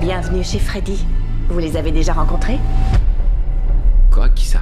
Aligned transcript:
Bienvenue 0.00 0.44
chez 0.44 0.58
Freddy. 0.58 1.06
Vous 1.48 1.58
les 1.58 1.74
avez 1.74 1.90
déjà 1.90 2.12
rencontrés? 2.12 2.58
Quoi? 4.12 4.28
Qui 4.28 4.44
ça? 4.44 4.60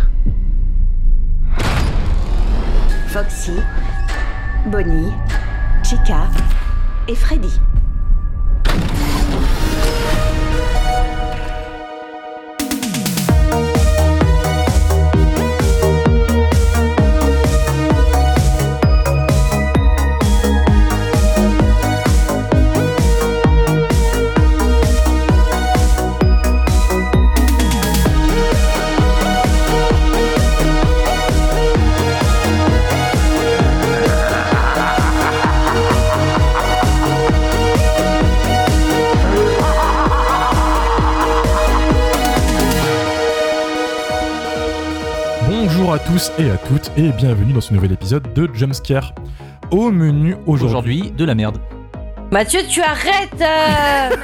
Foxy, 3.08 3.56
Bonnie, 4.66 5.10
Chica 5.82 6.28
et 7.08 7.16
Freddy. 7.16 7.60
Tous 46.06 46.30
et 46.38 46.50
à 46.50 46.56
toutes 46.56 46.90
et 46.96 47.10
bienvenue 47.10 47.52
dans 47.52 47.60
ce 47.60 47.72
nouvel 47.72 47.92
épisode 47.92 48.32
de 48.34 48.48
Jumpscare. 48.52 49.14
Au 49.70 49.90
menu 49.90 50.36
aujourd'hui. 50.46 50.64
Aujourd'hui, 50.66 51.10
de 51.16 51.24
la 51.24 51.34
merde. 51.34 51.58
Mathieu, 52.30 52.60
tu 52.68 52.80
arrêtes 52.82 53.40
euh. 53.40 54.16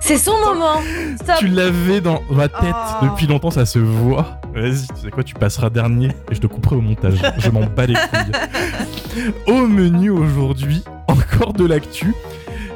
C'est 0.00 0.18
son 0.18 0.32
moment 0.38 0.80
Stop 1.16 1.36
Tu 1.38 1.48
l'avais 1.48 2.00
dans 2.00 2.20
ma 2.30 2.48
tête 2.48 2.74
Oh. 3.02 3.06
depuis 3.10 3.26
longtemps, 3.26 3.50
ça 3.50 3.66
se 3.66 3.78
voit. 3.78 4.40
Vas-y, 4.54 4.86
tu 4.88 5.02
sais 5.02 5.10
quoi, 5.10 5.22
tu 5.22 5.34
passeras 5.34 5.70
dernier 5.70 6.08
et 6.30 6.34
je 6.34 6.40
te 6.40 6.46
couperai 6.46 6.76
au 6.76 6.80
montage. 6.80 7.20
je 7.38 7.50
m'en 7.50 7.64
bats 7.66 7.86
les 7.86 7.94
couilles. 7.94 9.22
Au 9.46 9.66
menu 9.66 10.10
aujourd'hui, 10.10 10.82
encore 11.08 11.52
de 11.52 11.66
l'actu. 11.66 12.14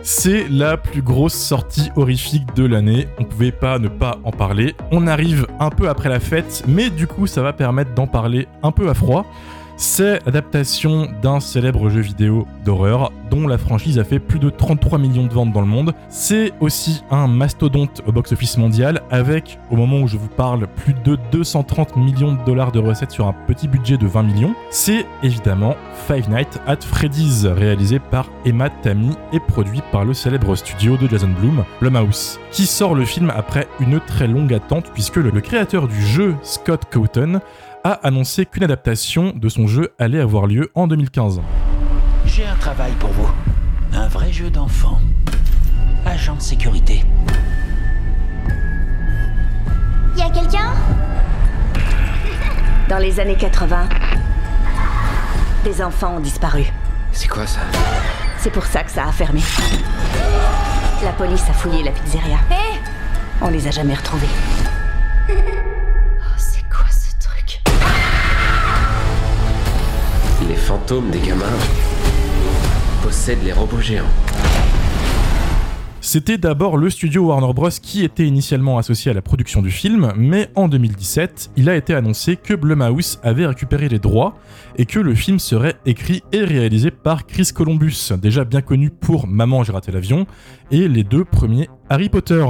C'est 0.02 0.48
la 0.48 0.78
plus 0.78 1.02
grosse 1.02 1.34
sortie 1.34 1.90
horrifique 1.94 2.54
de 2.54 2.64
l'année. 2.64 3.06
On 3.18 3.24
pouvait 3.24 3.52
pas 3.52 3.78
ne 3.78 3.88
pas 3.88 4.18
en 4.24 4.30
parler. 4.30 4.74
On 4.90 5.06
arrive 5.06 5.46
un 5.58 5.68
peu 5.68 5.88
après 5.88 6.08
la 6.08 6.20
fête, 6.20 6.62
mais 6.66 6.88
du 6.88 7.06
coup, 7.06 7.26
ça 7.26 7.42
va 7.42 7.52
permettre 7.52 7.94
d'en 7.94 8.06
parler 8.06 8.48
un 8.62 8.72
peu 8.72 8.88
à 8.88 8.94
froid. 8.94 9.26
C'est 9.82 10.22
l'adaptation 10.26 11.08
d'un 11.22 11.40
célèbre 11.40 11.88
jeu 11.88 12.02
vidéo 12.02 12.46
d'horreur 12.66 13.10
dont 13.30 13.48
la 13.48 13.56
franchise 13.56 13.98
a 13.98 14.04
fait 14.04 14.18
plus 14.18 14.38
de 14.38 14.50
33 14.50 14.98
millions 14.98 15.24
de 15.24 15.32
ventes 15.32 15.54
dans 15.54 15.62
le 15.62 15.66
monde. 15.66 15.94
C'est 16.10 16.52
aussi 16.60 17.02
un 17.10 17.26
mastodonte 17.28 18.02
au 18.06 18.12
box-office 18.12 18.58
mondial 18.58 19.00
avec, 19.10 19.58
au 19.70 19.76
moment 19.76 20.00
où 20.00 20.06
je 20.06 20.18
vous 20.18 20.28
parle, 20.28 20.66
plus 20.66 20.92
de 20.92 21.16
230 21.32 21.96
millions 21.96 22.34
de 22.34 22.44
dollars 22.44 22.72
de 22.72 22.78
recettes 22.78 23.12
sur 23.12 23.26
un 23.26 23.34
petit 23.46 23.68
budget 23.68 23.96
de 23.96 24.06
20 24.06 24.22
millions. 24.24 24.54
C'est 24.68 25.06
évidemment 25.22 25.76
Five 26.06 26.28
Nights 26.28 26.60
at 26.66 26.80
Freddy's, 26.82 27.46
réalisé 27.46 28.00
par 28.00 28.28
Emma 28.44 28.68
Tammy 28.68 29.12
et 29.32 29.40
produit 29.40 29.80
par 29.92 30.04
le 30.04 30.12
célèbre 30.12 30.56
studio 30.56 30.98
de 30.98 31.08
Jason 31.08 31.30
Blum, 31.40 31.64
Blumhouse, 31.80 32.38
qui 32.50 32.66
sort 32.66 32.94
le 32.94 33.06
film 33.06 33.32
après 33.34 33.66
une 33.80 33.98
très 33.98 34.26
longue 34.26 34.52
attente 34.52 34.90
puisque 34.92 35.16
le, 35.16 35.30
le 35.30 35.40
créateur 35.40 35.88
du 35.88 36.04
jeu, 36.04 36.34
Scott 36.42 36.82
Cawthon, 36.90 37.40
a 37.84 37.92
annoncé 38.06 38.46
qu'une 38.46 38.64
adaptation 38.64 39.32
de 39.34 39.48
son 39.48 39.66
jeu 39.66 39.92
allait 39.98 40.20
avoir 40.20 40.46
lieu 40.46 40.70
en 40.74 40.86
2015. 40.86 41.40
J'ai 42.26 42.46
un 42.46 42.54
travail 42.56 42.92
pour 42.98 43.10
vous. 43.10 43.30
Un 43.92 44.08
vrai 44.08 44.32
jeu 44.32 44.50
d'enfant. 44.50 44.98
Agent 46.06 46.36
de 46.36 46.42
sécurité. 46.42 47.04
Y 50.16 50.22
a 50.22 50.30
quelqu'un? 50.30 50.72
Dans 52.88 52.98
les 52.98 53.20
années 53.20 53.36
80, 53.36 53.88
des 55.64 55.82
enfants 55.82 56.16
ont 56.16 56.20
disparu. 56.20 56.64
C'est 57.12 57.28
quoi 57.28 57.46
ça? 57.46 57.60
C'est 58.38 58.50
pour 58.50 58.64
ça 58.64 58.82
que 58.82 58.90
ça 58.90 59.06
a 59.06 59.12
fermé. 59.12 59.40
La 61.02 61.12
police 61.12 61.44
a 61.48 61.52
fouillé 61.52 61.82
la 61.82 61.92
pizzeria. 61.92 62.38
Hé 62.50 62.78
On 63.40 63.48
les 63.48 63.66
a 63.66 63.70
jamais 63.70 63.94
retrouvés. 63.94 64.26
Fantômes 70.70 71.10
des 71.10 71.18
gamins 71.18 71.58
possèdent 73.02 73.42
les 73.42 73.52
robots 73.52 73.80
géants. 73.80 74.04
C'était 76.00 76.38
d'abord 76.38 76.76
le 76.76 76.88
studio 76.90 77.26
Warner 77.26 77.52
Bros. 77.52 77.70
qui 77.82 78.04
était 78.04 78.24
initialement 78.24 78.78
associé 78.78 79.10
à 79.10 79.14
la 79.14 79.20
production 79.20 79.62
du 79.62 79.72
film, 79.72 80.12
mais 80.16 80.48
en 80.54 80.68
2017, 80.68 81.50
il 81.56 81.68
a 81.68 81.74
été 81.74 81.92
annoncé 81.92 82.36
que 82.36 82.54
Blumhouse 82.54 83.18
avait 83.24 83.46
récupéré 83.46 83.88
les 83.88 83.98
droits 83.98 84.36
et 84.76 84.86
que 84.86 85.00
le 85.00 85.16
film 85.16 85.40
serait 85.40 85.74
écrit 85.86 86.22
et 86.30 86.44
réalisé 86.44 86.92
par 86.92 87.26
Chris 87.26 87.50
Columbus, 87.52 88.12
déjà 88.22 88.44
bien 88.44 88.62
connu 88.62 88.90
pour 88.90 89.26
Maman 89.26 89.64
j'ai 89.64 89.72
raté 89.72 89.90
l'avion 89.90 90.24
et 90.70 90.86
les 90.86 91.02
deux 91.02 91.24
premiers 91.24 91.68
Harry 91.88 92.08
Potter. 92.08 92.44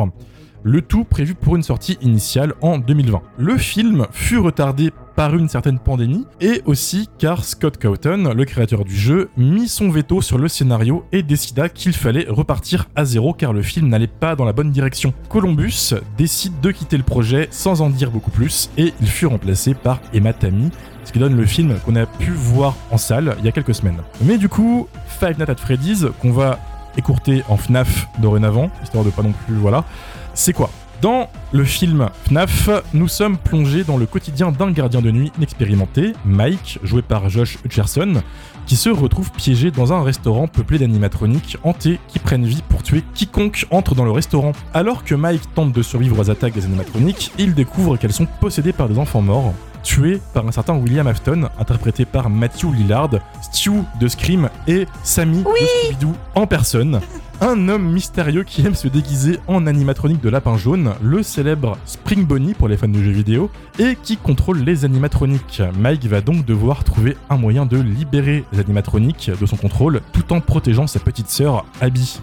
Le 0.63 0.83
tout 0.83 1.05
prévu 1.05 1.35
pour 1.35 1.57
une 1.57 1.63
sortie 1.63 1.97
initiale 2.03 2.53
en 2.61 2.77
2020. 2.77 3.23
Le 3.39 3.57
film 3.57 4.07
fut 4.13 4.37
retardé 4.37 4.91
une 5.29 5.51
certaine 5.51 5.79
pandémie 5.79 6.25
et 6.41 6.63
aussi 6.65 7.09
car 7.19 7.45
Scott 7.45 7.77
Cawthon, 7.77 8.33
le 8.35 8.45
créateur 8.47 8.85
du 8.85 8.97
jeu, 8.97 9.29
mit 9.37 9.69
son 9.69 9.91
veto 9.91 10.23
sur 10.23 10.39
le 10.39 10.49
scénario 10.49 11.05
et 11.13 11.23
décida 11.23 11.69
qu'il 11.69 11.93
fallait 11.93 12.27
repartir 12.29 12.89
à 12.97 13.05
zéro 13.05 13.35
car 13.35 13.53
le 13.53 13.61
film 13.61 13.89
n'allait 13.89 14.07
pas 14.07 14.35
dans 14.35 14.47
la 14.47 14.55
bonne 14.55 14.71
direction. 14.71 15.13
Columbus 15.29 15.93
décide 16.17 16.59
de 16.61 16.71
quitter 16.71 16.97
le 16.97 17.03
projet 17.03 17.49
sans 17.51 17.83
en 17.83 17.91
dire 17.91 18.11
beaucoup 18.11 18.31
plus 18.31 18.71
et 18.79 18.95
il 19.01 19.09
fut 19.09 19.27
remplacé 19.27 19.75
par 19.75 20.01
Emma 20.15 20.33
Tammy, 20.33 20.71
ce 21.05 21.13
qui 21.13 21.19
donne 21.19 21.37
le 21.37 21.45
film 21.45 21.79
qu'on 21.85 21.97
a 21.97 22.07
pu 22.07 22.31
voir 22.31 22.75
en 22.91 22.97
salle 22.97 23.37
il 23.41 23.45
y 23.45 23.49
a 23.49 23.53
quelques 23.53 23.75
semaines. 23.75 23.99
Mais 24.23 24.39
du 24.39 24.49
coup, 24.49 24.89
Five 25.07 25.39
Nights 25.39 25.51
at 25.51 25.57
Freddy's, 25.57 26.07
qu'on 26.23 26.33
va 26.33 26.59
écourter 26.97 27.43
en 27.51 27.59
FNAF 27.59 28.09
dorénavant, 28.21 28.71
histoire 28.83 29.05
de 29.05 29.11
pas 29.11 29.23
non 29.23 29.35
plus, 29.47 29.57
voilà, 29.57 29.85
c'est 30.33 30.55
quoi? 30.55 30.71
Dans 31.01 31.31
le 31.53 31.65
film 31.65 32.11
FNAF, 32.27 32.69
nous 32.93 33.09
sommes 33.09 33.39
plongés 33.39 33.85
dans 33.85 33.97
le 33.97 34.05
quotidien 34.05 34.53
d'un 34.53 34.71
gardien 34.71 35.01
de 35.01 35.11
nuit 35.11 35.33
inexpérimenté, 35.39 36.13
Mike, 36.27 36.79
joué 36.83 37.01
par 37.01 37.31
Josh 37.31 37.57
Hutcherson, 37.65 38.23
qui 38.67 38.77
se 38.77 38.91
retrouve 38.91 39.31
piégé 39.31 39.71
dans 39.71 39.95
un 39.95 40.03
restaurant 40.03 40.47
peuplé 40.47 40.79
d'animatroniques 40.79 41.57
hantés 41.63 41.99
qui 42.09 42.19
prennent 42.19 42.45
vie 42.45 42.63
pour 42.69 42.83
tuer 42.83 43.03
quiconque 43.15 43.67
entre 43.71 43.95
dans 43.95 44.05
le 44.05 44.11
restaurant. 44.11 44.53
Alors 44.75 45.03
que 45.03 45.15
Mike 45.15 45.55
tente 45.55 45.73
de 45.73 45.83
survivre 45.83 46.19
aux 46.19 46.31
attaques 46.31 46.55
des 46.55 46.67
animatroniques, 46.67 47.33
il 47.39 47.55
découvre 47.55 47.97
qu'elles 47.97 48.13
sont 48.13 48.29
possédées 48.39 48.75
par 48.75 48.91
des 48.91 48.99
enfants 48.99 49.23
morts, 49.23 49.55
tués 49.83 50.21
par 50.35 50.47
un 50.47 50.53
certain 50.53 50.75
William 50.75 51.07
Afton, 51.07 51.49
interprété 51.59 52.05
par 52.05 52.31
Matthew 52.31 52.73
Lillard, 52.75 53.11
Stu 53.43 53.71
de 54.01 54.09
Scream 54.09 54.49
et 54.67 54.87
Sammy 55.03 55.39
de 55.39 55.45
Scooby-Doo 55.45 56.15
en 56.35 56.47
personne. 56.47 57.01
Un 57.41 57.69
homme 57.69 57.91
mystérieux 57.91 58.45
qui 58.45 58.67
aime 58.67 58.75
se 58.75 58.89
déguiser 58.89 59.41
en 59.47 59.67
animatronique 59.67 60.21
de 60.21 60.29
lapin 60.29 60.57
jaune, 60.57 60.93
le 61.03 61.23
célèbre 61.23 61.79
Spring 61.87 62.27
Bonnie 62.27 62.55
pour 62.55 62.69
les 62.69 62.77
fans 62.77 62.89
de 62.89 63.03
jeux 63.03 63.11
vidéo, 63.11 63.51
et 63.79 63.97
qui 64.03 64.17
contrôle 64.17 64.59
les 64.59 64.85
animatroniques. 64.85 65.63
Mike 65.79 66.07
va 66.07 66.21
donc 66.21 66.45
devoir 66.45 66.85
trouver 66.85 67.17
un 67.31 67.37
moyen 67.37 67.65
de 67.65 67.79
libérer 67.79 68.45
les 68.53 68.61
animatroniques 68.61 69.31
de 69.41 69.47
son 69.47 69.57
contrôle 69.57 70.03
tout 70.13 70.33
en 70.33 70.41
protégeant 70.41 70.87
sa 70.87 71.01
petite 71.01 71.31
sœur 71.31 71.65
Abby. 71.81 72.21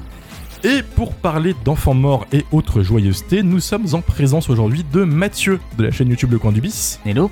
Et 0.64 0.82
pour 0.82 1.14
parler 1.14 1.56
d'enfants 1.64 1.94
morts 1.94 2.26
et 2.32 2.44
autres 2.52 2.82
joyeusetés, 2.82 3.44
nous 3.44 3.60
sommes 3.60 3.86
en 3.94 4.02
présence 4.02 4.50
aujourd'hui 4.50 4.84
de 4.92 5.04
Mathieu 5.04 5.60
de 5.78 5.84
la 5.84 5.92
chaîne 5.92 6.10
YouTube 6.10 6.32
Le 6.32 6.40
Coin 6.40 6.52
du 6.52 6.62
Bis, 6.62 7.00
Hello 7.06 7.30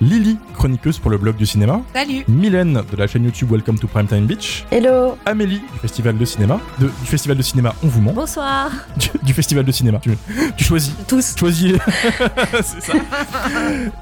Lily, 0.00 0.36
chroniqueuse 0.54 0.98
pour 0.98 1.10
le 1.10 1.18
blog 1.18 1.36
du 1.36 1.46
cinéma, 1.46 1.80
Salut. 1.94 2.24
Mylène 2.28 2.82
de 2.90 2.96
la 2.96 3.06
chaîne 3.06 3.24
YouTube 3.24 3.50
Welcome 3.52 3.78
to 3.78 3.86
Primetime 3.86 4.26
Beach, 4.26 4.64
Hello. 4.70 5.16
Amélie 5.24 5.60
du 5.72 5.78
festival 5.80 6.18
de 6.18 6.24
cinéma, 6.24 6.60
de- 6.78 6.86
du 6.86 7.06
festival 7.06 7.36
de 7.36 7.42
cinéma 7.42 7.74
On 7.82 7.86
vous 7.86 8.00
ment, 8.00 8.12
Bonsoir. 8.12 8.70
Du, 8.96 9.08
du 9.22 9.32
festival 9.32 9.64
de 9.64 9.72
cinéma, 9.72 9.98
tu, 10.00 10.10
tu 10.56 10.64
choisis, 10.64 10.92
Tous. 11.06 11.34
Choisis, 11.38 11.72
c'est 12.62 12.82
ça. 12.82 12.92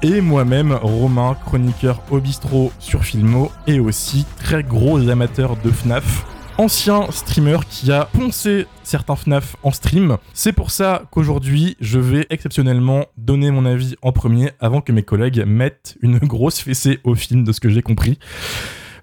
Et 0.01 0.19
moi-même, 0.19 0.73
Romain, 0.73 1.37
chroniqueur 1.45 2.01
au 2.09 2.19
bistrot 2.19 2.71
sur 2.79 3.03
Filmo 3.05 3.51
et 3.67 3.79
aussi 3.79 4.25
très 4.43 4.63
gros 4.63 4.97
amateur 5.09 5.55
de 5.63 5.69
FNAF. 5.71 6.25
Ancien 6.59 7.09
streamer 7.09 7.57
qui 7.67 7.91
a 7.91 8.05
poncé 8.05 8.67
certains 8.83 9.15
FNAF 9.15 9.55
en 9.63 9.71
stream. 9.71 10.17
C'est 10.33 10.53
pour 10.53 10.69
ça 10.69 11.03
qu'aujourd'hui, 11.09 11.75
je 11.79 11.97
vais 11.97 12.27
exceptionnellement 12.29 13.05
donner 13.17 13.49
mon 13.49 13.65
avis 13.65 13.95
en 14.03 14.11
premier 14.11 14.51
avant 14.59 14.79
que 14.79 14.91
mes 14.91 15.01
collègues 15.01 15.43
mettent 15.47 15.97
une 16.01 16.19
grosse 16.19 16.59
fessée 16.59 16.99
au 17.03 17.15
film 17.15 17.43
de 17.43 17.51
ce 17.51 17.59
que 17.59 17.69
j'ai 17.69 17.81
compris. 17.81 18.19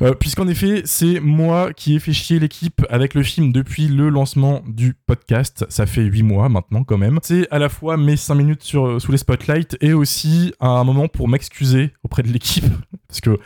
Euh, 0.01 0.15
Puisqu'en 0.15 0.47
effet, 0.47 0.83
c'est 0.85 1.19
moi 1.19 1.73
qui 1.73 1.97
ai 1.97 1.99
fait 1.99 2.13
chier 2.13 2.39
l'équipe 2.39 2.87
avec 2.89 3.15
le 3.15 3.25
film 3.25 3.53
depuis 3.53 3.89
le 3.89 4.11
lancement 4.11 4.63
du 4.69 4.95
podcast. 4.95 5.67
Ça 5.69 5.87
fait 5.87 6.03
8 6.03 6.23
mois 6.23 6.49
maintenant 6.49 6.85
quand 6.85 6.99
même. 6.99 7.19
C'est 7.23 7.49
à 7.51 7.59
la 7.59 7.69
fois 7.69 7.97
mes 7.97 8.17
5 8.17 8.37
minutes 8.37 8.63
sur, 8.63 9.03
sous 9.03 9.11
les 9.11 9.19
spotlights 9.19 9.77
et 9.81 9.93
aussi 9.93 10.55
un 10.61 10.85
moment 10.85 11.09
pour 11.09 11.29
m'excuser 11.29 11.93
auprès 12.05 12.23
de 12.23 12.29
l'équipe. 12.29 12.65
Parce 13.09 13.21
que 13.21 13.39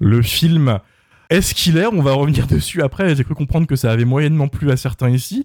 le 0.00 0.22
film 0.22 0.80
est-ce 1.36 1.54
qu'il 1.54 1.76
est 1.78 1.86
On 1.86 2.02
va 2.02 2.12
revenir 2.12 2.46
dessus 2.48 2.82
après. 2.82 3.14
J'ai 3.14 3.24
cru 3.24 3.34
comprendre 3.34 3.66
que 3.66 3.76
ça 3.76 3.90
avait 3.90 4.04
moyennement 4.04 4.48
plu 4.48 4.70
à 4.70 4.76
certains 4.76 5.10
ici. 5.10 5.44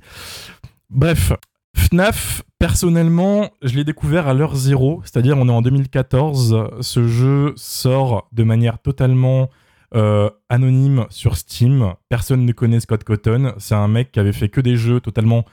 Bref, 0.90 1.34
FNAF, 1.76 2.44
Personnellement, 2.60 3.52
je 3.62 3.76
l'ai 3.76 3.84
découvert 3.84 4.28
à 4.28 4.34
l'heure 4.34 4.56
zéro, 4.56 5.02
c'est-à-dire 5.04 5.38
on 5.38 5.48
est 5.48 5.52
en 5.52 5.62
2014. 5.62 6.70
Ce 6.82 7.08
jeu 7.08 7.54
sort 7.56 8.28
de 8.32 8.44
manière 8.44 8.80
totalement 8.80 9.52
euh, 9.94 10.32
anonyme 10.50 11.06
sur 11.12 11.38
Steam. 11.38 11.94
Personne 12.10 12.46
ne 12.46 12.52
connaît 12.52 12.80
Scott 12.80 13.04
Cotton. 13.04 13.54
C'est 13.60 13.76
un 13.76 13.88
mec 13.88 14.12
qui 14.12 14.20
avait 14.20 14.34
fait 14.34 14.50
que 14.50 14.60
des 14.60 14.76
jeux 14.76 15.00
totalement 15.00 15.46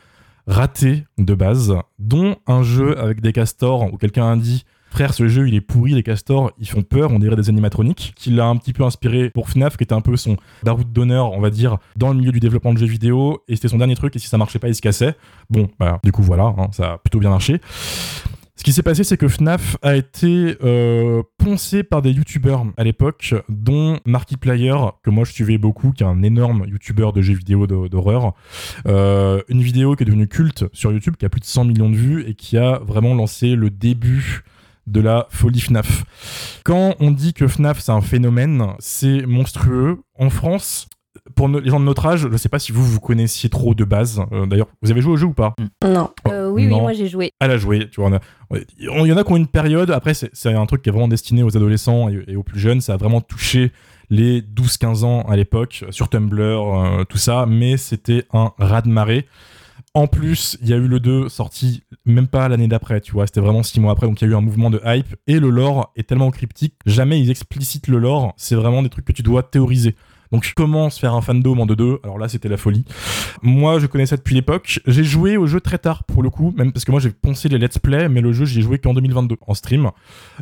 ratés 0.46 1.04
de 1.18 1.34
base, 1.34 1.74
dont 1.98 2.36
un 2.46 2.62
jeu 2.62 2.98
avec 2.98 3.20
des 3.20 3.34
castors 3.34 3.92
où 3.92 3.98
quelqu'un 3.98 4.32
a 4.32 4.36
dit 4.36 4.64
Frère, 4.94 5.12
ce 5.12 5.26
jeu 5.26 5.48
il 5.48 5.56
est 5.56 5.60
pourri, 5.60 5.92
les 5.92 6.04
castors 6.04 6.52
ils 6.60 6.68
font 6.68 6.82
peur, 6.82 7.10
on 7.10 7.18
dirait 7.18 7.34
des 7.34 7.48
animatroniques, 7.48 8.12
qui 8.14 8.30
l'a 8.30 8.46
un 8.46 8.54
petit 8.54 8.72
peu 8.72 8.84
inspiré 8.84 9.28
pour 9.28 9.48
FNAF, 9.50 9.76
qui 9.76 9.82
était 9.82 9.92
un 9.92 10.00
peu 10.00 10.16
son 10.16 10.36
baroud 10.62 10.92
d'honneur, 10.92 11.32
on 11.32 11.40
va 11.40 11.50
dire, 11.50 11.78
dans 11.96 12.10
le 12.12 12.14
milieu 12.16 12.30
du 12.30 12.38
développement 12.38 12.72
de 12.72 12.78
jeux 12.78 12.86
vidéo, 12.86 13.42
et 13.48 13.56
c'était 13.56 13.66
son 13.66 13.78
dernier 13.78 13.96
truc, 13.96 14.14
et 14.14 14.20
si 14.20 14.28
ça 14.28 14.38
marchait 14.38 14.60
pas, 14.60 14.68
il 14.68 14.74
se 14.76 14.80
cassait. 14.80 15.16
Bon, 15.50 15.68
bah, 15.80 15.98
du 16.04 16.12
coup, 16.12 16.22
voilà, 16.22 16.54
hein, 16.56 16.68
ça 16.70 16.92
a 16.92 16.98
plutôt 16.98 17.18
bien 17.18 17.30
marché. 17.30 17.60
Ce 18.54 18.62
qui 18.62 18.72
s'est 18.72 18.84
passé, 18.84 19.02
c'est 19.02 19.16
que 19.16 19.26
FNAF 19.26 19.76
a 19.82 19.96
été 19.96 20.56
euh, 20.62 21.24
poncé 21.38 21.82
par 21.82 22.00
des 22.00 22.12
youtubeurs 22.12 22.64
à 22.76 22.84
l'époque, 22.84 23.34
dont 23.48 23.98
Markiplier, 24.06 24.76
que 25.02 25.10
moi 25.10 25.24
je 25.24 25.32
suivais 25.32 25.58
beaucoup, 25.58 25.90
qui 25.90 26.04
est 26.04 26.06
un 26.06 26.22
énorme 26.22 26.66
youtubeur 26.68 27.12
de 27.12 27.20
jeux 27.20 27.34
vidéo 27.34 27.66
d'hor- 27.66 27.88
d'horreur. 27.90 28.32
Euh, 28.86 29.42
une 29.48 29.60
vidéo 29.60 29.96
qui 29.96 30.04
est 30.04 30.06
devenue 30.06 30.28
culte 30.28 30.66
sur 30.72 30.92
YouTube, 30.92 31.16
qui 31.18 31.26
a 31.26 31.28
plus 31.28 31.40
de 31.40 31.46
100 31.46 31.64
millions 31.64 31.90
de 31.90 31.96
vues 31.96 32.24
et 32.28 32.34
qui 32.34 32.56
a 32.56 32.78
vraiment 32.78 33.12
lancé 33.16 33.56
le 33.56 33.70
début 33.70 34.44
de 34.86 35.00
la 35.00 35.26
folie 35.30 35.60
FNAF. 35.60 36.04
Quand 36.64 36.94
on 37.00 37.10
dit 37.10 37.32
que 37.34 37.46
FNAF 37.48 37.80
c'est 37.80 37.92
un 37.92 38.00
phénomène, 38.00 38.62
c'est 38.78 39.24
monstrueux. 39.26 40.02
En 40.18 40.30
France, 40.30 40.88
pour 41.36 41.48
les 41.48 41.68
gens 41.70 41.80
de 41.80 41.84
notre 41.84 42.04
âge, 42.06 42.28
je 42.30 42.36
sais 42.36 42.48
pas 42.48 42.58
si 42.58 42.72
vous 42.72 42.84
vous 42.84 43.00
connaissiez 43.00 43.48
trop 43.48 43.74
de 43.74 43.84
base. 43.84 44.20
Euh, 44.32 44.46
D'ailleurs, 44.46 44.66
vous 44.82 44.90
avez 44.90 45.00
joué 45.00 45.12
au 45.12 45.16
jeu 45.16 45.26
ou 45.26 45.32
pas? 45.32 45.54
Non. 45.84 46.10
Euh, 46.28 46.50
oui, 46.50 46.64
oui, 46.64 46.68
Non. 46.70 46.80
moi 46.82 46.92
j'ai 46.92 47.08
joué. 47.08 47.30
à 47.40 47.46
la 47.48 47.56
jouer. 47.56 47.88
Tu 47.90 48.00
vois, 48.00 48.10
a- 48.14 48.56
il 48.78 48.84
y 48.86 49.12
en 49.12 49.16
a 49.16 49.24
qui 49.24 49.32
ont 49.32 49.36
une 49.36 49.46
période. 49.46 49.90
Après, 49.90 50.12
c'est 50.14 50.52
un 50.52 50.66
truc 50.66 50.82
qui 50.82 50.88
est 50.88 50.92
vraiment 50.92 51.08
destiné 51.08 51.42
aux 51.42 51.56
adolescents 51.56 52.08
et, 52.08 52.24
et 52.28 52.36
aux 52.36 52.42
plus 52.42 52.60
jeunes. 52.60 52.80
Ça 52.80 52.94
a 52.94 52.96
vraiment 52.96 53.20
touché 53.20 53.72
les 54.10 54.42
12-15 54.42 55.02
ans 55.04 55.22
à 55.22 55.34
l'époque 55.36 55.84
sur 55.90 56.08
Tumblr, 56.10 56.40
euh, 56.42 57.04
tout 57.04 57.16
ça. 57.18 57.46
Mais 57.48 57.76
c'était 57.78 58.26
un 58.32 58.52
raz-de-marée. 58.58 59.26
En 59.96 60.08
plus, 60.08 60.58
il 60.60 60.68
y 60.68 60.72
a 60.72 60.76
eu 60.76 60.88
le 60.88 60.98
2 60.98 61.28
sorti 61.28 61.84
même 62.04 62.26
pas 62.26 62.48
l'année 62.48 62.66
d'après, 62.66 63.00
tu 63.00 63.12
vois, 63.12 63.28
c'était 63.28 63.40
vraiment 63.40 63.62
6 63.62 63.78
mois 63.78 63.92
après, 63.92 64.08
donc 64.08 64.20
il 64.20 64.24
y 64.24 64.28
a 64.28 64.32
eu 64.32 64.36
un 64.36 64.40
mouvement 64.40 64.68
de 64.68 64.80
hype, 64.84 65.14
et 65.28 65.38
le 65.38 65.50
lore 65.50 65.92
est 65.94 66.08
tellement 66.08 66.32
cryptique, 66.32 66.74
jamais 66.84 67.20
ils 67.20 67.30
explicitent 67.30 67.86
le 67.86 67.98
lore, 67.98 68.34
c'est 68.36 68.56
vraiment 68.56 68.82
des 68.82 68.88
trucs 68.88 69.04
que 69.04 69.12
tu 69.12 69.22
dois 69.22 69.44
théoriser. 69.44 69.94
Donc 70.32 70.52
comment 70.56 70.90
se 70.90 70.98
faire 70.98 71.14
un 71.14 71.20
fandom 71.20 71.58
en 71.58 71.66
2-2 71.66 71.98
Alors 72.02 72.18
là, 72.18 72.28
c'était 72.28 72.48
la 72.48 72.56
folie. 72.56 72.84
Moi, 73.42 73.78
je 73.78 73.86
connais 73.86 74.06
ça 74.06 74.16
depuis 74.16 74.34
l'époque. 74.34 74.80
J'ai 74.86 75.04
joué 75.04 75.36
au 75.36 75.46
jeu 75.46 75.60
très 75.60 75.78
tard 75.78 76.04
pour 76.04 76.22
le 76.22 76.30
coup, 76.30 76.52
même 76.56 76.72
parce 76.72 76.84
que 76.84 76.90
moi 76.90 77.00
j'ai 77.00 77.10
poncé 77.10 77.48
les 77.48 77.58
let's 77.58 77.78
play, 77.78 78.08
mais 78.08 78.20
le 78.20 78.32
jeu 78.32 78.44
j'y 78.44 78.60
ai 78.60 78.62
joué 78.62 78.78
qu'en 78.78 78.94
2022 78.94 79.36
en 79.46 79.54
stream. 79.54 79.90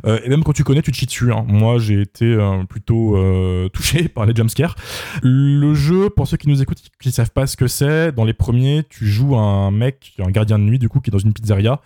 Euh, 0.06 0.20
et 0.24 0.28
même 0.28 0.44
quand 0.44 0.52
tu 0.52 0.64
connais, 0.64 0.82
tu 0.82 0.92
te 0.92 1.04
dessus. 1.04 1.32
hein. 1.32 1.44
Moi, 1.48 1.78
j'ai 1.78 2.00
été 2.00 2.24
euh, 2.24 2.64
plutôt 2.64 3.16
euh, 3.16 3.68
touché 3.72 4.08
par 4.08 4.26
les 4.26 4.34
jumpscares. 4.34 4.74
Le 5.22 5.74
jeu, 5.74 6.10
pour 6.10 6.26
ceux 6.26 6.36
qui 6.36 6.48
nous 6.48 6.62
écoutent, 6.62 6.82
qui 7.00 7.08
ne 7.08 7.12
savent 7.12 7.30
pas 7.32 7.46
ce 7.46 7.56
que 7.56 7.66
c'est, 7.66 8.12
dans 8.12 8.24
les 8.24 8.34
premiers, 8.34 8.84
tu 8.88 9.06
joues 9.06 9.36
un 9.36 9.70
mec, 9.70 10.14
un 10.18 10.30
gardien 10.30 10.58
de 10.58 10.64
nuit 10.64 10.78
du 10.78 10.88
coup, 10.88 11.00
qui 11.00 11.10
est 11.10 11.12
dans 11.12 11.18
une 11.18 11.32
pizzeria. 11.32 11.80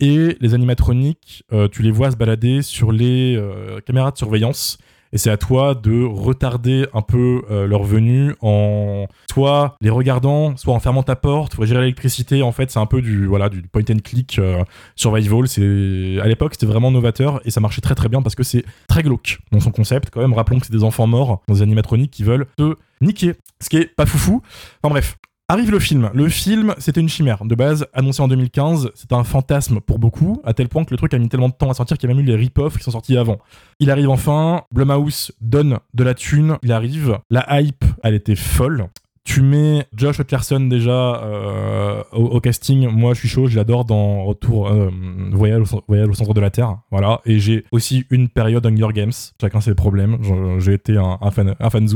Et 0.00 0.36
les 0.40 0.54
animatroniques, 0.54 1.44
tu 1.70 1.82
les 1.82 1.92
vois 1.92 2.10
se 2.10 2.16
balader 2.16 2.62
sur 2.62 2.90
les 2.90 3.40
caméras 3.86 4.10
de 4.10 4.16
surveillance. 4.16 4.78
Et 5.14 5.18
c'est 5.18 5.30
à 5.30 5.36
toi 5.36 5.76
de 5.76 6.04
retarder 6.04 6.86
un 6.92 7.00
peu 7.00 7.42
euh, 7.48 7.68
leur 7.68 7.84
venue 7.84 8.34
en 8.42 9.06
soit 9.30 9.76
les 9.80 9.88
regardant, 9.88 10.56
soit 10.56 10.74
en 10.74 10.80
fermant 10.80 11.04
ta 11.04 11.14
porte, 11.14 11.54
faut 11.54 11.64
gérer 11.64 11.82
l'électricité. 11.82 12.42
En 12.42 12.50
fait, 12.50 12.72
c'est 12.72 12.80
un 12.80 12.86
peu 12.86 13.00
du 13.00 13.26
voilà 13.26 13.48
du 13.48 13.62
point 13.62 13.84
and 13.88 14.00
click 14.02 14.40
euh, 14.40 14.64
survival. 14.96 15.46
C'est 15.46 16.18
à 16.20 16.26
l'époque 16.26 16.54
c'était 16.54 16.66
vraiment 16.66 16.90
novateur 16.90 17.40
et 17.44 17.52
ça 17.52 17.60
marchait 17.60 17.80
très 17.80 17.94
très 17.94 18.08
bien 18.08 18.22
parce 18.22 18.34
que 18.34 18.42
c'est 18.42 18.64
très 18.88 19.04
glauque 19.04 19.38
dans 19.52 19.60
son 19.60 19.70
concept. 19.70 20.10
Quand 20.10 20.20
même, 20.20 20.34
rappelons 20.34 20.58
que 20.58 20.66
c'est 20.66 20.74
des 20.74 20.82
enfants 20.82 21.06
morts 21.06 21.42
dans 21.46 21.54
des 21.54 21.62
animatroniques 21.62 22.10
qui 22.10 22.24
veulent 22.24 22.46
te 22.56 22.74
niquer, 23.00 23.34
ce 23.62 23.68
qui 23.68 23.76
est 23.76 23.86
pas 23.86 24.06
foufou. 24.06 24.42
Enfin 24.82 24.90
bref. 24.90 25.16
Arrive 25.46 25.70
le 25.70 25.78
film. 25.78 26.10
Le 26.14 26.26
film, 26.30 26.74
c'était 26.78 27.02
une 27.02 27.08
chimère. 27.10 27.44
De 27.44 27.54
base, 27.54 27.86
annoncé 27.92 28.22
en 28.22 28.28
2015, 28.28 28.92
c'était 28.94 29.14
un 29.14 29.24
fantasme 29.24 29.78
pour 29.80 29.98
beaucoup, 29.98 30.40
à 30.42 30.54
tel 30.54 30.70
point 30.70 30.86
que 30.86 30.90
le 30.90 30.96
truc 30.96 31.12
a 31.12 31.18
mis 31.18 31.28
tellement 31.28 31.50
de 31.50 31.54
temps 31.54 31.68
à 31.68 31.74
sortir 31.74 31.98
qu'il 31.98 32.08
y 32.08 32.12
a 32.12 32.14
même 32.14 32.24
eu 32.24 32.26
les 32.26 32.34
rip-offs 32.34 32.78
qui 32.78 32.82
sont 32.82 32.92
sortis 32.92 33.18
avant. 33.18 33.38
Il 33.78 33.90
arrive 33.90 34.08
enfin, 34.08 34.62
Blumhouse 34.72 35.32
donne 35.42 35.80
de 35.92 36.02
la 36.02 36.14
thune, 36.14 36.56
il 36.62 36.72
arrive, 36.72 37.18
la 37.28 37.60
hype, 37.60 37.84
elle 38.02 38.14
était 38.14 38.36
folle. 38.36 38.88
Tu 39.22 39.42
mets 39.42 39.86
Josh 39.94 40.18
Hutcherson 40.18 40.60
déjà 40.60 41.22
euh, 41.22 42.02
au, 42.12 42.40
casting, 42.40 42.88
moi 42.88 43.12
je 43.12 43.20
suis 43.20 43.28
chaud, 43.28 43.46
je 43.46 43.56
l'adore 43.56 43.84
dans 43.84 44.24
Retour 44.24 44.68
euh, 44.68 44.90
Voyage, 45.32 45.60
au, 45.74 45.84
Voyage 45.88 46.08
au 46.08 46.14
centre 46.14 46.32
de 46.32 46.40
la 46.40 46.50
Terre, 46.50 46.78
voilà. 46.90 47.20
Et 47.26 47.38
j'ai 47.38 47.64
aussi 47.70 48.06
une 48.10 48.30
période 48.30 48.64
Hunger 48.64 48.92
Games, 48.94 49.12
chacun 49.38 49.60
ses 49.60 49.74
problèmes, 49.74 50.18
j'ai 50.58 50.72
été 50.72 50.96
un, 50.96 51.18
un 51.20 51.30
fan, 51.30 51.54
un 51.58 51.70
fan. 51.70 51.86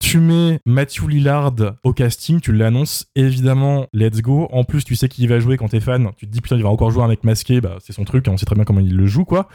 Tu 0.00 0.18
mets 0.18 0.60
Matthew 0.66 1.08
Lillard 1.08 1.54
au 1.82 1.92
casting, 1.92 2.40
tu 2.40 2.52
l'annonces, 2.52 3.06
évidemment, 3.14 3.86
let's 3.92 4.20
go. 4.20 4.48
En 4.52 4.64
plus, 4.64 4.84
tu 4.84 4.96
sais 4.96 5.08
qui 5.08 5.26
va 5.26 5.40
jouer 5.40 5.56
quand 5.56 5.68
t'es 5.68 5.80
fan. 5.80 6.10
Tu 6.16 6.26
te 6.26 6.32
dis, 6.32 6.40
putain, 6.40 6.56
il 6.56 6.62
va 6.62 6.68
encore 6.68 6.90
jouer 6.90 7.02
un 7.02 7.08
mec 7.08 7.24
masqué, 7.24 7.60
bah, 7.60 7.76
c'est 7.80 7.92
son 7.92 8.04
truc, 8.04 8.26
et 8.26 8.30
on 8.30 8.36
sait 8.36 8.46
très 8.46 8.54
bien 8.54 8.64
comment 8.64 8.80
il 8.80 8.96
le 8.96 9.06
joue, 9.06 9.24
quoi. 9.24 9.48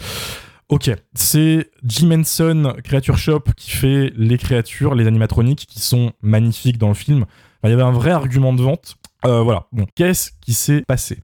Ok, 0.70 0.92
c'est 1.16 1.72
Jim 1.84 2.12
Henson 2.12 2.76
Creature 2.84 3.18
Shop 3.18 3.42
qui 3.58 3.72
fait 3.72 4.14
les 4.16 4.38
créatures, 4.38 4.94
les 4.94 5.08
animatroniques 5.08 5.66
qui 5.68 5.80
sont 5.80 6.14
magnifiques 6.22 6.78
dans 6.78 6.90
le 6.90 6.94
film. 6.94 7.26
Il 7.64 7.72
y 7.72 7.74
avait 7.74 7.82
un 7.82 7.92
vrai 7.92 8.12
argument 8.12 8.54
de 8.54 8.62
vente. 8.62 8.96
Euh, 9.26 9.42
voilà, 9.42 9.66
bon, 9.72 9.88
qu'est-ce 9.96 10.30
qui 10.42 10.54
s'est 10.54 10.84
passé? 10.88 11.20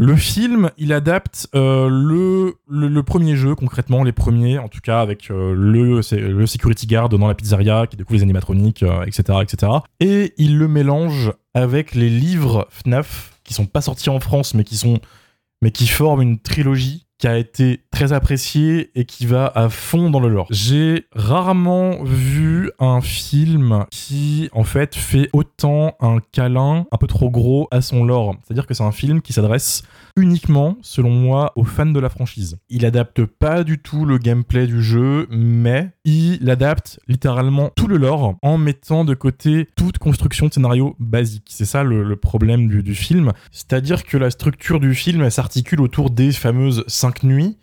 Le 0.00 0.14
film, 0.14 0.70
il 0.78 0.92
adapte 0.92 1.48
euh, 1.56 1.88
le, 1.90 3.02
premier 3.02 3.34
jeu, 3.34 3.56
concrètement, 3.56 4.04
les 4.04 4.12
premiers, 4.12 4.56
en 4.60 4.68
tout 4.68 4.80
cas 4.80 5.00
avec 5.00 5.28
euh, 5.32 5.54
le, 5.56 6.46
security 6.46 6.86
guard 6.86 7.08
dans 7.08 7.26
la 7.26 7.34
pizzeria 7.34 7.88
qui 7.88 7.96
découvre 7.96 8.18
les 8.18 8.22
animatroniques, 8.22 8.84
euh, 8.84 9.02
etc., 9.02 9.40
etc. 9.42 9.72
Et 9.98 10.34
il 10.38 10.56
le 10.56 10.68
mélange 10.68 11.32
avec 11.52 11.96
les 11.96 12.10
livres 12.10 12.68
FNAF 12.70 13.40
qui 13.42 13.54
sont 13.54 13.66
pas 13.66 13.80
sortis 13.80 14.08
en 14.08 14.20
France, 14.20 14.54
mais 14.54 14.62
qui 14.62 15.86
forment 15.88 16.22
une 16.22 16.38
trilogie 16.38 17.07
qui 17.18 17.26
a 17.26 17.36
été 17.36 17.82
très 17.90 18.12
appréciée 18.12 18.90
et 18.94 19.04
qui 19.04 19.26
va 19.26 19.50
à 19.54 19.68
fond 19.68 20.10
dans 20.10 20.20
le 20.20 20.28
lore. 20.28 20.46
J'ai 20.50 21.06
rarement 21.12 22.02
vu 22.04 22.70
un 22.78 23.00
film 23.00 23.86
qui, 23.90 24.48
en 24.52 24.64
fait, 24.64 24.94
fait 24.94 25.28
autant 25.32 25.96
un 26.00 26.18
câlin 26.32 26.86
un 26.92 26.96
peu 26.96 27.06
trop 27.06 27.30
gros 27.30 27.68
à 27.70 27.80
son 27.80 28.04
lore. 28.04 28.36
C'est-à-dire 28.44 28.66
que 28.66 28.74
c'est 28.74 28.84
un 28.84 28.92
film 28.92 29.20
qui 29.20 29.32
s'adresse 29.32 29.82
uniquement, 30.16 30.76
selon 30.82 31.10
moi, 31.10 31.52
aux 31.56 31.64
fans 31.64 31.86
de 31.86 32.00
la 32.00 32.08
franchise. 32.08 32.58
Il 32.68 32.84
adapte 32.84 33.24
pas 33.24 33.64
du 33.64 33.78
tout 33.78 34.04
le 34.04 34.18
gameplay 34.18 34.66
du 34.66 34.82
jeu, 34.82 35.26
mais 35.30 35.90
il 36.04 36.48
adapte 36.50 37.00
littéralement 37.08 37.70
tout 37.74 37.86
le 37.86 37.96
lore 37.96 38.36
en 38.42 38.58
mettant 38.58 39.04
de 39.04 39.14
côté 39.14 39.68
toute 39.76 39.98
construction 39.98 40.46
de 40.46 40.52
scénario 40.52 40.96
basique. 40.98 41.48
C'est 41.48 41.64
ça 41.64 41.82
le, 41.82 42.16
problème 42.16 42.68
du, 42.68 42.94
film. 42.94 43.32
C'est-à-dire 43.52 44.04
que 44.04 44.16
la 44.16 44.30
structure 44.30 44.80
du 44.80 44.94
film, 44.94 45.28
s'articule 45.30 45.80
autour 45.80 46.10
des 46.10 46.32
fameuses 46.32 46.84
cinq 47.08 47.22
nuits, 47.22 47.56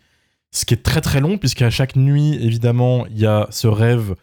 ce 0.50 0.64
qui 0.64 0.74
est 0.74 0.82
très 0.82 1.00
très 1.00 1.20
long, 1.20 1.38
puisqu'à 1.38 1.70
chaque 1.70 1.96
nuit, 1.96 2.34
évidemment, 2.42 3.06
il 3.06 3.18
y 3.18 3.26
a 3.26 3.46
ce 3.50 3.68
rêve, 3.68 4.14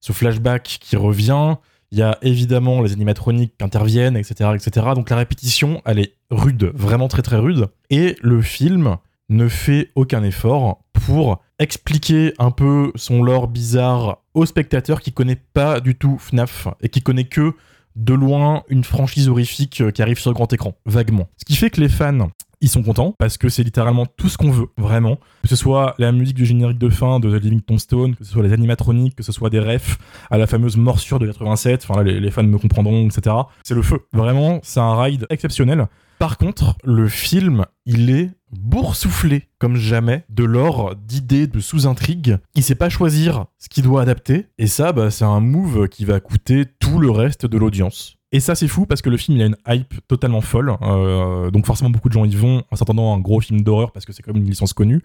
ce 0.00 0.12
flashback 0.12 0.78
qui 0.80 0.96
revient. 0.96 1.56
Il 1.92 1.98
y 1.98 2.02
a 2.02 2.18
évidemment 2.22 2.80
les 2.80 2.92
animatroniques 2.92 3.54
qui 3.58 3.64
interviennent, 3.64 4.16
etc., 4.16 4.50
etc. 4.54 4.86
Donc 4.94 5.10
la 5.10 5.16
répétition, 5.16 5.82
elle 5.84 5.98
est 5.98 6.14
rude, 6.30 6.72
vraiment 6.74 7.08
très 7.08 7.22
très 7.22 7.36
rude. 7.36 7.68
Et 7.90 8.16
le 8.22 8.40
film 8.40 8.96
ne 9.28 9.46
fait 9.48 9.90
aucun 9.94 10.22
effort 10.24 10.82
pour 10.94 11.42
expliquer 11.58 12.32
un 12.38 12.50
peu 12.50 12.92
son 12.96 13.22
lore 13.22 13.46
bizarre 13.46 14.22
au 14.34 14.46
spectateur 14.46 15.00
qui 15.00 15.12
connaît 15.12 15.40
pas 15.52 15.80
du 15.80 15.94
tout 15.94 16.18
FNAF 16.18 16.68
et 16.80 16.88
qui 16.88 17.02
connaît 17.02 17.24
que 17.24 17.54
de 17.94 18.14
loin 18.14 18.62
une 18.68 18.84
franchise 18.84 19.28
horrifique 19.28 19.82
qui 19.92 20.02
arrive 20.02 20.18
sur 20.18 20.30
le 20.30 20.34
grand 20.34 20.50
écran, 20.52 20.74
vaguement. 20.86 21.28
Ce 21.36 21.44
qui 21.44 21.56
fait 21.56 21.68
que 21.68 21.80
les 21.80 21.90
fans, 21.90 22.30
ils 22.62 22.68
sont 22.68 22.82
contents 22.82 23.14
parce 23.18 23.36
que 23.36 23.50
c'est 23.50 23.62
littéralement 23.62 24.06
tout 24.06 24.28
ce 24.30 24.38
qu'on 24.38 24.50
veut, 24.50 24.68
vraiment. 24.78 25.18
Que 25.42 25.48
ce 25.48 25.56
soit 25.56 25.94
la 25.98 26.12
musique 26.12 26.36
du 26.36 26.46
générique 26.46 26.78
de 26.78 26.88
fin 26.88 27.20
de 27.20 27.38
The 27.38 27.42
Living 27.42 27.60
Tombstone, 27.60 28.14
que 28.14 28.24
ce 28.24 28.32
soit 28.32 28.42
les 28.42 28.52
animatroniques, 28.52 29.16
que 29.16 29.22
ce 29.22 29.32
soit 29.32 29.50
des 29.50 29.60
refs 29.60 29.98
à 30.30 30.38
la 30.38 30.46
fameuse 30.46 30.76
morsure 30.76 31.18
de 31.18 31.26
87, 31.26 31.84
enfin 31.84 32.02
là, 32.02 32.10
les, 32.10 32.20
les 32.20 32.30
fans 32.30 32.42
me 32.44 32.58
comprendront, 32.58 33.06
etc. 33.06 33.36
C'est 33.64 33.74
le 33.74 33.82
feu. 33.82 33.98
Vraiment, 34.12 34.60
c'est 34.62 34.80
un 34.80 35.00
ride 35.00 35.26
exceptionnel. 35.28 35.88
Par 36.22 36.38
contre, 36.38 36.76
le 36.84 37.08
film, 37.08 37.66
il 37.84 38.08
est 38.10 38.30
boursouflé 38.52 39.48
comme 39.58 39.74
jamais 39.74 40.24
de 40.28 40.44
l'or, 40.44 40.94
d'idées, 40.94 41.48
de 41.48 41.58
sous-intrigues. 41.58 42.38
Il 42.54 42.62
sait 42.62 42.76
pas 42.76 42.88
choisir 42.88 43.46
ce 43.58 43.68
qu'il 43.68 43.82
doit 43.82 44.02
adapter. 44.02 44.46
Et 44.56 44.68
ça, 44.68 44.92
bah, 44.92 45.10
c'est 45.10 45.24
un 45.24 45.40
move 45.40 45.88
qui 45.88 46.04
va 46.04 46.20
coûter 46.20 46.64
tout 46.78 47.00
le 47.00 47.10
reste 47.10 47.44
de 47.46 47.58
l'audience. 47.58 48.18
Et 48.32 48.40
ça, 48.40 48.54
c'est 48.54 48.68
fou 48.68 48.86
parce 48.86 49.02
que 49.02 49.10
le 49.10 49.18
film, 49.18 49.36
il 49.36 49.42
a 49.42 49.46
une 49.46 49.56
hype 49.68 49.94
totalement 50.08 50.40
folle. 50.40 50.74
Euh, 50.82 51.50
donc, 51.50 51.66
forcément, 51.66 51.90
beaucoup 51.90 52.08
de 52.08 52.14
gens 52.14 52.24
y 52.24 52.34
vont 52.34 52.64
en 52.70 52.76
s'attendant 52.76 53.12
à 53.12 53.16
un 53.16 53.20
gros 53.20 53.40
film 53.40 53.60
d'horreur 53.60 53.92
parce 53.92 54.06
que 54.06 54.12
c'est 54.12 54.22
quand 54.22 54.32
même 54.32 54.42
une 54.42 54.48
licence 54.48 54.72
connue. 54.72 55.02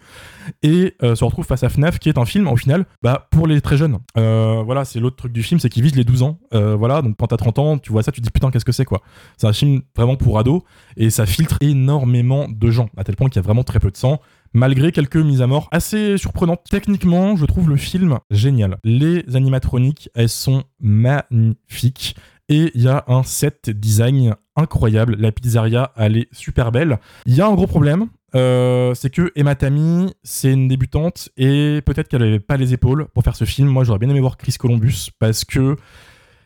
Et 0.64 0.96
euh, 1.04 1.14
se 1.16 1.24
retrouve 1.26 1.46
face 1.46 1.64
à 1.64 1.70
FNAF, 1.70 2.00
qui 2.00 2.08
est 2.08 2.18
un 2.18 2.26
film, 2.26 2.48
au 2.48 2.56
final, 2.56 2.86
bah, 3.04 3.28
pour 3.30 3.46
les 3.46 3.60
très 3.60 3.76
jeunes. 3.76 3.98
Euh, 4.18 4.64
voilà, 4.66 4.86
c'est 4.86 5.00
l'autre 5.00 5.18
truc 5.18 5.34
du 5.34 5.44
film, 5.44 5.60
c'est 5.60 5.70
qu'il 5.70 5.84
vise 5.84 5.96
les 5.96 6.06
12 6.06 6.24
ans. 6.24 6.40
Voilà, 6.52 7.02
donc 7.02 7.16
quand 7.18 7.28
t'as 7.28 7.38
30 7.38 7.60
ans, 7.60 7.78
tu 7.78 7.92
vois 7.92 8.04
ça, 8.04 8.12
tu 8.12 8.22
te 8.22 8.26
dis 8.26 8.32
putain, 8.32 8.50
qu'est-ce 8.52 8.66
que 8.66 8.72
c'est 8.72 8.86
quoi 8.86 9.02
C'est 9.38 9.48
un 9.48 9.54
film 9.54 9.82
vraiment 9.96 10.16
pour 10.16 10.40
ados 10.40 10.62
et 10.96 11.10
ça 11.10 11.26
filtre 11.26 11.58
énormément 11.62 12.48
de 12.50 12.72
gens, 12.72 12.90
à 12.98 13.04
tel 13.04 13.16
point 13.16 13.30
qu'il 13.30 13.38
y 13.38 13.40
a 13.40 13.42
vraiment 13.44 13.64
très 13.64 13.80
peu 13.80 13.92
de 13.92 13.98
sang 13.98 14.20
malgré 14.54 14.92
quelques 14.92 15.18
mises 15.18 15.42
à 15.42 15.48
mort 15.48 15.68
assez 15.72 16.18
surprenantes. 16.18 16.62
Techniquement, 16.70 17.36
je 17.36 17.46
trouve 17.46 17.70
le 17.70 17.76
film 17.76 18.20
génial. 18.32 18.78
Les 18.84 19.24
animatroniques, 19.36 20.10
elles 20.16 20.30
sont 20.30 20.64
magnifiques. 20.80 22.16
Et 22.50 22.72
il 22.76 22.82
y 22.84 22.88
a 22.88 23.04
un 23.08 23.24
set 23.24 23.70
design 23.70 24.36
incroyable. 24.56 25.16
La 25.20 25.32
pizzeria, 25.32 25.92
elle 25.98 26.18
est 26.18 26.28
super 26.32 26.72
belle. 26.72 27.00
Il 27.26 27.36
y 27.36 27.42
a 27.42 27.48
un 27.48 27.54
gros 27.54 27.68
problème. 27.68 28.08
euh, 28.36 28.94
c'est 28.94 29.10
que 29.10 29.32
Emma 29.36 29.56
Tammy, 29.56 30.14
c'est 30.24 30.52
une 30.52 30.68
débutante 30.68 31.30
et 31.38 31.82
peut-être 31.86 32.08
qu'elle 32.10 32.24
avait 32.24 32.40
pas 32.42 32.58
les 32.58 32.74
épaules 32.74 33.08
pour 33.14 33.24
faire 33.24 33.36
ce 33.36 33.46
film. 33.46 33.70
Moi, 33.70 33.84
j'aurais 33.84 34.00
bien 34.00 34.10
aimé 34.10 34.20
voir 34.20 34.38
Chris 34.38 34.56
Columbus 34.60 35.10
parce 35.20 35.46
que 35.46 35.76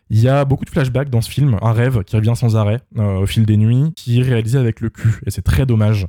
il 0.09 0.19
y 0.19 0.27
a 0.27 0.43
beaucoup 0.45 0.65
de 0.65 0.69
flashbacks 0.69 1.09
dans 1.09 1.21
ce 1.21 1.31
film, 1.31 1.57
un 1.61 1.71
rêve 1.71 2.03
qui 2.03 2.15
revient 2.17 2.33
sans 2.35 2.55
arrêt 2.57 2.81
euh, 2.97 3.19
au 3.21 3.25
fil 3.25 3.45
des 3.45 3.55
nuits, 3.57 3.93
qui 3.95 4.19
est 4.19 4.23
réalisé 4.23 4.57
avec 4.59 4.81
le 4.81 4.89
cul 4.89 5.21
et 5.25 5.31
c'est 5.31 5.41
très 5.41 5.65
dommage 5.65 6.05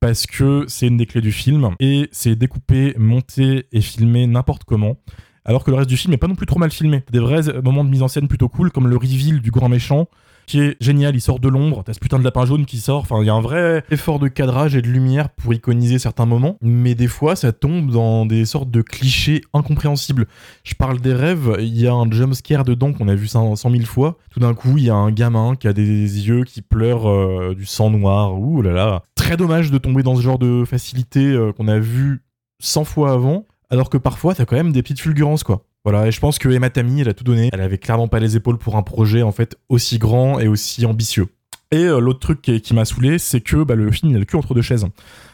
parce 0.00 0.26
que 0.26 0.64
c'est 0.68 0.86
une 0.86 0.96
des 0.96 1.04
clés 1.06 1.20
du 1.20 1.32
film 1.32 1.70
et 1.80 2.08
c'est 2.12 2.36
découpé, 2.36 2.94
monté 2.96 3.66
et 3.72 3.80
filmé 3.80 4.26
n'importe 4.26 4.64
comment. 4.64 4.96
Alors 5.44 5.64
que 5.64 5.70
le 5.70 5.76
reste 5.76 5.88
du 5.88 5.96
film 5.96 6.12
est 6.12 6.18
pas 6.18 6.26
non 6.26 6.34
plus 6.34 6.46
trop 6.46 6.58
mal 6.58 6.70
filmé. 6.70 7.02
Des 7.10 7.18
vrais 7.18 7.48
euh, 7.48 7.62
moments 7.62 7.84
de 7.84 7.90
mise 7.90 8.02
en 8.02 8.08
scène 8.08 8.28
plutôt 8.28 8.48
cool, 8.48 8.70
comme 8.70 8.88
le 8.88 8.96
reveal 8.96 9.40
du 9.40 9.50
grand 9.50 9.68
méchant, 9.68 10.08
qui 10.46 10.60
est 10.60 10.76
génial. 10.80 11.14
Il 11.14 11.20
sort 11.20 11.38
de 11.38 11.48
l'ombre, 11.48 11.82
t'as 11.84 11.94
ce 11.94 11.98
putain 11.98 12.18
de 12.18 12.24
lapin 12.24 12.44
jaune 12.44 12.66
qui 12.66 12.78
sort. 12.78 13.00
Enfin, 13.00 13.20
il 13.22 13.26
y 13.26 13.30
a 13.30 13.34
un 13.34 13.40
vrai 13.40 13.84
effort 13.90 14.18
de 14.18 14.28
cadrage 14.28 14.74
et 14.74 14.82
de 14.82 14.88
lumière 14.88 15.30
pour 15.30 15.54
iconiser 15.54 15.98
certains 15.98 16.26
moments. 16.26 16.56
Mais 16.60 16.94
des 16.94 17.06
fois, 17.06 17.36
ça 17.36 17.52
tombe 17.52 17.90
dans 17.90 18.26
des 18.26 18.44
sortes 18.44 18.70
de 18.70 18.82
clichés 18.82 19.42
incompréhensibles. 19.54 20.26
Je 20.64 20.74
parle 20.74 21.00
des 21.00 21.14
rêves, 21.14 21.56
il 21.60 21.80
y 21.80 21.86
a 21.86 21.94
un 21.94 22.10
jumpscare 22.10 22.64
dedans 22.64 22.92
qu'on 22.92 23.08
a 23.08 23.14
vu 23.14 23.26
100 23.26 23.56
000 23.56 23.74
fois. 23.84 24.18
Tout 24.30 24.40
d'un 24.40 24.54
coup, 24.54 24.76
il 24.76 24.84
y 24.84 24.90
a 24.90 24.94
un 24.94 25.10
gamin 25.10 25.56
qui 25.56 25.68
a 25.68 25.72
des 25.72 25.82
yeux 26.28 26.44
qui 26.44 26.62
pleurent 26.62 27.08
euh, 27.08 27.54
du 27.54 27.64
sang 27.64 27.90
noir. 27.90 28.38
Ouh 28.38 28.60
là 28.62 28.72
là. 28.72 29.02
Très 29.14 29.36
dommage 29.36 29.70
de 29.70 29.78
tomber 29.78 30.02
dans 30.02 30.16
ce 30.16 30.22
genre 30.22 30.38
de 30.38 30.64
facilité 30.66 31.24
euh, 31.24 31.52
qu'on 31.52 31.68
a 31.68 31.78
vu 31.78 32.22
100 32.60 32.84
fois 32.84 33.12
avant. 33.12 33.46
Alors 33.70 33.88
que 33.88 33.98
parfois, 33.98 34.34
t'as 34.34 34.44
quand 34.44 34.56
même 34.56 34.72
des 34.72 34.82
petites 34.82 35.00
fulgurances, 35.00 35.44
quoi. 35.44 35.64
Voilà, 35.84 36.06
et 36.06 36.12
je 36.12 36.20
pense 36.20 36.38
que 36.38 36.48
Emma 36.48 36.68
Tammy, 36.68 37.00
elle 37.00 37.08
a 37.08 37.14
tout 37.14 37.24
donné. 37.24 37.48
Elle 37.52 37.60
avait 37.62 37.78
clairement 37.78 38.08
pas 38.08 38.18
les 38.18 38.36
épaules 38.36 38.58
pour 38.58 38.76
un 38.76 38.82
projet, 38.82 39.22
en 39.22 39.32
fait, 39.32 39.56
aussi 39.68 39.98
grand 39.98 40.38
et 40.38 40.48
aussi 40.48 40.84
ambitieux. 40.84 41.28
Et 41.72 41.84
euh, 41.84 42.00
l'autre 42.00 42.18
truc 42.18 42.42
qui, 42.42 42.74
m'a 42.74 42.84
saoulé, 42.84 43.18
c'est 43.18 43.40
que 43.40 43.62
bah, 43.62 43.76
le 43.76 43.90
film, 43.92 44.10
il 44.10 44.16
a 44.16 44.18
le 44.18 44.38
entre 44.38 44.54
deux 44.54 44.62
chaises. 44.62 44.84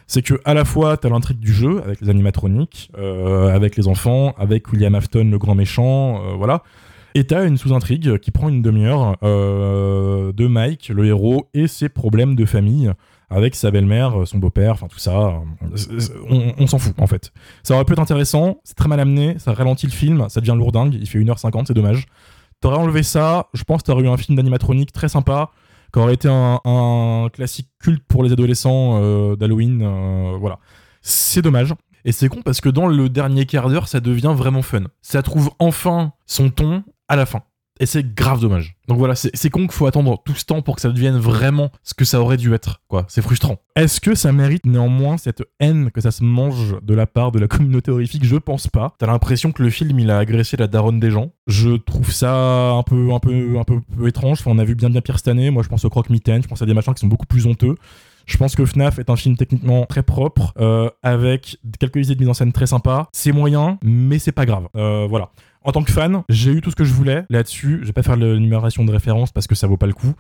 C'est 0.07 0.23
que 0.23 0.40
à 0.45 0.52
la 0.52 0.64
fois, 0.64 0.97
t'as 0.99 1.09
l'intrigue 1.09 1.40
du 1.40 1.52
jeu, 1.52 1.83
avec 1.83 2.00
les 2.00 2.11
animatroniques, 2.11 2.93
euh, 2.99 3.49
avec 3.49 3.76
les 3.76 3.88
enfants, 3.88 4.35
avec 4.38 4.71
William 4.71 4.95
Afton, 4.95 5.31
le 5.31 5.38
grand 5.38 5.55
méchant, 5.55 6.23
euh, 6.23 6.35
voilà. 6.37 6.62
Et 7.14 7.25
t'as 7.25 7.47
une 7.47 7.57
sous-intrigue 7.57 8.19
qui 8.19 8.31
prend 8.31 8.50
une 8.50 8.61
demi-heure 8.61 9.16
de 9.23 10.47
Mike, 10.47 10.90
le 10.90 11.07
héros, 11.07 11.49
et 11.55 11.66
ses 11.66 11.88
problèmes 11.88 12.37
de 12.37 12.45
famille 12.45 12.93
avec 13.30 13.54
sa 13.54 13.71
belle-mère, 13.71 14.26
son 14.26 14.38
beau-père, 14.38 14.73
enfin 14.73 14.87
tout 14.88 14.99
ça. 14.99 15.40
On, 16.30 16.52
on 16.59 16.66
s'en 16.66 16.78
fout 16.78 16.95
en 16.99 17.06
fait. 17.06 17.33
Ça 17.62 17.75
aurait 17.75 17.85
pu 17.85 17.92
être 17.92 17.99
intéressant, 17.99 18.61
c'est 18.64 18.76
très 18.76 18.88
mal 18.88 19.00
amené, 19.00 19.38
ça 19.38 19.52
ralentit 19.52 19.87
le 19.87 19.92
film, 19.92 20.28
ça 20.28 20.40
devient 20.40 20.54
lourdingue, 20.56 20.95
il 20.95 21.06
fait 21.09 21.18
1h50, 21.18 21.64
c'est 21.66 21.75
dommage. 21.75 22.06
T'aurais 22.61 22.78
enlevé 22.78 23.02
ça, 23.02 23.49
je 23.52 23.64
pense 23.64 23.83
que 23.83 23.87
t'aurais 23.87 24.04
eu 24.04 24.09
un 24.09 24.16
film 24.16 24.37
d'animatronique 24.37 24.92
très 24.92 25.09
sympa, 25.09 25.50
qui 25.92 25.99
aurait 25.99 26.14
été 26.14 26.28
un, 26.28 26.61
un 26.64 27.28
classique 27.33 27.68
culte 27.80 28.04
pour 28.09 28.23
les 28.23 28.33
adolescents 28.33 29.00
euh, 29.02 29.37
d'Halloween. 29.37 29.83
euh, 29.83 30.37
voilà. 30.38 30.59
C'est 31.02 31.42
dommage. 31.42 31.75
Et 32.04 32.12
c'est 32.12 32.28
con 32.28 32.42
parce 32.42 32.61
que 32.61 32.68
dans 32.68 32.87
le 32.87 33.09
dernier 33.09 33.47
quart 33.47 33.68
d'heure, 33.68 33.88
ça 33.88 34.00
devient 34.00 34.33
vraiment 34.35 34.62
fun. 34.62 34.85
Ça 35.02 35.23
trouve 35.23 35.50
enfin 35.59 36.12
son 36.26 36.50
ton 36.50 36.85
à 37.09 37.16
la 37.16 37.26
fin. 37.26 37.42
Et 37.78 37.87
c'est 37.87 38.14
grave 38.14 38.40
dommage. 38.40 38.76
Donc 38.88 38.99
voilà, 38.99 39.14
c'est 39.14 39.50
con 39.50 39.61
qu'il 39.62 39.73
faut 39.73 39.87
attendre 39.87 40.23
tout 40.25 40.35
ce 40.35 40.45
temps 40.45 40.62
pour 40.62 40.76
que 40.76 40.80
ça 40.80 40.90
devienne 40.90 41.18
vraiment 41.18 41.71
ce 41.83 41.92
que 41.92 42.04
ça 42.04 42.21
aurait 42.21 42.37
dû 42.37 42.54
être. 42.54 42.83
quoi. 42.88 43.04
C'est 43.09 43.21
frustrant. 43.21 43.59
Est-ce 43.75 44.00
que 44.00 44.14
ça 44.14 44.33
mérite 44.33 44.64
néanmoins 44.64 45.18
cette 45.18 45.42
haine 45.61 45.90
que 45.90 46.00
ça 46.00 46.11
se 46.11 46.25
mange 46.25 46.76
de 46.80 46.95
la 46.95 47.06
part 47.06 47.33
de 47.33 47.38
la 47.38 47.49
communauté 47.49 47.90
horrifique? 47.90 48.25
Je 48.25 48.37
pense 48.37 48.68
pas. 48.68 48.95
T'as 48.99 49.06
l'impression 49.06 49.52
que 49.52 49.62
le 49.62 49.71
film 49.71 49.99
il 49.99 50.11
a 50.11 50.18
agressé 50.18 50.56
la 50.56 50.68
daronne 50.68 51.00
des 51.00 51.11
gens. 51.11 51.33
Je 51.47 51.76
trouve 51.76 52.11
ça 52.12 52.71
un 52.71 52.83
peu, 52.83 53.12
un 53.12 53.18
peu, 53.18 53.59
un 53.59 53.64
peu, 53.64 53.80
étrange. 54.06 54.38
On 54.47 54.59
a 54.59 54.64
vu 54.64 54.75
bien 54.75 54.88
bien 54.88 55.00
pire 55.00 55.18
cette 55.18 55.28
année. 55.28 55.50
Moi, 55.50 55.62
je 55.62 55.68
pense 55.68 55.85
au 55.85 55.90
croque-mitaine. 55.90 56.42
Je 56.42 56.49
pense 56.49 56.62
à 56.62 56.66
des 56.66 56.75
machins 56.75 56.95
qui 56.95 57.00
sont 57.00 57.09
beaucoup 57.09 57.26
plus 57.26 57.47
honteux. 57.47 57.75
Je 58.26 58.37
pense 58.38 58.56
que 58.56 58.66
FNAF 58.66 58.99
est 58.99 59.09
un 59.09 59.14
film 59.14 59.37
techniquement 59.37 59.87
très 59.87 60.02
propre, 60.02 60.52
euh, 60.59 60.90
avec 61.04 61.59
quelques 61.78 62.06
idées 62.06 62.16
de 62.16 62.21
mise 62.21 62.28
en 62.28 62.35
scène 62.35 62.52
très 62.52 62.66
sympas. 62.66 63.09
C'est 63.12 63.30
moyen, 63.30 63.78
mais 63.85 64.18
c'est 64.18 64.33
pas 64.33 64.47
grave. 64.47 64.66
Euh, 64.75 65.06
voilà. 65.09 65.30
En 65.66 65.73
tant 65.73 65.82
que 65.82 65.90
fan, 65.90 66.23
j'ai 66.28 66.52
eu 66.52 66.61
tout 66.61 66.70
ce 66.70 66.76
que 66.76 66.85
je 66.85 66.92
voulais 66.92 67.25
là-dessus. 67.28 67.80
Je 67.82 67.87
vais 67.87 67.92
pas 67.92 68.04
faire 68.04 68.14
l'énumération 68.14 68.85
de 68.85 68.92
références 68.92 69.32
parce 69.32 69.49
que 69.49 69.56
ça 69.56 69.66
vaut 69.66 69.76
pas 69.76 69.88
le 69.88 69.94
coup. 69.94 70.14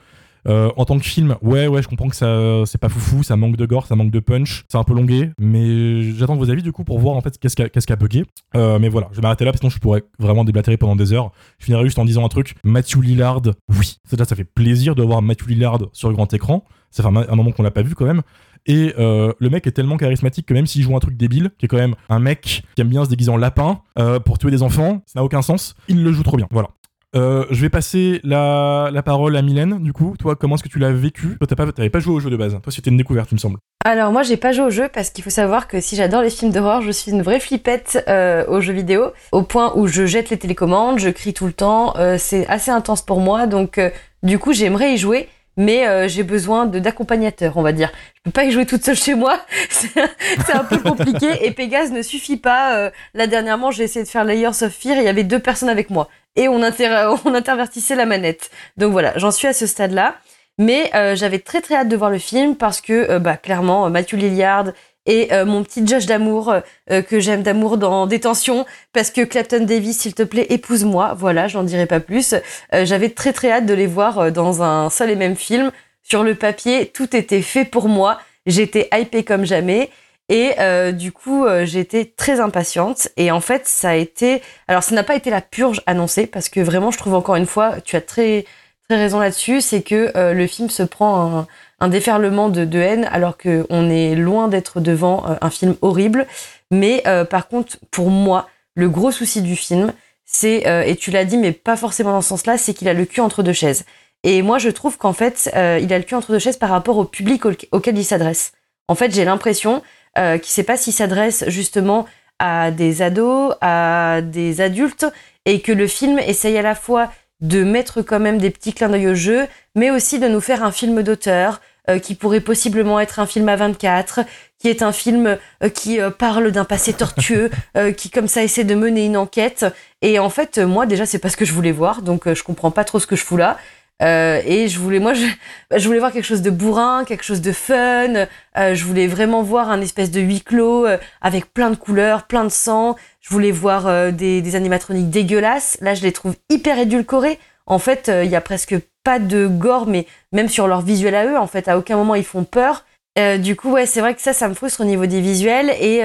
Euh, 0.48 0.70
en 0.76 0.84
tant 0.84 0.98
que 0.98 1.04
film, 1.04 1.36
ouais, 1.40 1.68
ouais, 1.68 1.82
je 1.82 1.88
comprends 1.88 2.08
que 2.08 2.16
ça, 2.16 2.62
c'est 2.66 2.78
pas 2.78 2.88
foufou, 2.88 3.22
ça 3.22 3.36
manque 3.36 3.56
de 3.56 3.64
gore, 3.64 3.86
ça 3.86 3.94
manque 3.94 4.10
de 4.10 4.20
punch, 4.20 4.64
c'est 4.68 4.78
un 4.78 4.84
peu 4.84 4.94
longué, 4.94 5.30
mais 5.40 6.12
j'attends 6.12 6.36
vos 6.36 6.50
avis 6.50 6.62
du 6.62 6.70
coup 6.70 6.84
pour 6.84 7.00
voir 7.00 7.16
en 7.16 7.20
fait 7.20 7.36
qu'est-ce 7.38 7.56
qui 7.56 7.92
a, 7.92 7.96
bugué. 7.96 8.24
Euh, 8.56 8.78
mais 8.78 8.88
voilà, 8.88 9.08
je 9.10 9.16
vais 9.16 9.22
m'arrêter 9.22 9.44
là, 9.44 9.52
parce 9.52 9.60
que 9.60 9.68
sinon 9.68 9.70
je 9.70 9.80
pourrais 9.80 10.02
vraiment 10.18 10.44
déblatérer 10.44 10.76
pendant 10.76 10.96
des 10.96 11.12
heures. 11.12 11.32
Je 11.58 11.64
finirai 11.64 11.84
juste 11.84 11.98
en 11.98 12.04
disant 12.04 12.24
un 12.24 12.28
truc. 12.28 12.54
Matthew 12.64 13.02
Lillard, 13.02 13.42
oui, 13.68 13.98
ça, 14.04 14.24
ça 14.24 14.36
fait 14.36 14.44
plaisir 14.44 14.94
de 14.96 15.02
voir 15.02 15.22
Matthew 15.22 15.46
Lillard 15.48 15.78
sur 15.92 16.08
le 16.08 16.14
grand 16.14 16.32
écran. 16.32 16.64
Ça 16.90 17.02
fait 17.02 17.08
un, 17.08 17.16
un 17.16 17.36
moment 17.36 17.50
qu'on 17.50 17.64
l'a 17.64 17.72
pas 17.72 17.82
vu 17.82 17.94
quand 17.94 18.06
même. 18.06 18.22
Et 18.66 18.94
euh, 18.98 19.32
le 19.38 19.50
mec 19.50 19.66
est 19.66 19.72
tellement 19.72 19.96
charismatique 19.96 20.46
que 20.46 20.54
même 20.54 20.66
s'il 20.66 20.82
joue 20.82 20.96
un 20.96 21.00
truc 21.00 21.16
débile, 21.16 21.50
qui 21.58 21.66
est 21.66 21.68
quand 21.68 21.76
même 21.76 21.94
un 22.08 22.18
mec 22.18 22.64
qui 22.74 22.80
aime 22.80 22.88
bien 22.88 23.04
se 23.04 23.10
déguiser 23.10 23.30
en 23.30 23.36
lapin 23.36 23.80
euh, 23.98 24.18
pour 24.18 24.38
tuer 24.38 24.50
des 24.50 24.62
enfants, 24.62 25.02
ça 25.06 25.20
n'a 25.20 25.24
aucun 25.24 25.42
sens, 25.42 25.74
il 25.88 26.02
le 26.02 26.12
joue 26.12 26.22
trop 26.22 26.36
bien. 26.36 26.48
Voilà. 26.50 26.68
Euh, 27.14 27.46
je 27.50 27.62
vais 27.62 27.70
passer 27.70 28.20
la, 28.24 28.90
la 28.92 29.02
parole 29.02 29.36
à 29.36 29.42
Mylène, 29.42 29.82
du 29.82 29.92
coup. 29.92 30.16
Toi, 30.18 30.36
comment 30.36 30.56
est-ce 30.56 30.64
que 30.64 30.68
tu 30.68 30.78
l'as 30.78 30.92
vécu? 30.92 31.36
Toi, 31.38 31.46
t'as 31.46 31.54
pas, 31.54 31.72
t'avais 31.72 31.88
pas 31.88 32.00
joué 32.00 32.14
au 32.14 32.20
jeu 32.20 32.28
de 32.28 32.36
base. 32.36 32.58
Toi, 32.62 32.72
c'était 32.72 32.90
une 32.90 32.98
découverte, 32.98 33.30
il 33.30 33.36
me 33.36 33.40
semble. 33.40 33.58
Alors 33.84 34.10
moi 34.10 34.24
j'ai 34.24 34.36
pas 34.36 34.50
joué 34.50 34.64
au 34.64 34.70
jeu 34.70 34.88
parce 34.92 35.10
qu'il 35.10 35.22
faut 35.22 35.30
savoir 35.30 35.68
que 35.68 35.80
si 35.80 35.94
j'adore 35.94 36.20
les 36.20 36.30
films 36.30 36.50
d'horreur, 36.50 36.82
je 36.82 36.90
suis 36.90 37.12
une 37.12 37.22
vraie 37.22 37.38
flippette 37.38 38.02
euh, 38.08 38.44
aux 38.48 38.60
jeux 38.60 38.72
vidéo, 38.72 39.12
au 39.30 39.42
point 39.42 39.72
où 39.76 39.86
je 39.86 40.06
jette 40.06 40.28
les 40.28 40.38
télécommandes, 40.38 40.98
je 40.98 41.08
crie 41.08 41.32
tout 41.32 41.46
le 41.46 41.52
temps, 41.52 41.94
c'est 42.18 42.48
assez 42.48 42.72
intense 42.72 43.02
pour 43.02 43.20
moi, 43.20 43.46
donc 43.46 43.80
du 44.24 44.40
coup 44.40 44.52
j'aimerais 44.52 44.94
y 44.94 44.96
jouer, 44.96 45.28
mais 45.56 45.86
euh, 45.86 46.08
j'ai 46.08 46.22
besoin 46.22 46.66
d'accompagnateurs, 46.66 47.56
on 47.56 47.62
va 47.62 47.72
dire. 47.72 47.90
Je 48.14 48.22
peux 48.24 48.30
pas 48.30 48.44
y 48.44 48.50
jouer 48.50 48.66
toute 48.66 48.84
seule 48.84 48.96
chez 48.96 49.14
moi, 49.14 49.40
c'est 49.70 50.54
un 50.54 50.64
peu 50.64 50.78
compliqué 50.78 51.26
et 51.46 51.50
Pégase 51.50 51.92
ne 51.92 52.02
suffit 52.02 52.36
pas. 52.36 52.76
Euh, 52.76 52.90
là 53.14 53.26
dernièrement 53.26 53.70
j'ai 53.70 53.84
essayé 53.84 54.04
de 54.04 54.10
faire 54.10 54.24
Layers 54.24 54.62
of 54.62 54.72
Fear, 54.72 54.98
il 54.98 55.04
y 55.04 55.08
avait 55.08 55.24
deux 55.24 55.40
personnes 55.40 55.68
avec 55.68 55.90
moi 55.90 56.08
et 56.36 56.48
on, 56.48 56.62
inter 56.62 57.14
on 57.24 57.34
intervertissait 57.34 57.96
la 57.96 58.06
manette. 58.06 58.50
Donc 58.76 58.92
voilà, 58.92 59.16
j'en 59.16 59.30
suis 59.30 59.48
à 59.48 59.52
ce 59.52 59.66
stade-là. 59.66 60.16
Mais 60.58 60.90
euh, 60.94 61.14
j'avais 61.14 61.38
très 61.38 61.60
très 61.60 61.74
hâte 61.74 61.88
de 61.88 61.96
voir 61.96 62.10
le 62.10 62.18
film 62.18 62.56
parce 62.56 62.80
que 62.80 63.10
euh, 63.10 63.18
bah, 63.18 63.36
clairement 63.36 63.90
Matthew 63.90 64.14
Lillard 64.14 64.72
et 65.06 65.32
euh, 65.32 65.44
mon 65.44 65.62
petit 65.62 65.86
Josh 65.86 66.06
d'amour 66.06 66.54
euh, 66.90 67.02
que 67.02 67.20
j'aime 67.20 67.42
d'amour 67.42 67.78
dans 67.78 68.06
Détention 68.06 68.66
parce 68.92 69.10
que 69.10 69.22
Clapton 69.22 69.64
Davis 69.64 70.00
s'il 70.00 70.14
te 70.14 70.22
plaît 70.22 70.46
épouse-moi. 70.50 71.14
Voilà 71.16 71.48
j'en 71.48 71.62
dirai 71.62 71.86
pas 71.86 72.00
plus. 72.00 72.34
Euh, 72.74 72.84
j'avais 72.84 73.10
très 73.10 73.32
très 73.32 73.50
hâte 73.50 73.66
de 73.66 73.74
les 73.74 73.86
voir 73.86 74.18
euh, 74.18 74.30
dans 74.30 74.62
un 74.62 74.90
seul 74.90 75.10
et 75.10 75.16
même 75.16 75.36
film. 75.36 75.70
Sur 76.02 76.22
le 76.22 76.34
papier 76.34 76.86
tout 76.86 77.16
était 77.16 77.42
fait 77.42 77.64
pour 77.64 77.88
moi. 77.88 78.20
J'étais 78.46 78.88
hypée 78.92 79.24
comme 79.24 79.44
jamais. 79.44 79.90
Et 80.28 80.54
euh, 80.58 80.90
du 80.90 81.12
coup 81.12 81.44
euh, 81.44 81.64
j'étais 81.64 82.12
très 82.16 82.40
impatiente. 82.40 83.08
Et 83.16 83.30
en 83.30 83.40
fait 83.40 83.66
ça 83.66 83.90
a 83.90 83.94
été 83.94 84.42
alors 84.68 84.82
ça 84.82 84.94
n'a 84.94 85.04
pas 85.04 85.14
été 85.14 85.30
la 85.30 85.40
purge 85.40 85.82
annoncée 85.86 86.26
parce 86.26 86.48
que 86.48 86.60
vraiment 86.60 86.90
je 86.90 86.98
trouve 86.98 87.14
encore 87.14 87.36
une 87.36 87.46
fois 87.46 87.80
tu 87.84 87.96
as 87.96 88.00
très 88.00 88.44
très 88.88 88.96
raison 88.98 89.18
là-dessus, 89.18 89.60
c'est 89.60 89.82
que 89.82 90.12
euh, 90.16 90.32
le 90.32 90.46
film 90.46 90.70
se 90.70 90.82
prend 90.82 91.38
un, 91.38 91.46
un 91.80 91.88
déferlement 91.88 92.48
de, 92.48 92.64
de 92.64 92.78
haine 92.78 93.08
alors 93.12 93.36
que 93.36 93.66
on 93.70 93.90
est 93.90 94.14
loin 94.14 94.48
d'être 94.48 94.80
devant 94.80 95.28
euh, 95.28 95.34
un 95.40 95.50
film 95.50 95.76
horrible. 95.82 96.26
Mais 96.70 97.02
euh, 97.06 97.24
par 97.24 97.48
contre, 97.48 97.78
pour 97.90 98.10
moi, 98.10 98.48
le 98.74 98.88
gros 98.88 99.10
souci 99.10 99.42
du 99.42 99.56
film, 99.56 99.92
c'est 100.24 100.66
euh, 100.66 100.82
et 100.82 100.96
tu 100.96 101.10
l'as 101.10 101.24
dit, 101.24 101.36
mais 101.36 101.52
pas 101.52 101.76
forcément 101.76 102.12
dans 102.12 102.22
ce 102.22 102.28
sens-là, 102.28 102.58
c'est 102.58 102.74
qu'il 102.74 102.88
a 102.88 102.94
le 102.94 103.04
cul 103.04 103.20
entre 103.20 103.42
deux 103.42 103.52
chaises. 103.52 103.84
Et 104.24 104.42
moi, 104.42 104.58
je 104.58 104.70
trouve 104.70 104.98
qu'en 104.98 105.12
fait, 105.12 105.50
il 105.54 105.92
a 105.92 105.98
le 105.98 106.02
cul 106.04 106.14
entre 106.16 106.32
deux 106.32 106.38
chaises 106.40 106.56
par 106.56 106.70
rapport 106.70 106.96
au 106.98 107.04
public 107.04 107.46
au- 107.46 107.52
auquel 107.70 107.96
il 107.96 108.04
s'adresse. 108.04 108.52
En 108.88 108.94
fait, 108.96 109.14
j'ai 109.14 109.24
l'impression 109.24 109.82
euh, 110.18 110.38
qu'il 110.38 110.50
sait 110.52 110.64
pas 110.64 110.76
s'il 110.76 110.92
s'adresse 110.94 111.44
justement 111.48 112.06
à 112.38 112.70
des 112.70 113.02
ados, 113.02 113.54
à 113.60 114.20
des 114.22 114.60
adultes, 114.60 115.06
et 115.44 115.60
que 115.60 115.70
le 115.70 115.86
film 115.86 116.18
essaye 116.18 116.58
à 116.58 116.62
la 116.62 116.74
fois 116.74 117.12
de 117.40 117.64
mettre 117.64 118.02
quand 118.02 118.20
même 118.20 118.38
des 118.38 118.50
petits 118.50 118.72
clins 118.72 118.88
d'œil 118.88 119.08
au 119.08 119.14
jeu, 119.14 119.46
mais 119.74 119.90
aussi 119.90 120.18
de 120.18 120.28
nous 120.28 120.40
faire 120.40 120.62
un 120.64 120.72
film 120.72 121.02
d'auteur 121.02 121.60
euh, 121.88 122.00
qui 122.00 122.16
pourrait 122.16 122.40
possiblement 122.40 122.98
être 122.98 123.20
un 123.20 123.26
film 123.26 123.48
à 123.48 123.54
24, 123.54 124.20
qui 124.58 124.68
est 124.68 124.82
un 124.82 124.90
film 124.90 125.38
euh, 125.62 125.68
qui 125.68 126.00
euh, 126.00 126.10
parle 126.10 126.50
d'un 126.50 126.64
passé 126.64 126.92
tortueux, 126.92 127.48
qui 127.96 128.10
comme 128.10 128.26
ça 128.26 128.42
essaie 128.42 128.64
de 128.64 128.74
mener 128.74 129.04
une 129.04 129.16
enquête. 129.16 129.64
Et 130.02 130.18
en 130.18 130.30
fait, 130.30 130.58
moi 130.58 130.86
déjà, 130.86 131.06
c'est 131.06 131.20
pas 131.20 131.28
ce 131.28 131.36
que 131.36 131.44
je 131.44 131.52
voulais 131.52 131.70
voir, 131.70 132.02
donc 132.02 132.32
je 132.32 132.42
comprends 132.42 132.72
pas 132.72 132.84
trop 132.84 132.98
ce 132.98 133.06
que 133.06 133.14
je 133.14 133.22
fous 133.22 133.36
là. 133.36 133.56
Euh, 134.02 134.42
et 134.44 134.68
je 134.68 134.78
voulais, 134.78 134.98
moi, 134.98 135.14
je, 135.14 135.24
bah, 135.70 135.78
je 135.78 135.86
voulais 135.86 135.98
voir 135.98 136.12
quelque 136.12 136.24
chose 136.24 136.42
de 136.42 136.50
bourrin, 136.50 137.04
quelque 137.06 137.24
chose 137.24 137.40
de 137.40 137.52
fun. 137.52 138.26
Euh, 138.58 138.74
je 138.74 138.84
voulais 138.84 139.06
vraiment 139.06 139.42
voir 139.42 139.70
un 139.70 139.80
espèce 139.80 140.10
de 140.10 140.20
huis 140.20 140.42
clos 140.42 140.86
euh, 140.86 140.98
avec 141.22 141.52
plein 141.52 141.70
de 141.70 141.76
couleurs, 141.76 142.24
plein 142.24 142.44
de 142.44 142.50
sang. 142.50 142.96
Je 143.20 143.30
voulais 143.30 143.50
voir 143.50 143.86
euh, 143.86 144.10
des, 144.10 144.42
des 144.42 144.54
animatroniques 144.54 145.10
dégueulasses. 145.10 145.78
Là, 145.80 145.94
je 145.94 146.02
les 146.02 146.12
trouve 146.12 146.36
hyper 146.50 146.78
édulcorés. 146.78 147.38
En 147.66 147.78
fait, 147.78 148.08
euh, 148.08 148.24
il 148.24 148.30
y 148.30 148.36
a 148.36 148.40
presque 148.40 148.76
pas 149.02 149.18
de 149.18 149.46
gore, 149.46 149.86
mais 149.86 150.06
même 150.32 150.48
sur 150.48 150.68
leur 150.68 150.82
visuel 150.82 151.14
à 151.14 151.26
eux, 151.26 151.38
en 151.38 151.46
fait, 151.46 151.68
à 151.68 151.78
aucun 151.78 151.96
moment 151.96 152.14
ils 152.14 152.24
font 152.24 152.44
peur. 152.44 152.84
Euh, 153.18 153.38
du 153.38 153.56
coup, 153.56 153.72
ouais, 153.72 153.86
c'est 153.86 154.00
vrai 154.00 154.14
que 154.14 154.20
ça, 154.20 154.32
ça 154.32 154.46
me 154.48 154.54
frustre 154.54 154.82
au 154.82 154.84
niveau 154.84 155.06
des 155.06 155.20
visuels. 155.20 155.70
Et 155.80 156.02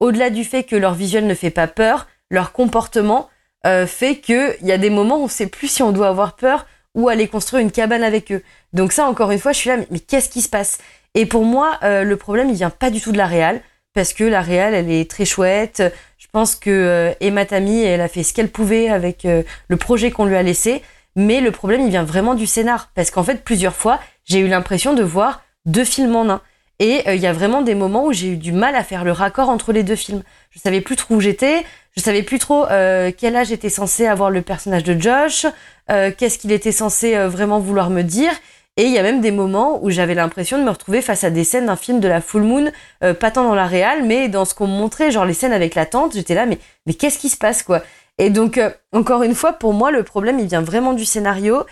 au-delà 0.00 0.30
du 0.30 0.44
fait 0.44 0.62
que 0.62 0.76
leur 0.76 0.94
visuel 0.94 1.26
ne 1.26 1.34
fait 1.34 1.50
pas 1.50 1.66
peur, 1.66 2.06
leur 2.30 2.52
comportement 2.52 3.28
fait 3.64 4.16
qu'il 4.20 4.56
y 4.62 4.72
a 4.72 4.78
des 4.78 4.90
moments 4.90 5.18
où 5.18 5.24
on 5.24 5.28
sait 5.28 5.46
plus 5.46 5.68
si 5.68 5.82
on 5.82 5.92
doit 5.92 6.08
avoir 6.08 6.36
peur 6.36 6.66
ou 6.94 7.08
aller 7.08 7.28
construire 7.28 7.62
une 7.62 7.70
cabane 7.70 8.02
avec 8.02 8.32
eux. 8.32 8.42
Donc 8.72 8.92
ça, 8.92 9.06
encore 9.06 9.30
une 9.30 9.38
fois, 9.38 9.52
je 9.52 9.58
suis 9.58 9.70
là, 9.70 9.78
mais, 9.90 9.98
qu'est-ce 9.98 10.28
qui 10.28 10.42
se 10.42 10.48
passe? 10.48 10.78
Et 11.14 11.26
pour 11.26 11.44
moi, 11.44 11.78
euh, 11.82 12.04
le 12.04 12.16
problème, 12.16 12.48
il 12.50 12.56
vient 12.56 12.70
pas 12.70 12.90
du 12.90 13.00
tout 13.00 13.12
de 13.12 13.18
la 13.18 13.26
réal, 13.26 13.60
parce 13.94 14.12
que 14.12 14.24
la 14.24 14.40
réal, 14.40 14.74
elle 14.74 14.90
est 14.90 15.10
très 15.10 15.24
chouette. 15.24 15.82
Je 16.18 16.26
pense 16.32 16.54
que 16.54 16.70
euh, 16.70 17.12
Emma 17.20 17.44
Tammy, 17.44 17.82
elle 17.82 18.00
a 18.00 18.08
fait 18.08 18.22
ce 18.22 18.32
qu'elle 18.32 18.48
pouvait 18.48 18.88
avec 18.88 19.24
euh, 19.24 19.42
le 19.68 19.76
projet 19.76 20.10
qu'on 20.10 20.24
lui 20.24 20.36
a 20.36 20.42
laissé. 20.42 20.82
Mais 21.14 21.40
le 21.40 21.50
problème, 21.50 21.82
il 21.82 21.90
vient 21.90 22.04
vraiment 22.04 22.34
du 22.34 22.46
scénar, 22.46 22.90
parce 22.94 23.10
qu'en 23.10 23.22
fait, 23.22 23.44
plusieurs 23.44 23.74
fois, 23.74 24.00
j'ai 24.24 24.38
eu 24.38 24.48
l'impression 24.48 24.94
de 24.94 25.02
voir 25.02 25.42
deux 25.66 25.84
films 25.84 26.16
en 26.16 26.30
un. 26.30 26.40
Et 26.82 27.08
euh, 27.08 27.14
il 27.14 27.22
y 27.22 27.28
a 27.28 27.32
vraiment 27.32 27.62
des 27.62 27.76
moments 27.76 28.06
où 28.06 28.12
j'ai 28.12 28.26
eu 28.26 28.36
du 28.36 28.50
mal 28.50 28.74
à 28.74 28.82
faire 28.82 29.04
le 29.04 29.12
raccord 29.12 29.48
entre 29.48 29.72
les 29.72 29.84
deux 29.84 29.94
films. 29.94 30.24
Je 30.50 30.58
savais 30.58 30.80
plus 30.80 30.96
trop 30.96 31.14
où 31.14 31.20
j'étais, 31.20 31.64
je 31.96 32.02
savais 32.02 32.24
plus 32.24 32.40
trop 32.40 32.66
euh, 32.66 33.12
quel 33.16 33.36
âge 33.36 33.52
était 33.52 33.68
censé 33.68 34.04
avoir 34.04 34.30
le 34.30 34.42
personnage 34.42 34.82
de 34.82 35.00
Josh, 35.00 35.46
euh, 35.92 36.10
qu'est-ce 36.10 36.40
qu'il 36.40 36.50
était 36.50 36.72
censé 36.72 37.14
vraiment 37.28 37.60
vouloir 37.60 37.88
me 37.88 38.02
dire. 38.02 38.32
Et 38.76 38.82
il 38.82 38.90
y 38.90 38.98
a 38.98 39.02
même 39.04 39.20
des 39.20 39.30
moments 39.30 39.78
où 39.84 39.90
j'avais 39.90 40.14
l'impression 40.14 40.58
de 40.58 40.64
me 40.64 40.70
retrouver 40.70 41.02
face 41.02 41.22
à 41.22 41.30
des 41.30 41.44
scènes 41.44 41.66
d'un 41.66 41.76
film 41.76 42.00
de 42.00 42.08
la 42.08 42.20
Full 42.20 42.42
Moon, 42.42 42.72
pas 43.00 43.30
tant 43.30 43.44
dans 43.44 43.54
la 43.54 43.66
réal, 43.66 44.02
mais 44.02 44.28
dans 44.28 44.46
ce 44.46 44.54
qu'on 44.54 44.66
me 44.66 44.72
montrait, 44.72 45.10
genre 45.10 45.26
les 45.26 45.34
scènes 45.34 45.52
avec 45.52 45.74
la 45.74 45.84
tante, 45.84 46.14
j'étais 46.14 46.34
là, 46.34 46.46
mais, 46.46 46.58
mais 46.86 46.94
qu'est-ce 46.94 47.18
qui 47.18 47.28
se 47.28 47.36
passe, 47.36 47.62
quoi? 47.62 47.82
Et 48.16 48.30
donc, 48.30 48.58
encore 48.92 49.24
une 49.24 49.34
fois, 49.34 49.52
pour 49.52 49.74
moi, 49.74 49.90
le 49.90 50.04
problème, 50.04 50.38
il 50.38 50.46
vient 50.46 50.62
vraiment 50.62 50.94
du 50.94 51.04
scénario. 51.04 51.64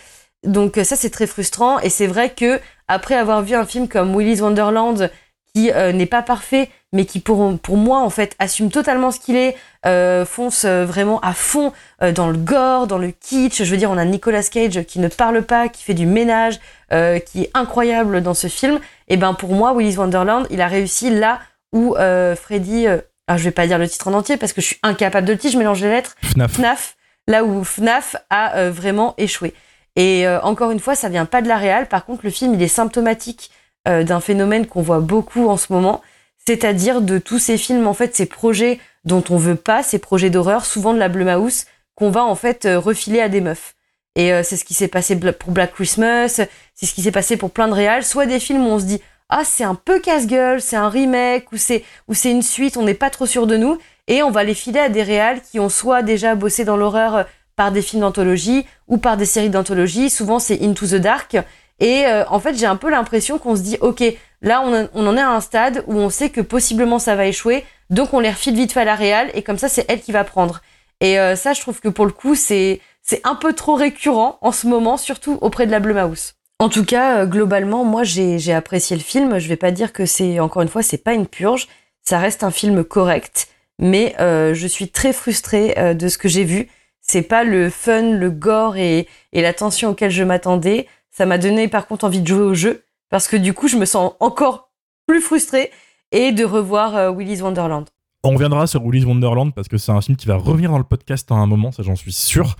Donc 0.44 0.78
ça, 0.82 0.96
c'est 0.96 1.10
très 1.10 1.26
frustrant. 1.26 1.78
Et 1.80 1.90
c'est 1.90 2.06
vrai 2.06 2.30
que 2.30 2.60
après 2.88 3.14
avoir 3.14 3.42
vu 3.42 3.54
un 3.54 3.64
film 3.64 3.88
comme 3.88 4.14
Willy's 4.14 4.40
Wonderland, 4.40 5.10
qui 5.54 5.70
euh, 5.72 5.92
n'est 5.92 6.06
pas 6.06 6.22
parfait, 6.22 6.70
mais 6.92 7.04
qui 7.04 7.20
pour, 7.20 7.58
pour 7.58 7.76
moi 7.76 8.00
en 8.00 8.10
fait 8.10 8.36
assume 8.38 8.70
totalement 8.70 9.10
ce 9.10 9.18
qu'il 9.18 9.36
est, 9.36 9.56
euh, 9.84 10.24
fonce 10.24 10.64
euh, 10.64 10.84
vraiment 10.84 11.18
à 11.20 11.32
fond 11.32 11.72
euh, 12.02 12.12
dans 12.12 12.28
le 12.28 12.36
gore, 12.36 12.86
dans 12.86 12.98
le 12.98 13.10
kitsch. 13.10 13.62
Je 13.62 13.70
veux 13.70 13.76
dire, 13.76 13.90
on 13.90 13.98
a 13.98 14.04
Nicolas 14.04 14.42
Cage 14.44 14.84
qui 14.84 14.98
ne 14.98 15.08
parle 15.08 15.42
pas, 15.42 15.68
qui 15.68 15.82
fait 15.82 15.94
du 15.94 16.06
ménage, 16.06 16.60
euh, 16.92 17.18
qui 17.18 17.42
est 17.42 17.50
incroyable 17.54 18.22
dans 18.22 18.34
ce 18.34 18.46
film. 18.46 18.78
Et 19.08 19.16
ben 19.16 19.34
pour 19.34 19.52
moi, 19.52 19.74
Willy's 19.74 19.96
Wonderland, 19.96 20.46
il 20.50 20.60
a 20.60 20.68
réussi 20.68 21.10
là 21.10 21.40
où 21.72 21.96
euh, 21.96 22.36
Freddy, 22.36 22.86
euh, 22.86 22.98
alors 23.26 23.38
je 23.38 23.44
vais 23.44 23.50
pas 23.50 23.66
dire 23.66 23.78
le 23.78 23.88
titre 23.88 24.08
en 24.08 24.14
entier 24.14 24.36
parce 24.36 24.52
que 24.52 24.60
je 24.60 24.66
suis 24.66 24.78
incapable 24.82 25.26
de 25.26 25.32
le 25.32 25.38
dire, 25.38 25.50
je 25.50 25.58
mélange 25.58 25.82
les 25.82 25.90
lettres. 25.90 26.16
FNAF. 26.22 26.52
FNAF, 26.52 26.96
là 27.26 27.44
où 27.44 27.64
FNAF 27.64 28.16
a 28.30 28.56
euh, 28.56 28.70
vraiment 28.70 29.14
échoué. 29.18 29.54
Et 29.96 30.26
euh, 30.26 30.40
encore 30.42 30.70
une 30.70 30.80
fois, 30.80 30.94
ça 30.94 31.08
vient 31.08 31.26
pas 31.26 31.42
de 31.42 31.48
la 31.48 31.56
réal. 31.56 31.88
Par 31.88 32.04
contre, 32.04 32.20
le 32.24 32.30
film, 32.30 32.54
il 32.54 32.62
est 32.62 32.68
symptomatique 32.68 33.50
euh, 33.88 34.04
d'un 34.04 34.20
phénomène 34.20 34.66
qu'on 34.66 34.82
voit 34.82 35.00
beaucoup 35.00 35.48
en 35.48 35.56
ce 35.56 35.72
moment, 35.72 36.02
c'est-à-dire 36.46 37.00
de 37.00 37.18
tous 37.18 37.38
ces 37.38 37.56
films, 37.56 37.86
en 37.86 37.94
fait, 37.94 38.14
ces 38.14 38.26
projets 38.26 38.78
dont 39.04 39.24
on 39.30 39.36
veut 39.36 39.56
pas, 39.56 39.82
ces 39.82 39.98
projets 39.98 40.28
d'horreur, 40.28 40.66
souvent 40.66 40.92
de 40.92 40.98
la 40.98 41.08
Blumhouse, 41.08 41.64
qu'on 41.94 42.10
va 42.10 42.24
en 42.24 42.34
fait 42.34 42.66
euh, 42.66 42.78
refiler 42.78 43.20
à 43.20 43.28
des 43.28 43.40
meufs. 43.40 43.74
Et 44.16 44.32
euh, 44.32 44.42
c'est 44.42 44.56
ce 44.56 44.64
qui 44.64 44.74
s'est 44.74 44.88
passé 44.88 45.16
pour 45.16 45.52
Black 45.52 45.72
Christmas, 45.72 46.40
c'est 46.74 46.86
ce 46.86 46.94
qui 46.94 47.02
s'est 47.02 47.10
passé 47.10 47.36
pour 47.36 47.50
plein 47.50 47.68
de 47.68 47.72
réals, 47.72 48.04
soit 48.04 48.26
des 48.26 48.40
films 48.40 48.66
où 48.66 48.70
on 48.70 48.78
se 48.78 48.84
dit 48.84 49.00
ah 49.28 49.42
c'est 49.44 49.64
un 49.64 49.76
peu 49.76 50.00
casse-gueule, 50.00 50.60
c'est 50.60 50.76
un 50.76 50.88
remake 50.88 51.52
ou 51.52 51.56
c'est 51.56 51.84
ou 52.08 52.14
c'est 52.14 52.30
une 52.30 52.42
suite, 52.42 52.76
on 52.76 52.82
n'est 52.82 52.94
pas 52.94 53.10
trop 53.10 53.26
sûr 53.26 53.46
de 53.46 53.56
nous, 53.56 53.78
et 54.08 54.22
on 54.22 54.30
va 54.30 54.44
les 54.44 54.54
filer 54.54 54.80
à 54.80 54.88
des 54.88 55.02
réals 55.02 55.40
qui 55.40 55.60
ont 55.60 55.68
soit 55.68 56.02
déjà 56.02 56.34
bossé 56.34 56.64
dans 56.64 56.76
l'horreur 56.76 57.26
par 57.60 57.72
des 57.72 57.82
films 57.82 58.00
d'anthologie 58.00 58.64
ou 58.88 58.96
par 58.96 59.18
des 59.18 59.26
séries 59.26 59.50
d'anthologie. 59.50 60.08
Souvent 60.08 60.38
c'est 60.38 60.62
Into 60.62 60.86
the 60.86 60.94
Dark. 60.94 61.36
Et 61.78 62.06
euh, 62.06 62.24
en 62.30 62.40
fait, 62.40 62.54
j'ai 62.54 62.64
un 62.64 62.76
peu 62.76 62.88
l'impression 62.88 63.38
qu'on 63.38 63.54
se 63.54 63.60
dit, 63.60 63.76
ok, 63.82 64.02
là, 64.40 64.62
on, 64.64 64.88
on 64.94 65.06
en 65.06 65.14
est 65.14 65.20
à 65.20 65.28
un 65.28 65.42
stade 65.42 65.84
où 65.86 65.92
on 65.92 66.08
sait 66.08 66.30
que 66.30 66.40
possiblement 66.40 66.98
ça 66.98 67.16
va 67.16 67.26
échouer, 67.26 67.66
donc 67.90 68.14
on 68.14 68.20
les 68.20 68.30
refile 68.30 68.54
vite 68.54 68.72
fait 68.72 68.80
à 68.80 68.86
la 68.86 68.94
réal, 68.94 69.30
et 69.34 69.42
comme 69.42 69.58
ça, 69.58 69.68
c'est 69.68 69.84
elle 69.90 70.00
qui 70.00 70.10
va 70.10 70.24
prendre. 70.24 70.62
Et 71.02 71.20
euh, 71.20 71.36
ça, 71.36 71.52
je 71.52 71.60
trouve 71.60 71.80
que 71.80 71.90
pour 71.90 72.06
le 72.06 72.12
coup, 72.12 72.34
c'est 72.34 72.80
c'est 73.02 73.20
un 73.24 73.34
peu 73.34 73.52
trop 73.52 73.74
récurrent 73.74 74.38
en 74.40 74.52
ce 74.52 74.66
moment, 74.66 74.96
surtout 74.96 75.36
auprès 75.42 75.66
de 75.66 75.70
la 75.70 75.80
Blumhouse. 75.80 76.32
En 76.60 76.70
tout 76.70 76.86
cas, 76.86 77.18
euh, 77.18 77.26
globalement, 77.26 77.84
moi, 77.84 78.04
j'ai 78.04 78.54
apprécié 78.54 78.96
le 78.96 79.02
film. 79.02 79.38
Je 79.38 79.48
vais 79.48 79.56
pas 79.56 79.70
dire 79.70 79.92
que 79.92 80.06
c'est, 80.06 80.40
encore 80.40 80.62
une 80.62 80.68
fois, 80.68 80.82
c'est 80.82 81.04
pas 81.04 81.12
une 81.12 81.26
purge. 81.26 81.68
Ça 82.04 82.18
reste 82.18 82.42
un 82.42 82.50
film 82.50 82.84
correct, 82.84 83.48
mais 83.78 84.14
je 84.18 84.66
suis 84.66 84.88
très 84.88 85.12
frustrée 85.12 85.94
de 85.94 86.08
ce 86.08 86.16
que 86.16 86.28
j'ai 86.28 86.44
vu. 86.44 86.68
C'est 87.10 87.22
pas 87.22 87.42
le 87.42 87.70
fun, 87.70 88.12
le 88.12 88.30
gore 88.30 88.76
et, 88.76 89.08
et 89.32 89.42
la 89.42 89.52
tension 89.52 89.88
auquel 89.90 90.12
je 90.12 90.22
m'attendais. 90.22 90.86
Ça 91.10 91.26
m'a 91.26 91.38
donné 91.38 91.66
par 91.66 91.88
contre 91.88 92.04
envie 92.04 92.20
de 92.20 92.26
jouer 92.28 92.42
au 92.42 92.54
jeu 92.54 92.84
parce 93.08 93.26
que 93.26 93.36
du 93.36 93.52
coup 93.52 93.66
je 93.66 93.76
me 93.76 93.84
sens 93.84 94.12
encore 94.20 94.70
plus 95.08 95.20
frustrée 95.20 95.72
et 96.12 96.30
de 96.30 96.44
revoir 96.44 96.94
euh, 96.94 97.10
Willy's 97.10 97.42
Wonderland. 97.42 97.86
On 98.22 98.30
reviendra 98.30 98.68
sur 98.68 98.84
Willy's 98.84 99.04
Wonderland 99.04 99.52
parce 99.52 99.66
que 99.66 99.76
c'est 99.76 99.90
un 99.90 100.00
film 100.00 100.16
qui 100.16 100.28
va 100.28 100.36
revenir 100.36 100.70
dans 100.70 100.78
le 100.78 100.84
podcast 100.84 101.32
à 101.32 101.34
un 101.34 101.46
moment, 101.46 101.72
ça 101.72 101.82
j'en 101.82 101.96
suis 101.96 102.12
sûr. 102.12 102.54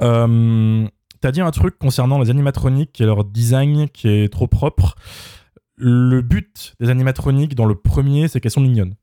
Euh, 0.00 0.86
T'as 1.20 1.32
dit 1.32 1.40
un 1.40 1.50
truc 1.50 1.76
concernant 1.76 2.20
les 2.20 2.30
animatroniques 2.30 3.00
et 3.00 3.04
leur 3.04 3.24
design 3.24 3.88
qui 3.88 4.08
est 4.08 4.32
trop 4.32 4.46
propre. 4.46 4.94
Le 5.74 6.22
but 6.22 6.76
des 6.78 6.88
animatroniques 6.88 7.56
dans 7.56 7.66
le 7.66 7.74
premier, 7.74 8.28
c'est 8.28 8.40
qu'elles 8.40 8.52
sont 8.52 8.60
mignonnes. 8.60 8.94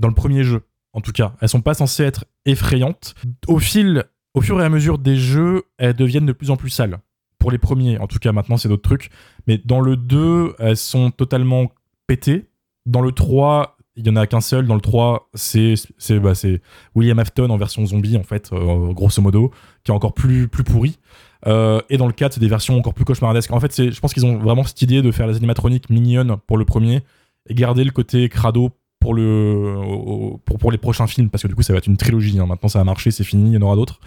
Dans 0.00 0.08
le 0.08 0.14
premier 0.14 0.42
jeu, 0.42 0.62
en 0.94 1.00
tout 1.00 1.12
cas. 1.12 1.34
Elles 1.40 1.48
sont 1.48 1.60
pas 1.60 1.74
censées 1.74 2.02
être 2.02 2.24
effrayantes. 2.44 3.14
Au 3.46 3.60
fil, 3.60 4.02
au 4.34 4.40
fur 4.40 4.60
et 4.60 4.64
à 4.64 4.68
mesure 4.68 4.98
des 4.98 5.16
jeux, 5.16 5.64
elles 5.78 5.94
deviennent 5.94 6.26
de 6.26 6.32
plus 6.32 6.50
en 6.50 6.56
plus 6.56 6.70
sales. 6.70 6.98
Pour 7.38 7.50
les 7.50 7.58
premiers, 7.58 7.98
en 7.98 8.06
tout 8.06 8.18
cas 8.18 8.32
maintenant 8.32 8.56
c'est 8.56 8.68
d'autres 8.68 8.82
trucs. 8.82 9.10
Mais 9.46 9.58
dans 9.58 9.80
le 9.80 9.96
2, 9.96 10.54
elles 10.58 10.76
sont 10.76 11.10
totalement 11.10 11.72
pétées. 12.06 12.46
Dans 12.86 13.00
le 13.00 13.12
3, 13.12 13.76
il 13.96 14.06
y 14.06 14.10
en 14.10 14.16
a 14.16 14.26
qu'un 14.26 14.40
seul. 14.40 14.66
Dans 14.66 14.74
le 14.74 14.80
3, 14.80 15.28
c'est 15.34 15.74
c'est 15.98 16.18
bah, 16.18 16.34
c'est 16.34 16.62
William 16.94 17.18
Afton 17.18 17.50
en 17.50 17.56
version 17.56 17.84
zombie, 17.84 18.16
en 18.16 18.22
fait, 18.22 18.50
euh, 18.52 18.92
grosso 18.92 19.20
modo, 19.20 19.50
qui 19.84 19.90
est 19.90 19.94
encore 19.94 20.14
plus, 20.14 20.48
plus 20.48 20.64
pourri. 20.64 20.98
Euh, 21.46 21.80
et 21.90 21.96
dans 21.96 22.06
le 22.06 22.12
4, 22.12 22.34
c'est 22.34 22.40
des 22.40 22.48
versions 22.48 22.76
encore 22.76 22.94
plus 22.94 23.04
cauchemardesques. 23.04 23.52
En 23.52 23.60
fait, 23.60 23.90
je 23.90 24.00
pense 24.00 24.14
qu'ils 24.14 24.24
ont 24.24 24.38
vraiment 24.38 24.64
cette 24.64 24.80
idée 24.82 25.02
de 25.02 25.10
faire 25.10 25.26
les 25.26 25.36
animatroniques 25.36 25.90
mignonnes 25.90 26.36
pour 26.46 26.56
le 26.56 26.64
premier 26.64 27.02
et 27.48 27.54
garder 27.54 27.84
le 27.84 27.90
côté 27.90 28.28
crado 28.28 28.70
pour, 29.02 29.14
le, 29.14 29.74
au- 29.76 30.40
pour, 30.44 30.58
pour 30.58 30.72
les 30.72 30.78
prochains 30.78 31.06
films, 31.06 31.28
parce 31.28 31.42
que 31.42 31.48
du 31.48 31.54
coup, 31.54 31.62
ça 31.62 31.72
va 31.72 31.78
être 31.78 31.86
une 31.88 31.96
trilogie. 31.96 32.38
hein. 32.38 32.46
Maintenant, 32.46 32.68
ça 32.68 32.80
a 32.80 32.84
marché, 32.84 33.10
c'est 33.10 33.24
fini, 33.24 33.50
il 33.50 33.54
y 33.54 33.56
en 33.58 33.62
aura 33.62 33.76
d'autres. 33.76 34.00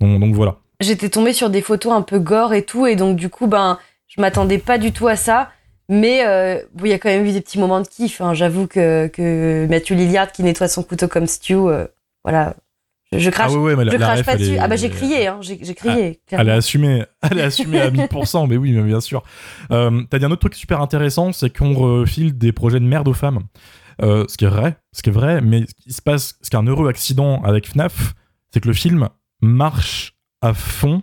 Donc, 0.00 0.18
donc 0.20 0.34
voilà. 0.34 0.56
J'étais 0.80 1.08
tombée 1.08 1.32
sur 1.32 1.50
des 1.50 1.62
photos 1.62 1.92
un 1.92 2.02
peu 2.02 2.18
gore 2.18 2.52
et 2.54 2.62
tout 2.62 2.86
et 2.86 2.96
donc 2.96 3.16
du 3.16 3.30
coup 3.30 3.46
ben 3.46 3.78
je 4.08 4.20
m'attendais 4.20 4.58
pas 4.58 4.76
du 4.78 4.92
tout 4.92 5.08
à 5.08 5.16
ça. 5.16 5.50
Mais 5.88 6.26
euh, 6.26 6.58
il 6.82 6.88
y 6.88 6.92
a 6.92 6.98
quand 6.98 7.08
même 7.08 7.24
eu 7.24 7.32
des 7.32 7.40
petits 7.40 7.58
moments 7.60 7.80
de 7.80 7.86
kiff. 7.86 8.20
hein. 8.20 8.34
J'avoue 8.34 8.66
que, 8.66 9.06
que 9.06 9.66
Mathieu 9.70 9.94
Lilliard 9.96 10.32
qui 10.32 10.42
nettoie 10.42 10.66
son 10.68 10.82
couteau 10.82 11.06
comme 11.08 11.26
Stu, 11.28 11.54
euh, 11.54 11.86
voilà, 12.24 12.56
je, 13.12 13.20
je 13.20 13.30
crache, 13.30 13.52
ah 13.54 13.56
ouais, 13.56 13.74
ouais, 13.74 13.76
mais 13.76 13.84
la, 13.84 13.92
je 13.92 13.96
crache 13.98 14.18
ref, 14.18 14.26
pas 14.26 14.32
elle 14.32 14.38
dessus. 14.40 14.54
est- 14.54 14.58
Ah 14.58 14.66
bah 14.66 14.74
j'ai 14.74 14.90
crié, 14.90 15.28
hein, 15.28 15.38
j'ai 15.40 15.56
crié. 15.74 15.94
Elle 15.94 15.98
est 16.08 16.20
clairement. 16.26 16.50
assumée, 16.52 17.04
elle 17.30 17.38
est 17.38 17.42
assumée 17.42 17.80
à 17.80 17.90
1000%, 17.90 18.48
mais 18.48 18.56
oui, 18.56 18.72
mais 18.72 18.82
bien 18.82 19.00
sûr. 19.00 19.22
Euh, 19.70 20.02
T'as 20.10 20.18
dit 20.18 20.24
un 20.24 20.30
autre 20.32 20.40
truc 20.40 20.56
super 20.56 20.80
intéressant, 20.80 21.32
c'est 21.32 21.56
qu'on 21.56 21.72
refile 21.72 22.36
des 22.36 22.50
projets 22.52 22.80
de 22.80 22.84
merde 22.84 23.06
aux 23.06 23.14
femmes. 23.14 23.38
Euh, 24.02 24.24
ce 24.28 24.36
qui 24.36 24.44
est 24.44 24.48
vrai, 24.48 24.76
ce 24.92 25.02
qui 25.02 25.08
est 25.08 25.12
vrai, 25.12 25.40
mais 25.40 25.66
ce 25.66 25.74
qui 25.74 25.92
se 25.92 26.02
passe, 26.02 26.38
ce 26.42 26.50
qui 26.50 26.56
est 26.56 26.58
un 26.58 26.66
heureux 26.66 26.88
accident 26.88 27.42
avec 27.42 27.66
FNAF, 27.66 28.14
c'est 28.50 28.60
que 28.60 28.68
le 28.68 28.74
film 28.74 29.08
marche 29.40 30.14
à 30.42 30.52
fond 30.52 31.02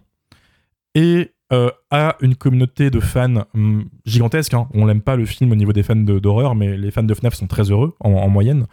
et 0.95 1.31
euh, 1.51 1.71
a 1.91 2.15
une 2.21 2.35
communauté 2.35 2.89
de 2.89 2.99
fans 2.99 3.45
hum, 3.55 3.89
gigantesque. 4.05 4.53
hein. 4.53 4.67
On 4.73 4.85
l'aime 4.85 5.01
pas 5.01 5.15
le 5.15 5.25
film 5.25 5.51
au 5.51 5.55
niveau 5.55 5.73
des 5.73 5.83
fans 5.83 5.95
d'horreur, 5.95 6.55
mais 6.55 6.77
les 6.77 6.91
fans 6.91 7.03
de 7.03 7.13
FNAF 7.13 7.33
sont 7.33 7.47
très 7.47 7.71
heureux 7.71 7.95
en, 7.99 8.11
en 8.11 8.29
moyenne. 8.29 8.67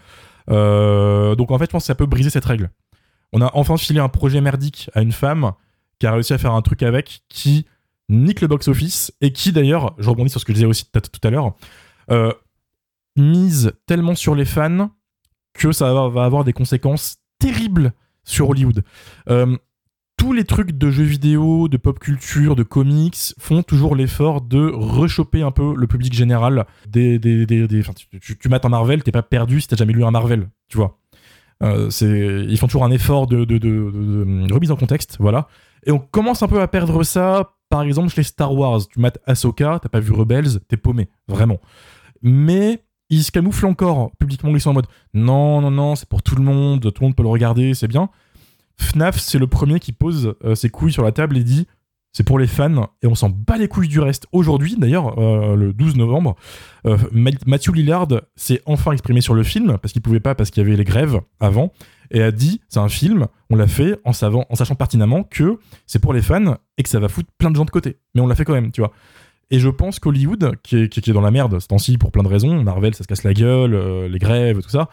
Euh, 0.51 1.35
donc 1.35 1.51
en 1.51 1.59
fait, 1.59 1.67
je 1.67 1.71
pense 1.71 1.85
que 1.85 1.87
ça 1.89 1.95
peut 1.95 2.07
briser 2.07 2.31
cette 2.31 2.45
règle. 2.45 2.71
On 3.33 3.41
a 3.41 3.51
enfin 3.55 3.77
filé 3.77 4.01
un 4.01 4.09
projet 4.09 4.41
merdique 4.41 4.91
à 4.95 5.03
une 5.03 5.13
femme 5.13 5.53
qui 5.99 6.07
a 6.07 6.13
réussi 6.13 6.33
à 6.33 6.39
faire 6.39 6.53
un 6.53 6.63
truc 6.63 6.83
avec 6.83 7.23
qui 7.29 7.67
nique 8.09 8.41
le 8.41 8.49
box-office 8.49 9.13
et 9.21 9.33
qui 9.33 9.53
d'ailleurs, 9.53 9.95
je 9.99 10.11
rebondis 10.11 10.31
sur 10.31 10.41
ce 10.41 10.45
que 10.45 10.53
je 10.53 10.57
disais 10.57 10.67
aussi 10.67 10.85
tout 10.91 11.21
à 11.23 11.31
l'heure, 11.31 11.55
mise 13.17 13.73
tellement 13.87 14.15
sur 14.15 14.35
les 14.35 14.45
fans 14.45 14.91
que 15.55 15.73
ça 15.73 15.93
va, 15.93 16.25
avoir 16.25 16.45
des 16.45 16.53
conséquences 16.53 17.19
terribles 17.39 17.93
sur 18.25 18.49
Hollywood. 18.51 18.83
Euh, 19.29 19.57
tous 20.17 20.33
les 20.33 20.45
trucs 20.45 20.73
de 20.73 20.91
jeux 20.91 21.05
vidéo, 21.05 21.69
de 21.69 21.77
pop 21.77 21.99
culture, 21.99 22.55
de 22.55 22.63
comics 22.63 23.35
font 23.39 23.63
toujours 23.63 23.97
l'effort 23.97 24.43
de 24.43 24.71
rechoper 24.73 25.43
un 25.43 25.51
peu 25.51 25.75
le 25.75 25.87
public 25.87 26.13
général. 26.13 26.67
Tu, 26.93 28.49
mates 28.49 28.65
un 28.65 28.69
Marvel, 28.69 29.03
t'es 29.03 29.13
pas 29.13 29.23
perdu 29.23 29.61
si 29.61 29.69
t'as 29.69 29.77
jamais 29.77 29.95
lu 29.95 30.05
un 30.05 30.11
Marvel, 30.11 30.51
tu 30.69 30.77
vois. 30.77 30.99
Euh, 31.63 31.91
ils 32.01 32.59
font 32.59 32.67
toujours 32.67 32.85
un 32.85 32.91
effort 32.91 33.27
de 33.27 34.53
remise 34.53 34.71
en 34.71 34.77
contexte, 34.77 35.17
voilà. 35.19 35.49
Et 35.87 35.91
on 35.91 35.99
commence 35.99 36.43
un 36.43 36.49
peu 36.49 36.61
à 36.61 36.69
perdre 36.69 37.03
ça 37.03 37.55
par 37.71 37.83
exemple, 37.83 38.09
chez 38.09 38.25
Star 38.25 38.53
Wars, 38.53 38.81
tu 38.89 38.99
mates 38.99 39.19
Ahsoka, 39.27 39.79
t'as 39.81 39.89
pas 39.89 40.01
vu 40.01 40.13
Rebels, 40.13 40.61
t'es 40.67 40.77
paumé, 40.77 41.09
vraiment. 41.29 41.61
Mais 42.21 42.85
ils 43.11 43.23
se 43.25 43.31
camouflent 43.33 43.67
encore 43.67 44.13
publiquement, 44.19 44.51
ils 44.51 44.61
sont 44.61 44.71
en 44.71 44.75
mode 44.75 44.87
non, 45.15 45.61
non, 45.61 45.71
non, 45.71 45.97
c'est 45.97 46.09
pour 46.09 46.23
tout 46.23 46.37
le 46.37 46.43
monde, 46.43 46.81
tout 46.81 47.03
le 47.03 47.07
monde 47.09 47.17
peut 47.17 47.23
le 47.23 47.29
regarder, 47.29 47.75
c'est 47.75 47.89
bien. 47.89 48.09
FNAF, 48.79 49.19
c'est 49.19 49.39
le 49.39 49.47
premier 49.47 49.79
qui 49.81 49.93
pose 49.93 50.35
euh, 50.45 50.55
ses 50.55 50.71
couilles 50.71 50.93
sur 50.93 51.03
la 51.03 51.13
table 51.13 51.37
et 51.37 51.45
dit 51.45 51.67
c'est 52.13 52.25
pour 52.25 52.39
les 52.41 52.47
fans 52.49 52.89
et 53.03 53.07
on 53.07 53.15
s'en 53.15 53.29
bat 53.29 53.57
les 53.57 53.69
couilles 53.69 53.87
du 53.89 54.01
reste. 54.01 54.27
Aujourd'hui, 54.33 54.75
d'ailleurs, 54.77 55.19
euh, 55.21 55.55
le 55.55 55.73
12 55.73 55.97
novembre, 55.97 56.35
euh, 56.87 56.97
Ma- 57.13 57.31
Matthew 57.47 57.73
Lillard 57.75 58.09
s'est 58.35 58.63
enfin 58.67 58.93
exprimé 58.93 59.21
sur 59.21 59.35
le 59.35 59.43
film 59.45 59.79
parce 59.79 59.93
qu'il 59.93 60.03
pouvait 60.03 60.19
pas 60.19 60.35
parce 60.35 60.51
qu'il 60.51 60.63
y 60.63 60.67
avait 60.67 60.77
les 60.77 60.85
grèves 60.85 61.21
avant 61.39 61.73
et 62.11 62.23
a 62.23 62.33
dit 62.33 62.61
c'est 62.69 62.81
un 62.81 62.89
film, 62.89 63.27
on 63.51 63.55
l'a 63.57 63.69
fait 63.69 64.01
en, 64.05 64.13
savant, 64.13 64.45
en 64.51 64.57
sachant 64.57 64.75
pertinemment 64.75 65.23
que 65.23 65.59
c'est 65.87 66.01
pour 66.01 66.13
les 66.13 66.23
fans 66.23 66.57
et 66.79 66.83
que 66.83 66.89
ça 66.89 66.99
va 66.99 67.09
foutre 67.09 67.31
plein 67.39 67.51
de 67.51 67.57
gens 67.57 67.65
de 67.65 67.71
côté. 67.71 67.99
Mais 68.15 68.21
on 68.21 68.27
l'a 68.27 68.35
fait 68.35 68.45
quand 68.45 68.55
même, 68.55 68.73
tu 68.73 68.81
vois. 68.81 68.93
Et 69.51 69.59
je 69.59 69.69
pense 69.69 69.99
qu'Hollywood, 69.99 70.57
qui 70.63 70.77
est, 70.77 71.11
dans 71.11 71.21
la 71.21 71.31
merde 71.31 71.59
ce 71.59 71.67
temps-ci 71.67 71.99
pour 71.99 72.13
plein 72.13 72.23
de 72.23 72.29
raisons, 72.29 72.63
Marvel 72.63 72.95
ça 72.95 73.03
se 73.03 73.09
casse 73.09 73.25
la 73.25 73.35
gueule, 73.35 73.75
euh, 73.75 74.09
les 74.09 74.19
grèves, 74.19 74.63
tout 74.63 74.71
ça, 74.71 74.89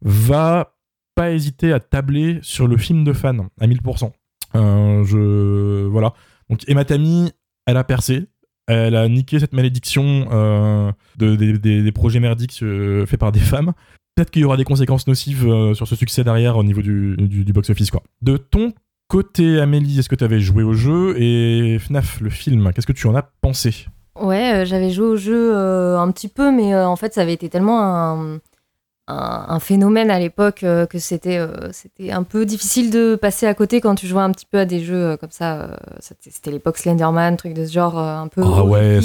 va 0.00 0.76
pas 1.16 1.32
hésiter 1.32 1.72
à 1.72 1.80
tabler 1.80 2.38
sur 2.42 2.68
le 2.68 2.76
film 2.76 3.02
de 3.02 3.12
fan 3.12 3.48
à 3.60 3.66
1000%. 3.66 4.12
Euh, 4.54 5.04
je 5.04 5.86
voilà. 5.86 6.14
Donc 6.48 6.60
Emma 6.68 6.84
Tammy, 6.84 7.32
elle 7.66 7.76
a 7.76 7.84
percé, 7.84 8.26
elle 8.68 8.94
a 8.94 9.08
niqué 9.08 9.40
cette 9.40 9.52
malédiction 9.52 10.28
euh, 10.30 10.92
de, 11.16 11.34
des, 11.34 11.92
projets 11.92 12.20
merdiques 12.20 12.60
euh, 12.62 13.06
faits 13.06 13.18
par 13.18 13.32
des 13.32 13.40
femmes. 13.40 13.72
Peut-être 14.14 14.30
qu'il 14.30 14.42
y 14.42 14.44
aura 14.44 14.56
des 14.56 14.64
conséquences 14.64 15.06
nocives 15.06 15.42
sur 15.74 15.86
ce 15.86 15.96
succès 15.96 16.24
derrière 16.24 16.56
au 16.56 16.64
niveau 16.64 16.80
du, 16.80 17.16
du, 17.18 17.44
du 17.44 17.52
box-office 17.52 17.90
quoi. 17.90 18.02
De 18.22 18.38
ton 18.38 18.72
côté, 19.08 19.60
Amélie, 19.60 19.98
est-ce 19.98 20.08
que 20.08 20.14
tu 20.14 20.24
avais 20.24 20.40
joué 20.40 20.62
au 20.62 20.72
jeu? 20.72 21.20
Et 21.20 21.78
FNAF 21.78 22.20
le 22.20 22.30
film 22.30 22.72
Qu'est-ce 22.72 22.86
que 22.86 22.92
tu 22.92 23.08
en 23.08 23.14
as 23.14 23.22
pensé? 23.22 23.86
Ouais, 24.20 24.54
euh, 24.54 24.64
j'avais 24.64 24.90
joué 24.90 25.06
au 25.06 25.16
jeu 25.16 25.52
euh, 25.54 25.98
un 25.98 26.10
petit 26.10 26.28
peu, 26.28 26.50
mais 26.50 26.74
euh, 26.74 26.86
en 26.86 26.96
fait, 26.96 27.14
ça 27.14 27.22
avait 27.22 27.32
été 27.34 27.48
tellement 27.48 27.80
un, 27.82 28.36
un, 29.08 29.44
un 29.48 29.60
phénomène 29.60 30.10
à 30.10 30.18
l'époque 30.18 30.60
que 30.60 30.98
c'était 30.98 31.40
c'était 31.72 32.10
un 32.10 32.22
peu 32.22 32.44
difficile 32.46 32.90
de 32.90 33.14
passer 33.14 33.46
à 33.46 33.54
côté 33.54 33.80
quand 33.80 33.94
tu 33.94 34.06
jouais 34.06 34.22
un 34.22 34.32
petit 34.32 34.46
peu 34.46 34.58
à 34.58 34.64
des 34.64 34.80
jeux 34.80 35.16
comme 35.18 35.30
ça. 35.30 35.78
c'était 36.00 36.50
l'époque 36.50 36.78
Slenderman, 36.78 37.36
truc 37.36 37.54
de 37.54 37.66
ce 37.66 37.72
genre, 37.72 37.98
un 37.98 38.28
peu. 38.28 38.42
Ah 38.44 38.64
ouais, 38.64 39.00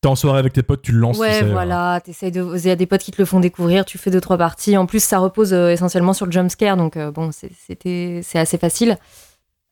t'es 0.00 0.08
en 0.08 0.16
soirée 0.16 0.40
avec 0.40 0.52
tes 0.52 0.62
potes, 0.64 0.82
tu 0.82 0.90
le 0.90 0.98
lances. 0.98 1.16
tu 1.16 1.22
Ouais, 1.22 1.32
sais, 1.34 1.44
euh, 1.44 1.52
voilà, 1.52 2.00
t'essayes 2.04 2.32
de. 2.32 2.44
Il 2.56 2.66
y 2.66 2.70
a 2.70 2.76
des 2.76 2.86
potes 2.86 3.02
qui 3.02 3.12
te 3.12 3.22
le 3.22 3.24
font 3.24 3.38
découvrir, 3.38 3.84
tu 3.84 3.98
fais 3.98 4.10
deux, 4.10 4.20
trois 4.20 4.36
parties. 4.36 4.76
En 4.76 4.86
plus, 4.86 5.02
ça 5.04 5.18
repose 5.18 5.52
essentiellement 5.52 6.12
sur 6.12 6.26
le 6.26 6.32
jumpscare, 6.32 6.76
donc 6.76 6.98
bon, 6.98 7.30
c'était 7.32 8.20
c'est 8.24 8.38
assez 8.40 8.58
facile. 8.58 8.96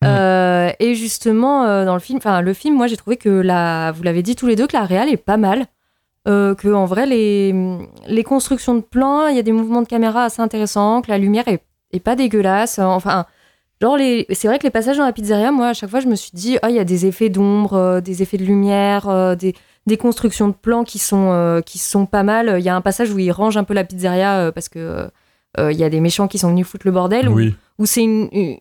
Euh, 0.04 0.70
et 0.78 0.94
justement, 0.94 1.64
euh, 1.64 1.84
dans 1.84 1.94
le 1.94 2.00
film, 2.00 2.18
enfin, 2.18 2.40
le 2.40 2.54
film, 2.54 2.74
moi, 2.76 2.86
j'ai 2.86 2.96
trouvé 2.96 3.16
que 3.16 3.28
la. 3.28 3.92
Vous 3.92 4.02
l'avez 4.02 4.22
dit 4.22 4.34
tous 4.36 4.46
les 4.46 4.56
deux, 4.56 4.66
que 4.66 4.76
la 4.76 4.84
réal 4.84 5.08
est 5.08 5.16
pas 5.16 5.36
mal. 5.36 5.66
Euh, 6.28 6.54
que 6.54 6.68
en 6.68 6.84
vrai, 6.86 7.06
les, 7.06 7.54
les 8.06 8.24
constructions 8.24 8.74
de 8.74 8.80
plans, 8.82 9.26
il 9.28 9.36
y 9.36 9.38
a 9.38 9.42
des 9.42 9.52
mouvements 9.52 9.82
de 9.82 9.86
caméra 9.88 10.24
assez 10.24 10.40
intéressants, 10.42 11.02
que 11.02 11.10
la 11.10 11.18
lumière 11.18 11.48
est, 11.48 11.62
est 11.92 12.00
pas 12.00 12.16
dégueulasse. 12.16 12.78
Enfin. 12.78 13.26
Genre, 13.82 13.96
les... 13.96 14.26
c'est 14.30 14.46
vrai 14.46 14.58
que 14.58 14.64
les 14.64 14.70
passages 14.70 14.98
dans 14.98 15.06
la 15.06 15.12
pizzeria, 15.12 15.50
moi, 15.52 15.68
à 15.68 15.72
chaque 15.74 15.88
fois, 15.88 16.00
je 16.00 16.06
me 16.08 16.14
suis 16.14 16.32
dit, 16.34 16.58
ah, 16.60 16.68
il 16.68 16.76
y 16.76 16.78
a 16.78 16.84
des 16.84 17.06
effets 17.06 17.30
d'ombre, 17.30 17.72
euh, 17.74 18.00
des 18.02 18.22
effets 18.22 18.36
de 18.36 18.44
lumière, 18.44 19.36
des, 19.36 19.54
des 19.86 19.96
constructions 19.96 20.48
de 20.48 20.52
plans 20.54 20.84
qui 20.84 20.98
sont, 20.98 21.62
qui 21.64 21.78
sont 21.78 22.04
pas 22.04 22.22
mal. 22.22 22.56
Il 22.58 22.64
y 22.64 22.68
a 22.68 22.76
un 22.76 22.82
passage 22.82 23.10
où 23.10 23.18
ils 23.18 23.32
rangent 23.32 23.56
un 23.56 23.64
peu 23.64 23.72
la 23.74 23.84
pizzeria 23.84 24.52
parce 24.52 24.68
que 24.68 25.08
il 25.58 25.72
y 25.76 25.82
a 25.84 25.88
des 25.90 26.00
méchants 26.00 26.28
qui 26.28 26.38
sont 26.38 26.50
venus 26.50 26.66
foutre 26.66 26.86
le 26.86 26.92
bordel. 26.92 27.28
Ou 27.30 27.34
Oui. 27.34 27.54
où 27.78 27.86
c'est 27.86 28.02
une, 28.02 28.28
une- 28.32 28.58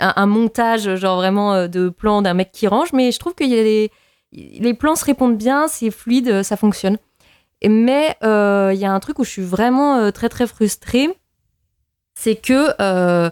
un, 0.00 0.12
un 0.16 0.26
montage, 0.26 0.94
genre 0.96 1.16
vraiment 1.16 1.54
euh, 1.54 1.68
de 1.68 1.88
plans 1.88 2.22
d'un 2.22 2.34
mec 2.34 2.50
qui 2.52 2.66
range. 2.66 2.92
Mais 2.92 3.12
je 3.12 3.18
trouve 3.18 3.34
y 3.40 3.58
a 3.58 3.62
des. 3.62 3.90
Les 4.32 4.74
plans 4.74 4.96
se 4.96 5.04
répondent 5.04 5.36
bien, 5.36 5.68
c'est 5.68 5.90
fluide, 5.90 6.28
euh, 6.28 6.42
ça 6.42 6.56
fonctionne. 6.56 6.98
Mais 7.66 8.16
euh, 8.22 8.72
il 8.74 8.80
y 8.80 8.84
a 8.84 8.92
un 8.92 9.00
truc 9.00 9.18
où 9.18 9.24
je 9.24 9.30
suis 9.30 9.42
vraiment 9.42 9.96
euh, 9.96 10.10
très 10.10 10.28
très 10.28 10.46
frustrée. 10.46 11.08
C'est 12.14 12.36
que 12.36 12.70
euh, 12.80 13.30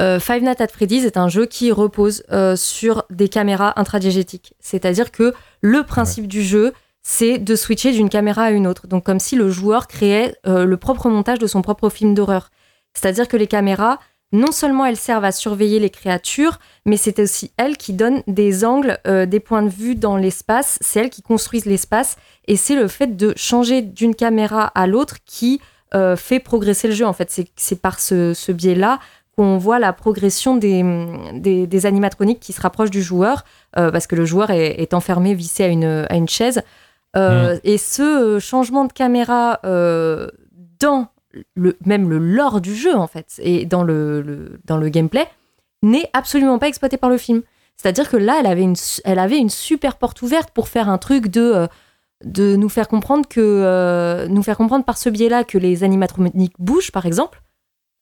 Five 0.00 0.42
Nights 0.42 0.60
at 0.60 0.68
Freddy's 0.68 1.04
est 1.04 1.16
un 1.16 1.28
jeu 1.28 1.46
qui 1.46 1.70
repose 1.70 2.24
sur 2.56 3.04
des 3.10 3.28
caméras 3.28 3.78
intradiégétiques. 3.78 4.54
C'est-à-dire 4.58 5.12
que 5.12 5.32
le 5.60 5.82
principe 5.84 6.26
du 6.26 6.42
jeu, 6.42 6.72
c'est 7.02 7.38
de 7.38 7.54
switcher 7.56 7.92
d'une 7.92 8.08
caméra 8.08 8.44
à 8.44 8.50
une 8.50 8.66
autre. 8.66 8.86
Donc 8.86 9.04
comme 9.04 9.20
si 9.20 9.36
le 9.36 9.50
joueur 9.50 9.86
créait 9.86 10.34
le 10.44 10.76
propre 10.76 11.08
montage 11.08 11.38
de 11.38 11.46
son 11.46 11.62
propre 11.62 11.88
film 11.88 12.14
d'horreur. 12.14 12.50
C'est-à-dire 12.94 13.28
que 13.28 13.36
les 13.36 13.46
caméras, 13.46 13.98
non 14.32 14.50
seulement 14.50 14.86
elles 14.86 14.96
servent 14.96 15.24
à 15.26 15.32
surveiller 15.32 15.78
les 15.78 15.90
créatures, 15.90 16.58
mais 16.86 16.96
c'est 16.96 17.18
aussi 17.18 17.52
elles 17.58 17.76
qui 17.76 17.92
donnent 17.92 18.22
des 18.26 18.64
angles, 18.64 18.98
euh, 19.06 19.26
des 19.26 19.40
points 19.40 19.62
de 19.62 19.68
vue 19.68 19.94
dans 19.94 20.16
l'espace. 20.16 20.78
C'est 20.80 21.00
elles 21.00 21.10
qui 21.10 21.22
construisent 21.22 21.66
l'espace. 21.66 22.16
Et 22.48 22.56
c'est 22.56 22.74
le 22.74 22.88
fait 22.88 23.16
de 23.16 23.34
changer 23.36 23.82
d'une 23.82 24.14
caméra 24.14 24.64
à 24.74 24.86
l'autre 24.86 25.16
qui 25.26 25.60
euh, 25.94 26.16
fait 26.16 26.40
progresser 26.40 26.88
le 26.88 26.94
jeu. 26.94 27.04
En 27.06 27.12
fait, 27.12 27.30
c'est- 27.56 27.80
par 27.80 28.00
ce, 28.00 28.32
ce 28.32 28.50
biais-là 28.52 28.98
qu'on 29.36 29.58
voit 29.58 29.78
la 29.78 29.92
progression 29.92 30.56
des, 30.56 30.82
des, 31.34 31.66
des 31.66 31.86
animatroniques 31.86 32.40
qui 32.40 32.52
se 32.52 32.60
rapprochent 32.60 32.90
du 32.90 33.02
joueur, 33.02 33.44
euh, 33.78 33.90
parce 33.90 34.06
que 34.06 34.16
le 34.16 34.24
joueur 34.24 34.50
est, 34.50 34.80
est 34.80 34.94
enfermé, 34.94 35.34
vissé 35.34 35.64
à 35.64 35.68
une, 35.68 36.06
à 36.08 36.16
une 36.16 36.28
chaise. 36.28 36.62
Euh, 37.16 37.58
Et 37.64 37.76
ce 37.76 38.38
changement 38.40 38.86
de 38.86 38.92
caméra 38.92 39.60
dans 40.80 41.08
le, 41.54 41.76
même 41.84 42.08
le 42.10 42.18
lore 42.18 42.60
du 42.60 42.74
jeu, 42.74 42.94
en 42.94 43.06
fait, 43.06 43.40
et 43.42 43.64
dans 43.66 43.82
le, 43.82 44.20
le- 44.22 44.60
dans 44.64 44.76
le 44.76 44.88
gameplay, 44.88 45.26
n'est 45.82 46.08
absolument 46.12 46.58
pas 46.58 46.68
exploité 46.68 46.96
par 46.96 47.10
le 47.10 47.18
film. 47.18 47.42
C'est-à-dire 47.76 48.08
que 48.08 48.16
là, 48.16 48.36
elle 48.38 48.46
avait, 48.46 48.62
une, 48.62 48.76
elle 49.04 49.18
avait 49.18 49.38
une 49.38 49.48
super 49.50 49.96
porte 49.96 50.22
ouverte 50.22 50.50
pour 50.50 50.68
faire 50.68 50.88
un 50.88 50.98
truc 50.98 51.28
de, 51.28 51.40
euh, 51.40 51.66
de 52.24 52.54
nous 52.54 52.68
faire 52.68 52.86
comprendre 52.86 53.26
que 53.28 53.40
euh, 53.40 54.28
nous 54.28 54.42
faire 54.42 54.56
comprendre 54.56 54.84
par 54.84 54.96
ce 54.98 55.08
biais-là 55.08 55.42
que 55.44 55.58
les 55.58 55.82
animatroniques 55.82 56.54
bougent, 56.58 56.92
par 56.92 57.06
exemple. 57.06 57.42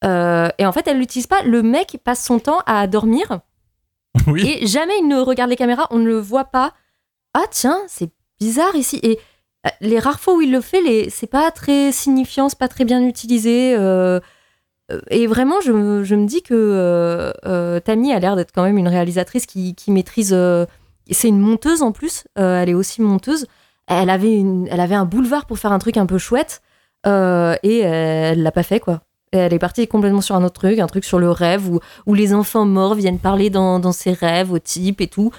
Euh, 0.04 0.48
et 0.58 0.66
en 0.66 0.72
fait, 0.72 0.86
elle 0.88 0.98
l'utilise 0.98 1.26
pas. 1.26 1.42
Le 1.44 1.62
mec 1.62 1.98
passe 2.04 2.24
son 2.24 2.38
temps 2.38 2.60
à 2.66 2.86
dormir 2.86 3.40
oui. 4.26 4.58
et 4.60 4.66
jamais 4.66 4.94
il 5.00 5.08
ne 5.08 5.20
regarde 5.20 5.50
les 5.50 5.56
caméras, 5.56 5.86
on 5.90 5.98
ne 5.98 6.06
le 6.06 6.18
voit 6.18 6.46
pas. 6.46 6.72
Ah 7.32 7.44
tiens, 7.50 7.78
c'est 7.86 8.10
bizarre 8.40 8.74
ici. 8.74 8.98
Et 9.02 9.18
les 9.80 9.98
rares 9.98 10.20
fois 10.20 10.34
où 10.36 10.40
il 10.40 10.50
le 10.52 10.60
fait, 10.60 10.80
les... 10.82 11.10
c'est 11.10 11.26
pas 11.26 11.50
très 11.50 11.92
signifiant, 11.92 12.48
c'est 12.48 12.58
pas 12.58 12.68
très 12.68 12.84
bien 12.84 13.02
utilisé. 13.06 13.74
euh, 13.78 14.20
euh, 14.90 15.00
Et 15.10 15.26
vraiment, 15.26 15.60
je, 15.60 15.72
me- 15.72 16.26
dis 16.26 16.42
que 16.42 16.54
euh, 16.54 17.80
Tammy 17.80 18.12
a 18.12 18.18
l'air 18.18 18.36
d'être 18.36 18.52
quand 18.52 18.62
même 18.62 18.78
une 18.78 18.88
réalisatrice 18.88 19.46
qui, 19.46 19.74
qui 19.74 19.90
maîtrise. 19.90 20.34
c'est 21.10 21.28
une 21.28 21.40
monteuse 21.40 21.82
en 21.82 21.92
plus, 21.92 22.24
elle 22.36 22.68
est 22.68 22.74
aussi 22.74 23.02
monteuse. 23.02 23.46
Elle 23.86 24.10
avait, 24.10 24.34
une, 24.36 24.68
elle 24.70 24.80
avait 24.80 24.94
un 24.94 25.04
boulevard 25.04 25.46
pour 25.46 25.58
faire 25.58 25.72
un 25.72 25.78
truc 25.80 25.96
un 25.96 26.06
peu 26.06 26.18
chouette 26.18 26.62
et 27.06 27.78
elle 27.80 28.42
l'a 28.42 28.52
pas 28.52 28.62
fait 28.62 28.80
quoi. 28.80 29.02
Elle 29.32 29.52
est 29.54 29.58
partie 29.60 29.86
complètement 29.86 30.20
sur 30.22 30.34
un 30.34 30.42
autre 30.42 30.60
truc, 30.60 30.78
un 30.80 30.86
truc 30.88 31.04
sur 31.04 31.18
le 31.20 31.30
rêve 31.30 31.68
où, 31.68 31.78
où 32.06 32.14
les 32.14 32.34
enfants 32.34 32.64
morts 32.66 32.94
viennent 32.96 33.20
parler 33.20 33.48
dans, 33.48 33.78
dans 33.78 33.92
ses 33.92 34.12
rêves 34.12 34.50
au 34.52 34.58
type 34.58 35.00
et 35.00 35.06
tout. 35.06 35.30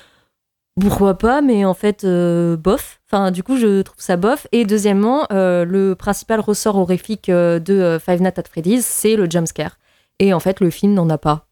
Pourquoi 0.79 1.17
pas, 1.17 1.41
mais 1.41 1.65
en 1.65 1.73
fait, 1.73 2.03
euh, 2.05 2.55
bof. 2.55 3.01
Enfin, 3.11 3.31
du 3.31 3.43
coup, 3.43 3.57
je 3.57 3.81
trouve 3.81 3.99
ça 3.99 4.15
bof. 4.15 4.47
Et 4.51 4.65
deuxièmement, 4.65 5.27
euh, 5.31 5.65
le 5.65 5.95
principal 5.95 6.39
ressort 6.39 6.77
horrifique 6.77 7.27
euh, 7.29 7.59
de 7.59 7.99
Five 8.03 8.21
Nights 8.21 8.39
at 8.39 8.43
Freddy's, 8.49 8.85
c'est 8.85 9.15
le 9.17 9.29
jumpscare. 9.29 9.77
Et 10.19 10.33
en 10.33 10.39
fait, 10.39 10.59
le 10.61 10.69
film 10.69 10.93
n'en 10.93 11.09
a 11.09 11.17
pas. 11.17 11.47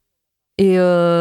Et 0.57 0.73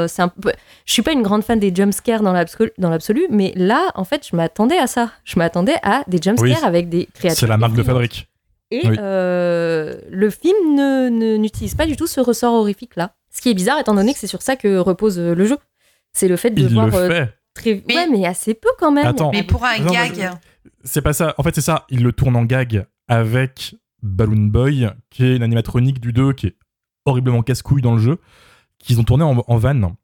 c'est 0.09 0.23
un 0.23 0.29
peu... 0.29 0.53
Je 0.85 0.93
suis 0.93 1.03
pas 1.03 1.13
une 1.13 1.23
grande 1.23 1.45
fan 1.45 1.61
des 1.61 1.73
jumpscares 1.75 2.23
dans 2.23 2.33
l'absolu, 2.33 3.27
mais 3.31 3.53
là, 3.55 3.93
en 3.95 4.03
fait, 4.05 4.27
je 4.29 4.35
m'attendais 4.35 4.77
à 4.79 4.89
ça. 4.89 5.13
Je 5.25 5.39
m'attendais 5.39 5.77
à 5.85 6.03
des 6.09 6.19
jumpscares 6.21 6.49
Oui. 6.59 6.65
avec 6.65 6.89
des 6.89 7.07
créatures. 7.15 7.39
C'est 7.39 7.47
la 7.47 7.57
marque 7.57 7.75
de 7.75 7.85
fabrique. 7.85 8.29
Et 8.73 8.81
Oui. 8.87 8.97
le 8.97 10.31
film 10.31 10.75
ne- 10.75 11.09
ne- 11.09 11.37
n'utilise 11.37 11.75
pas 11.77 11.87
du 11.87 11.97
tout 11.97 12.09
ce 12.09 12.21
ressort 12.21 12.53
horrifique 12.53 12.97
là. 12.97 13.13
Ce 13.31 13.41
qui 13.41 13.49
est 13.51 13.55
bizarre 13.55 13.79
étant 13.79 13.95
donné 13.95 14.13
que 14.13 14.19
c'est 14.19 14.27
sur 14.27 14.43
ça 14.43 14.57
que 14.57 14.77
repose 14.79 15.19
le 15.21 15.45
jeu. 15.45 15.57
C'est 16.13 16.27
le 16.29 16.37
fait 16.37 16.51
de 16.51 16.61
Il 16.63 16.69
voir 16.75 16.87
le 16.87 16.93
fait. 16.93 17.29
Très. 17.59 17.83
Mais- 17.89 17.95
Ouais, 17.97 18.09
mais 18.11 18.27
assez 18.27 18.55
peu 18.55 18.69
quand 18.79 18.91
même. 18.93 19.07
Attends. 19.07 19.31
Mais 19.33 19.43
pour 19.43 19.65
un 19.65 19.79
Non, 19.81 19.93
gag, 19.93 20.31
C'est 20.85 21.03
pas 21.03 21.13
ça. 21.13 21.35
En 21.39 21.43
fait, 21.43 21.55
c'est 21.55 21.61
ça. 21.61 21.85
Il 21.91 22.03
le 22.03 22.13
tourne 22.13 22.37
en 22.37 22.45
gag 22.45 22.87
avec 23.09 23.75
Balloon 24.03 24.47
Boy, 24.47 24.89
qui 25.11 25.25
est 25.25 25.37
une 25.37 25.43
animatronique 25.43 26.01
du 26.01 26.13
2 26.13 26.33
qui 26.33 26.47
est 26.49 26.57
horriblement 27.05 27.43
casse-couille 27.43 27.83
dans 27.83 27.95
le 27.95 28.01
jeu, 28.01 28.19
qu'ils 28.79 29.01
ont 29.01 29.05
tourné 29.05 29.25
en, 29.25 29.43
en 29.47 29.57
van. 29.57 29.97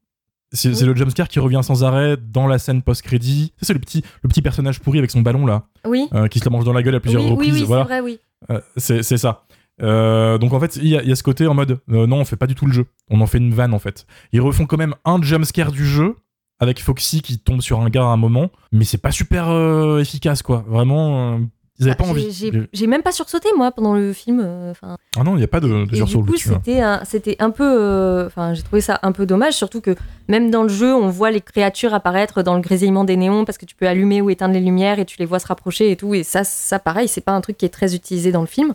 C'est 0.53 0.69
Oui. 0.81 0.87
le 0.87 0.95
jumpscare 0.95 1.29
qui 1.29 1.39
revient 1.41 1.61
sans 1.63 1.83
arrêt 1.85 2.17
dans 2.17 2.47
la 2.47 2.59
scène 2.59 2.83
post-crédit. 2.83 3.53
C'est 3.61 3.73
le 3.75 3.81
petit, 3.81 4.03
le 4.23 4.29
petit 4.29 4.41
personnage 4.43 4.81
pourri 4.81 4.99
avec 4.99 5.11
son 5.11 5.21
ballon 5.21 5.47
là, 5.47 5.65
Oui. 5.87 6.07
euh, 6.15 6.29
qui 6.29 6.39
se 6.39 6.45
la 6.45 6.51
mange 6.51 6.65
dans 6.65 6.73
la 6.73 6.83
gueule 6.83 6.95
à 6.95 7.01
plusieurs 7.01 7.25
oui, 7.25 7.31
reprises. 7.31 7.55
oui, 7.55 7.65
voilà. 7.65 7.83
c'est 7.85 7.89
vrai, 7.89 8.01
oui. 8.01 8.19
Euh, 8.51 8.61
c'est 8.77 9.03
ça. 9.19 9.45
Euh, 9.83 10.39
donc 10.39 10.53
en 10.53 10.61
fait, 10.61 10.77
il 10.77 10.85
y, 10.87 10.91
y 10.91 11.13
a 11.13 11.17
ce 11.17 11.23
côté 11.25 11.47
en 11.49 11.55
mode 11.55 11.81
euh, 11.91 12.07
non, 12.07 12.19
on 12.19 12.25
fait 12.25 12.37
pas 12.37 12.47
du 12.47 12.55
tout 12.55 12.67
le 12.67 12.73
jeu. 12.73 12.87
On 13.11 13.21
en 13.21 13.27
fait 13.27 13.39
une 13.39 13.53
vanne 13.53 13.75
en 13.75 13.81
fait. 13.81 14.07
Ils 14.33 14.41
refont 14.41 14.67
quand 14.67 14.77
même 14.77 14.95
un 15.05 15.21
jumpscare 15.21 15.73
du 15.73 15.85
jeu 15.85 16.17
avec 16.61 16.81
Foxy 16.83 17.21
qui 17.23 17.39
tombe 17.39 17.61
sur 17.61 17.81
un 17.81 17.89
gars 17.91 18.03
à 18.03 18.07
un 18.07 18.17
moment, 18.17 18.51
mais 18.73 18.85
c'est 18.85 18.99
pas 18.99 19.11
super 19.11 19.49
euh, 19.51 19.99
efficace 20.01 20.43
quoi. 20.43 20.65
Vraiment, 20.69 21.35
euh, 21.35 21.39
Ils 21.81 21.87
avaient 21.87 21.97
Bah, 21.97 22.05
pas 22.05 22.11
envie. 22.11 22.69
j'ai- 22.73 22.87
même 22.87 23.03
pas 23.03 23.11
sursauté 23.11 23.49
moi 23.57 23.73
pendant 23.73 23.95
le 23.95 24.13
film. 24.13 24.41
euh, 24.45 24.73
Ah 25.17 25.25
non, 25.25 25.33
il 25.35 25.39
n'y 25.39 25.43
a 25.45 25.49
pas 25.49 25.59
de, 25.59 25.87
de 25.87 25.97
sursaut 25.97 26.23
du 26.23 26.31
coup, 26.31 26.37
hein. 26.37 26.61
c'était 26.65 26.81
un, 26.81 27.03
c'était 27.05 27.35
un 27.41 27.51
peu. 27.51 27.65
euh, 27.65 28.27
Enfin, 28.29 28.55
j'ai 28.55 28.63
trouvé 28.63 28.81
ça 28.81 29.01
un 29.03 29.11
peu 29.11 29.27
dommage, 29.27 29.55
surtout 29.55 29.81
que 29.81 29.97
même 30.29 30.53
dans 30.53 30.63
le 30.63 30.69
jeu, 30.69 30.95
on 30.95 31.09
voit 31.09 31.33
les 31.33 31.41
créatures 31.41 31.93
apparaître 31.93 32.43
dans 32.45 32.55
le 32.55 32.61
grésillement 32.61 33.03
des 33.03 33.17
néons 33.17 33.45
parce 33.45 33.59
que 33.59 33.67
tu 33.67 33.75
peux 33.75 33.89
allumer 33.89 34.21
ou 34.21 34.31
éteindre 34.31 34.55
les 34.55 34.61
lumières 34.61 35.01
et 35.01 35.05
tu 35.05 35.17
les 35.19 35.25
vois 35.27 35.41
se 35.41 35.49
rapprocher 35.49 35.91
et 35.91 35.97
tout. 35.97 36.15
Et 36.15 36.23
ça, 36.23 36.45
ça 36.45 36.79
pareil, 36.79 37.09
c'est 37.09 37.21
pas 37.21 37.33
un 37.33 37.41
truc 37.41 37.57
qui 37.59 37.65
est 37.67 37.71
très 37.71 37.97
utilisé 37.97 38.31
dans 38.31 38.41
le 38.43 38.47
film. 38.47 38.73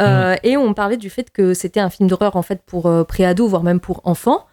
Mm. 0.00 0.34
Et 0.42 0.56
on 0.56 0.74
parlait 0.74 0.96
du 0.98 1.08
fait 1.10 1.30
que 1.30 1.54
c'était 1.54 1.80
un 1.80 1.88
film 1.90 2.08
d'horreur 2.08 2.34
en 2.34 2.42
fait 2.42 2.60
pour 2.66 2.90
pré-ado, 3.06 3.46
voire 3.46 3.62
même 3.62 3.78
pour 3.80 4.00
enfants. 4.04 4.44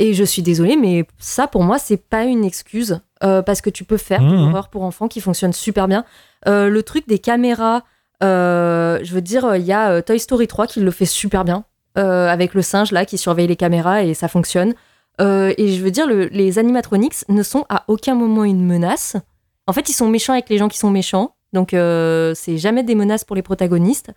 Et 0.00 0.12
je 0.14 0.24
suis 0.24 0.42
désolée, 0.42 0.76
mais 0.76 1.06
ça 1.18 1.46
pour 1.46 1.62
moi, 1.62 1.78
c'est 1.78 1.96
pas 1.96 2.24
une 2.24 2.44
excuse 2.44 3.00
euh, 3.22 3.42
parce 3.42 3.60
que 3.60 3.70
tu 3.70 3.84
peux 3.84 3.96
faire 3.96 4.20
de 4.20 4.26
Mhm. 4.26 4.46
l'horreur 4.46 4.68
pour 4.68 4.82
enfants 4.82 5.06
qui 5.08 5.20
fonctionne 5.20 5.52
super 5.52 5.86
bien. 5.88 6.04
Euh, 6.48 6.68
le 6.68 6.82
truc 6.82 7.06
des 7.08 7.18
caméras, 7.20 7.82
euh, 8.22 8.98
je 9.02 9.14
veux 9.14 9.20
dire, 9.20 9.54
il 9.56 9.62
y 9.62 9.72
a 9.72 10.02
Toy 10.02 10.18
Story 10.18 10.46
3 10.48 10.66
qui 10.66 10.80
le 10.80 10.90
fait 10.90 11.04
super 11.06 11.44
bien, 11.44 11.64
avec 11.96 12.54
le 12.54 12.62
singe 12.62 12.90
là 12.90 13.04
qui 13.04 13.18
surveille 13.18 13.46
les 13.46 13.56
caméras 13.56 14.02
et 14.02 14.14
ça 14.14 14.26
fonctionne. 14.28 14.74
Et 15.20 15.68
je 15.76 15.80
veux 15.82 15.92
dire, 15.92 16.06
le- 16.08 16.26
les 16.26 16.58
animatronics 16.58 17.24
ne 17.28 17.42
sont 17.44 17.64
à 17.68 17.84
aucun 17.88 18.14
moment 18.16 18.42
une 18.44 18.64
menace. 18.66 19.16
En 19.68 19.72
fait, 19.72 19.88
ils 19.88 19.92
sont 19.94 20.08
méchants 20.08 20.32
avec 20.32 20.48
les 20.50 20.58
gens 20.58 20.68
qui 20.68 20.78
sont 20.78 20.90
méchants, 20.90 21.36
donc 21.52 21.70
c'est 21.70 22.58
jamais 22.58 22.82
des 22.82 22.96
menaces 22.96 23.22
pour 23.24 23.36
les 23.36 23.42
protagonistes. 23.42 24.10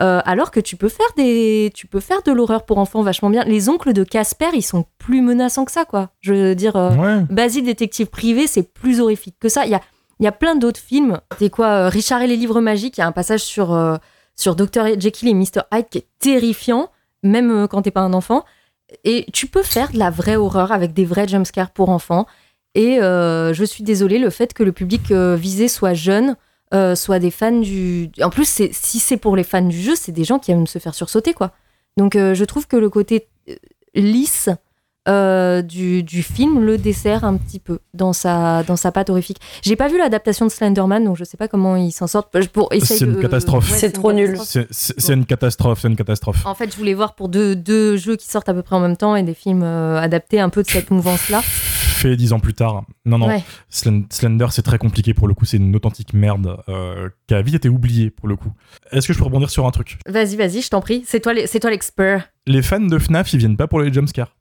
Euh, 0.00 0.20
alors 0.24 0.50
que 0.50 0.58
tu 0.58 0.76
peux 0.76 0.88
faire 0.88 1.06
des, 1.16 1.70
tu 1.74 1.86
peux 1.86 2.00
faire 2.00 2.22
de 2.22 2.32
l'horreur 2.32 2.64
pour 2.64 2.78
enfants 2.78 3.02
vachement 3.02 3.30
bien. 3.30 3.44
Les 3.44 3.68
oncles 3.68 3.92
de 3.92 4.04
Casper, 4.04 4.48
ils 4.54 4.62
sont 4.62 4.86
plus 4.98 5.20
menaçants 5.20 5.64
que 5.64 5.70
ça, 5.72 5.84
quoi. 5.84 6.10
Je 6.20 6.32
veux 6.32 6.54
dire, 6.54 6.76
euh, 6.76 6.90
Ouais. 6.90 7.24
Basile 7.30 7.64
détective 7.66 8.06
privé, 8.06 8.46
c'est 8.46 8.62
plus 8.62 9.00
horrifique 9.00 9.36
que 9.38 9.48
ça. 9.48 9.64
Il 9.66 9.70
y 9.70 9.74
a, 9.74 9.80
il 10.18 10.24
y 10.24 10.26
a 10.26 10.32
plein 10.32 10.56
d'autres 10.56 10.80
films. 10.80 11.20
C'est 11.38 11.50
quoi 11.50 11.66
euh, 11.66 11.88
Richard 11.88 12.22
et 12.22 12.26
les 12.26 12.36
livres 12.36 12.60
magiques, 12.60 12.96
il 12.96 13.00
y 13.00 13.04
a 13.04 13.06
un 13.06 13.12
passage 13.12 13.42
sur, 13.42 13.78
sur 14.34 14.56
Dr. 14.56 14.98
Jekyll 14.98 15.28
et 15.28 15.34
Mr. 15.34 15.62
Hyde 15.72 15.86
qui 15.90 15.98
est 15.98 16.06
terrifiant, 16.18 16.88
même 17.22 17.68
quand 17.68 17.82
t'es 17.82 17.90
pas 17.90 18.00
un 18.00 18.14
enfant. 18.14 18.44
Et 19.04 19.26
tu 19.32 19.46
peux 19.46 19.62
faire 19.62 19.92
de 19.92 19.98
la 19.98 20.10
vraie 20.10 20.36
horreur 20.36 20.72
avec 20.72 20.94
des 20.94 21.04
vrais 21.04 21.28
jumpscares 21.28 21.70
pour 21.70 21.90
enfants. 21.90 22.26
Et 22.74 22.96
je 23.00 23.64
suis 23.66 23.84
désolée, 23.84 24.18
le 24.18 24.30
fait 24.30 24.52
que 24.54 24.62
le 24.62 24.72
public 24.72 25.12
visé 25.12 25.68
soit 25.68 25.94
jeune, 25.94 26.36
euh, 26.74 26.94
soit 26.94 27.18
des 27.18 27.30
fans 27.30 27.60
du. 27.60 28.10
En 28.22 28.30
plus, 28.30 28.46
c'est- 28.48 28.70
si 28.72 28.98
c'est 28.98 29.16
pour 29.16 29.36
les 29.36 29.44
fans 29.44 29.62
du 29.62 29.80
jeu, 29.80 29.94
c'est 29.96 30.12
des 30.12 30.24
gens 30.24 30.38
qui 30.38 30.50
aiment 30.52 30.66
se 30.66 30.78
faire 30.78 30.94
sursauter, 30.94 31.34
quoi. 31.34 31.50
Donc 31.96 32.16
euh, 32.16 32.34
je 32.34 32.44
trouve 32.44 32.66
que 32.66 32.76
le 32.76 32.88
côté 32.88 33.28
euh, 33.50 33.54
lisse 33.94 34.48
euh, 35.08 35.62
du, 35.62 36.04
du 36.04 36.22
film 36.22 36.64
le 36.64 36.78
dessert 36.78 37.24
un 37.24 37.36
petit 37.36 37.58
peu 37.58 37.80
dans 37.92 38.12
sa, 38.12 38.62
dans 38.62 38.76
sa 38.76 38.92
patte 38.92 39.10
horrifique. 39.10 39.38
J'ai 39.62 39.74
pas 39.74 39.88
vu 39.88 39.98
l'adaptation 39.98 40.46
de 40.46 40.50
Slenderman, 40.52 41.04
donc 41.04 41.16
je 41.16 41.24
sais 41.24 41.36
pas 41.36 41.48
comment 41.48 41.74
ils 41.74 41.90
s'en 41.90 42.06
sortent. 42.06 42.30
Pour 42.52 42.68
C'est 42.80 43.00
une 43.00 43.14
de- 43.16 43.20
catastrophe. 43.20 43.68
Ouais, 43.72 43.78
C'est 43.78 43.86
une 43.88 43.92
trop 43.94 44.12
nul. 44.12 44.32
catastrophe. 44.34 44.66
C'est- 44.70 45.12
une 45.12 45.26
catastrophe, 45.26 45.80
c'est 45.82 45.88
une 45.88 45.96
catastrophe. 45.96 46.46
En 46.46 46.54
fait, 46.54 46.70
je 46.72 46.76
voulais 46.76 46.94
voir 46.94 47.16
pour 47.16 47.28
deux, 47.28 47.56
deux 47.56 47.96
jeux 47.96 48.14
qui 48.14 48.28
sortent 48.28 48.48
à 48.48 48.54
peu 48.54 48.62
près 48.62 48.76
en 48.76 48.80
même 48.80 48.96
temps 48.96 49.16
et 49.16 49.24
des 49.24 49.34
films 49.34 49.64
euh, 49.64 50.00
adaptés 50.00 50.38
un 50.38 50.50
peu 50.50 50.62
de 50.62 50.68
cette 50.68 50.92
mouvance-là. 50.92 51.42
Fait 52.02 52.16
dix 52.16 52.32
ans 52.32 52.40
plus 52.40 52.54
tard. 52.54 52.84
Non, 53.04 53.18
non. 53.18 53.28
Ouais. 53.28 53.42
Slender, 53.68 54.46
c'est 54.50 54.62
très 54.62 54.78
compliqué 54.78 55.14
pour 55.14 55.28
le 55.28 55.34
coup. 55.34 55.44
C'est 55.44 55.56
une 55.56 55.74
authentique 55.76 56.14
merde 56.14 56.58
euh, 56.68 57.08
qui 57.26 57.34
a 57.34 57.42
vite 57.42 57.54
été 57.54 57.68
oubliée 57.68 58.10
pour 58.10 58.28
le 58.28 58.36
coup. 58.36 58.52
Est-ce 58.90 59.06
que 59.06 59.12
je 59.12 59.18
peux 59.18 59.24
rebondir 59.24 59.50
sur 59.50 59.66
un 59.66 59.70
truc? 59.70 59.98
Vas-y, 60.08 60.36
vas-y, 60.36 60.62
je 60.62 60.68
t'en 60.68 60.80
prie. 60.80 61.02
C'est 61.06 61.20
toi, 61.20 61.32
les- 61.32 61.46
c'est 61.46 61.60
toi 61.60 61.70
l'expert. 61.70 62.28
Les 62.46 62.62
fans 62.62 62.80
de 62.80 62.98
FNAF, 62.98 63.32
ils 63.32 63.38
viennent 63.38 63.56
pas 63.56 63.66
pour 63.68 63.80
les 63.80 63.92
jumpscares. 63.92 64.36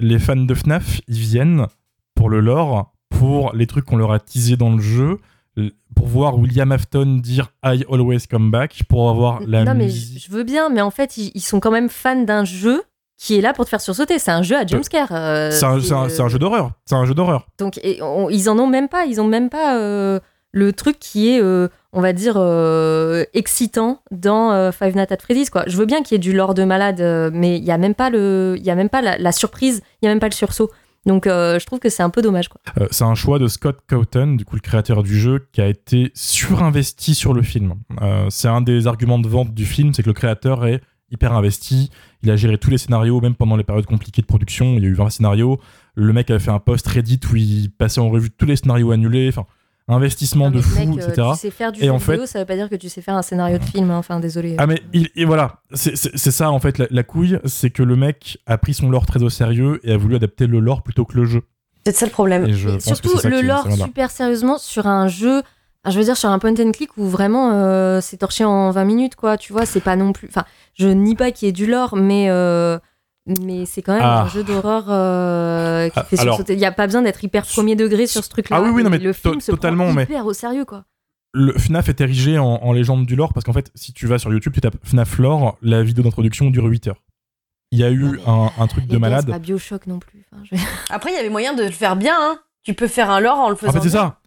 Les 0.00 0.18
fans 0.18 0.36
de 0.36 0.54
FNAF, 0.54 1.00
ils 1.08 1.18
viennent 1.18 1.66
pour 2.14 2.28
le 2.28 2.40
lore, 2.40 2.92
pour 3.08 3.52
les 3.54 3.66
trucs 3.66 3.84
qu'on 3.84 3.96
leur 3.96 4.12
a 4.12 4.20
teasés 4.20 4.56
dans 4.56 4.74
le 4.74 4.82
jeu, 4.82 5.18
pour 5.96 6.06
voir 6.06 6.38
William 6.38 6.70
Afton 6.72 7.16
dire 7.22 7.50
I 7.64 7.84
always 7.90 8.26
come 8.30 8.50
back, 8.50 8.82
pour 8.88 9.08
avoir 9.10 9.40
la 9.46 9.64
non, 9.64 9.74
mais 9.74 9.84
musique. 9.86 10.22
je 10.22 10.26
je 10.28 10.32
veux 10.32 10.44
bien, 10.44 10.68
mais 10.68 10.80
en 10.82 10.90
fait, 10.90 11.16
ils, 11.16 11.32
ils 11.34 11.40
sont 11.40 11.58
quand 11.58 11.70
même 11.72 11.88
fans 11.88 12.22
d'un 12.22 12.44
jeu 12.44 12.82
qui 13.18 13.36
est 13.36 13.40
là 13.40 13.52
pour 13.52 13.64
te 13.64 13.70
faire 13.70 13.80
sursauter. 13.80 14.18
C'est 14.18 14.30
un 14.30 14.42
jeu 14.42 14.56
à 14.56 14.64
jumpscare. 14.64 15.08
euh, 15.10 15.50
C'est 15.50 15.64
un, 15.64 15.78
jeu 16.28 16.38
d'horreur. 16.38 16.70
C'est 16.86 16.94
un 16.94 17.04
jeu 17.04 17.14
d'horreur. 17.14 17.46
Donc, 17.58 17.78
et 17.82 18.00
on- 18.00 18.30
ils 18.30 18.48
en 18.48 18.58
ont 18.58 18.68
même 18.68 18.88
pas. 18.88 19.04
Ils 19.06 19.20
ont 19.20 19.26
même 19.26 19.50
pas 19.50 19.76
euh, 19.76 20.20
le 20.52 20.72
truc 20.72 20.98
qui 21.00 21.30
est, 21.34 21.42
euh, 21.42 21.66
on 21.92 22.00
va 22.00 22.12
dire, 22.12 22.36
excitant 23.34 24.00
dans 24.10 24.70
Five 24.72 24.96
Nights 24.96 25.12
at 25.12 25.18
Freddy's. 25.18 25.50
Quoi. 25.50 25.64
Je 25.66 25.76
veux 25.76 25.86
bien 25.86 26.02
qu'il 26.02 26.14
y 26.14 26.16
ait 26.16 26.18
du 26.20 26.32
lore 26.32 26.54
de 26.54 26.64
malade, 26.64 27.30
mais 27.34 27.58
il 27.58 27.64
y 27.64 27.70
a 27.70 27.78
même 27.78 27.94
pas 27.94 28.08
le, 28.10 28.54
il 28.58 28.64
y 28.64 28.70
a 28.70 28.74
même 28.74 28.88
pas 28.88 29.02
la, 29.02 29.18
la 29.18 29.32
surprise. 29.32 29.82
Il 30.00 30.06
y 30.06 30.08
a 30.08 30.10
même 30.12 30.20
pas 30.20 30.28
le 30.28 30.34
sursaut. 30.34 30.70
Donc, 31.06 31.24
je 31.26 31.64
trouve 31.66 31.78
que 31.80 31.88
c'est 31.88 32.02
un 32.02 32.10
peu 32.10 32.22
dommage. 32.22 32.48
C'est 32.90 33.04
un 33.04 33.14
choix 33.14 33.38
de 33.38 33.48
Scott 33.48 33.78
Cawthon, 33.88 34.34
du 34.36 34.44
coup 34.44 34.56
le 34.56 34.60
créateur 34.60 35.02
du 35.02 35.18
jeu, 35.18 35.46
qui 35.52 35.60
a 35.60 35.66
été 35.66 36.12
surinvesti 36.14 37.14
sur 37.14 37.32
le 37.34 37.42
film. 37.42 37.74
C'est 38.30 38.48
un 38.48 38.60
des 38.60 38.86
arguments 38.86 39.18
de 39.18 39.28
vente 39.28 39.52
du 39.54 39.64
film, 39.66 39.92
c'est 39.94 40.02
que 40.02 40.08
le 40.08 40.14
créateur 40.14 40.66
est 40.66 40.82
hyper 41.10 41.32
investi. 41.32 41.90
Il 42.22 42.30
a 42.30 42.36
géré 42.36 42.58
tous 42.58 42.70
les 42.70 42.78
scénarios, 42.78 43.20
même 43.20 43.34
pendant 43.34 43.56
les 43.56 43.64
périodes 43.64 43.86
compliquées 43.86 44.22
de 44.22 44.26
production. 44.26 44.74
Il 44.74 44.82
y 44.82 44.86
a 44.86 44.88
eu 44.88 44.94
20 44.94 45.10
scénarios. 45.10 45.60
Le 45.94 46.12
mec 46.12 46.30
avait 46.30 46.40
fait 46.40 46.50
un 46.50 46.58
post 46.58 46.86
Reddit 46.88 47.20
où 47.32 47.36
il 47.36 47.70
passait 47.70 48.00
en 48.00 48.08
revue 48.10 48.30
tous 48.30 48.46
les 48.46 48.56
scénarios 48.56 48.90
annulés. 48.90 49.28
Enfin, 49.28 49.46
investissement 49.90 50.50
Non, 50.50 50.56
de 50.56 50.60
fou, 50.60 50.78
mec, 50.78 50.88
euh, 50.98 51.08
etc. 51.08 51.28
Tu 51.32 51.38
sais 51.38 51.50
faire 51.50 51.72
du 51.72 51.80
Et 51.80 51.86
jeu 51.86 51.90
en 51.92 51.96
vidéo, 51.96 52.20
fait- 52.20 52.26
ça 52.26 52.38
veut 52.40 52.44
pas 52.44 52.56
dire 52.56 52.68
que 52.68 52.74
tu 52.76 52.88
sais 52.88 53.00
faire 53.00 53.14
un 53.16 53.22
scénario 53.22 53.58
de 53.58 53.64
film. 53.64 53.90
hein. 53.90 53.96
Enfin, 53.98 54.20
désolé. 54.20 54.54
Ah 54.58 54.66
mais 54.66 54.82
il, 54.92 55.08
et 55.16 55.24
voilà, 55.24 55.62
c'est 55.72 55.96
ça 55.96 56.50
en 56.50 56.58
fait 56.60 56.76
la, 56.78 56.86
la 56.90 57.02
couille, 57.02 57.38
c'est 57.46 57.70
que 57.70 57.82
le 57.82 57.96
mec 57.96 58.38
a 58.46 58.58
pris 58.58 58.74
son 58.74 58.90
lore 58.90 59.06
très 59.06 59.22
au 59.22 59.30
sérieux 59.30 59.80
et 59.84 59.92
a 59.92 59.96
voulu 59.96 60.16
adapter 60.16 60.46
le 60.46 60.60
lore 60.60 60.82
plutôt 60.82 61.04
que 61.06 61.16
le 61.16 61.24
jeu. 61.24 61.42
C'est 61.86 61.94
ça 61.96 62.04
le 62.04 62.10
problème. 62.12 62.44
Et 62.46 62.52
je 62.52 62.68
Et 62.68 62.72
pense 62.72 62.84
surtout 62.84 63.08
que 63.10 63.16
c'est 63.16 63.22
ça 63.22 63.28
le 63.30 63.40
lore 63.40 63.66
super 63.72 64.10
sérieusement 64.10 64.58
sur 64.58 64.86
un 64.86 65.08
jeu 65.08 65.42
enfin, 65.88 65.94
je 65.94 65.98
veux 65.98 66.04
dire 66.04 66.16
sur 66.16 66.28
un 66.30 66.38
point 66.38 66.54
and 66.58 66.72
click 66.72 66.96
où 66.96 67.06
vraiment 67.08 67.50
euh, 67.52 68.00
c'est 68.00 68.18
torché 68.18 68.44
en 68.44 68.70
20 68.70 68.84
minutes 68.84 69.16
quoi 69.16 69.36
tu 69.36 69.52
vois 69.52 69.66
c'est 69.66 69.80
pas 69.80 69.96
non 69.96 70.12
plus 70.12 70.28
enfin 70.28 70.44
je 70.74 70.88
nie 70.88 71.14
pas 71.16 71.30
qu'il 71.30 71.46
y 71.46 71.48
ait 71.48 71.52
du 71.52 71.66
lore 71.66 71.96
mais 71.96 72.26
euh, 72.30 72.78
mais 73.44 73.66
c'est 73.66 73.82
quand 73.82 73.92
même 73.94 74.02
Ah. 74.04 74.22
un 74.22 74.28
jeu 74.28 74.42
d'horreur 74.44 74.84
euh, 74.88 75.88
qui 75.88 75.98
Ah, 75.98 76.04
fait 76.04 76.16
sursauter 76.16 76.54
il 76.54 76.58
y 76.60 76.64
a 76.64 76.72
pas 76.72 76.86
besoin 76.86 77.02
d'être 77.02 77.22
hyper 77.22 77.44
premier 77.46 77.76
degré 77.76 78.06
sur 78.06 78.24
ce 78.24 78.28
truc 78.30 78.48
là 78.50 78.56
Ah 78.58 78.62
oui, 78.62 78.70
oui, 78.70 78.82
non, 78.84 78.90
mais 78.90 78.98
le 78.98 79.12
film 79.12 79.40
se 79.40 79.50
totalement, 79.50 79.84
prend 79.86 79.94
mais- 79.94 80.04
hyper 80.04 80.24
au 80.26 80.32
sérieux 80.32 80.64
quoi 80.64 80.84
Le 81.34 81.52
FNAF 81.58 81.88
est 81.90 82.00
érigé 82.00 82.38
en, 82.38 82.44
en 82.46 82.72
légende 82.72 83.04
du 83.06 83.16
lore 83.16 83.32
parce 83.34 83.44
qu'en 83.44 83.52
fait, 83.52 83.70
si 83.74 83.92
tu 83.92 84.06
vas 84.06 84.18
sur 84.18 84.32
YouTube, 84.32 84.52
tu 84.54 84.60
tapes 84.62 84.76
FNAF 84.82 85.18
lore, 85.18 85.58
la 85.62 85.82
vidéo 85.82 86.02
d'introduction 86.04 86.48
dure 86.50 86.64
8 86.64 86.88
heures. 86.88 87.02
Il 87.70 87.78
y 87.78 87.84
a 87.84 87.90
eu 87.90 88.02
Non, 88.02 88.12
mais, 88.12 88.20
un, 88.26 88.50
un 88.62 88.66
truc 88.66 88.86
de 88.86 88.96
malade. 88.96 89.24
c'est 89.26 89.32
pas 89.32 89.38
Bioshock 89.38 89.86
non 89.86 89.98
plus 89.98 90.24
Enfin, 90.32 90.42
je- 90.50 90.56
Après, 90.88 91.10
il 91.12 91.16
y 91.16 91.18
avait 91.18 91.28
moyen 91.28 91.52
de 91.52 91.62
le 91.64 91.70
faire 91.70 91.96
bien. 91.96 92.16
Hein. 92.18 92.38
Tu 92.62 92.72
peux 92.72 92.88
faire 92.88 93.10
un 93.10 93.20
lore 93.20 93.38
en 93.38 93.50
le 93.50 93.56
faisant. 93.56 93.70
En 93.70 93.74
fait, 93.74 93.82
c'est 93.82 93.90
ça. 93.90 94.20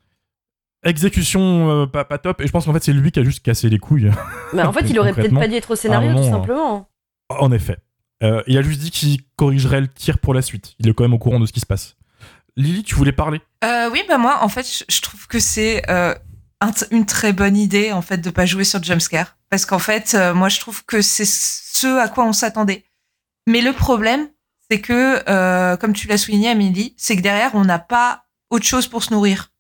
Exécution 0.84 1.84
euh, 1.84 1.86
pas, 1.86 2.06
pas 2.06 2.18
top. 2.18 2.42
Et 2.42 2.48
je 2.48 2.52
pense 2.52 2.66
qu'en 2.66 2.74
fait, 2.74 2.84
c'est 2.84 2.94
lui 2.94 3.12
qui 3.12 3.20
a 3.20 3.24
juste 3.24 3.44
cassé 3.44 3.70
les 3.70 3.80
couilles. 3.80 4.12
Mais 4.54 4.64
en 4.64 4.74
fait, 4.74 4.90
il 4.90 5.00
aurait 5.00 5.14
peut-être 5.14 5.36
pas 5.36 5.48
dû 5.48 5.56
être 5.56 5.72
au 5.72 5.76
scénario, 5.76 6.12
tout 6.12 6.20
moment, 6.20 6.32
simplement. 6.32 6.90
en 7.30 7.52
effet. 7.52 7.78
Euh, 8.24 8.44
il 8.46 8.58
a 8.58 8.62
juste 8.62 8.82
dit 8.82 8.92
qu'il 8.92 9.22
corrigerait 9.36 9.82
le 9.82 9.88
tir 9.88 10.20
pour 10.20 10.34
la 10.34 10.42
suite. 10.42 10.76
Il 10.80 10.88
est 10.88 10.94
quand 10.94 11.04
même 11.04 11.14
au 11.14 11.20
courant 11.20 11.40
de 11.40 11.46
ce 11.46 11.54
qui 11.54 11.60
se 11.60 11.66
passe. 11.66 11.96
Lily, 12.56 12.84
tu 12.84 12.96
voulais 12.96 13.12
parler? 13.12 13.42
Euh, 13.64 13.90
oui, 13.92 14.04
bah 14.08 14.18
moi, 14.18 14.40
en 14.42 14.50
fait, 14.50 14.86
je, 14.88 15.02
trouve 15.02 15.28
que 15.28 15.40
c'est 15.40 15.90
euh, 15.90 16.14
un 16.60 16.72
une 16.92 17.06
très 17.06 17.34
bonne 17.34 17.58
idée, 17.58 17.92
en 17.92 18.02
fait, 18.02 18.18
de 18.18 18.30
pas 18.30 18.46
jouer 18.46 18.64
sur 18.64 18.80
le 18.80 18.84
jumpscare. 18.84 19.38
Parce 19.50 19.66
qu'en 19.66 19.80
fait, 19.80 20.14
euh, 20.16 20.34
moi, 20.34 20.50
je 20.50 20.60
trouve 20.60 20.86
que 20.86 21.02
c'est 21.02 21.28
ce 21.28 22.00
à 22.00 22.08
quoi 22.08 22.26
on 22.26 22.34
s'attendait. 22.34 22.86
Mais 23.48 23.62
le 23.62 23.74
problème, 23.74 24.30
c'est 24.70 24.82
que, 24.82 25.22
euh, 25.30 25.78
comme 25.78 25.94
tu 25.94 26.08
l'as 26.08 26.18
souligné, 26.18 26.50
Amélie, 26.50 26.94
c'est 26.98 27.16
que 27.16 27.22
derrière, 27.22 27.52
on 27.54 27.66
n'a 27.66 27.80
pas 27.80 28.26
autre 28.50 28.66
chose 28.66 28.88
pour 28.88 29.04
se 29.04 29.14
nourrir. 29.14 29.51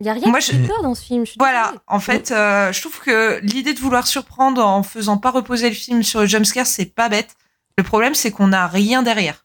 Il 0.00 0.06
y 0.06 0.08
a 0.08 0.12
rien 0.12 0.28
Moi, 0.28 0.40
qui 0.40 0.52
je- 0.56 0.66
peur 0.66 0.82
dans 0.82 0.94
ce 0.94 1.02
film 1.04 1.24
je 1.24 1.30
suis 1.32 1.38
Voilà, 1.38 1.64
désolée. 1.66 1.80
en 1.86 2.00
fait, 2.00 2.30
euh, 2.30 2.72
je 2.72 2.80
trouve 2.80 3.00
que 3.00 3.40
l'idée 3.42 3.74
de 3.74 3.78
vouloir 3.80 4.06
surprendre 4.06 4.64
en 4.64 4.82
faisant 4.82 5.16
pas 5.18 5.30
reposer 5.30 5.68
le 5.68 5.74
film 5.74 6.02
sur 6.02 6.20
le 6.20 6.26
jumpscare, 6.26 6.66
c'est 6.66 6.94
pas 6.94 7.08
bête. 7.08 7.34
Le 7.78 7.84
problème, 7.84 8.14
c'est 8.14 8.30
qu'on 8.30 8.48
n'a 8.48 8.66
rien 8.66 9.02
derrière. 9.02 9.44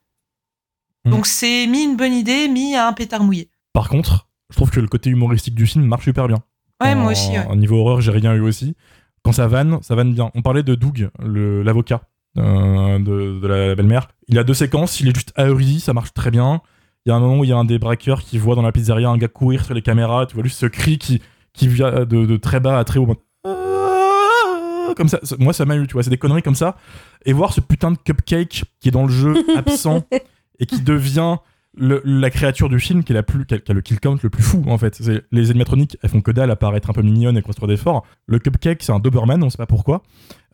Hmm. 1.05 1.11
Donc, 1.11 1.25
c'est 1.27 1.67
mis 1.67 1.83
une 1.83 1.95
bonne 1.97 2.13
idée, 2.13 2.47
mis 2.47 2.75
à 2.75 2.87
un 2.87 2.93
pétard 2.93 3.23
mouillé. 3.23 3.49
Par 3.73 3.89
contre, 3.89 4.27
je 4.49 4.55
trouve 4.55 4.69
que 4.71 4.79
le 4.79 4.87
côté 4.87 5.09
humoristique 5.09 5.55
du 5.55 5.65
film 5.65 5.85
marche 5.85 6.03
super 6.05 6.27
bien. 6.27 6.43
Ouais, 6.81 6.93
En- 6.93 6.95
moi 6.97 7.11
aussi. 7.11 7.29
ouais. 7.31 7.45
Au 7.49 7.55
niveau 7.55 7.79
horreur, 7.79 8.01
j'ai 8.01 8.11
rien 8.11 8.33
eu 8.33 8.41
aussi. 8.41 8.75
Quand 9.23 9.31
ça 9.33 9.47
vanne, 9.47 9.79
ça 9.81 9.95
vanne 9.95 10.13
bien. 10.13 10.31
On 10.35 10.41
parlait 10.41 10.63
de 10.63 10.75
Doug, 10.75 11.09
le- 11.19 11.61
l'avocat 11.63 12.01
euh, 12.37 12.97
de, 12.99 13.39
de 13.39 13.47
la 13.47 13.75
belle-mère. 13.75 14.07
Il 14.27 14.39
a 14.39 14.43
deux 14.43 14.53
séquences, 14.53 14.99
il 14.99 15.07
est 15.09 15.13
juste 15.15 15.31
ahuri, 15.35 15.79
ça 15.79 15.93
marche 15.93 16.13
très 16.13 16.31
bien. 16.31 16.61
Il 17.05 17.09
y 17.09 17.11
a 17.11 17.15
un 17.15 17.19
moment 17.19 17.39
où 17.39 17.43
il 17.43 17.49
y 17.49 17.53
a 17.53 17.57
un 17.57 17.65
des 17.65 17.79
braqueurs 17.79 18.21
qui 18.21 18.37
voit 18.37 18.55
dans 18.55 18.61
la 18.61 18.71
pizzeria 18.71 19.09
un 19.09 19.17
gars 19.17 19.27
courir 19.27 19.65
sur 19.65 19.73
les 19.73 19.81
caméras, 19.81 20.25
tu 20.27 20.35
vois 20.35 20.43
juste 20.43 20.59
ce 20.59 20.67
cri 20.67 20.97
qui, 20.99 21.21
qui 21.53 21.67
vient 21.67 21.91
de, 21.91 22.05
de 22.05 22.37
très 22.37 22.59
bas 22.59 22.77
à 22.77 22.83
très 22.83 22.99
haut. 22.99 23.07
Ah 23.43 24.93
Comme 24.95 25.07
ça, 25.07 25.19
Ça- 25.23 25.35
moi 25.39 25.53
ça 25.53 25.65
m'a 25.65 25.75
eu, 25.75 25.87
tu 25.87 25.93
vois, 25.93 26.03
c'est 26.03 26.09
des 26.09 26.17
conneries 26.17 26.43
comme 26.43 26.55
ça. 26.55 26.75
Et 27.25 27.33
voir 27.33 27.53
ce 27.53 27.61
putain 27.61 27.91
de 27.91 27.97
cupcake 27.97 28.65
qui 28.79 28.87
est 28.87 28.91
dans 28.91 29.03
le 29.05 29.11
jeu 29.11 29.33
absent 29.57 30.03
et 30.59 30.65
qui 30.65 30.81
devient 30.81 31.37
le- 31.75 32.01
la 32.05 32.29
créature 32.29 32.69
du 32.69 32.79
film 32.79 33.03
qui 33.03 33.13
est 33.13 33.15
la 33.15 33.23
plus 33.23 33.45
qui 33.45 33.53
a, 33.55 33.57
qui 33.59 33.71
a 33.71 33.73
le 33.73 33.81
kill 33.81 33.99
count 33.99 34.17
le 34.21 34.29
plus 34.29 34.43
fou 34.43 34.61
en 34.67 34.77
fait 34.77 35.01
les 35.31 35.49
animatroniques 35.51 35.97
elles 36.03 36.09
font 36.09 36.19
que 36.19 36.31
dalle 36.31 36.51
à 36.51 36.57
paraître 36.57 36.89
un 36.89 36.93
peu 36.93 37.01
mignonnes 37.01 37.37
et 37.37 37.41
construire 37.41 37.69
des 37.69 37.77
forts 37.77 38.05
le 38.25 38.39
cupcake 38.39 38.83
c'est 38.83 38.91
un 38.91 38.99
Doberman 38.99 39.41
on 39.41 39.49
sait 39.49 39.57
pas 39.57 39.65
pourquoi 39.67 40.03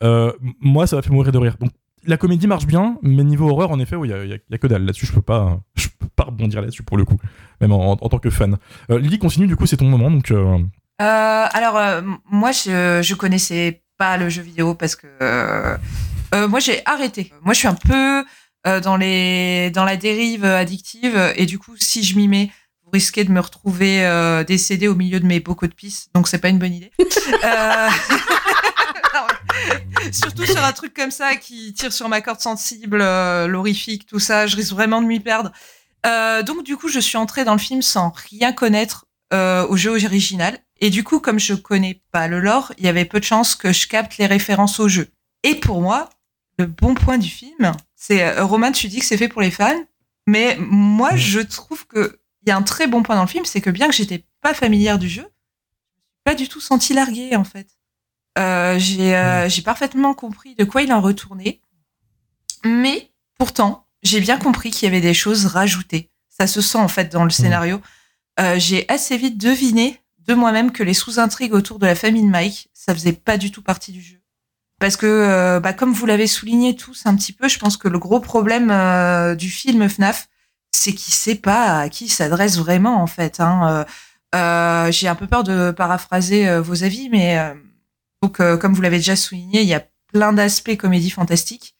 Euh, 0.03 0.31
moi 0.61 0.85
ça 0.85 0.95
m'a 0.95 1.01
fait 1.01 1.09
mourir 1.09 1.31
de 1.31 1.39
rire 1.39 1.55
donc 1.59 1.71
la 2.05 2.17
comédie 2.17 2.47
marche 2.47 2.65
bien 2.67 2.97
mais 3.01 3.23
niveau 3.23 3.49
horreur 3.49 3.71
en 3.71 3.79
effet 3.79 3.95
il 4.03 4.09
y, 4.09 4.13
a- 4.13 4.23
y 4.25 4.33
a- 4.33 4.37
y 4.49 4.53
a 4.55 4.57
que 4.57 4.67
dalle 4.67 4.85
là-dessus 4.85 5.05
je 5.07 5.13
peux 5.13 5.21
pas 5.21 5.59
je 5.75 5.87
peux 5.99 6.07
pas 6.15 6.23
rebondir 6.25 6.61
là-dessus 6.61 6.83
pour 6.83 6.97
le 6.97 7.05
coup 7.05 7.17
même 7.61 7.71
en, 7.71 7.91
en 7.91 7.95
tant 8.09 8.19
que 8.19 8.29
fan 8.29 8.57
euh, 8.91 8.99
Lily 8.99 9.19
continue 9.19 9.47
du 9.47 9.55
coup 9.55 9.65
c'est 9.65 9.77
ton 9.77 9.85
moment 9.89 10.11
donc 10.11 10.31
euh, 10.31 10.57
Euh, 11.01 11.45
alors, 11.53 11.77
euh, 11.77 12.01
moi, 12.31 12.51
je, 12.51 13.01
je 13.03 13.13
connaissais 13.15 13.83
pas 13.99 14.17
le 14.17 14.29
jeu 14.29 14.41
vidéo 14.41 14.73
parce 14.73 14.95
que 14.95 15.05
euh, 15.21 15.77
euh, 16.33 16.47
moi, 16.47 16.59
j'ai 16.59 16.81
arrêté. 16.85 17.31
Moi, 17.43 17.53
je 17.53 17.59
suis 17.59 17.67
un 17.67 17.75
peu 17.75 18.25
euh, 18.65 18.79
dans, 18.81 18.97
les, 18.97 19.69
dans 19.69 19.85
la 19.85 19.95
dérive 19.95 20.43
addictive 20.43 21.15
et 21.35 21.45
du 21.45 21.59
coup, 21.59 21.75
si 21.77 22.01
je 22.03 22.15
m'y 22.17 22.27
mets, 22.27 22.49
vous 22.83 22.89
risquez 22.93 23.23
de 23.25 23.31
me 23.31 23.39
retrouver 23.39 24.05
euh, 24.07 24.43
décédé 24.43 24.87
au 24.87 24.95
milieu 24.95 25.19
de 25.19 25.27
mes 25.27 25.39
bocaux 25.39 25.67
de 25.67 25.73
pisse. 25.75 26.09
Donc, 26.15 26.27
c'est 26.27 26.39
pas 26.39 26.49
une 26.49 26.57
bonne 26.57 26.73
idée. 26.73 26.91
Surtout 30.11 30.45
sur 30.45 30.63
un 30.63 30.73
truc 30.73 30.93
comme 30.93 31.11
ça 31.11 31.35
qui 31.35 31.73
tire 31.73 31.93
sur 31.93 32.09
ma 32.09 32.21
corde 32.21 32.39
sensible, 32.39 33.01
euh, 33.01 33.47
l'horrifique, 33.47 34.05
tout 34.05 34.19
ça, 34.19 34.47
je 34.47 34.55
risque 34.55 34.71
vraiment 34.71 35.01
de 35.01 35.07
m'y 35.07 35.19
perdre. 35.19 35.51
Euh, 36.05 36.43
donc, 36.43 36.63
du 36.63 36.77
coup, 36.77 36.87
je 36.87 36.99
suis 36.99 37.17
entrée 37.17 37.43
dans 37.43 37.53
le 37.53 37.59
film 37.59 37.81
sans 37.81 38.11
rien 38.29 38.53
connaître 38.53 39.05
euh, 39.33 39.67
au 39.67 39.75
jeu 39.75 39.91
original. 39.91 40.57
Et 40.79 40.89
du 40.89 41.03
coup, 41.03 41.19
comme 41.19 41.39
je 41.39 41.53
connais 41.53 42.01
pas 42.11 42.27
le 42.27 42.39
lore, 42.39 42.71
il 42.77 42.85
y 42.85 42.87
avait 42.87 43.05
peu 43.05 43.19
de 43.19 43.25
chances 43.25 43.55
que 43.55 43.73
je 43.73 43.87
capte 43.87 44.17
les 44.17 44.27
références 44.27 44.79
au 44.79 44.87
jeu. 44.87 45.09
Et 45.43 45.55
pour 45.55 45.81
moi, 45.81 46.09
le 46.57 46.65
bon 46.65 46.93
point 46.93 47.17
du 47.17 47.29
film, 47.29 47.71
c'est 47.95 48.23
euh, 48.23 48.45
Romain, 48.45 48.71
tu 48.71 48.87
dis 48.87 48.99
que 48.99 49.05
c'est 49.05 49.17
fait 49.17 49.27
pour 49.27 49.41
les 49.41 49.51
fans, 49.51 49.83
mais 50.27 50.55
moi, 50.59 51.15
je 51.15 51.39
trouve 51.39 51.85
que 51.87 52.19
il 52.43 52.49
y 52.49 52.51
a 52.51 52.57
un 52.57 52.63
très 52.63 52.87
bon 52.87 53.03
point 53.03 53.15
dans 53.15 53.23
le 53.23 53.27
film, 53.27 53.43
c'est 53.43 53.59
que 53.59 53.69
bien 53.69 53.87
que 53.89 53.95
j'étais 53.95 54.25
pas 54.41 54.53
familière 54.53 54.99
du 54.99 55.09
jeu, 55.09 55.27
pas 56.23 56.35
du 56.35 56.47
tout 56.47 56.61
senti 56.61 56.93
larguée 56.93 57.35
en 57.35 57.43
fait. 57.43 57.67
Euh, 58.37 58.77
j'ai 58.77 59.15
euh, 59.15 59.49
j'ai 59.49 59.61
parfaitement 59.61 60.13
compris 60.13 60.55
de 60.55 60.63
quoi 60.63 60.83
il 60.83 60.93
en 60.93 61.01
retournait, 61.01 61.59
mais 62.63 63.11
pourtant, 63.37 63.87
j'ai 64.03 64.19
bien 64.19 64.37
compris 64.37 64.71
qu'il 64.71 64.85
y 64.85 64.91
avait 64.91 65.01
des 65.01 65.13
choses 65.13 65.45
rajoutées. 65.45 66.11
Ça 66.29 66.47
se 66.47 66.61
sent 66.61 66.77
en 66.77 66.87
fait 66.87 67.11
dans 67.11 67.23
le 67.23 67.29
scénario. 67.29 67.81
Euh, 68.39 68.59
j'ai 68.59 68.85
assez 68.89 69.17
vite 69.17 69.37
deviné 69.37 69.99
de 70.27 70.33
moi-même 70.33 70.71
que 70.71 70.83
les 70.83 70.93
sous-intrigues 70.93 71.53
autour 71.53 71.79
de 71.79 71.87
la 71.87 71.95
famille 71.95 72.23
de 72.23 72.29
Mike, 72.29 72.69
ça 72.73 72.93
faisait 72.93 73.13
pas 73.13 73.37
du 73.37 73.51
tout 73.51 73.63
partie 73.63 73.91
du 73.91 74.01
jeu. 74.01 74.17
Parce 74.79 74.95
que, 74.95 75.07
euh, 75.07 75.59
bah, 75.59 75.73
comme 75.73 75.91
vous 75.91 76.05
l'avez 76.05 76.27
souligné 76.27 76.75
tous 76.75 77.05
un 77.05 77.15
petit 77.15 77.33
peu, 77.33 77.47
je 77.47 77.57
pense 77.57 77.77
que 77.77 77.87
le 77.87 77.97
gros 77.97 78.19
problème 78.19 78.69
euh, 78.69 79.33
du 79.33 79.49
film 79.49 79.89
FNAF, 79.89 80.27
c'est 80.71 80.93
qu'il 80.93 81.13
sait 81.13 81.35
pas 81.35 81.79
à 81.79 81.89
qui 81.89 82.05
il 82.05 82.09
s'adresse 82.09 82.57
vraiment 82.57 83.01
en 83.01 83.07
fait. 83.07 83.39
Hein. 83.39 83.85
J'ai 84.91 85.07
un 85.07 85.15
peu 85.15 85.25
peur 85.25 85.43
de 85.43 85.71
paraphraser 85.71 86.59
vos 86.59 86.83
avis, 86.83 87.09
mais 87.09 87.39
donc, 88.21 88.39
euh, 88.39 88.57
comme 88.57 88.73
vous 88.73 88.81
l'avez 88.81 88.97
déjà 88.97 89.15
souligné, 89.15 89.61
il 89.61 89.67
y 89.67 89.73
a 89.73 89.85
plein 90.11 90.33
d'aspects 90.33 90.75
comédie 90.77 91.09
fantastique 91.09 91.77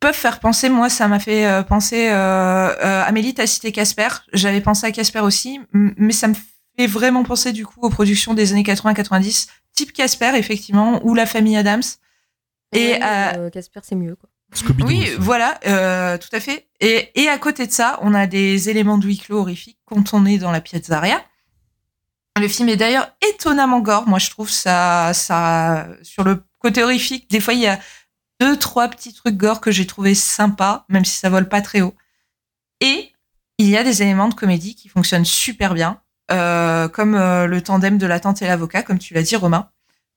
peuvent 0.00 0.14
faire 0.14 0.40
penser. 0.40 0.68
Moi, 0.68 0.88
ça 0.88 1.08
m'a 1.08 1.18
fait 1.18 1.46
euh, 1.46 1.62
penser. 1.62 2.08
Euh, 2.10 2.14
euh, 2.14 3.02
Amélie, 3.04 3.34
t'as 3.34 3.46
cité 3.46 3.72
Casper. 3.72 4.08
J'avais 4.32 4.60
pensé 4.60 4.86
à 4.86 4.92
Casper 4.92 5.20
aussi, 5.20 5.60
mais 5.72 6.12
ça 6.12 6.28
me 6.28 6.34
fait 6.78 6.86
vraiment 6.86 7.24
penser 7.24 7.52
du 7.52 7.64
coup 7.66 7.80
aux 7.80 7.90
productions 7.90 8.34
des 8.34 8.52
années 8.52 8.62
80-90, 8.62 9.48
type 9.72 9.92
Casper 9.92 10.32
effectivement, 10.36 11.00
ou 11.04 11.14
La 11.14 11.26
Famille 11.26 11.56
Adams. 11.56 11.82
Et 12.72 12.92
Ouais, 12.92 13.00
euh, 13.02 13.50
Casper, 13.50 13.80
c'est 13.82 13.94
mieux. 13.94 14.16
Quoi. 14.16 14.28
Scooby-Doo 14.54 14.86
oui, 14.86 15.00
aussi. 15.02 15.14
voilà, 15.18 15.58
euh, 15.66 16.18
tout 16.18 16.28
à 16.32 16.40
fait. 16.40 16.68
Et, 16.80 17.10
et 17.14 17.28
à 17.28 17.38
côté 17.38 17.66
de 17.66 17.72
ça, 17.72 17.98
on 18.02 18.14
a 18.14 18.26
des 18.26 18.68
éléments 18.68 18.98
de 18.98 19.06
huis 19.06 19.18
clos 19.18 19.38
horrifiques 19.38 19.78
quand 19.86 20.14
on 20.14 20.26
est 20.26 20.38
dans 20.38 20.52
la 20.52 20.60
pizzeria. 20.60 21.20
Le 22.38 22.48
film 22.48 22.68
est 22.68 22.76
d'ailleurs 22.76 23.10
étonnamment 23.32 23.80
gore. 23.80 24.06
Moi, 24.06 24.18
je 24.18 24.28
trouve 24.28 24.50
ça, 24.50 25.12
ça, 25.14 25.86
sur 26.02 26.22
le 26.22 26.42
côté 26.58 26.82
horrifique, 26.82 27.30
des 27.30 27.40
fois, 27.40 27.54
il 27.54 27.60
y 27.60 27.66
a 27.66 27.78
deux, 28.40 28.58
trois 28.58 28.88
petits 28.88 29.14
trucs 29.14 29.36
gore 29.36 29.60
que 29.60 29.70
j'ai 29.70 29.86
trouvé 29.86 30.14
sympas, 30.14 30.84
même 30.88 31.04
si 31.04 31.18
ça 31.18 31.30
vole 31.30 31.48
pas 31.48 31.62
très 31.62 31.80
haut. 31.80 31.94
Et 32.80 33.12
il 33.58 33.68
y 33.68 33.76
a 33.76 33.82
des 33.82 34.02
éléments 34.02 34.28
de 34.28 34.34
comédie 34.34 34.74
qui 34.74 34.88
fonctionnent 34.88 35.24
super 35.24 35.72
bien, 35.72 36.00
euh, 36.30 36.88
comme 36.88 37.14
euh, 37.14 37.46
le 37.46 37.62
tandem 37.62 37.96
de 37.96 38.06
la 38.06 38.20
tante 38.20 38.42
et 38.42 38.46
l'avocat, 38.46 38.82
comme 38.82 38.98
tu 38.98 39.14
l'as 39.14 39.22
dit, 39.22 39.36
Romain. 39.36 39.70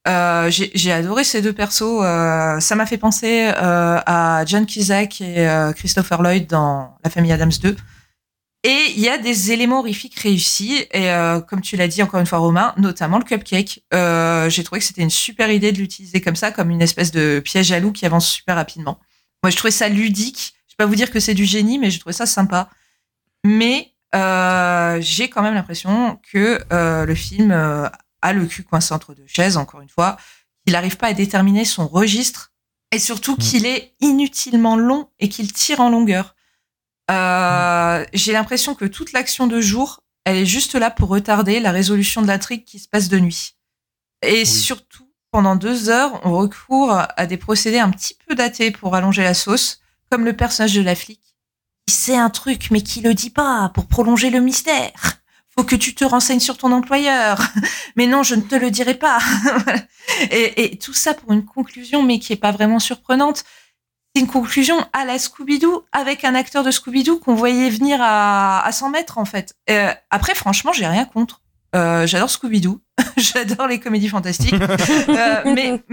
Euh, 0.08 0.50
j'ai 0.50 0.92
adoré 0.92 1.24
ces 1.24 1.42
deux 1.42 1.54
persos. 1.54 2.02
ça 2.02 2.76
m'a 2.76 2.86
fait 2.86 2.98
penser 2.98 3.52
à 3.56 4.44
John 4.46 4.66
Cusack 4.66 5.22
et 5.22 5.48
Christopher 5.76 6.22
Lloyd 6.22 6.48
dans 6.48 6.98
La 7.04 7.10
famille 7.10 7.32
Adams 7.32 7.52
2. 7.62 7.78
Et 8.63 8.91
il 8.95 9.00
y 9.00 9.08
a 9.08 9.17
des 9.17 9.52
éléments 9.52 9.80
horrifiques 9.80 10.19
réussis. 10.19 10.86
Et 10.91 11.12
euh, 11.12 11.39
comme 11.39 11.62
tu 11.62 11.78
l'as 11.78 11.88
dit 11.88 12.04
encore 12.04 12.19
une 12.19 12.26
fois, 12.26 12.39
Romain, 12.39 12.74
notamment 12.78 13.17
le 13.17 13.24
cupcake. 13.24 13.84
Euh, 13.93 14.50
J'ai 14.50 14.63
trouvé 14.63 14.80
que 14.80 14.86
c'était 14.86 15.02
une 15.02 15.10
super 15.10 15.50
idée 15.52 15.72
de 15.72 15.78
l'utiliser 15.78 16.19
comme 16.22 16.36
ça, 16.36 16.52
comme 16.52 16.69
une 16.69 16.82
espèce 16.82 17.12
de 17.12 17.39
piège 17.39 17.72
à 17.72 17.80
loup 17.80 17.91
qui 17.91 18.06
avance 18.06 18.30
super 18.30 18.56
rapidement. 18.56 19.00
Moi, 19.43 19.52
je 19.52 19.58
trouvais 19.58 19.72
ça 19.72 19.88
ludique. 19.88 20.56
Je 20.67 20.74
vais 20.74 20.78
pas 20.78 20.86
vous 20.86 20.95
dire 20.95 21.12
que 21.12 21.19
c'est 21.19 21.34
du 21.34 21.45
génie, 21.45 21.80
mais 21.80 21.89
je 21.89 22.00
trouvais 22.00 22.13
ça 22.13 22.26
sympa. 22.26 22.69
Mais 23.45 23.93
euh, 24.15 24.98
j'ai 25.02 25.30
quand 25.30 25.41
même 25.41 25.54
l'impression 25.54 26.19
que 26.32 26.60
euh, 26.74 27.06
le 27.06 27.15
film 27.15 27.52
euh, 27.52 27.88
a 28.22 28.34
le 28.34 28.45
cul 28.45 28.63
coincé 28.63 28.93
entre 28.93 29.13
deux 29.13 29.28
chaises, 29.28 29.58
encore 29.58 29.82
une 29.82 29.89
fois. 29.89 30.17
Il 30.65 30.74
n'arrive 30.74 30.98
pas 30.98 31.08
à 31.08 31.13
déterminer 31.13 31.65
son 31.65 31.88
registre 31.88 32.52
et 32.91 33.00
surtout 33.00 33.38
qu'il 33.38 33.65
est 33.65 33.93
inutilement 34.02 34.76
long 34.76 35.10
et 35.19 35.30
qu'il 35.30 35.54
tire 35.54 35.80
en 35.80 35.89
longueur. 35.89 36.36
Euh, 37.10 38.06
J'ai 38.13 38.34
l'impression 38.34 38.76
que 38.76 38.86
toute 38.86 39.13
l'action 39.13 39.48
de 39.48 39.62
jour, 39.62 40.02
elle 40.26 40.38
est 40.38 40.45
juste 40.45 40.76
là 40.76 40.91
pour 40.91 41.10
retarder 41.10 41.60
la 41.60 41.72
résolution 41.72 42.22
de 42.22 42.28
l'intrigue 42.28 42.65
qui 42.65 42.80
se 42.80 42.88
passe 42.88 43.10
de 43.10 43.19
nuit. 43.19 43.56
Et 44.22 44.45
surtout, 44.45 45.10
pendant 45.32 45.56
deux 45.56 45.89
heures, 45.89 46.19
on 46.24 46.36
recourt 46.38 46.91
à 46.91 47.26
des 47.26 47.38
procédés 47.38 47.80
un 47.80 47.89
petit 47.89 48.15
peu 48.28 48.36
datés 48.36 48.72
pour 48.72 48.95
allonger 48.95 49.24
la 49.24 49.34
sauce, 49.34 49.80
comme 50.10 50.26
le 50.26 50.36
personnage 50.36 50.74
de 50.74 50.82
la 50.82 50.95
flic. 50.95 51.22
Il 51.88 51.93
sait 51.93 52.17
un 52.17 52.30
truc, 52.30 52.69
mais 52.72 52.82
qui 52.82 53.02
le 53.02 53.13
dit 53.13 53.30
pas 53.30 53.72
pour 53.74 53.88
prolonger 53.88 54.30
le 54.30 54.39
mystère. 54.39 55.19
Faut 55.56 55.63
que 55.63 55.76
tu 55.76 55.95
te 55.95 56.06
renseignes 56.06 56.39
sur 56.39 56.58
ton 56.58 56.72
employeur. 56.72 57.41
Mais 57.95 58.08
non, 58.08 58.24
je 58.24 58.36
ne 58.36 58.41
te 58.41 58.56
le 58.56 58.72
dirai 58.72 58.93
pas. 58.93 59.19
et, 60.32 60.74
et 60.74 60.78
tout 60.78 60.93
ça 60.93 61.13
pour 61.13 61.34
une 61.34 61.43
conclusion, 61.43 62.02
mais 62.04 62.19
qui 62.19 62.32
est 62.32 62.38
pas 62.38 62.52
vraiment 62.52 62.80
surprenante. 62.80 63.43
C'est 64.15 64.22
une 64.22 64.28
conclusion 64.28 64.84
à 64.91 65.06
la 65.06 65.17
Scooby-Doo 65.19 65.86
avec 65.91 66.24
un 66.26 66.34
acteur 66.34 66.63
de 66.63 66.72
Scooby-Doo 66.72 67.19
qu'on 67.19 67.36
voyait 67.36 67.69
venir 67.69 68.00
à, 68.02 68.65
à 68.65 68.72
100 68.72 68.89
mètres, 68.89 69.17
en 69.17 69.26
fait. 69.26 69.56
Euh, 69.69 69.93
après, 70.10 70.34
franchement, 70.34 70.74
j'ai 70.74 70.88
rien 70.88 71.06
contre. 71.06 71.41
Euh, 71.76 72.08
J'adore 72.08 72.30
Scooby-Doo. 72.30 72.82
J'adore 73.17 73.67
les 73.67 73.80
comédies 73.80 74.10
fantastiques. 74.10 74.56
Euh, 75.10 75.41
mais, 75.45 75.84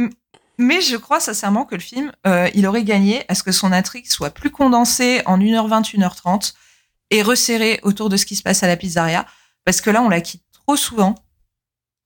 mais 0.59 0.81
je 0.81 0.97
crois 0.97 1.21
sincèrement 1.21 1.65
que 1.65 1.75
le 1.75 1.81
film, 1.81 2.13
il 2.55 2.67
aurait 2.67 2.85
gagné 2.85 3.25
à 3.29 3.35
ce 3.35 3.43
que 3.43 3.53
son 3.53 3.73
intrigue 3.73 4.07
soit 4.07 4.31
plus 4.31 4.51
condensée 4.51 5.23
en 5.27 5.39
1h20, 5.39 5.97
1h30 5.97 6.55
et 7.11 7.23
resserrée 7.23 7.81
autour 7.83 8.09
de 8.09 8.17
ce 8.17 8.25
qui 8.27 8.37
se 8.37 8.43
passe 8.43 8.63
à 8.63 8.67
la 8.67 8.77
pizzeria. 8.77 9.27
Parce 9.65 9.81
que 9.81 9.91
là, 9.91 10.03
on 10.03 10.09
la 10.09 10.21
quitte 10.21 10.45
trop 10.53 10.77
souvent. 10.77 11.15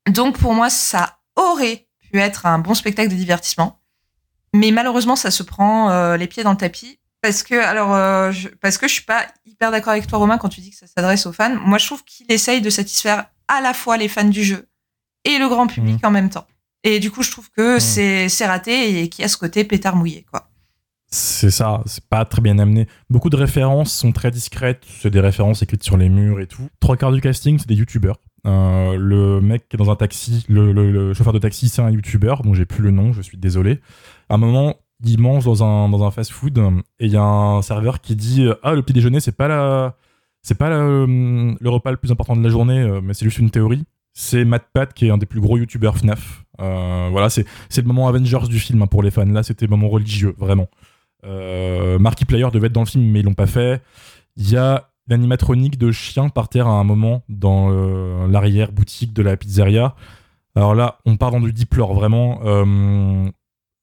Donc 0.08 0.38
pour 0.38 0.54
moi, 0.54 0.70
ça 0.70 1.18
aurait 1.36 1.86
pu 2.00 2.18
être 2.18 2.46
un 2.46 2.58
bon 2.58 2.74
spectacle 2.74 3.10
de 3.10 3.14
divertissement. 3.16 3.79
Mais 4.54 4.70
malheureusement, 4.70 5.16
ça 5.16 5.30
se 5.30 5.42
prend 5.42 5.90
euh, 5.90 6.16
les 6.16 6.26
pieds 6.26 6.42
dans 6.42 6.52
le 6.52 6.56
tapis. 6.56 6.98
Parce 7.22 7.42
que, 7.42 7.54
alors, 7.54 7.94
euh, 7.94 8.32
je, 8.32 8.48
parce 8.48 8.78
que 8.78 8.88
je 8.88 8.94
suis 8.94 9.04
pas 9.04 9.26
hyper 9.44 9.70
d'accord 9.70 9.92
avec 9.92 10.06
toi, 10.06 10.18
Romain, 10.18 10.38
quand 10.38 10.48
tu 10.48 10.60
dis 10.60 10.70
que 10.70 10.76
ça 10.76 10.86
s'adresse 10.86 11.26
aux 11.26 11.32
fans. 11.32 11.54
Moi, 11.54 11.78
je 11.78 11.86
trouve 11.86 12.02
qu'il 12.04 12.30
essaye 12.30 12.62
de 12.62 12.70
satisfaire 12.70 13.26
à 13.46 13.60
la 13.60 13.74
fois 13.74 13.96
les 13.96 14.08
fans 14.08 14.24
du 14.24 14.42
jeu 14.42 14.66
et 15.24 15.38
le 15.38 15.48
grand 15.48 15.66
public 15.66 16.04
en 16.04 16.10
même 16.10 16.30
temps. 16.30 16.46
Et 16.82 16.98
du 16.98 17.10
coup, 17.10 17.22
je 17.22 17.30
trouve 17.30 17.50
que 17.50 17.78
c'est 17.78 18.30
c'est 18.30 18.46
raté 18.46 19.02
et 19.02 19.08
qu'il 19.10 19.20
y 19.22 19.24
a 19.26 19.28
ce 19.28 19.36
côté 19.36 19.64
pétard 19.64 19.96
mouillé, 19.96 20.24
quoi. 20.30 20.48
C'est 21.12 21.50
ça, 21.50 21.82
c'est 21.86 22.04
pas 22.04 22.24
très 22.24 22.40
bien 22.40 22.58
amené. 22.58 22.86
Beaucoup 23.10 23.30
de 23.30 23.36
références 23.36 23.92
sont 23.92 24.12
très 24.12 24.30
discrètes, 24.30 24.84
c'est 25.02 25.10
des 25.10 25.20
références 25.20 25.60
écrites 25.60 25.82
sur 25.82 25.96
les 25.96 26.08
murs 26.08 26.40
et 26.40 26.46
tout. 26.46 26.68
Trois 26.78 26.96
quarts 26.96 27.10
du 27.10 27.20
casting, 27.20 27.58
c'est 27.58 27.66
des 27.66 27.74
youtubeurs. 27.74 28.20
Euh, 28.46 28.96
le 28.96 29.40
mec 29.40 29.68
qui 29.68 29.76
est 29.76 29.78
dans 29.78 29.90
un 29.90 29.96
taxi, 29.96 30.44
le, 30.48 31.12
chauffeur 31.14 31.32
de 31.32 31.38
taxi, 31.38 31.68
c'est 31.68 31.82
un 31.82 31.90
youtubeur 31.90 32.42
dont 32.42 32.54
j'ai 32.54 32.64
plus 32.64 32.82
le 32.82 32.90
nom, 32.90 33.12
je 33.12 33.22
suis 33.22 33.38
désolé. 33.38 33.80
À 34.28 34.34
un 34.34 34.38
moment, 34.38 34.76
il 35.04 35.20
mange 35.20 35.44
dans 35.44 35.64
un, 35.64 36.10
fast-food 36.10 36.58
et 36.98 37.06
il 37.06 37.12
y 37.12 37.16
a 37.16 37.22
un 37.22 37.62
serveur 37.62 38.00
qui 38.00 38.16
dit 38.16 38.48
Ah, 38.62 38.74
le 38.74 38.82
petit 38.82 38.94
déjeuner, 38.94 39.20
c'est 39.20 39.36
pas. 39.36 39.96
C'est 40.42 40.56
pas 40.56 40.70
le 40.70 41.68
repas 41.68 41.90
le 41.90 41.96
plus 41.96 42.10
important 42.10 42.34
de 42.34 42.42
la 42.42 42.48
journée, 42.48 42.80
euh, 42.80 43.00
mais 43.02 43.14
c'est 43.14 43.24
juste 43.24 43.38
une 43.38 43.50
théorie. 43.50 43.84
C'est 44.14 44.44
Matt 44.44 44.64
Pat 44.72 44.92
qui 44.92 45.06
est 45.06 45.10
un 45.10 45.18
des 45.18 45.26
plus 45.26 45.40
gros 45.40 45.58
youtubeurs 45.58 45.98
FNAF. 45.98 46.44
Euh, 46.60 47.08
voilà, 47.10 47.30
c'est 47.30 47.44
le 47.76 47.82
moment 47.82 48.08
Avengers 48.08 48.48
du 48.48 48.58
film 48.58 48.82
hein, 48.82 48.86
pour 48.86 49.02
les 49.02 49.10
fans. 49.10 49.26
Là, 49.26 49.42
c'était 49.42 49.66
le 49.66 49.70
moment 49.70 49.88
religieux, 49.88 50.34
vraiment. 50.38 50.68
Euh, 51.24 51.98
Markiplier 51.98 52.48
devait 52.52 52.68
être 52.68 52.72
dans 52.72 52.80
le 52.80 52.86
film, 52.86 53.04
mais 53.04 53.20
ils 53.20 53.24
l'ont 53.24 53.34
pas 53.34 53.46
fait. 53.46 53.82
Il 54.36 54.50
y 54.50 54.56
a 54.56 54.89
l'animatronique 55.10 55.76
de 55.78 55.90
chien 55.92 56.28
par 56.28 56.48
terre 56.48 56.66
à 56.68 56.72
un 56.72 56.84
moment 56.84 57.22
dans 57.28 57.68
euh, 57.70 58.26
l'arrière-boutique 58.28 59.12
de 59.12 59.22
la 59.22 59.36
pizzeria. 59.36 59.94
Alors 60.56 60.74
là, 60.74 60.98
on 61.04 61.16
part 61.16 61.30
dans 61.32 61.40
du 61.40 61.52
deep 61.52 61.74
lore, 61.74 61.94
vraiment. 61.94 62.40
Euh, 62.44 63.28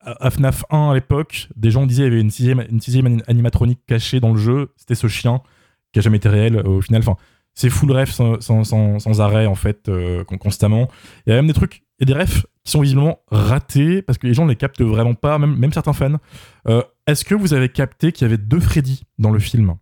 à 0.04 0.30
FNAF 0.32 0.64
1 0.70 0.92
à 0.92 0.94
l'époque, 0.94 1.50
des 1.56 1.70
gens 1.70 1.86
disaient 1.86 2.04
qu'il 2.04 2.12
y 2.12 2.16
avait 2.16 2.22
une 2.22 2.30
sixième, 2.32 2.66
une 2.70 2.80
sixième 2.82 3.06
ani- 3.08 3.24
animatronique 3.28 3.82
cachée 3.86 4.20
dans 4.20 4.32
le 4.32 4.38
jeu. 4.40 4.72
C'était 4.78 4.96
ce 4.96 5.08
chien 5.08 5.42
qui 5.92 6.00
a 6.00 6.02
jamais 6.02 6.18
été 6.18 6.30
réel 6.30 6.56
euh, 6.58 6.64
au 6.78 6.82
final. 6.82 7.02
Enfin, 7.02 7.16
c'est 7.54 7.70
full 7.70 7.92
ref 7.92 8.12
sans, 8.12 8.40
sans, 8.40 8.64
sans- 8.64 9.20
arrêt 9.22 9.48
en 9.48 9.56
fait, 9.56 9.90
euh, 9.90 10.24
con- 10.24 10.38
constamment. 10.38 10.88
Il 11.26 11.32
y 11.32 11.34
a 11.34 11.36
même 11.36 11.48
des 11.48 11.54
trucs, 11.54 11.84
a 12.02 12.06
des 12.06 12.14
refs 12.14 12.46
qui 12.64 12.72
sont 12.72 12.82
visiblement 12.82 13.20
ratés 13.32 14.02
parce 14.02 14.18
que 14.18 14.28
les 14.28 14.34
gens 14.34 14.46
ne 14.46 14.50
les 14.52 14.56
captent 14.56 14.82
vraiment 14.82 15.14
pas, 15.16 15.38
même, 15.40 15.58
même 15.58 15.74
certains 15.74 15.94
fans. 15.94 16.18
Est-ce 17.08 17.24
que 17.26 17.34
vous 17.36 17.54
avez 17.54 17.70
capté 17.70 18.12
qu'il 18.12 18.26
y 18.26 18.30
avait 18.30 18.38
deux 18.38 18.60
Freddy 18.60 19.04
dans 19.18 19.32
le 19.32 19.40
film? 19.40 19.76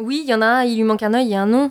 Oui, 0.00 0.22
il 0.24 0.30
y 0.30 0.34
en 0.34 0.42
a 0.42 0.46
un, 0.46 0.64
il 0.64 0.76
lui 0.76 0.84
manque 0.84 1.02
un 1.02 1.14
œil 1.14 1.32
et 1.32 1.36
un 1.36 1.46
nom. 1.46 1.70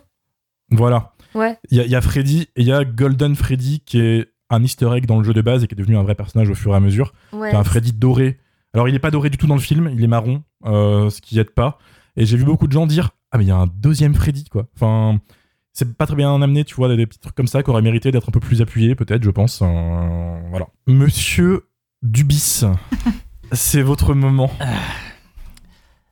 Voilà. 0.72 1.14
Ouais. 1.36 1.58
Il 1.70 1.78
y, 1.78 1.82
a- 1.82 1.86
il 1.86 1.92
y 1.92 1.96
a 1.96 2.02
Freddy 2.02 2.42
et 2.56 2.62
il 2.62 2.68
y 2.68 2.72
a 2.72 2.84
Golden 2.86 3.36
Freddy 3.36 3.82
qui 3.86 4.00
est 4.00 4.32
un 4.50 4.64
easter 4.64 4.90
egg 4.96 5.06
dans 5.06 5.18
le 5.20 5.24
jeu 5.24 5.34
de 5.34 5.42
base 5.42 5.64
et 5.64 5.68
qui 5.68 5.76
est 5.76 5.78
devenu 5.78 5.98
un 5.98 6.04
vrai 6.04 6.16
personnage 6.16 6.50
au 6.50 6.56
fur 6.56 6.74
et 6.74 6.76
à 6.76 6.80
mesure. 6.80 7.14
Ouais. 7.34 7.52
C'est 7.52 7.58
un 7.58 7.64
Freddy 7.64 7.94
doré. 7.94 8.38
Alors, 8.74 8.88
il 8.88 8.96
est 8.96 9.00
pas 9.00 9.12
doré 9.12 9.30
du 9.30 9.38
tout 9.38 9.48
dans 9.48 9.56
le 9.56 9.62
film, 9.62 9.90
il 9.94 10.04
est 10.04 10.08
marron, 10.08 10.44
euh, 10.66 11.10
ce 11.10 11.22
qui 11.22 11.40
aide 11.40 11.52
pas. 11.52 11.78
Et 12.16 12.26
j'ai 12.26 12.38
vu 12.38 12.46
beaucoup 12.46 12.68
de 12.68 12.72
gens 12.72 12.86
dire 12.88 13.12
Ah, 13.32 13.38
mais 13.38 13.46
il 13.46 13.48
y 13.48 13.52
a 13.52 13.56
un 13.58 13.68
deuxième 13.68 14.14
Freddy, 14.14 14.46
quoi. 14.46 14.68
Enfin, 14.76 15.20
c'est 15.74 15.96
pas 15.98 16.06
très 16.06 16.16
bien 16.16 16.40
amené, 16.42 16.64
tu 16.66 16.76
vois, 16.76 16.96
des, 16.96 17.06
petits 17.08 17.20
trucs 17.20 17.36
comme 17.36 17.48
ça 17.48 17.64
qui 17.64 17.70
auraient 17.70 17.82
mérité 17.82 18.12
d'être 18.12 18.30
un 18.30 18.32
peu 18.32 18.40
plus 18.40 18.62
appuyés, 18.62 18.96
peut-être, 18.96 19.24
je 19.24 19.30
pense. 19.32 19.62
Euh, 19.64 20.40
voilà. 20.50 20.68
Monsieur 20.88 21.68
Dubis, 22.04 22.62
c'est 23.52 23.82
votre 23.82 24.14
moment. 24.14 24.52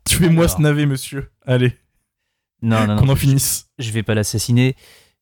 Tuez-moi 0.05 0.45
Alors. 0.45 0.57
ce 0.57 0.61
navet, 0.61 0.85
monsieur. 0.85 1.31
Allez, 1.45 1.73
Non, 2.61 2.87
non, 2.87 2.95
non. 2.95 3.01
qu'on 3.01 3.09
en 3.09 3.15
je- 3.15 3.19
finisse. 3.21 3.67
je 3.79 3.91
vais 3.91 4.03
pas 4.03 4.15
l'assassiner, 4.15 4.75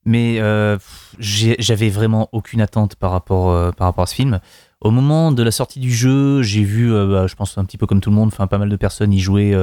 mais 0.05 0.37
euh, 0.39 0.77
j'avais 1.19 1.89
vraiment 1.89 2.29
aucune 2.31 2.61
attente 2.61 2.95
par 2.95 3.11
rapport, 3.11 3.49
euh, 3.51 3.71
par 3.71 3.87
rapport 3.87 4.03
à 4.03 4.07
ce 4.07 4.15
film. 4.15 4.39
Au 4.81 4.91
moment 4.91 5.31
de 5.31 5.41
la 5.43 5.51
sortie 5.51 5.79
du 5.79 5.91
jeu, 5.93 6.41
j'ai 6.43 6.63
vu, 6.63 6.93
euh, 6.93 7.07
bah, 7.07 7.27
je 7.27 7.35
pense 7.35 7.57
un 7.57 7.65
petit 7.65 7.77
peu 7.77 7.87
comme 7.87 8.01
tout 8.01 8.09
le 8.09 8.15
monde, 8.15 8.27
enfin 8.27 8.47
pas 8.47 8.57
mal 8.57 8.69
de 8.69 8.75
personnes 8.75 9.11
y 9.13 9.19
jouer 9.19 9.57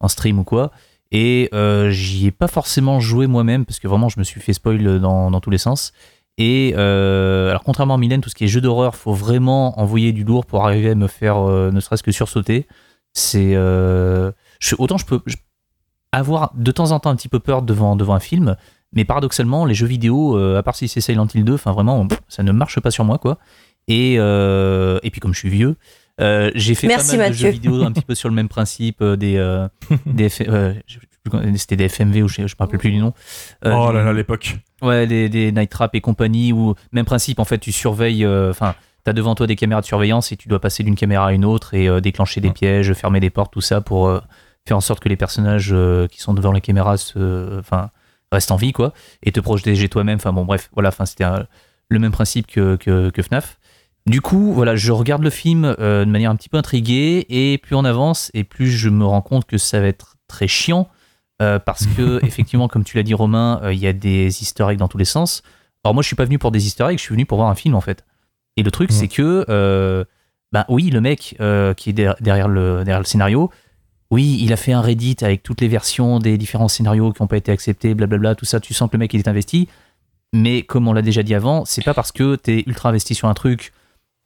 en 0.00 0.08
stream 0.08 0.38
ou 0.38 0.44
quoi, 0.44 0.70
et 1.12 1.50
j'y 1.90 2.26
ai 2.26 2.30
pas 2.30 2.48
forcément 2.48 3.00
joué 3.00 3.26
moi-même 3.26 3.64
parce 3.64 3.78
que 3.80 3.88
vraiment 3.88 4.08
je 4.08 4.18
me 4.18 4.24
suis 4.24 4.40
fait 4.40 4.52
spoil 4.52 5.00
dans, 5.00 5.30
dans 5.30 5.40
tous 5.40 5.50
les 5.50 5.58
sens. 5.58 5.92
Et 6.38 6.74
alors 6.74 7.62
contrairement 7.64 7.94
à 7.94 7.98
Mylène, 7.98 8.20
tout 8.20 8.30
ce 8.30 8.34
qui 8.34 8.44
est 8.44 8.48
jeu 8.48 8.60
d'horreur, 8.60 8.94
faut 8.96 9.12
vraiment 9.12 9.78
envoyer 9.80 10.12
du 10.12 10.24
lourd 10.24 10.46
pour 10.46 10.64
arriver 10.64 10.90
à 10.90 10.94
me 10.94 11.06
faire 11.08 11.38
ne 11.40 11.80
serait-ce 11.80 12.02
que 12.02 12.12
sursauter. 12.12 12.66
C'est 13.12 13.52
je- 13.54 14.74
autant 14.78 14.98
je 14.98 15.06
peux 15.06 15.20
je- 15.26 15.36
avoir 16.16 16.52
de 16.54 16.70
temps 16.70 16.92
en 16.92 17.00
temps 17.00 17.10
un 17.10 17.16
petit 17.16 17.28
peu 17.28 17.40
peur 17.40 17.62
devant 17.62 17.96
devant 17.96 18.14
un 18.14 18.20
film, 18.20 18.56
mais 18.92 19.04
paradoxalement, 19.04 19.64
les 19.64 19.74
jeux 19.74 19.86
vidéo, 19.86 20.38
euh, 20.38 20.58
à 20.58 20.62
part 20.62 20.76
si 20.76 20.88
c'est 20.88 21.00
Silent 21.00 21.26
Hill 21.34 21.44
2, 21.44 21.54
enfin 21.54 21.72
vraiment, 21.72 22.06
pff, 22.06 22.20
ça 22.28 22.42
ne 22.42 22.52
marche 22.52 22.80
pas 22.80 22.90
sur 22.90 23.04
moi, 23.04 23.18
quoi. 23.18 23.38
Et, 23.88 24.16
euh, 24.18 24.98
et 25.02 25.10
puis 25.10 25.20
comme 25.20 25.34
je 25.34 25.38
suis 25.40 25.50
vieux, 25.50 25.76
euh, 26.20 26.50
j'ai 26.54 26.74
fait 26.74 26.86
Merci, 26.86 27.12
pas 27.12 27.24
mal 27.24 27.30
de 27.32 27.36
jeux 27.36 27.48
vidéo 27.50 27.82
un 27.82 27.92
petit 27.92 28.04
peu 28.04 28.14
sur 28.14 28.28
le 28.28 28.34
même 28.34 28.48
principe, 28.48 29.02
euh, 29.02 29.16
des, 29.16 29.36
euh, 29.36 29.68
des 30.06 30.28
euh, 30.48 30.74
c'était 31.56 31.76
des 31.76 31.88
FMV 31.88 32.22
ou 32.22 32.28
je, 32.28 32.46
je 32.46 32.54
me 32.54 32.58
rappelle 32.58 32.78
plus 32.78 32.90
du 32.90 32.98
nom. 32.98 33.12
Euh, 33.64 33.72
oh 33.74 33.92
là 33.92 34.04
là, 34.04 34.12
l'époque. 34.12 34.56
Ouais, 34.82 35.06
des, 35.06 35.28
des 35.28 35.52
Night 35.52 35.70
Trap 35.70 35.94
et 35.94 36.00
compagnie, 36.00 36.52
ou 36.52 36.74
même 36.92 37.04
principe, 37.04 37.38
en 37.38 37.44
fait, 37.44 37.58
tu 37.58 37.72
surveilles, 37.72 38.24
euh, 38.24 38.50
enfin, 38.50 38.74
t'as 39.04 39.12
devant 39.12 39.34
toi 39.34 39.46
des 39.46 39.56
caméras 39.56 39.80
de 39.80 39.86
surveillance 39.86 40.32
et 40.32 40.36
tu 40.36 40.48
dois 40.48 40.60
passer 40.60 40.82
d'une 40.82 40.96
caméra 40.96 41.28
à 41.28 41.32
une 41.32 41.44
autre 41.44 41.74
et 41.74 41.88
euh, 41.88 42.00
déclencher 42.00 42.40
des 42.40 42.50
pièges, 42.50 42.92
fermer 42.92 43.20
des 43.20 43.30
portes, 43.30 43.52
tout 43.52 43.60
ça 43.60 43.80
pour 43.80 44.08
euh, 44.08 44.20
faire 44.66 44.76
en 44.76 44.80
sorte 44.80 45.00
que 45.00 45.08
les 45.08 45.16
personnages 45.16 45.70
euh, 45.72 46.06
qui 46.08 46.20
sont 46.20 46.34
devant 46.34 46.52
la 46.52 46.60
caméra 46.60 46.96
se, 46.96 47.58
enfin, 47.58 47.90
restent 48.32 48.50
en 48.50 48.56
vie, 48.56 48.72
quoi, 48.72 48.92
et 49.22 49.32
te 49.32 49.40
protéger 49.40 49.88
toi-même. 49.88 50.16
Enfin, 50.16 50.32
bon, 50.32 50.44
bref, 50.44 50.70
voilà, 50.72 50.88
enfin, 50.88 51.04
c'était 51.06 51.24
un- 51.24 51.46
le 51.88 51.98
même 51.98 52.12
principe 52.12 52.46
que, 52.46 52.76
que, 52.76 53.10
que 53.10 53.22
FNAF. 53.22 53.58
Du 54.06 54.20
coup, 54.20 54.52
voilà, 54.52 54.74
je 54.76 54.92
regarde 54.92 55.22
le 55.22 55.30
film 55.30 55.64
euh, 55.78 56.04
de 56.04 56.10
manière 56.10 56.30
un 56.30 56.36
petit 56.36 56.48
peu 56.48 56.56
intriguée 56.58 57.24
et 57.28 57.58
plus 57.58 57.74
on 57.74 57.84
avance 57.84 58.30
et 58.34 58.44
plus 58.44 58.70
je 58.70 58.88
me 58.90 59.04
rends 59.04 59.22
compte 59.22 59.46
que 59.46 59.56
ça 59.58 59.80
va 59.80 59.86
être 59.86 60.16
très 60.28 60.46
chiant 60.46 60.88
euh, 61.42 61.58
parce 61.58 61.86
que 61.86 62.20
effectivement, 62.24 62.68
comme 62.68 62.84
tu 62.84 62.96
l'as 62.96 63.02
dit 63.02 63.14
Romain, 63.14 63.60
euh, 63.62 63.72
il 63.72 63.78
y 63.78 63.86
a 63.86 63.92
des 63.94 64.26
Easter 64.42 64.66
eggs 64.70 64.78
dans 64.78 64.88
tous 64.88 64.98
les 64.98 65.04
sens. 65.06 65.42
Alors 65.84 65.94
moi, 65.94 66.02
je 66.02 66.06
suis 66.06 66.16
pas 66.16 66.24
venu 66.26 66.38
pour 66.38 66.50
des 66.50 66.66
Easter 66.66 66.84
eggs, 66.90 66.98
je 66.98 67.02
suis 67.02 67.14
venu 67.14 67.24
pour 67.26 67.38
voir 67.38 67.48
un 67.50 67.54
film 67.54 67.74
en 67.74 67.80
fait. 67.80 68.04
Et 68.56 68.62
le 68.62 68.70
truc, 68.70 68.90
Mm. 68.90 68.94
c'est 68.94 69.08
que, 69.08 69.44
euh, 69.48 70.04
bah 70.52 70.64
oui, 70.68 70.90
le 70.90 71.00
mec 71.00 71.36
euh, 71.40 71.72
qui 71.74 71.90
est 71.90 71.94
der- 71.94 72.16
derrière 72.20 72.48
le, 72.48 72.78
derrière 72.84 73.00
le 73.00 73.04
scénario, 73.06 73.50
oui, 74.14 74.38
il 74.40 74.52
a 74.52 74.56
fait 74.56 74.72
un 74.72 74.80
Reddit 74.80 75.16
avec 75.22 75.42
toutes 75.42 75.60
les 75.60 75.66
versions 75.66 76.20
des 76.20 76.38
différents 76.38 76.68
scénarios 76.68 77.12
qui 77.12 77.20
n'ont 77.20 77.26
pas 77.26 77.36
été 77.36 77.50
acceptés, 77.50 77.94
blablabla, 77.94 78.36
tout 78.36 78.44
ça. 78.44 78.60
Tu 78.60 78.72
sens 78.72 78.88
que 78.88 78.94
le 78.96 79.00
mec 79.00 79.12
il 79.12 79.18
est 79.18 79.26
investi. 79.26 79.68
Mais 80.32 80.62
comme 80.62 80.86
on 80.86 80.92
l'a 80.92 81.02
déjà 81.02 81.24
dit 81.24 81.34
avant, 81.34 81.64
c'est 81.64 81.82
pas 81.82 81.94
parce 81.94 82.12
que 82.12 82.36
t'es 82.36 82.62
ultra 82.68 82.90
investi 82.90 83.16
sur 83.16 83.26
un 83.26 83.34
truc 83.34 83.72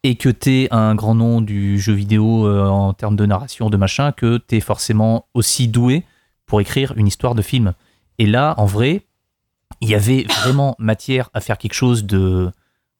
et 0.03 0.17
que 0.17 0.29
t'es 0.29 0.69
un 0.73 0.95
grand 0.95 1.15
nom 1.15 1.41
du 1.41 1.79
jeu 1.79 1.95
vidéo 1.95 2.47
euh, 2.47 2.67
en 2.67 2.93
termes 2.93 3.17
de 3.17 3.25
narration, 3.25 3.71
de 3.71 3.79
machin, 3.79 4.13
que 4.13 4.37
t'es 4.37 4.61
forcément 4.61 5.25
aussi 5.33 5.69
doué 5.69 6.05
pour 6.45 6.61
écrire 6.61 6.93
une 6.97 7.07
histoire 7.07 7.35
de 7.35 7.41
film. 7.41 7.73
Et 8.19 8.27
là, 8.27 8.53
en 8.59 8.67
vrai, 8.67 9.07
il 9.81 9.89
y 9.89 9.95
avait 9.95 10.27
vraiment 10.43 10.77
matière 10.79 11.31
à 11.33 11.41
faire 11.41 11.57
quelque 11.57 11.73
chose 11.73 12.05
de, 12.05 12.51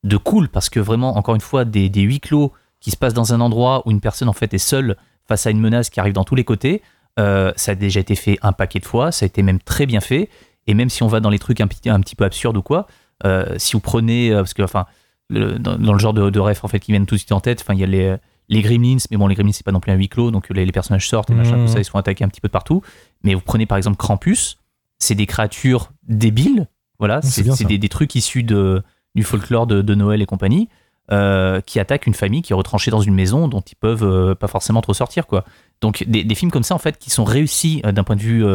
de 0.03 0.17
cool, 0.17 0.49
parce 0.49 0.69
que 0.69 0.79
vraiment, 0.79 1.17
encore 1.17 1.35
une 1.35 1.41
fois, 1.41 1.65
des, 1.65 1.87
des 1.87 2.01
huis 2.01 2.19
clos 2.19 2.51
qui 2.79 2.89
se 2.89 2.97
passent 2.97 3.13
dans 3.13 3.31
un 3.31 3.41
endroit 3.41 3.83
où 3.85 3.91
une 3.91 4.01
personne 4.01 4.27
en 4.27 4.33
fait 4.33 4.55
est 4.55 4.57
seule 4.57 4.97
face 5.29 5.47
à 5.47 5.51
une 5.51 5.61
menace 5.61 5.89
qui 5.89 6.01
arrive 6.01 6.13
dans 6.13 6.25
tous 6.25 6.35
les 6.35 6.43
côtés, 6.43 6.81
euh, 7.19 7.53
ça 7.55 7.71
a 7.71 7.75
déjà 7.75 8.01
été 8.01 8.15
fait 8.15 8.37
un 8.41 8.51
paquet 8.51 8.79
de 8.79 8.85
fois, 8.85 9.11
ça 9.13 9.23
a 9.23 9.27
été 9.27 9.41
même 9.43 9.59
très 9.59 9.85
bien 9.85 10.01
fait, 10.01 10.27
et 10.67 10.73
même 10.73 10.89
si 10.89 11.03
on 11.03 11.07
va 11.07 11.21
dans 11.21 11.29
les 11.29 11.39
trucs 11.39 11.61
un, 11.61 11.67
petit- 11.67 11.89
un 11.89 12.01
petit 12.01 12.15
peu 12.15 12.25
absurdes 12.25 12.57
ou 12.57 12.61
quoi, 12.61 12.87
euh, 13.25 13.55
si 13.57 13.73
vous 13.73 13.79
prenez, 13.79 14.31
euh, 14.31 14.37
parce 14.37 14.53
que 14.53 14.61
enfin, 14.63 14.85
le- 15.29 15.57
dans, 15.59 15.77
dans 15.77 15.93
le 15.93 15.99
genre 15.99 16.13
de, 16.13 16.29
de 16.29 16.39
ref 16.39 16.63
en 16.63 16.67
fait 16.67 16.79
qui 16.79 16.91
viennent 16.91 17.05
tout 17.05 17.15
de 17.15 17.19
suite 17.19 17.31
en 17.31 17.39
tête, 17.39 17.61
enfin 17.61 17.73
il 17.73 17.79
y 17.79 17.83
a 17.83 17.87
les, 17.87 18.15
les 18.49 18.61
Gremlins, 18.61 18.97
mais 19.11 19.17
bon 19.17 19.27
les 19.27 19.35
Gremlins 19.35 19.51
c'est 19.53 19.65
pas 19.65 19.71
non 19.71 19.79
plus 19.79 19.91
un 19.91 19.95
huis 19.95 20.09
clos, 20.09 20.31
donc 20.31 20.49
les, 20.49 20.65
les 20.65 20.71
personnages 20.71 21.07
sortent 21.07 21.29
et 21.29 21.35
machin, 21.35 21.57
Mhm. 21.57 21.65
tout 21.67 21.71
ça, 21.73 21.79
ils 21.79 21.85
se 21.85 21.91
font 21.91 21.99
attaquer 21.99 22.23
un 22.23 22.29
petit 22.29 22.41
peu 22.41 22.47
de 22.47 22.51
partout. 22.53 22.81
Mais 23.23 23.35
vous 23.35 23.41
prenez 23.41 23.65
par 23.65 23.77
exemple 23.77 23.97
Krampus, 23.97 24.57
c'est 24.97 25.15
des 25.15 25.25
créatures 25.27 25.91
débiles, 26.07 26.67
voilà, 26.97 27.21
c'est 27.21 27.43
des, 27.65 27.77
des 27.77 27.89
trucs 27.89 28.15
issus 28.15 28.43
de, 28.43 28.81
du 29.15 29.23
folklore 29.23 29.67
de, 29.67 29.81
de 29.81 29.95
Noël 29.95 30.21
et 30.21 30.25
compagnie, 30.25 30.67
euh, 31.11 31.59
qui 31.61 31.79
attaquent 31.79 32.05
une 32.05 32.13
famille 32.13 32.43
qui 32.43 32.53
est 32.53 32.55
retranchée 32.55 32.91
dans 32.91 33.01
une 33.01 33.15
maison 33.15 33.47
dont 33.47 33.61
ils 33.61 33.75
peuvent 33.75 34.03
euh, 34.03 34.35
pas 34.35 34.47
forcément 34.47 34.81
trop 34.81 34.93
sortir, 34.93 35.25
quoi. 35.25 35.43
Donc 35.81 36.03
des, 36.07 36.35
films 36.35 36.51
comme 36.51 36.61
ça 36.61 36.75
en 36.75 36.77
fait 36.77 36.99
qui 36.99 37.09
sont 37.09 37.23
réussis 37.23 37.81
euh, 37.83 37.91
d'un 37.91 38.03
point 38.03 38.15
de 38.15 38.21
vue 38.21 38.45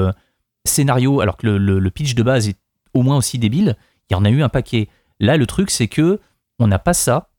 scénario, 0.65 1.21
alors 1.21 1.37
que 1.37 1.49
le, 1.49 1.91
pitch 1.91 2.15
de 2.15 2.23
base 2.23 2.49
est 2.49 2.57
au 2.93 3.03
moins 3.03 3.17
aussi 3.17 3.39
débile. 3.39 3.77
Il 4.09 4.13
y 4.13 4.17
en 4.17 4.25
a 4.25 4.31
eu 4.31 4.41
un 4.41 4.49
paquet. 4.49 4.89
Là, 5.19 5.37
le 5.37 5.47
truc 5.47 5.69
c'est 5.69 5.89
que 5.89 6.21
on 6.61 6.69
n'a 6.69 6.79
pas 6.79 6.95
ça. 6.95 7.31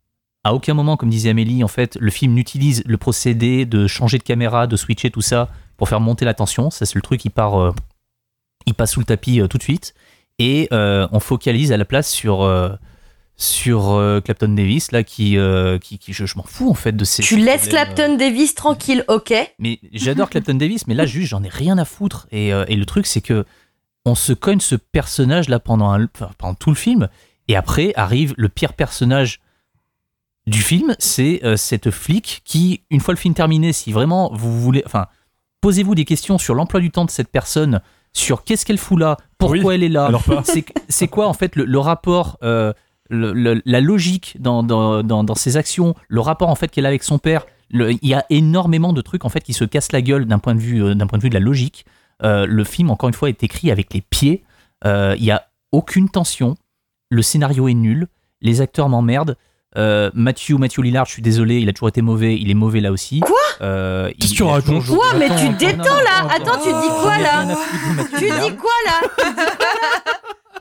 À 0.43 0.53
aucun 0.53 0.74
moment, 0.74 0.97
comme 0.97 1.09
disait 1.09 1.30
Amélie, 1.30 1.63
en 1.63 1.70
fait, 1.70 1.97
le 2.01 2.11
film 2.11 2.34
n'utilise 2.34 2.84
le 2.86 2.97
procédé 2.97 3.66
de 3.66 3.88
changer 3.88 4.18
de 4.18 4.24
caméra, 4.24 4.68
de 4.68 4.76
switcher 4.76 5.11
tout 5.11 5.22
ça 5.22 5.47
pour 5.78 5.88
faire 5.88 6.01
monter 6.01 6.26
la 6.26 6.34
tension. 6.34 6.72
Ça, 6.72 6.86
c'est 6.86 6.95
le 6.95 7.01
truc 7.01 7.22
qui 7.22 7.30
part, 7.30 7.74
il 8.66 8.74
passe 8.74 8.91
sous 8.91 8.99
le 8.99 9.05
tapis 9.05 9.41
tout 9.49 9.57
de 9.57 9.63
suite. 9.63 9.93
Et 10.39 10.68
on 10.72 11.20
focalise 11.22 11.72
à 11.72 11.78
la 11.78 11.86
place 11.86 12.11
sur 12.11 12.43
sur 13.38 13.92
euh, 13.92 14.22
Clapton 14.22 14.50
Davis 14.50 14.92
là, 14.92 15.04
qui, 15.04 15.38
euh, 15.38 15.78
qui, 15.78 15.98
qui- 16.00 16.14
je, 16.14 16.26
je 16.26 16.38
m'en 16.38 16.44
fous 16.44 16.70
en 16.70 16.74
fait 16.74 16.94
de 16.94 17.04
ces. 17.04 17.22
Tu 17.24 17.36
laisses 17.38 17.64
problèmes, 17.68 17.82
euh, 17.82 17.94
Clapton 17.94 18.16
Davis 18.18 18.56
tranquille, 18.56 19.04
ok 19.08 19.34
mais 19.60 19.80
j'adore 19.94 20.30
Clapton 20.30 20.54
Davis, 20.56 20.88
mais 20.88 20.94
là, 20.94 21.06
juste, 21.06 21.30
j'en 21.30 21.44
ai 21.44 21.50
rien 21.50 21.78
à 21.78 21.86
foutre. 21.86 22.28
Et, 22.32 22.54
euh, 22.54 22.64
et 22.68 22.76
le 22.76 22.86
truc, 22.86 23.06
c'est 23.08 23.22
que 23.22 23.46
on 24.06 24.16
se 24.16 24.34
cogne 24.34 24.60
ce 24.60 24.76
personnage-là 24.76 25.60
pendant, 25.60 25.92
un- 25.92 26.08
enfin, 26.16 26.30
pendant 26.38 26.54
tout 26.54 26.70
le 26.70 26.76
film, 26.76 27.10
et 27.48 27.56
après 27.56 27.92
arrive 27.96 28.34
le 28.38 28.50
pire 28.50 28.74
personnage 28.74 29.42
du 30.48 30.62
film, 30.62 30.96
c'est 31.00 31.42
euh, 31.44 31.58
cette 31.58 31.90
flic 31.92 32.42
qui, 32.46 32.82
une 32.92 33.00
fois 33.02 33.14
le 33.16 33.20
film 33.20 33.34
terminé, 33.34 33.74
si 33.74 33.92
vraiment 33.92 34.32
vous 34.34 34.62
voulez, 34.62 34.84
enfin, 34.86 35.08
posez-vous 35.62 35.96
des 35.96 36.06
questions 36.06 36.38
sur 36.38 36.54
l'emploi 36.54 36.80
du 36.80 36.92
temps 36.92 37.04
de 37.06 37.10
cette 37.10 37.30
personne, 37.30 37.82
sur 38.14 38.44
qu'est-ce 38.44 38.64
qu'elle 38.66 38.78
fout 38.78 39.00
là, 39.00 39.18
pourquoi 39.40 39.58
Oui, 39.58 39.74
elle 39.76 39.84
est 39.84 39.90
là, 39.90 40.10
c'est 40.46 40.64
c'est 40.88 41.08
quoi 41.08 41.28
en 41.28 41.34
fait 41.34 41.56
le, 41.56 41.66
le 41.66 41.80
rapport, 41.80 42.38
euh, 42.44 42.72
le- 43.10 43.34
le- 43.34 43.62
la 43.66 43.82
logique 43.82 44.36
dans, 44.39 44.64
dans, 44.64 45.03
dans, 45.03 45.24
dans 45.24 45.36
ses 45.36 45.58
actions, 45.58 45.95
le 46.08 46.22
rapport 46.22 46.49
en 46.49 46.56
fait 46.56 46.70
qu'elle 46.70 46.86
a 46.86 46.89
avec 46.89 47.03
son 47.03 47.18
père. 47.20 47.45
Le- 47.72 47.91
Il 47.91 48.08
y 48.10 48.14
a 48.14 48.26
énormément 48.30 48.93
de 48.93 49.01
trucs 49.01 49.26
en 49.26 49.30
fait 49.30 49.41
qui 49.41 49.53
se 49.53 49.64
cassent 49.66 49.91
la 49.91 50.01
gueule 50.01 50.26
d'un 50.26 50.39
point 50.39 50.56
de 50.56 50.60
vue 50.60 50.84
euh, 50.84 50.95
d'un 50.95 51.08
point 51.08 51.18
de 51.20 51.24
vue 51.24 51.30
de 51.30 51.34
la 51.36 51.39
logique. 51.39 51.86
Euh, 52.24 52.45
le 52.47 52.64
film 52.64 52.89
encore 52.91 53.10
une 53.10 53.16
fois 53.16 53.30
est 53.30 53.43
écrit 53.43 53.72
avec 53.72 53.93
les 53.93 54.01
pieds. 54.01 54.43
Euh, 54.86 55.16
Il 55.18 55.24
y 55.26 55.32
a 55.32 55.47
aucune 55.72 56.10
tension. 56.10 56.56
Le 57.10 57.22
scénario 57.22 57.68
est 57.68 57.74
nul. 57.74 58.08
Les 58.41 58.62
acteurs 58.62 58.89
m'emmerdent. 58.89 59.36
Euh, 59.78 60.10
Matthew, 60.14 60.51
Matthew 60.58 60.80
Lillard, 60.84 61.06
je 61.06 61.12
suis 61.12 61.22
désolé, 61.22 61.60
il 61.60 61.68
a 61.68 61.74
toujours 61.74 61.89
été 61.89 62.01
mauvais, 62.01 62.38
il 62.38 62.49
est 62.49 62.53
mauvais 62.56 62.80
là 62.80 62.93
aussi. 62.93 63.20
Quoi 63.20 63.36
Euh, 63.62 64.10
Qu'est-ce 64.18 64.32
que 64.32 64.38
tu 64.38 64.43
racontes 64.43 64.86
Quoi 64.86 65.14
Mais 65.18 65.26
Attends, 65.26 65.36
tu 65.36 65.45
attends, 65.47 65.58
détends, 65.58 65.78
non, 65.84 65.84
non, 65.84 65.95
là 66.01 66.28
attends, 66.34 66.60
tu 66.64 66.70
dis 66.70 66.93
quoi, 67.01 67.18
là 67.18 67.45
Tu 68.18 68.26
dis 68.26 68.56
quoi 68.56 68.72
là 68.86 69.01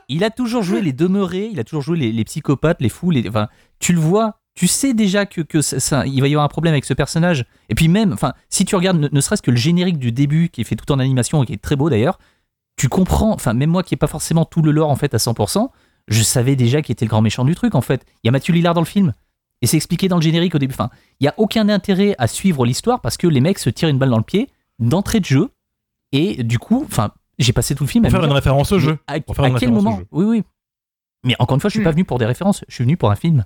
Il 0.09 0.23
a 0.23 0.29
toujours 0.29 0.63
joué 0.63 0.81
les 0.81 0.93
demeurés, 0.93 1.49
il 1.51 1.59
a 1.59 1.63
toujours 1.63 1.81
joué 1.81 1.97
les, 1.97 2.11
les 2.11 2.23
psychopathes, 2.23 2.81
les 2.81 2.89
fous, 2.89 3.11
les, 3.11 3.27
enfin, 3.27 3.47
tu 3.79 3.93
le 3.93 3.99
vois, 3.99 4.39
tu 4.53 4.67
sais 4.67 4.93
déjà 4.93 5.25
que, 5.25 5.41
que 5.41 5.61
ça, 5.61 5.79
ça- 5.79 6.05
il 6.05 6.21
va 6.21 6.27
y 6.27 6.31
avoir 6.31 6.45
un 6.45 6.49
problème 6.49 6.73
avec 6.73 6.85
ce 6.85 6.93
personnage. 6.93 7.45
Et 7.69 7.75
puis 7.75 7.87
même, 7.87 8.13
enfin, 8.13 8.33
si 8.49 8.65
tu 8.65 8.75
regardes 8.75 8.99
ne, 8.99 9.09
ne 9.11 9.21
serait-ce 9.21 9.41
que 9.41 9.51
le 9.51 9.57
générique 9.57 9.97
du 9.97 10.11
début, 10.11 10.49
qui 10.49 10.61
est 10.61 10.63
fait 10.63 10.75
tout 10.75 10.91
en 10.91 10.99
animation 10.99 11.41
et 11.43 11.45
qui 11.45 11.53
est 11.53 11.61
très 11.61 11.75
beau 11.75 11.89
d'ailleurs, 11.89 12.19
tu 12.77 12.89
comprends, 12.89 13.33
enfin, 13.33 13.53
même 13.53 13.69
moi 13.69 13.83
qui 13.83 13.93
n'ai 13.93 13.97
pas 13.97 14.07
forcément 14.07 14.45
tout 14.45 14.61
le 14.61 14.71
lore 14.71 14.89
en 14.89 14.95
fait 14.95 15.13
à 15.13 15.17
100%, 15.17 15.69
je 16.07 16.21
savais 16.21 16.55
déjà 16.55 16.81
qui 16.81 16.91
était 16.91 17.05
le 17.05 17.09
grand 17.09 17.21
méchant 17.21 17.45
du 17.45 17.55
truc 17.55 17.73
en 17.75 17.81
fait. 17.81 18.05
Il 18.23 18.27
y 18.27 18.29
a 18.29 18.31
Mathieu 18.31 18.53
Lillard 18.53 18.73
dans 18.75 18.81
le 18.81 18.85
film. 18.85 19.13
Et 19.61 19.67
c'est 19.67 19.77
expliqué 19.77 20.07
dans 20.09 20.17
le 20.17 20.21
générique 20.21 20.53
au 20.53 20.59
début. 20.59 20.73
Enfin, 20.73 20.89
il 21.19 21.23
n'y 21.23 21.27
a 21.29 21.33
aucun 21.37 21.69
intérêt 21.69 22.13
à 22.19 22.27
suivre 22.27 22.65
l'histoire 22.65 22.99
parce 23.01 23.17
que 23.17 23.25
les 23.27 23.39
mecs 23.41 23.57
se 23.59 23.69
tirent 23.69 23.89
une 23.89 23.97
balle 23.97 24.09
dans 24.09 24.17
le 24.17 24.23
pied 24.23 24.49
d'entrée 24.79 25.19
de 25.21 25.25
jeu. 25.25 25.49
Et 26.11 26.43
du 26.43 26.59
coup, 26.59 26.83
enfin, 26.85 27.11
j'ai 27.39 27.53
passé 27.53 27.75
tout 27.75 27.83
le 27.83 27.89
film 27.89 28.03
Pour 28.03 28.07
à 28.09 28.11
faire 28.11 28.19
dire, 28.21 28.29
une 28.29 28.35
référence 28.35 28.71
au 28.71 28.79
jeu. 28.79 28.97
À, 29.07 29.19
Pour 29.19 29.35
faire 29.35 29.45
à 29.45 29.47
une 29.49 29.53
quel 29.59 29.69
référence 29.69 29.79
au 29.81 29.83
moment 29.83 29.97
jeu. 29.99 30.07
Oui, 30.11 30.25
oui. 30.25 30.43
Mais 31.23 31.35
encore 31.39 31.55
une 31.55 31.61
fois, 31.61 31.69
je 31.69 31.73
suis 31.73 31.81
Hmm. 31.81 31.83
pas 31.85 31.91
venu 31.91 32.05
pour 32.05 32.17
des 32.19 32.25
références. 32.25 32.63
Je 32.67 32.73
suis 32.75 32.83
venu 32.83 32.97
pour 32.97 33.09
un 33.11 33.15
film. 33.15 33.45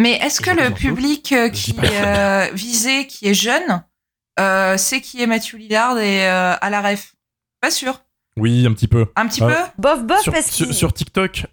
Mais 0.00 0.12
est-ce 0.12 0.40
que 0.40 0.50
le 0.50 0.72
public 0.72 1.32
euh, 1.32 1.48
qui 1.50 1.74
euh, 1.82 2.48
visé, 2.54 3.06
qui 3.06 3.28
est 3.28 3.34
jeune, 3.34 3.82
euh, 4.38 4.76
sait 4.76 5.00
qui 5.00 5.20
est 5.22 5.26
Matthew 5.26 5.54
Lillard 5.54 5.98
et 5.98 6.26
euh, 6.28 6.54
à 6.60 6.70
la 6.70 6.80
ref? 6.80 7.14
Pas 7.60 7.70
sûr. 7.70 8.00
Oui, 8.36 8.64
un 8.66 8.72
petit 8.72 8.86
peu. 8.86 9.06
Un 9.16 9.26
petit 9.26 9.40
peu? 9.40 9.52
Bof, 9.78 10.04
bof, 10.04 10.20
sur, 10.22 10.32
parce 10.32 10.50
sur- 10.50 10.72
sur 10.72 10.92
TikTok, 10.92 11.46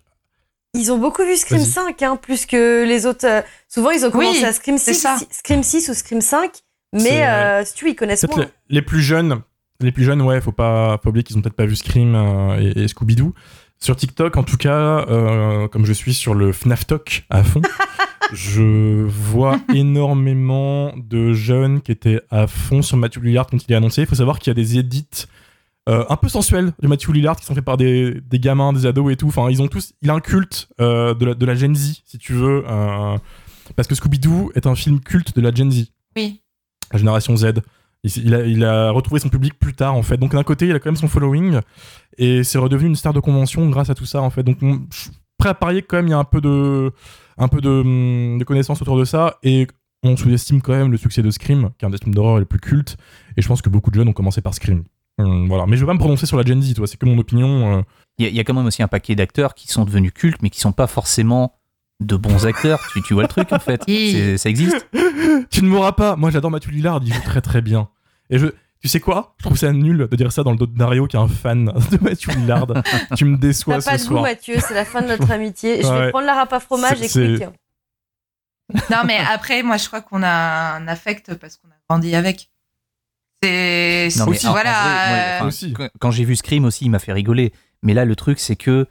Ils 0.75 0.91
ont 0.91 0.97
beaucoup 0.99 1.23
vu 1.23 1.36
Scream 1.38 1.59
Vas-y. 1.59 1.69
5, 1.69 2.01
hein, 2.03 2.15
plus 2.17 2.45
que 2.45 2.83
les 2.86 3.05
autres. 3.07 3.25
euh, 3.25 3.41
souvent, 3.67 3.89
ils 3.91 4.05
ont 4.05 4.11
commencé 4.11 4.39
Oui, 4.39 4.45
à 4.45 4.53
Scream 4.53 4.77
c'est 4.77 4.93
6, 4.93 4.99
ça. 5.01 5.17
Scream 5.31 5.63
6 5.63 5.89
ou 5.89 5.93
Scream 5.95 6.21
5, 6.21 6.51
C'est- 6.53 7.03
mais 7.03 7.25
euh, 7.25 7.65
si 7.65 7.73
tu 7.73 7.89
ils 7.89 7.95
connaissent 7.95 8.27
moins. 8.27 8.43
les, 8.43 8.75
les 8.75 8.81
plus 8.83 9.01
jeunes, 9.01 9.41
les 9.82 9.91
plus 9.91 10.03
jeunes, 10.03 10.21
ouais, 10.21 10.39
faut 10.41 10.51
pas, 10.51 10.99
faut 11.03 11.09
oublier 11.09 11.23
qu'ils 11.23 11.38
ont 11.38 11.41
peut-être 11.41 11.55
pas 11.55 11.65
vu 11.65 11.76
Scream 11.76 12.15
euh, 12.15 12.59
et, 12.76 12.84
et 12.84 12.88
Scooby-Doo. 12.88 13.34
Sur 13.78 13.95
TikTok, 13.95 14.38
en 14.38 14.43
tout 14.43 14.55
cas, 14.57 15.05
euh, 15.09 15.67
comme 15.67 15.86
je 15.86 15.91
suis 15.93 16.13
sur 16.13 16.34
le 16.34 16.51
FNAF 16.53 16.88
Talk 16.88 17.26
à 17.30 17.43
fond, 17.43 17.61
je 18.34 19.03
vois 19.03 19.59
énormément 19.73 20.93
de 20.95 21.34
jeunes 21.34 21.82
qui 21.82 21.91
étaient 21.91 22.21
à 22.32 22.47
fond 22.47 22.82
sur 22.82 22.97
Matthew 22.97 23.19
Lillard 23.23 23.47
quand 23.47 23.57
il 23.67 23.71
est 23.71 23.76
annoncé. 23.76 24.01
Il 24.01 24.07
faut 24.07 24.15
savoir 24.15 24.39
qu'il 24.39 24.49
y 24.49 24.51
a 24.51 24.53
des 24.55 24.80
edits 24.80 25.26
euh, 25.89 26.05
un 26.09 26.15
peu 26.15 26.30
sensuels 26.30 26.71
de 26.82 26.88
Matthew 26.88 27.09
Lillard 27.11 27.36
qui 27.36 27.45
sont 27.45 27.53
faits 27.53 27.65
par 27.65 27.78
des, 27.78 28.19
des 28.21 28.39
gamins, 28.39 28.71
des 28.73 28.86
ados 28.86 29.11
et 29.11 29.17
tout. 29.17 29.28
Enfin, 29.28 29.49
ils 29.49 29.61
ont 29.61 29.67
tous, 29.67 29.93
il 30.01 30.09
a 30.09 30.13
un 30.13 30.19
culte 30.21 30.69
euh, 30.80 31.13
de, 31.13 31.26
la, 31.26 31.34
de 31.34 31.45
la 31.45 31.53
Gen 31.55 31.76
Z, 31.76 32.01
si 32.05 32.17
tu 32.17 32.34
veux, 32.34 32.63
parce 33.76 33.88
que 33.88 33.95
Scooby-Doo 33.95 34.51
est 34.55 34.67
un 34.67 34.76
film 34.76 34.99
culte 35.01 35.36
de 35.36 35.41
la 35.41 35.53
Gen 35.53 35.69
Z 35.71 35.88
Oui. 36.15 36.41
la 36.93 36.97
génération 36.99 37.36
Z. 37.36 37.47
Il, 38.17 38.35
a, 38.35 38.45
il 38.45 38.63
a 38.63 38.91
retrouvé 38.91 39.19
son 39.19 39.29
public 39.29 39.57
plus 39.59 39.73
tard 39.73 39.95
en 39.95 40.03
fait. 40.03 40.17
Donc 40.17 40.33
d'un 40.33 40.43
côté, 40.43 40.67
il 40.67 40.75
a 40.75 40.79
quand 40.79 40.89
même 40.89 40.95
son 40.95 41.07
following 41.07 41.59
et 42.17 42.43
c'est 42.43 42.57
redevenu 42.57 42.87
une 42.89 42.95
star 42.95 43.13
de 43.13 43.19
convention 43.19 43.67
grâce 43.69 43.89
à 43.89 43.95
tout 43.95 44.05
ça 44.05 44.21
en 44.21 44.29
fait. 44.29 44.43
Donc 44.43 44.57
on- 44.61 44.81
je 44.91 44.97
suis 44.99 45.11
prêt 45.37 45.49
à 45.49 45.53
parier 45.53 45.81
que 45.81 45.87
quand 45.87 45.97
même 45.97 46.07
il 46.07 46.11
y 46.11 46.13
a 46.13 46.17
un 46.19 46.23
peu 46.23 46.39
de, 46.41 46.91
un 47.37 47.47
peu 47.47 47.61
de, 47.61 47.69
hum, 47.69 48.37
de 48.37 48.43
connaissances 48.43 48.81
autour 48.81 48.97
de 48.97 49.05
ça 49.05 49.37
et 49.43 49.67
on 50.03 50.15
sous-estime 50.15 50.61
quand 50.61 50.73
même 50.73 50.91
le 50.91 50.97
succès 50.97 51.23
de 51.23 51.31
Scream, 51.31 51.71
qui 51.79 51.85
est 51.85 51.87
un 51.87 51.91
des 51.91 51.97
films 51.97 52.13
d'horreur 52.13 52.37
les 52.37 52.45
plus 52.45 52.59
cultes. 52.59 52.95
Et 53.37 53.41
je 53.41 53.47
pense 53.47 53.61
que 53.63 53.69
beaucoup 53.69 53.89
de 53.89 53.95
jeunes 53.95 54.07
ont 54.09 54.13
commencé 54.13 54.39
par 54.39 54.53
Scream. 54.53 54.83
Hum, 55.17 55.47
voilà. 55.47 55.65
Mais 55.65 55.75
je 55.77 55.81
vais 55.81 55.87
pas 55.87 55.93
me 55.93 55.99
prononcer 55.99 56.25
sur 56.27 56.37
la 56.37 56.43
Gen 56.43 56.61
Z, 56.61 56.75
toi. 56.75 56.85
C'est 56.85 56.97
que 56.97 57.05
mon 57.07 57.17
opinion. 57.17 57.77
euh. 57.77 57.81
Il 58.19 58.23
y, 58.25 58.27
a- 58.27 58.29
il 58.29 58.35
y 58.35 58.39
a 58.39 58.43
quand 58.43 58.53
même 58.53 58.65
aussi 58.67 58.83
un 58.83 58.87
paquet 58.87 59.15
d'acteurs 59.15 59.55
qui 59.55 59.67
sont 59.67 59.83
devenus 59.83 60.11
cultes, 60.13 60.41
mais 60.43 60.49
qui 60.51 60.59
sont 60.59 60.73
pas 60.73 60.85
forcément 60.87 61.55
de 62.01 62.15
bons 62.17 62.45
acteurs. 62.45 62.79
tu, 62.93 63.01
tu 63.01 63.13
vois 63.15 63.23
le 63.23 63.29
truc 63.29 63.51
en 63.51 63.59
fait. 63.59 63.81
Ça 64.37 64.49
existe. 64.49 64.87
tu 65.49 65.63
ne 65.63 65.67
mourras 65.69 65.93
pas. 65.93 66.15
Moi, 66.17 66.29
j'adore 66.29 66.51
Matthew 66.51 66.69
Lillard. 66.71 66.99
Il 67.03 67.11
joue 67.13 67.21
très 67.23 67.41
très 67.41 67.61
bien. 67.61 67.87
Et 68.30 68.38
je, 68.39 68.47
tu 68.82 68.88
sais 68.88 68.99
quoi? 68.99 69.36
Je 69.39 69.43
trouve 69.45 69.57
ça 69.57 69.71
nul 69.71 70.07
de 70.09 70.15
dire 70.15 70.32
ça 70.32 70.43
dans 70.43 70.51
le 70.51 70.57
dos 70.57 70.65
de 70.67 70.78
Dario, 70.78 71.07
qui 71.07 71.15
est 71.15 71.19
un 71.19 71.28
fan 71.28 71.65
de 71.91 71.97
Matthew 72.03 72.30
Lillard. 72.36 72.67
tu 73.15 73.26
me 73.26 73.38
déçois 73.38 73.76
T'as 73.76 73.82
ce 73.82 73.89
pas 73.89 73.97
de 73.97 74.03
goût. 74.17 74.21
Mathieu, 74.21 74.55
c'est 74.59 74.73
la 74.73 74.86
fin 74.86 75.01
de 75.01 75.07
notre 75.07 75.30
amitié. 75.32 75.82
Je 75.82 75.88
vais 75.88 76.09
prendre 76.11 76.26
la 76.28 76.39
à 76.41 76.59
fromage 76.59 77.01
et 77.01 77.07
quick. 77.09 77.43
Non, 78.89 78.97
mais 79.05 79.17
après, 79.32 79.61
moi, 79.63 79.78
je 79.78 79.86
crois 79.88 80.01
qu'on 80.01 80.23
a 80.23 80.76
un 80.76 80.88
affect 80.88 81.36
parce 81.36 81.57
qu'on 81.57 81.67
a 81.69 81.76
grandi 81.89 82.15
avec. 82.15 82.49
C'est. 83.43 84.09
Voilà. 84.15 84.51
vrai, 84.51 84.63
moi, 84.63 85.36
enfin, 85.38 85.47
Aussi. 85.47 85.73
quand- 85.73 85.89
Quand 85.99 86.11
j'ai 86.11 86.23
vu 86.26 86.36
Scream 86.36 86.65
aussi, 86.65 86.86
il 86.86 86.89
m'a 86.89 86.99
fait 86.99 87.13
rigoler. 87.13 87.53
Mais 87.84 87.93
là, 87.93 88.05
le 88.05 88.15
truc, 88.15 88.39
c'est 88.39 88.55
que 88.55 88.88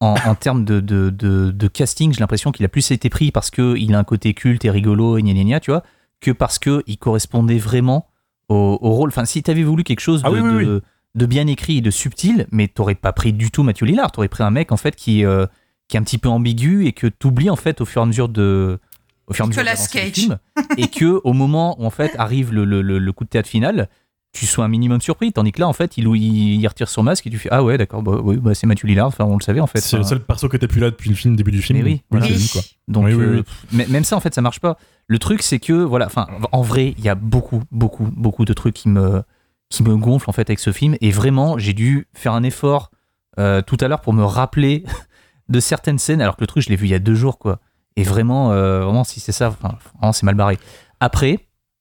en, 0.00 0.14
en 0.26 0.34
termes 0.34 0.64
de, 0.66 0.80
de, 0.80 1.08
de- 1.08 1.50
de 1.52 1.68
casting, 1.68 2.12
j'ai 2.12 2.20
l'impression 2.20 2.52
qu'il 2.52 2.66
a 2.66 2.68
plus 2.68 2.90
été 2.90 3.08
pris 3.08 3.30
parce 3.30 3.50
qu'il 3.50 3.94
a 3.94 3.98
un 3.98 4.04
côté 4.04 4.34
culte 4.34 4.64
et 4.66 4.70
rigolo 4.70 5.16
et 5.16 5.22
gna 5.22 5.32
gna 5.32 5.44
gna, 5.44 5.60
tu 5.60 5.70
vois, 5.70 5.82
que 6.20 6.30
parce 6.30 6.58
qu'il 6.58 6.98
correspondait 6.98 7.56
vraiment 7.58 8.06
au, 8.48 8.78
au 8.80 8.90
rôle. 8.92 9.08
Enfin, 9.08 9.24
si 9.24 9.42
t'avais 9.42 9.62
voulu 9.62 9.84
quelque 9.84 10.00
chose 10.00 10.22
de, 10.22 10.26
Ah 10.28 10.30
oui, 10.32 10.40
oui, 10.40 10.64
de, 10.66 10.82
de 11.14 11.26
bien 11.26 11.46
écrit 11.46 11.78
et 11.78 11.80
de 11.80 11.90
subtil, 11.90 12.46
mais 12.50 12.68
t'aurais 12.68 12.94
pas 12.94 13.12
pris 13.12 13.32
du 13.32 13.50
tout 13.50 13.62
Matthew 13.62 13.82
Lillard, 13.84 14.12
t'aurais 14.12 14.28
pris 14.28 14.42
un 14.42 14.50
mec 14.50 14.72
en 14.72 14.76
fait 14.76 14.96
qui, 14.96 15.24
euh, 15.24 15.46
qui 15.88 15.96
est 15.96 16.00
un 16.00 16.02
petit 16.02 16.18
peu 16.18 16.28
ambigu 16.28 16.86
et 16.86 16.92
que 16.92 17.06
t'oublies 17.06 17.50
en 17.50 17.56
fait 17.56 17.80
au 17.80 17.84
fur 17.84 18.00
et 18.00 18.04
à 18.04 18.06
mesure 18.06 18.28
de 18.28 18.78
au 19.26 19.32
fur 19.32 19.44
et 19.44 19.46
à 19.46 19.48
mesure 19.48 19.62
du 19.72 19.80
film, 20.20 20.38
et 20.76 20.88
que 20.88 21.20
au 21.24 21.32
moment 21.32 21.80
où 21.80 21.86
en 21.86 21.90
fait 21.90 22.14
arrive 22.18 22.52
le, 22.52 22.64
le- 22.64 22.82
le- 22.82 22.98
le 22.98 23.12
coup 23.12 23.24
de 23.24 23.28
théâtre 23.30 23.48
final, 23.48 23.88
tu 24.34 24.46
sois 24.46 24.64
un 24.64 24.68
minimum 24.68 25.00
surpris, 25.00 25.32
tandis 25.32 25.52
que 25.52 25.60
là 25.60 25.68
en 25.68 25.72
fait 25.72 25.96
il, 25.96 26.08
il, 26.08 26.60
il 26.60 26.66
retire 26.66 26.88
son 26.88 27.04
masque 27.04 27.26
et 27.26 27.30
tu 27.30 27.38
fais 27.38 27.48
ah 27.52 27.62
ouais 27.62 27.78
d'accord 27.78 28.02
bah, 28.02 28.18
oui, 28.22 28.36
bah, 28.36 28.52
c'est 28.54 28.66
Matthew 28.66 28.84
Lillard, 28.84 29.06
enfin 29.06 29.24
on 29.24 29.36
le 29.36 29.42
savait 29.42 29.60
en 29.60 29.68
fait. 29.68 29.80
C'est 29.80 29.96
le 29.96 30.02
seul 30.02 30.20
perso 30.20 30.48
qui 30.48 30.56
était 30.56 30.66
plus 30.66 30.80
là 30.80 30.90
depuis 30.90 31.08
le 31.08 31.16
film, 31.16 31.36
début 31.36 31.52
du 31.52 31.62
film. 31.62 31.78
Mais 31.78 31.84
oui, 31.84 32.02
voilà. 32.10 32.26
oui. 32.26 32.50
quoi. 32.52 32.60
donc 32.88 33.04
Oui, 33.06 33.14
oui, 33.14 33.24
euh, 33.24 33.42
même 33.88 34.02
ça 34.02 34.16
en 34.16 34.20
fait 34.20 34.34
ça 34.34 34.42
marche 34.42 34.58
pas. 34.58 34.76
Le 35.06 35.18
truc 35.20 35.40
c'est 35.42 35.60
que 35.60 35.72
voilà, 35.72 36.06
enfin 36.06 36.26
en 36.50 36.62
vrai 36.62 36.94
il 36.98 37.04
y 37.04 37.08
a 37.08 37.14
beaucoup 37.14 37.62
beaucoup 37.70 38.10
beaucoup 38.16 38.44
de 38.44 38.52
trucs 38.52 38.74
qui 38.74 38.88
me 38.88 39.22
qui 39.70 39.84
me 39.84 39.96
gonflent 39.96 40.28
en 40.28 40.32
fait 40.32 40.50
avec 40.50 40.58
ce 40.58 40.72
film 40.72 40.96
et 41.00 41.12
vraiment 41.12 41.56
j'ai 41.56 41.72
dû 41.72 42.08
faire 42.12 42.32
un 42.32 42.42
effort 42.42 42.90
euh, 43.38 43.62
tout 43.62 43.76
à 43.80 43.88
l'heure 43.88 44.00
pour 44.00 44.12
me 44.12 44.24
rappeler 44.24 44.84
de 45.48 45.60
certaines 45.60 45.98
scènes 45.98 46.20
alors 46.20 46.36
que 46.36 46.42
le 46.42 46.48
truc 46.48 46.64
je 46.64 46.70
l'ai 46.70 46.76
vu 46.76 46.86
il 46.86 46.90
y 46.90 46.94
a 46.94 46.98
deux 46.98 47.14
jours 47.14 47.38
quoi. 47.38 47.60
Et 47.96 48.02
vraiment 48.02 48.50
euh, 48.50 48.80
vraiment 48.80 49.04
si 49.04 49.20
c'est 49.20 49.30
ça, 49.30 49.50
enfin, 49.50 49.78
vraiment 49.98 50.12
c'est 50.12 50.26
mal 50.26 50.34
barré. 50.34 50.58
Après 50.98 51.38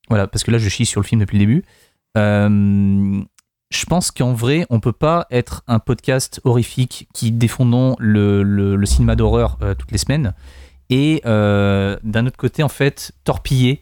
voilà 0.09 0.27
parce 0.27 0.43
que 0.43 0.51
là 0.51 0.59
je 0.59 0.69
chie 0.69 0.85
sur 0.85 1.01
le 1.01 1.05
film 1.07 1.19
depuis 1.19 1.39
le 1.39 1.45
début. 1.45 1.63
Euh, 2.17 3.21
je 3.71 3.85
pense 3.85 4.11
qu'en 4.11 4.33
vrai, 4.33 4.65
on 4.69 4.79
peut 4.79 4.91
pas 4.91 5.25
être 5.31 5.63
un 5.67 5.79
podcast 5.79 6.39
horrifique 6.43 7.07
qui 7.13 7.31
défendons 7.31 7.95
le, 7.99 8.43
le- 8.43 8.75
le 8.75 8.85
cinéma 8.85 9.15
d'horreur 9.15 9.57
euh, 9.61 9.73
toutes 9.73 9.91
les 9.91 9.97
semaines 9.97 10.33
et 10.89 11.21
euh, 11.25 11.97
d'un 12.03 12.27
autre 12.27 12.37
côté, 12.37 12.61
en 12.61 12.69
fait, 12.69 13.13
torpiller, 13.23 13.81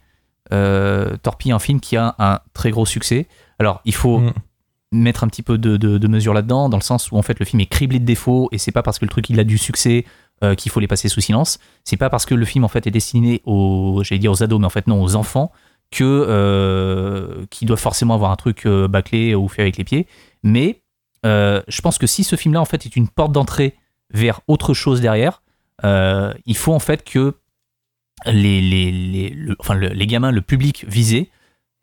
torpiller 1.23 1.53
un 1.53 1.59
film 1.59 1.79
qui 1.79 1.97
a 1.97 2.15
un 2.19 2.39
très 2.53 2.71
gros 2.71 2.85
succès. 2.85 3.27
Alors, 3.59 3.81
il 3.85 3.93
faut 3.93 4.19
Mm. 4.19 4.33
mettre 4.93 5.23
un 5.23 5.27
petit 5.27 5.43
peu 5.43 5.57
de, 5.57 5.77
de, 5.77 5.97
de 5.97 6.07
mesure 6.07 6.33
là-dedans, 6.33 6.67
dans 6.69 6.77
le 6.77 6.83
sens 6.83 7.11
où 7.11 7.17
en 7.17 7.21
fait 7.21 7.39
le 7.39 7.45
film 7.45 7.61
est 7.61 7.65
criblé 7.65 7.99
de 7.99 8.05
défauts 8.05 8.49
et 8.51 8.57
c'est 8.57 8.73
pas 8.73 8.83
parce 8.83 8.99
que 8.99 9.05
le 9.05 9.09
truc 9.09 9.29
il 9.29 9.39
a 9.39 9.45
du 9.45 9.57
succès 9.57 10.03
euh, 10.43 10.53
qu'il 10.55 10.69
faut 10.71 10.81
les 10.81 10.87
passer 10.87 11.07
sous 11.07 11.21
silence. 11.21 11.59
C'est 11.85 11.95
pas 11.97 12.09
parce 12.09 12.25
que 12.25 12.35
le 12.35 12.43
film 12.45 12.65
en 12.65 12.67
fait 12.67 12.85
est 12.87 12.91
destiné 12.91 13.41
aux, 13.45 14.01
j'allais 14.03 14.19
dire 14.19 14.31
aux 14.31 14.43
ados, 14.43 14.59
mais 14.59 14.65
en 14.65 14.69
fait 14.69 14.87
non 14.87 15.01
aux 15.01 15.15
enfants 15.15 15.51
que 15.91 16.03
euh, 16.05 17.45
qui 17.49 17.65
doivent 17.65 17.79
forcément 17.79 18.13
avoir 18.15 18.31
un 18.31 18.35
truc 18.35 18.65
euh, 18.65 18.87
bâclé 18.87 19.35
ou 19.35 19.47
fait 19.47 19.61
avec 19.61 19.77
les 19.77 19.83
pieds. 19.83 20.07
Mais 20.43 20.81
euh, 21.25 21.61
je 21.67 21.81
pense 21.81 21.97
que 21.97 22.07
si 22.07 22.23
ce 22.23 22.35
film-là 22.35 22.61
en 22.61 22.65
fait 22.65 22.85
est 22.85 22.95
une 22.95 23.07
porte 23.09 23.31
d'entrée 23.31 23.75
vers 24.13 24.41
autre 24.47 24.73
chose 24.73 25.01
derrière, 25.01 25.41
il 25.83 26.55
faut 26.55 26.73
en 26.73 26.79
fait 26.79 27.03
que 27.03 27.35
les, 28.25 28.61
les, 28.61 28.91
les, 28.91 29.29
le- 29.29 29.55
enfin, 29.59 29.73
le- 29.73 29.87
les 29.89 30.05
gamins, 30.07 30.31
le 30.31 30.41
public 30.41 30.85
visé, 30.87 31.29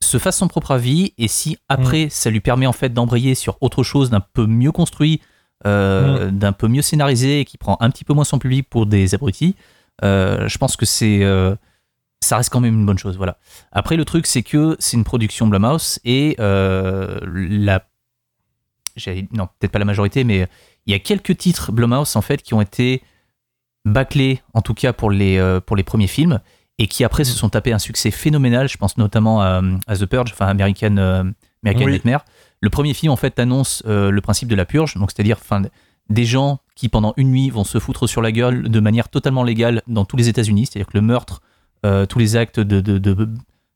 se 0.01 0.19
fasse 0.19 0.39
son 0.39 0.47
propre 0.49 0.71
avis. 0.71 1.13
Et 1.19 1.27
si 1.29 1.57
après 1.69 2.09
ça 2.09 2.31
lui 2.31 2.41
permet 2.41 2.67
en 2.67 2.73
fait 2.73 2.91
d'embrayer 2.95 3.35
sur 3.35 3.59
autre 3.61 3.83
chose 3.83 4.11
d'un 4.11 4.21
peu 4.21 4.47
mieux 4.47 4.71
construit, 4.73 5.21
euh, 5.67 6.31
d'un 6.31 6.53
peu 6.53 6.69
mieux 6.69 6.83
scénarisé 6.83 7.41
et 7.41 7.45
qui 7.45 7.59
prend 7.59 7.77
un 7.81 7.91
petit 7.91 8.05
peu 8.05 8.15
moins 8.15 8.25
son 8.25 8.39
public 8.39 8.69
pour 8.71 8.87
des 8.87 9.15
abrutis, 9.15 9.57
je 10.03 10.59
pense 10.59 10.77
que 10.77 10.87
c'est 10.87 11.21
ça 12.21 12.37
reste 12.37 12.51
quand 12.51 12.61
même 12.61 12.75
une 12.75 12.87
bonne 12.87 12.99
chose. 12.99 13.17
Voilà. 13.17 13.39
Après 13.73 13.97
le 13.97 14.05
truc 14.05 14.27
c'est 14.27 14.43
que 14.43 14.77
c'est 14.79 14.97
une 14.97 15.05
production 15.05 15.47
Blumhouse 15.47 15.99
et 16.05 16.37
euh, 16.41 17.21
la 17.25 17.85
non 19.33 19.47
peut-être 19.59 19.71
pas 19.71 19.79
la 19.79 19.85
majorité 19.85 20.25
mais 20.25 20.49
il 20.87 20.93
y 20.93 20.95
a 20.95 20.99
quelques 20.99 21.37
titres 21.37 21.71
Blumhouse 21.71 22.17
en 22.17 22.23
fait 22.23 22.43
qui 22.43 22.55
ont 22.55 22.61
été 22.61 23.03
bâclés 23.85 24.43
en 24.55 24.63
tout 24.63 24.75
cas 24.75 24.93
pour 24.93 25.11
les 25.11 25.39
euh, 25.39 25.61
pour 25.61 25.77
les 25.77 25.85
premiers 25.85 26.09
films 26.09 26.41
et 26.79 26.87
qui 26.87 27.05
après 27.05 27.25
se 27.25 27.33
sont 27.33 27.49
tapés 27.49 27.73
un 27.73 27.79
succès 27.79 28.11
phénoménal. 28.11 28.69
Je 28.69 28.77
pense 28.77 28.97
notamment 28.99 29.43
à, 29.43 29.61
à 29.87 29.97
The 29.97 30.07
Purge, 30.07 30.31
enfin 30.33 30.47
American, 30.47 30.97
euh, 30.97 31.25
American 31.65 31.87
Oui. 31.87 31.93
Nightmare. 31.93 32.25
Le 32.61 32.71
premier 32.71 32.95
film 32.95 33.13
en 33.13 33.17
fait 33.17 33.39
annonce 33.39 33.83
euh, 33.87 34.11
le 34.11 34.21
principe 34.21 34.49
de 34.49 34.55
la 34.55 34.65
purge, 34.65 34.95
donc 34.95 35.11
c'est-à-dire 35.11 35.39
des 36.09 36.25
gens 36.25 36.61
qui 36.75 36.89
pendant 36.89 37.15
une 37.17 37.31
nuit 37.31 37.51
vont 37.51 37.65
se 37.65 37.79
foutre 37.79 38.09
sur 38.09 38.23
la 38.23 38.33
gueule 38.33 38.69
de 38.69 38.81
manière 38.81 39.09
totalement 39.09 39.43
légale 39.43 39.83
dans 39.87 40.05
tous 40.05 40.17
les 40.17 40.29
États-Unis, 40.29 40.67
c'est-à-dire 40.67 40.87
que 40.87 40.97
le 40.97 41.03
meurtre, 41.03 41.41
euh, 41.87 42.07
tous 42.07 42.19
les 42.19 42.37
actes 42.37 42.61
de, 42.61 42.81
de, 42.81 42.99
de, 42.99 43.29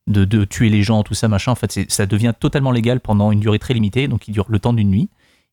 de, 0.09 0.25
de 0.25 0.45
tuer 0.45 0.69
les 0.69 0.83
gens, 0.83 1.03
tout 1.03 1.15
ça 1.15 1.29
machin, 1.29 1.53
en 1.53 1.55
fait 1.55 1.91
ça 1.91 2.07
devient 2.07 2.33
totalement 2.39 2.71
légal 2.73 3.01
pendant 3.01 3.31
une 3.33 3.41
durée 3.41 3.59
très 3.59 3.75
limitée, 3.75 4.09
donc 4.09 4.27
il 4.29 4.33
dure 4.33 4.47
le 4.49 4.59
temps 4.59 4.73
d'une 4.73 4.91
nuit. 4.91 5.09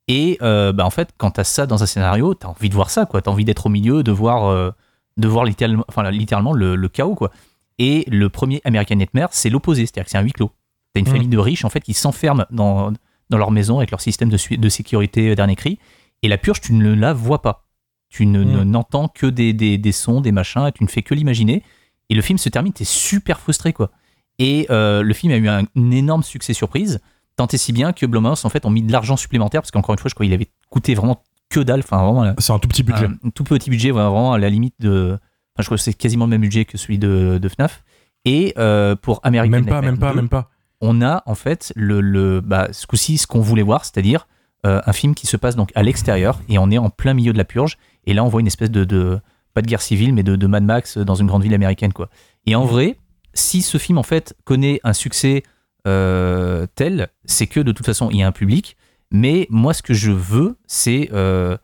Et 0.08 0.38
euh, 0.41 0.74
bah, 0.74 0.86
en 0.86 0.89
fait, 0.89 1.10
quand 1.18 1.32
t'as 1.32 1.43
ça 1.43 1.68
dans 1.68 1.84
un 1.84 1.86
scénario, 1.86 2.34
t'as 2.34 2.47
envie 2.47 2.70
de 2.70 2.74
voir 2.74 2.89
ça, 2.89 3.06
quoi. 3.06 3.22
T'as 3.22 3.30
envie 3.30 3.45
d'être 3.45 3.68
au 3.68 3.70
milieu, 3.70 4.02
de 4.02 4.12
voir, 4.12 4.47
euh, 4.47 4.72
de 5.18 5.28
voir 5.28 5.45
littéralement, 5.45 5.86
enfin, 5.88 6.10
littéralement 6.10 6.52
le, 6.54 6.76
le 6.76 6.89
chaos, 6.89 7.14
quoi. 7.14 7.30
Et 7.78 8.06
le 8.10 8.28
premier 8.30 8.60
American 8.66 8.95
Nightmare, 8.95 9.30
c'est 9.32 9.52
l'opposé, 9.52 9.86
c'est-à-dire 9.86 10.06
que 10.06 10.10
c'est 10.10 10.18
un 10.18 10.24
huis 10.24 10.32
clos. 10.32 10.50
T'as 10.95 11.02
une 11.02 11.08
Mm. 11.08 11.12
famille 11.12 11.28
de 11.28 11.38
riches, 11.38 11.64
en 11.64 11.70
fait, 11.70 11.82
qui 11.82 11.93
s'enferment 11.93 12.45
dans, 12.50 12.91
dans 13.30 13.38
leur 13.38 13.52
maison 13.52 13.78
avec 13.78 13.91
leur 13.91 14.02
système 14.02 14.30
de, 14.30 14.38
de 14.58 14.70
sécurité 14.70 15.36
dernier 15.36 15.56
cri. 15.56 15.78
Et 16.24 16.28
la 16.28 16.39
purge, 16.39 16.60
tu 16.60 16.74
ne 16.74 16.91
la 16.91 17.14
vois 17.14 17.43
pas. 17.43 17.68
Tu 18.10 18.26
ne 18.26 18.43
Mm. 18.43 18.52
ne- 18.52 18.64
n'entends 18.64 19.10
que 19.10 19.28
des, 19.28 19.54
des, 19.54 19.78
des 19.78 19.91
sons, 19.91 20.22
des 20.22 20.32
machins, 20.32 20.66
et 20.66 20.72
tu 20.72 20.84
ne 20.84 20.89
fais 20.89 21.04
que 21.04 21.14
l'imaginer. 21.14 21.62
Et 22.10 22.16
le 22.16 22.22
film 22.22 22.38
se 22.38 22.49
termine, 22.49 22.74
t'es 22.74 22.86
super 22.86 23.39
frustré, 23.39 23.74
quoi. 23.74 23.91
Et 24.39 24.68
euh, 24.70 25.03
le 25.03 25.14
film 25.14 25.34
a 25.34 25.38
eu 25.38 25.47
un, 25.47 25.64
un 25.64 25.91
énorme 25.91 26.24
succès 26.24 26.53
surprise, 26.53 26.99
tant 27.36 27.47
et 27.47 27.57
si 27.57 27.74
bien 27.74 27.93
que 27.93 28.05
Blumhouse, 28.05 28.45
en 28.45 28.49
fait, 28.49 28.66
ont 28.66 28.70
mis 28.70 28.82
de 28.82 28.91
l'argent 28.91 29.18
supplémentaire, 29.18 29.62
parce 29.62 29.72
qu'encore 29.72 29.93
une 29.93 29.99
fois, 29.99 30.10
je 30.10 30.16
crois 30.16 30.26
qu'il 30.26 30.34
avait 30.34 30.49
coûté 30.70 30.95
vraiment 30.95 31.24
que 31.49 31.60
dalle, 31.60 31.80
enfin, 31.80 31.97
vraiment, 32.03 32.24
là, 32.24 32.36
C'est 32.38 32.53
un 32.53 32.60
tout 32.60 32.68
petit 32.68 32.84
budget. 32.84 33.05
un, 33.05 33.30
tout 33.32 33.43
petit 33.43 33.70
budget, 33.70 33.91
vraiment 33.91 34.34
à 34.34 34.38
la 34.38 34.49
limite 34.49 34.76
de. 34.80 35.18
Enfin, 35.55 35.64
je 35.64 35.66
crois 35.66 35.78
que 35.78 35.84
c'est 35.84 35.93
quasiment 35.93 36.26
le 36.26 36.30
même 36.30 36.41
budget 36.41 36.66
que 36.66 36.78
celui 36.78 36.97
de, 36.99 37.39
de 37.41 37.49
FNAF. 37.49 37.84
Et 38.26 38.53
euh, 38.57 38.95
pour 38.95 39.20
American 39.24 39.51
même 39.51 39.66
pas, 39.66 39.82
Nightmare 39.82 39.91
même 39.91 39.99
pas, 39.99 40.10
2, 40.12 40.16
même 40.16 40.30
pas. 40.30 40.49
on 40.82 41.01
a 41.01 41.24
en 41.26 41.36
fait 41.36 41.74
le, 41.76 42.01
le 42.01 42.41
bah, 42.41 42.68
ce 42.72 42.86
coup-ci 42.86 43.18
ce 43.18 43.28
qu'on 43.28 43.39
voulait 43.39 43.64
voir, 43.64 43.86
c'est-à-dire 43.86 44.28
euh, 44.66 44.82
un 44.86 44.93
film 44.93 45.16
qui 45.16 45.26
se 45.26 45.38
passe 45.38 45.55
donc 45.55 45.72
à 45.74 45.84
l'extérieur 45.84 46.41
et 46.49 46.57
on 46.57 46.70
est 46.70 46.78
en 46.78 46.89
plein 46.89 47.14
milieu 47.14 47.34
de 47.34 47.38
la 47.38 47.45
purge. 47.45 47.78
Et 48.05 48.14
là, 48.14 48.24
on 48.24 48.28
voit 48.28 48.41
une 48.41 48.47
espèce 48.47 48.72
de, 48.72 48.84
de 48.84 49.20
pas 49.54 49.62
de 49.62 49.68
guerre 49.68 49.82
civile, 49.82 50.14
mais 50.14 50.24
de, 50.24 50.36
de 50.36 50.47
Mad 50.47 50.64
Max 50.64 50.97
dans 50.97 51.16
une 51.16 51.28
grande 51.28 51.43
ville 51.43 51.54
américaine, 51.54 51.93
quoi. 51.93 52.10
Et 52.45 52.56
en 52.56 52.66
vrai, 52.66 52.97
si 53.34 53.62
ce 53.62 53.78
film 53.78 53.97
en 53.97 54.04
fait 54.04 54.36
connaît 54.43 54.80
un 54.84 54.93
succès 54.93 55.43
euh, 55.88 56.66
tel, 56.76 57.10
c'est 57.26 57.47
que 57.47 57.60
de 57.60 57.72
toute 57.72 57.86
façon 57.86 58.10
il 58.12 58.18
y 58.18 58.24
a 58.24 58.28
un 58.28 58.32
public. 58.32 58.78
Mais 59.12 59.47
moi, 59.50 59.74
ce 59.74 59.82
que 59.82 59.93
je 59.93 60.12
veux, 60.12 60.58
c'est 60.68 61.10
euh, 61.14 61.58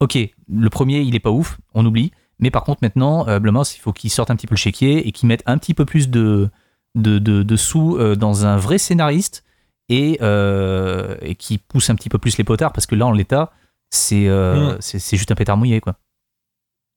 ok, 0.00 0.18
le 0.48 0.70
premier 0.70 1.00
il 1.00 1.14
est 1.14 1.20
pas 1.20 1.30
ouf, 1.30 1.58
on 1.74 1.84
oublie. 1.86 2.12
Mais 2.38 2.50
par 2.50 2.64
contre, 2.64 2.80
maintenant, 2.82 3.26
euh, 3.28 3.38
Blumhouse, 3.38 3.74
il 3.76 3.80
faut 3.80 3.92
qu'ils 3.92 4.10
sortent 4.10 4.30
un 4.30 4.36
petit 4.36 4.46
peu 4.46 4.54
le 4.54 4.58
chéquier 4.58 5.06
et 5.06 5.12
qu'ils 5.12 5.28
mettent 5.28 5.42
un 5.46 5.58
petit 5.58 5.74
peu 5.74 5.84
plus 5.84 6.08
de, 6.08 6.48
de, 6.94 7.18
de, 7.18 7.42
de 7.42 7.56
sous 7.56 7.96
euh, 7.96 8.16
dans 8.16 8.46
un 8.46 8.56
vrai 8.56 8.78
scénariste 8.78 9.44
et, 9.88 10.18
et 10.22 11.34
qui 11.34 11.58
pousse 11.58 11.90
un 11.90 11.94
petit 11.96 12.08
peu 12.08 12.18
plus 12.18 12.38
les 12.38 12.44
potards 12.44 12.72
parce 12.72 12.86
que 12.86 12.94
là, 12.94 13.06
en 13.06 13.12
l'état, 13.12 13.52
c'est 13.90 14.28
euh, 14.28 14.74
Mm. 14.74 14.76
c'est 14.80 15.16
juste 15.16 15.30
un 15.32 15.34
pétard 15.34 15.56
mouillé, 15.56 15.80
quoi. 15.80 15.96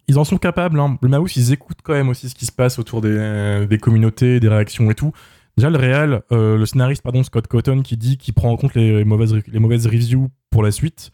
Ils 0.07 0.19
en 0.19 0.23
sont 0.25 0.37
capables, 0.37 0.79
hein. 0.79 0.97
Le 1.01 1.07
Mouse, 1.07 1.35
ils 1.37 1.53
écoutent 1.53 1.79
quand 1.83 1.93
même 1.93 2.09
aussi 2.09 2.27
ce 2.29 2.35
qui 2.35 2.45
se 2.45 2.51
passe 2.51 2.77
autour 2.79 3.01
des, 3.01 3.65
des 3.69 3.77
communautés, 3.77 4.39
des 4.39 4.49
réactions 4.49 4.91
et 4.91 4.95
tout. 4.95 5.11
Déjà, 5.57 5.69
le 5.69 5.77
réal, 5.77 6.23
euh, 6.31 6.57
le 6.57 6.65
scénariste, 6.65 7.03
pardon, 7.03 7.23
Scott 7.23 7.47
Cotton, 7.47 7.81
qui 7.83 7.95
dit 7.95 8.17
qu'il 8.17 8.33
prend 8.33 8.51
en 8.51 8.57
compte 8.57 8.73
les 8.75 9.05
mauvaises, 9.05 9.35
les 9.47 9.59
mauvaises 9.59 9.85
reviews 9.87 10.29
pour 10.49 10.63
la 10.63 10.71
suite, 10.71 11.11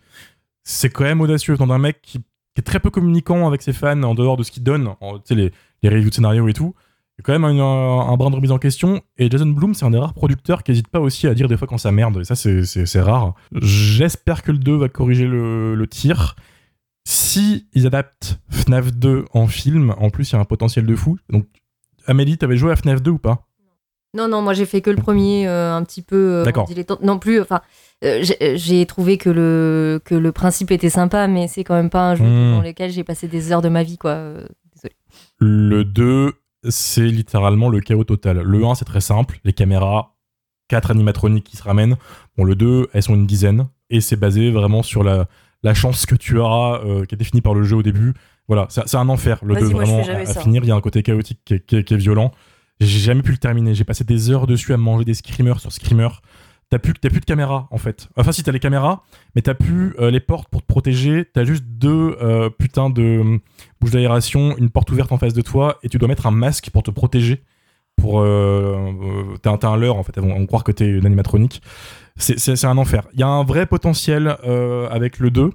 c'est 0.64 0.90
quand 0.90 1.04
même 1.04 1.22
audacieux. 1.22 1.56
Dans 1.58 1.70
un 1.72 1.78
mec 1.78 2.02
qui, 2.02 2.20
est 2.58 2.62
très 2.62 2.80
peu 2.80 2.90
communicant 2.90 3.48
avec 3.48 3.62
ses 3.62 3.72
fans 3.74 4.02
en 4.04 4.16
dehors 4.16 4.36
de 4.38 4.44
ce 4.44 4.52
qu'il 4.52 4.64
donne, 4.64 4.90
en- 5.02 5.20
les, 5.30 5.52
les 5.84 5.90
reviews 5.90 6.10
de 6.10 6.14
scénario 6.16 6.48
et 6.48 6.54
tout. 6.54 6.74
Il 7.18 7.22
y 7.22 7.22
a 7.22 7.24
quand 7.24 7.34
même 7.34 7.44
un, 7.46 8.18
brin 8.18 8.30
de 8.30 8.36
remise 8.36 8.52
en 8.52 8.58
question. 8.60 9.02
Et 9.18 9.30
Jason 9.30 9.46
Bloom, 9.48 9.74
c'est 9.74 9.86
un 9.86 9.92
des 9.92 9.98
rares 9.98 10.14
producteurs 10.14 10.64
qui 10.64 10.72
n'hésite 10.72 10.88
pas 10.88 11.00
aussi 11.02 11.28
à 11.28 11.34
dire 11.34 11.48
des 11.48 11.58
fois 11.58 11.68
quand 11.68 11.78
ça 11.78 11.92
merde. 11.92 12.18
Et 12.22 12.24
ça, 12.24 12.36
c'est- 12.36 13.02
rare. 13.02 13.34
J'espère 13.62 14.42
que 14.42 14.52
le 14.52 14.58
2 14.58 14.76
va 14.78 14.90
corriger 14.90 15.28
le 15.28 15.86
tir. 15.90 16.36
Si 17.12 17.66
ils 17.74 17.88
adaptent 17.88 18.39
FNAF 18.51 18.93
2 18.93 19.26
en 19.34 19.47
film, 19.47 19.95
en 19.97 20.12
plus, 20.12 20.30
il 20.30 20.34
y 20.34 20.36
a 20.36 20.39
un 20.41 20.45
potentiel 20.45 20.86
de 20.86 20.95
fou. 20.95 21.18
Donc, 21.32 21.47
Amélie, 22.05 22.38
t'avais 22.38 22.55
joué 22.55 22.72
à 22.72 22.76
FNAF 22.76 23.01
2 23.01 23.10
ou 23.10 23.18
pas? 23.18 23.47
Non, 24.16 24.28
non, 24.28 24.43
moi 24.43 24.53
j'ai 24.53 24.68
fait 24.68 24.82
que 24.82 24.91
le 24.91 24.97
premier, 24.97 25.47
euh, 25.47 25.74
un 25.76 25.84
petit 25.84 26.03
peu. 26.03 26.16
euh, 26.16 26.43
D'accord. 26.45 26.70
Non 27.01 27.18
plus, 27.18 27.41
enfin, 27.41 27.62
euh, 28.03 28.24
j'ai- 28.55 28.86
trouvé 28.86 29.18
que 29.18 29.32
le, 29.32 29.99
que 30.05 30.14
le 30.14 30.32
principe 30.32 30.70
était 30.70 30.91
sympa, 30.91 31.28
mais 31.28 31.47
c'est 31.47 31.64
quand 31.64 31.74
même 31.74 31.89
pas 31.89 32.12
un 32.12 32.16
jeu 32.16 32.24
Hmm. 32.26 32.51
dans 32.57 32.62
lequel 32.62 32.91
j'ai 32.91 33.03
passé 33.03 33.28
des 33.28 33.51
heures 33.51 33.64
de 33.64 33.70
ma 33.70 33.82
vie, 33.82 33.97
quoi. 33.97 34.12
euh, 34.12 34.47
désolé. 34.76 34.93
Le 35.39 35.84
2, 35.84 36.34
c'est 36.70 37.07
littéralement 37.07 37.70
le 37.70 37.80
chaos 37.80 38.03
total. 38.03 38.41
Le 38.43 38.64
1, 38.66 38.76
c'est 38.76 38.86
très 38.86 39.01
simple. 39.01 39.39
Les 39.43 39.53
caméras, 39.53 40.16
4 40.68 40.91
animatroniques 40.91 41.45
qui 41.45 41.57
se 41.57 41.64
ramènent. 41.64 41.95
Bon, 42.38 42.43
le 42.43 42.53
2, 42.53 42.88
elles 42.93 43.01
sont 43.01 43.16
une 43.16 43.26
dizaine. 43.26 43.68
Et 43.89 43.99
c'est 43.99 44.16
basé 44.16 44.51
vraiment 44.51 44.84
sur 44.84 45.03
la, 45.03 45.28
la 45.64 45.74
chance 45.74 46.05
que 46.05 46.16
tu 46.16 46.38
auras, 46.38 46.82
euh, 46.84 47.05
qui 47.05 47.16
est 47.16 47.18
définie 47.18 47.41
par 47.41 47.53
le 47.53 47.64
jeu 47.64 47.76
au 47.78 47.84
début. 47.84 48.14
Voilà, 48.47 48.68
c'est 48.70 48.95
un 48.95 49.10
enfer. 49.10 49.39
Le 49.43 49.53
Vas-y, 49.53 49.64
2, 49.64 49.70
moi, 49.70 49.84
je 49.86 49.91
vraiment, 49.91 50.20
à, 50.20 50.34
finir, 50.41 50.64
il 50.64 50.68
y 50.68 50.72
a 50.72 50.76
un 50.76 50.82
côté 50.82 51.03
chaotique 51.03 51.39
qui 51.45 51.53
est, 51.55 51.66
qui 51.66 51.76
est- 51.78 51.84
qui 51.84 51.93
est 51.93 51.97
violent. 51.97 52.32
J'ai 52.80 52.99
jamais 52.99 53.22
pu 53.22 53.32
le 53.32 53.38
terminer. 53.38 53.76
J'ai 53.76 53.84
passé 53.84 54.03
des 54.03 54.32
heures 54.32 54.47
dessus 54.47 54.74
à 54.74 54.78
manger 54.78 55.05
des 55.05 55.14
screamers 55.14 55.60
sur 55.60 55.72
screamers. 55.72 56.22
T'as 56.72 56.78
plus, 56.80 56.93
plus 56.93 57.10
de 57.20 57.26
caméras, 57.26 57.68
en 57.72 57.78
fait. 57.78 58.07
Enfin, 58.16 58.32
si, 58.32 58.43
t'as 58.43 58.51
les 58.51 58.60
caméras, 58.60 59.01
mais 59.36 59.41
t'as 59.41 59.55
plus 59.55 59.95
euh, 59.99 60.12
les 60.12 60.20
portes 60.20 60.49
pour 60.49 60.62
te 60.62 60.68
protéger. 60.68 61.26
T'as 61.34 61.43
juste 61.43 61.64
deux 61.66 62.16
euh, 62.22 62.49
putains 62.51 62.89
de 62.91 63.01
euh, 63.01 63.38
bouches 63.82 63.91
d'aération, 63.91 64.55
une 64.57 64.70
porte 64.70 64.91
ouverte 64.91 65.12
en 65.12 65.18
face 65.18 65.34
de 65.34 65.41
toi, 65.41 65.78
et 65.84 65.89
tu 65.89 65.97
dois 65.97 66.07
mettre 66.07 66.26
un 66.28 66.32
masque 66.32 66.70
pour 66.72 66.84
te 66.84 66.91
protéger. 66.91 67.43
Pour, 67.97 68.22
euh, 68.22 69.36
t'as, 69.41 69.51
un- 69.51 69.60
un 69.74 69.78
leurre, 69.78 69.97
en 69.97 70.03
fait. 70.03 70.18
Vont, 70.20 70.30
vont 70.38 70.45
croire 70.45 70.64
que 70.64 70.72
t'es 70.72 70.88
une 70.88 71.05
animatronique. 71.05 71.62
C'est, 72.20 72.65
un 72.65 72.78
enfer. 72.78 73.07
Il 73.13 73.20
y 73.20 73.24
a 73.24 73.28
un 73.28 73.43
vrai 73.43 73.65
potentiel 73.65 74.38
euh, 74.45 74.88
avec 74.89 75.20
le 75.20 75.32
2. 75.32 75.51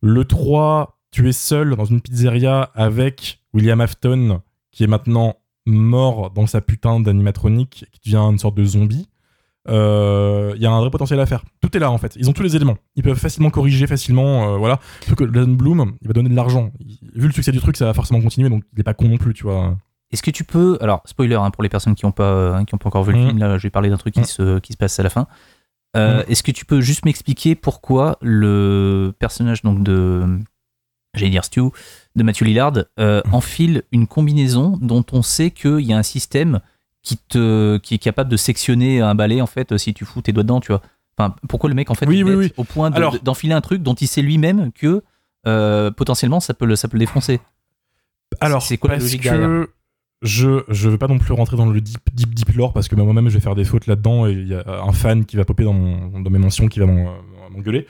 Le 0.00 0.24
3, 0.24 0.98
tu 1.10 1.28
es 1.28 1.32
seul 1.32 1.76
dans 1.76 1.84
une 1.84 2.00
pizzeria 2.00 2.70
avec 2.74 3.40
William 3.54 3.80
Afton, 3.80 4.40
qui 4.72 4.84
est 4.84 4.86
maintenant 4.88 5.36
mort 5.66 6.30
dans 6.30 6.46
sa 6.46 6.60
putain 6.60 6.98
d'animatronique, 7.00 7.84
qui 7.92 8.00
devient 8.10 8.22
une 8.30 8.38
sorte 8.38 8.54
de 8.54 8.64
zombie. 8.64 9.08
Euh, 9.68 10.52
Il 10.56 10.62
y 10.62 10.66
a 10.66 10.70
un 10.72 10.80
vrai 10.80 10.90
potentiel 10.90 11.20
à 11.20 11.26
faire. 11.26 11.42
Tout 11.60 11.76
est 11.76 11.80
là 11.80 11.90
en 11.90 11.98
fait. 11.98 12.14
Ils 12.16 12.30
ont 12.30 12.32
tous 12.32 12.42
les 12.42 12.56
éléments. 12.56 12.78
Ils 12.96 13.02
peuvent 13.02 13.18
facilement 13.18 13.50
corriger, 13.50 13.86
facilement. 13.86 14.54
euh, 14.54 14.56
voilà. 14.56 14.80
Sauf 15.06 15.14
que 15.14 15.30
Jason 15.32 15.50
Bloom, 15.52 15.96
il 16.00 16.08
va 16.08 16.14
donner 16.14 16.30
de 16.30 16.34
l'argent. 16.36 16.70
Vu 17.14 17.26
le 17.26 17.32
succès 17.32 17.52
du 17.52 17.58
truc, 17.60 17.76
ça 17.76 17.84
va 17.84 17.92
forcément 17.94 18.20
continuer, 18.22 18.48
donc 18.48 18.64
il 18.72 18.80
est 18.80 18.84
pas 18.84 18.94
con 18.94 19.08
non 19.08 19.18
plus, 19.18 19.34
tu 19.34 19.42
vois. 19.42 19.76
Est-ce 20.10 20.22
que 20.22 20.30
tu 20.30 20.44
peux, 20.44 20.78
alors 20.80 21.02
spoiler 21.04 21.34
hein, 21.34 21.50
pour 21.50 21.62
les 21.62 21.68
personnes 21.68 21.94
qui 21.94 22.06
n'ont 22.06 22.12
pas, 22.12 22.56
hein, 22.56 22.64
qui 22.64 22.74
ont 22.74 22.78
pas 22.78 22.88
encore 22.88 23.04
vu 23.04 23.12
le 23.12 23.18
Mhm. 23.18 23.26
film, 23.26 23.38
là 23.40 23.58
je 23.58 23.62
vais 23.64 23.70
parler 23.70 23.90
d'un 23.90 23.98
truc 23.98 24.14
qui, 24.14 24.20
Mhm. 24.20 24.26
se, 24.26 24.58
qui 24.60 24.72
se 24.72 24.78
passe 24.78 24.98
à 24.98 25.02
la 25.02 25.10
fin. 25.10 25.26
Euh. 25.98 26.22
Est-ce 26.28 26.42
que 26.42 26.50
tu 26.52 26.64
peux 26.64 26.80
juste 26.80 27.04
m'expliquer 27.04 27.54
pourquoi 27.54 28.18
le 28.20 29.12
personnage 29.18 29.62
donc 29.62 29.82
de, 29.82 30.24
j'allais 31.14 31.30
dire 31.30 31.44
Stu, 31.44 31.60
de 32.16 32.22
Matthew 32.22 32.42
Lillard 32.42 32.72
euh, 33.00 33.20
enfile 33.32 33.82
une 33.92 34.06
combinaison 34.06 34.78
dont 34.80 35.04
on 35.12 35.22
sait 35.22 35.50
qu'il 35.50 35.80
y 35.80 35.92
a 35.92 35.98
un 35.98 36.02
système 36.02 36.60
qui, 37.02 37.16
te, 37.16 37.78
qui 37.78 37.94
est 37.94 37.98
capable 37.98 38.30
de 38.30 38.36
sectionner 38.36 39.00
un 39.00 39.14
balai 39.14 39.40
en 39.40 39.46
fait 39.46 39.76
si 39.78 39.94
tu 39.94 40.04
fous 40.04 40.20
tes 40.22 40.32
doigts 40.32 40.42
dedans, 40.42 40.60
tu 40.60 40.72
vois. 40.72 40.82
Enfin, 41.16 41.34
pourquoi 41.48 41.68
le 41.68 41.74
mec 41.74 41.90
en 41.90 41.94
fait 41.94 42.06
Oui, 42.06 42.20
est 42.20 42.22
oui, 42.22 42.30
bête 42.30 42.38
oui. 42.38 42.52
au 42.58 42.64
point 42.64 42.90
de- 42.90 43.18
d'enfiler 43.24 43.54
un 43.54 43.60
truc 43.60 43.82
dont 43.82 43.94
il 43.94 44.06
sait 44.06 44.22
lui-même 44.22 44.70
que 44.72 45.02
euh, 45.46 45.90
potentiellement 45.90 46.40
ça 46.40 46.54
peut 46.54 46.66
le, 46.66 46.76
ça 46.76 46.86
peut 46.88 46.96
le 46.96 47.00
défoncer. 47.00 47.40
Alors, 48.40 48.62
c'est 48.62 48.76
quoi 48.76 48.90
la 48.90 48.98
logique 48.98 49.22
que 49.22 49.28
derrière? 49.30 49.66
Je 50.22 50.62
je 50.68 50.88
veux 50.88 50.98
pas 50.98 51.06
non 51.08 51.18
plus 51.18 51.32
rentrer 51.32 51.56
dans 51.56 51.66
le 51.66 51.80
deep 51.80 51.98
deep 52.12 52.34
deep 52.34 52.54
lore 52.54 52.72
parce 52.72 52.88
que 52.88 52.96
bah, 52.96 53.04
moi-même 53.04 53.28
je 53.28 53.34
vais 53.34 53.40
faire 53.40 53.54
des 53.54 53.64
fautes 53.64 53.86
là-dedans 53.86 54.26
et 54.26 54.32
il 54.32 54.48
y 54.48 54.54
a 54.54 54.82
un 54.82 54.92
fan 54.92 55.24
qui 55.24 55.36
va 55.36 55.44
popper 55.44 55.64
dans 55.64 55.74
dans 56.20 56.30
mes 56.30 56.38
mentions 56.38 56.66
qui 56.68 56.80
va 56.80 56.86
m'en- 56.86 57.14
m'engueuler. 57.50 57.86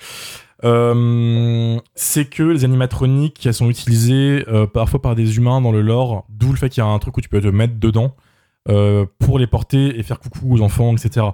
Euh, 0.65 1.79
c'est 1.95 2.29
que 2.29 2.43
les 2.43 2.65
animatroniques 2.65 3.47
elles 3.47 3.55
sont 3.55 3.71
utilisées 3.71 4.45
euh, 4.49 4.67
parfois 4.67 5.01
par 5.01 5.15
des 5.15 5.37
humains 5.37 5.61
dans 5.61 5.73
le 5.73 5.81
lore, 5.83 6.27
d'où 6.29 6.51
le 6.51 6.57
fait 6.59 6.69
qu'il 6.69 6.83
y 6.83 6.87
a 6.87 6.89
un 6.89 6.99
truc 6.99 7.17
où 7.17 7.21
tu 7.21 7.29
peux 7.29 7.41
te 7.41 7.47
mettre 7.47 7.79
dedans 7.79 8.15
euh, 8.69 9.07
pour 9.19 9.39
les 9.39 9.47
porter 9.47 9.99
et 9.99 10.03
faire 10.03 10.19
coucou 10.19 10.55
aux 10.55 10.61
enfants, 10.61 10.95
etc. 10.97 11.27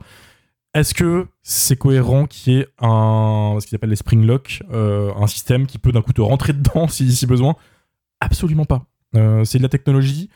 Est-ce 0.75 0.93
que 0.95 1.27
c'est 1.43 1.77
cohérent 1.77 2.27
qu'il 2.27 2.53
y 2.53 2.59
ait 2.59 2.67
un 2.81 3.57
ce 3.61 3.67
qu'ils 3.67 3.77
appellent 3.77 3.91
les 3.91 3.97
spring 3.97 4.27
lock, 4.27 4.63
euh, 4.73 5.13
un 5.17 5.27
système 5.27 5.67
qui 5.67 5.79
peut 5.79 5.93
d'un 5.93 6.03
coup 6.03 6.13
te 6.13 6.21
rentrer 6.21 6.53
dedans 6.55 6.87
si, 6.89 7.11
si 7.15 7.27
besoin? 7.27 7.57
Absolument 8.21 8.65
pas. 8.65 8.85
Euh, 9.17 9.45
c'est 9.45 9.59
de 9.59 9.63
la 9.63 9.69
technologie. 9.69 10.29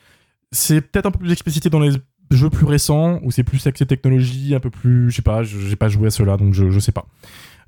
C'est 0.52 0.80
peut-être 0.80 1.06
un 1.06 1.10
peu 1.10 1.18
plus 1.18 1.32
explicité 1.32 1.68
dans 1.70 1.80
les 1.80 1.90
jeux 2.30 2.50
plus 2.50 2.66
récents 2.66 3.20
où 3.22 3.30
c'est 3.30 3.42
plus 3.44 3.66
axé 3.66 3.86
technologie, 3.86 4.54
un 4.54 4.60
peu 4.60 4.70
plus, 4.70 5.10
je 5.10 5.16
sais 5.16 5.22
pas, 5.22 5.42
je- 5.42 5.58
j'ai 5.60 5.76
pas 5.76 5.88
joué 5.88 6.08
à 6.08 6.10
cela 6.10 6.36
donc 6.36 6.52
je, 6.54 6.70
je 6.70 6.78
sais 6.78 6.92
pas. 6.92 7.06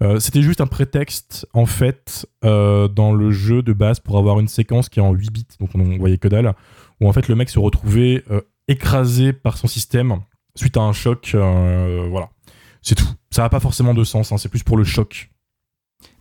Euh, 0.03 0.19
C'était 0.19 0.43
juste 0.43 0.61
un 0.63 0.67
prétexte 0.67 1.47
en 1.53 1.67
fait 1.67 2.27
euh, 2.45 2.89
dans 2.89 3.13
le 3.13 3.31
jeu 3.31 3.63
de 3.63 3.73
base 3.73 4.01
pour 4.01 4.17
avoir 4.19 4.41
une 4.41 4.49
séquence 4.49 4.89
qui 4.89 4.99
est 4.99 5.03
en 5.03 5.13
8 5.13 5.31
bits, 5.33 5.47
donc 5.61 5.71
on, 5.75 5.81
on 5.81 5.99
voyait 5.99 6.19
que 6.19 6.29
dalle, 6.29 6.55
où 7.01 7.09
en 7.09 7.13
fait 7.13 7.29
le 7.29 7.35
mec 7.37 7.49
se 7.51 7.59
retrouvait 7.59 8.23
euh, 8.31 8.41
écrasé 8.69 9.33
par 9.33 9.57
son 9.59 9.67
système 9.67 10.21
suite 10.55 10.77
à 10.77 10.81
un 10.81 10.93
choc. 10.93 11.33
euh, 11.35 12.07
voilà, 12.11 12.31
c'est 12.83 12.95
tout. 12.95 13.09
Ça 13.31 13.43
n'a 13.43 13.49
pas 13.51 13.61
forcément 13.61 13.95
de 13.95 14.05
sens, 14.05 14.33
hein, 14.33 14.39
c'est 14.39 14.49
plus 14.49 14.63
pour 14.63 14.77
le 14.77 14.85
choc. 14.85 15.31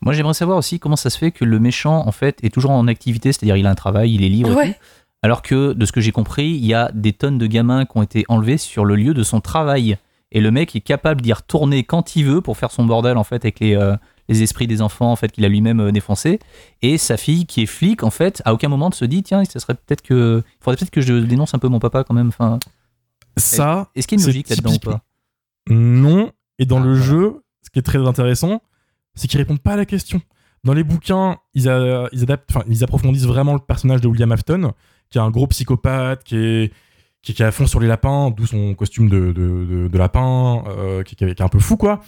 Moi, 0.02 0.14
j'aimerais 0.14 0.34
savoir 0.34 0.58
aussi 0.58 0.78
comment 0.80 0.96
ça 0.98 1.10
se 1.10 1.18
fait 1.18 1.32
que 1.32 1.46
le 1.46 1.58
méchant, 1.60 2.06
en 2.06 2.12
fait, 2.12 2.38
est 2.44 2.54
toujours 2.54 2.72
en 2.72 2.88
activité, 2.88 3.32
c'est-à-dire 3.32 3.56
il 3.58 3.66
a 3.66 3.70
un 3.70 3.76
travail, 3.76 4.14
il 4.14 4.24
est 4.24 4.30
libre, 4.30 4.50
et 4.50 4.54
tout, 4.74 4.80
alors 5.22 5.42
que, 5.42 5.74
de 5.74 5.86
ce 5.86 5.92
que 5.92 6.02
j'ai 6.02 6.12
compris, 6.12 6.50
il 6.52 6.66
y 6.66 6.74
a 6.74 6.92
des 6.94 7.14
tonnes 7.14 7.38
de 7.38 7.46
gamins 7.48 7.86
qui 7.86 7.98
ont 7.98 8.04
été 8.04 8.24
enlevés 8.30 8.58
sur 8.58 8.86
le 8.86 8.96
lieu 8.96 9.14
de 9.14 9.24
son 9.24 9.42
travail. 9.42 9.98
Et 10.32 10.42
le 10.42 10.52
mec 10.52 10.76
est 10.76 10.82
capable 10.82 11.22
d'y 11.22 11.34
retourner 11.34 11.84
quand 11.84 12.16
il 12.16 12.24
veut 12.26 12.42
pour 12.42 12.56
faire 12.58 12.72
son 12.72 12.86
bordel, 12.86 13.18
en 13.18 13.24
fait, 13.24 13.44
avec 13.44 13.60
les, 13.60 13.76
euh, 13.76 13.96
les 14.30 14.44
esprits 14.44 14.68
des 14.68 14.82
enfants, 14.82 15.12
en 15.12 15.16
fait, 15.16 15.32
qu'il 15.32 15.44
a 15.44 15.50
lui-même 15.50 15.80
euh, 15.80 15.92
défoncé. 15.92 16.40
Et 16.84 16.98
sa 17.00 17.18
fille, 17.18 17.46
qui 17.48 17.64
est 17.64 17.66
flic, 17.66 18.04
en 18.04 18.12
fait, 18.12 18.42
à 18.46 18.54
aucun 18.54 18.70
moment 18.70 18.90
ne 18.90 18.94
se 18.94 19.06
dit, 19.06 19.24
tiens, 19.24 19.44
ça 19.46 19.60
serait 19.60 19.74
peut-être 19.74 20.04
que, 20.04 20.44
il 20.46 20.64
faudrait 20.64 20.78
peut-être 20.78 20.92
que 20.92 21.02
je 21.02 21.14
dénonce 21.16 21.54
un 21.56 21.60
peu 21.60 21.68
mon 21.68 21.80
papa 21.80 22.04
quand 22.04 22.14
même. 22.14 22.28
Enfin, 22.28 22.60
Ça, 23.38 23.90
est-ce 23.96 24.08
qu'il 24.08 24.20
y 24.20 24.22
a 24.22 24.24
une 24.24 24.28
logique 24.28 24.50
là-dedans 24.50 24.74
ou 24.74 24.80
pas? 24.80 25.02
Non. 25.70 26.32
Et 26.60 26.66
dans 26.66 26.78
Ah, 26.78 26.84
le 26.84 26.90
voilà. 26.96 27.04
jeu, 27.06 27.42
ce 27.64 27.70
qui 27.72 27.80
est 27.80 27.84
très 27.84 28.06
intéressant, 28.06 28.62
c'est 29.16 29.28
qu'ils 29.28 29.40
répondent 29.40 29.62
pas 29.62 29.74
à 29.74 29.78
la 29.78 29.86
question. 29.86 30.22
Dans 30.64 30.74
les 30.74 30.84
bouquins, 30.84 31.38
ils, 31.54 31.70
a- 31.70 32.08
ils 32.12 32.22
adaptent, 32.24 32.52
ils 32.68 32.84
approfondissent 32.84 33.26
vraiment 33.26 33.54
le 33.54 33.60
personnage 33.60 34.02
de 34.02 34.08
William 34.08 34.32
Afton, 34.32 34.74
qui 35.10 35.18
est 35.18 35.22
un 35.22 35.32
gros 35.32 35.48
psychopathe, 35.48 36.24
qui 36.24 36.36
est, 36.38 36.74
qui, 37.22 37.34
qui 37.34 37.42
est 37.42 37.46
à 37.46 37.52
fond 37.52 37.68
sur 37.68 37.80
les 37.80 37.88
lapins, 37.88 38.32
d'où 38.32 38.46
son 38.46 38.74
costume 38.76 39.10
de, 39.10 39.32
de, 39.32 39.66
de- 39.66 39.88
de 39.88 39.98
lapin, 39.98 40.64
euh, 40.68 41.04
qui, 41.04 41.16
qui 41.16 41.24
est 41.24 41.42
un 41.42 41.50
peu 41.50 41.60
fou, 41.60 41.78
quoi. 41.78 42.02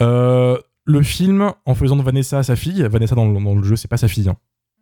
Euh, 0.00 0.58
le 0.84 1.02
film, 1.02 1.52
en 1.66 1.74
faisant 1.74 1.96
de 1.96 2.02
Vanessa 2.02 2.42
sa 2.42 2.56
fille, 2.56 2.82
Vanessa 2.90 3.14
dans 3.14 3.28
le, 3.28 3.42
dans 3.42 3.54
le 3.54 3.62
jeu, 3.62 3.76
c'est 3.76 3.88
pas 3.88 3.96
sa 3.98 4.08
fille, 4.08 4.28
hein. 4.28 4.36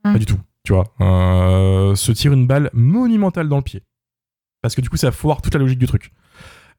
Mm. 0.04 0.12
pas 0.12 0.18
du 0.18 0.26
tout, 0.26 0.38
tu 0.64 0.72
vois, 0.72 0.84
euh, 1.00 1.94
se 1.96 2.12
tire 2.12 2.32
une 2.32 2.46
balle 2.46 2.70
monumentale 2.72 3.48
dans 3.48 3.56
le 3.56 3.62
pied. 3.62 3.82
Parce 4.62 4.74
que 4.74 4.80
du 4.80 4.88
coup, 4.88 4.96
ça 4.96 5.10
foire 5.12 5.42
toute 5.42 5.54
la 5.54 5.60
logique 5.60 5.78
du 5.78 5.86
truc. 5.86 6.12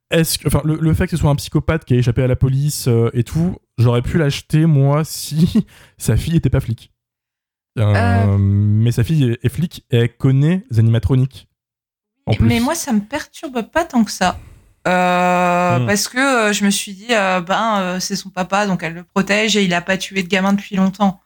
Est-ce 0.09 0.39
que, 0.39 0.47
enfin, 0.47 0.61
le, 0.63 0.77
le 0.79 0.93
fait 0.93 1.05
que 1.05 1.11
ce 1.11 1.17
soit 1.17 1.29
un 1.29 1.35
psychopathe 1.35 1.83
qui 1.83 1.93
a 1.93 1.97
échappé 1.97 2.23
à 2.23 2.27
la 2.27 2.38
police 2.38 2.88
et 3.13 3.23
tout, 3.25 3.57
j'aurais 3.77 4.01
pu 4.01 4.17
l'acheter 4.17 4.65
moi 4.65 5.03
si 5.05 5.65
sa 5.97 6.15
fille 6.15 6.38
était 6.38 6.49
pas 6.49 6.61
flic. 6.61 6.91
Euh, 7.78 7.93
Euh. 7.93 8.38
Mais 8.39 8.91
sa 8.91 9.03
fille 9.03 9.38
est, 9.41 9.49
flic 9.49 9.86
et 9.91 9.97
elle 9.97 10.15
connaît 10.17 10.63
les 10.71 10.80
animatroniques. 10.80 11.47
En 12.25 12.34
plus. 12.34 12.45
Mais 12.47 12.59
moi, 12.59 12.75
ça 12.75 12.91
me 12.93 12.99
perturbe 13.01 13.61
pas 13.71 13.86
tant 13.86 14.03
que 14.03 14.11
ça. 14.11 14.38
Euh, 14.88 15.80
Hmm. 15.80 15.86
Parce 15.86 16.07
que 16.07 16.17
euh, 16.49 16.53
je 16.53 16.63
me 16.65 16.69
suis 16.69 16.93
dit, 16.93 17.07
euh, 17.11 17.41
ben, 17.41 17.80
euh, 17.80 17.99
c'est 17.99 18.15
son 18.15 18.30
papa, 18.30 18.65
donc 18.67 18.84
elle 18.84 18.93
le 18.93 19.03
protège 19.03 19.57
et 19.57 19.63
il 19.63 19.73
a 19.73 19.82
pas 19.82 19.97
tué 19.97 20.23
de 20.23 20.28
gamin 20.28 20.53
depuis 20.53 20.75
longtemps. 20.78 21.19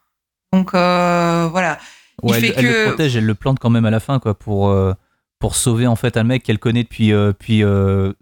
Donc 0.52 0.74
euh, 0.74 1.48
voilà. 1.50 1.78
Il 2.22 2.30
Ouais, 2.30 2.36
elle, 2.38 2.42
fait 2.44 2.54
elle 2.56 2.64
que- 2.64 2.82
le 2.84 2.88
protège, 2.88 3.16
elle 3.16 3.24
le 3.26 3.34
plante 3.34 3.58
quand 3.60 3.70
même 3.70 3.84
à 3.84 3.90
la 3.90 4.00
fin, 4.00 4.18
quoi, 4.18 4.36
pour, 4.38 4.68
euh, 4.68 4.92
pour 5.38 5.54
sauver 5.56 5.86
en 5.86 5.96
fait 5.96 6.16
un 6.16 6.24
mec 6.24 6.42
qu'elle 6.42 6.58
connaît 6.58 6.82
depuis, 6.82 7.12
euh, 7.12 7.28
depuis 7.28 7.62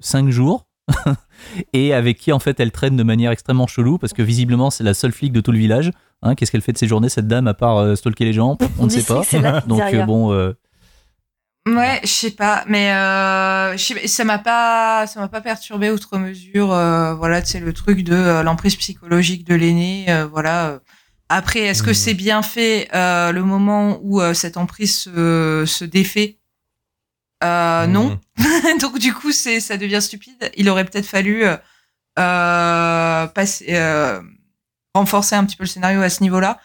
5 0.01 0.29
jours. 0.31 0.67
et 1.73 1.95
avec 1.95 2.19
qui 2.19 2.33
en 2.33 2.39
fait 2.39 2.59
elle 2.61 2.73
traîne 2.73 2.97
de 2.97 3.03
manière 3.03 3.31
extrêmement 3.31 3.67
chelou 3.67 3.99
parce 3.99 4.13
que 4.13 4.23
visiblement 4.23 4.71
c'est 4.71 4.85
la 4.85 4.95
seule 4.95 5.13
flic 5.13 5.33
de 5.33 5.41
tout 5.41 5.53
le 5.53 5.59
village. 5.59 5.91
Hein, 6.23 6.35
Qu'est-ce 6.35 6.51
qu'elle 6.53 6.61
fait 6.63 6.73
de 6.73 6.79
ses 6.79 6.87
journées 6.89 7.09
cette 7.09 7.29
dame 7.29 7.47
à 7.49 7.55
part 7.55 7.79
euh, 7.79 7.95
stalker 7.97 8.25
les 8.25 8.33
gens? 8.33 8.59
On 8.79 8.85
ne 8.85 8.91
sait 8.91 9.03
pas. 9.03 9.23
Donc 9.67 9.81
euh, 9.81 10.05
bon, 10.07 10.33
euh, 10.33 10.53
Ouais, 11.69 12.01
je 12.03 12.09
sais 12.09 12.31
pas, 12.31 12.65
mais 12.69 12.91
euh, 12.93 13.77
ça 13.77 14.25
m'a 14.25 14.39
pas, 14.39 15.07
ça 15.07 15.21
m'a 15.21 15.29
pas 15.29 15.43
perturbé 15.43 15.91
outre 15.91 16.17
mesure. 16.19 16.73
euh, 16.73 17.15
voilà, 17.15 17.45
c'est 17.45 17.61
le 17.61 17.73
truc 17.75 18.03
de 18.03 18.15
euh, 18.15 18.43
l'emprise 18.43 18.77
psychologique 18.77 19.47
de 19.47 19.55
l'aîné. 19.55 20.07
euh, 20.09 20.27
voilà. 20.27 20.81
Après, 21.29 21.61
est-ce 21.61 21.83
que 21.83 21.91
Mhm. 21.91 21.95
c'est 21.95 22.15
bien 22.15 22.43
fait 22.43 22.89
euh, 22.95 23.31
le 23.31 23.45
moment 23.45 23.99
où 24.03 24.21
euh, 24.21 24.35
cette 24.35 24.57
emprise 24.57 24.99
se, 25.01 25.65
se 25.67 25.85
défait? 25.85 26.39
Euh, 27.45 27.87
Non. 27.87 28.19
Donc 28.81 28.99
du 28.99 29.13
coup, 29.13 29.33
c'est, 29.33 29.61
ça 29.61 29.77
devient 29.77 30.03
stupide. 30.03 30.51
Il 30.57 30.69
aurait 30.69 30.85
peut-être 30.85 31.07
fallu 31.07 31.45
euh, 31.45 31.57
euh, 32.19 33.27
passer, 33.29 33.67
euh, 33.71 34.21
renforcer 34.95 35.37
un 35.37 35.45
petit 35.45 35.57
peu 35.57 35.63
le 35.63 35.69
scénario 35.69 36.03
à 36.03 36.11
ce 36.11 36.23
niveau-là, 36.23 36.59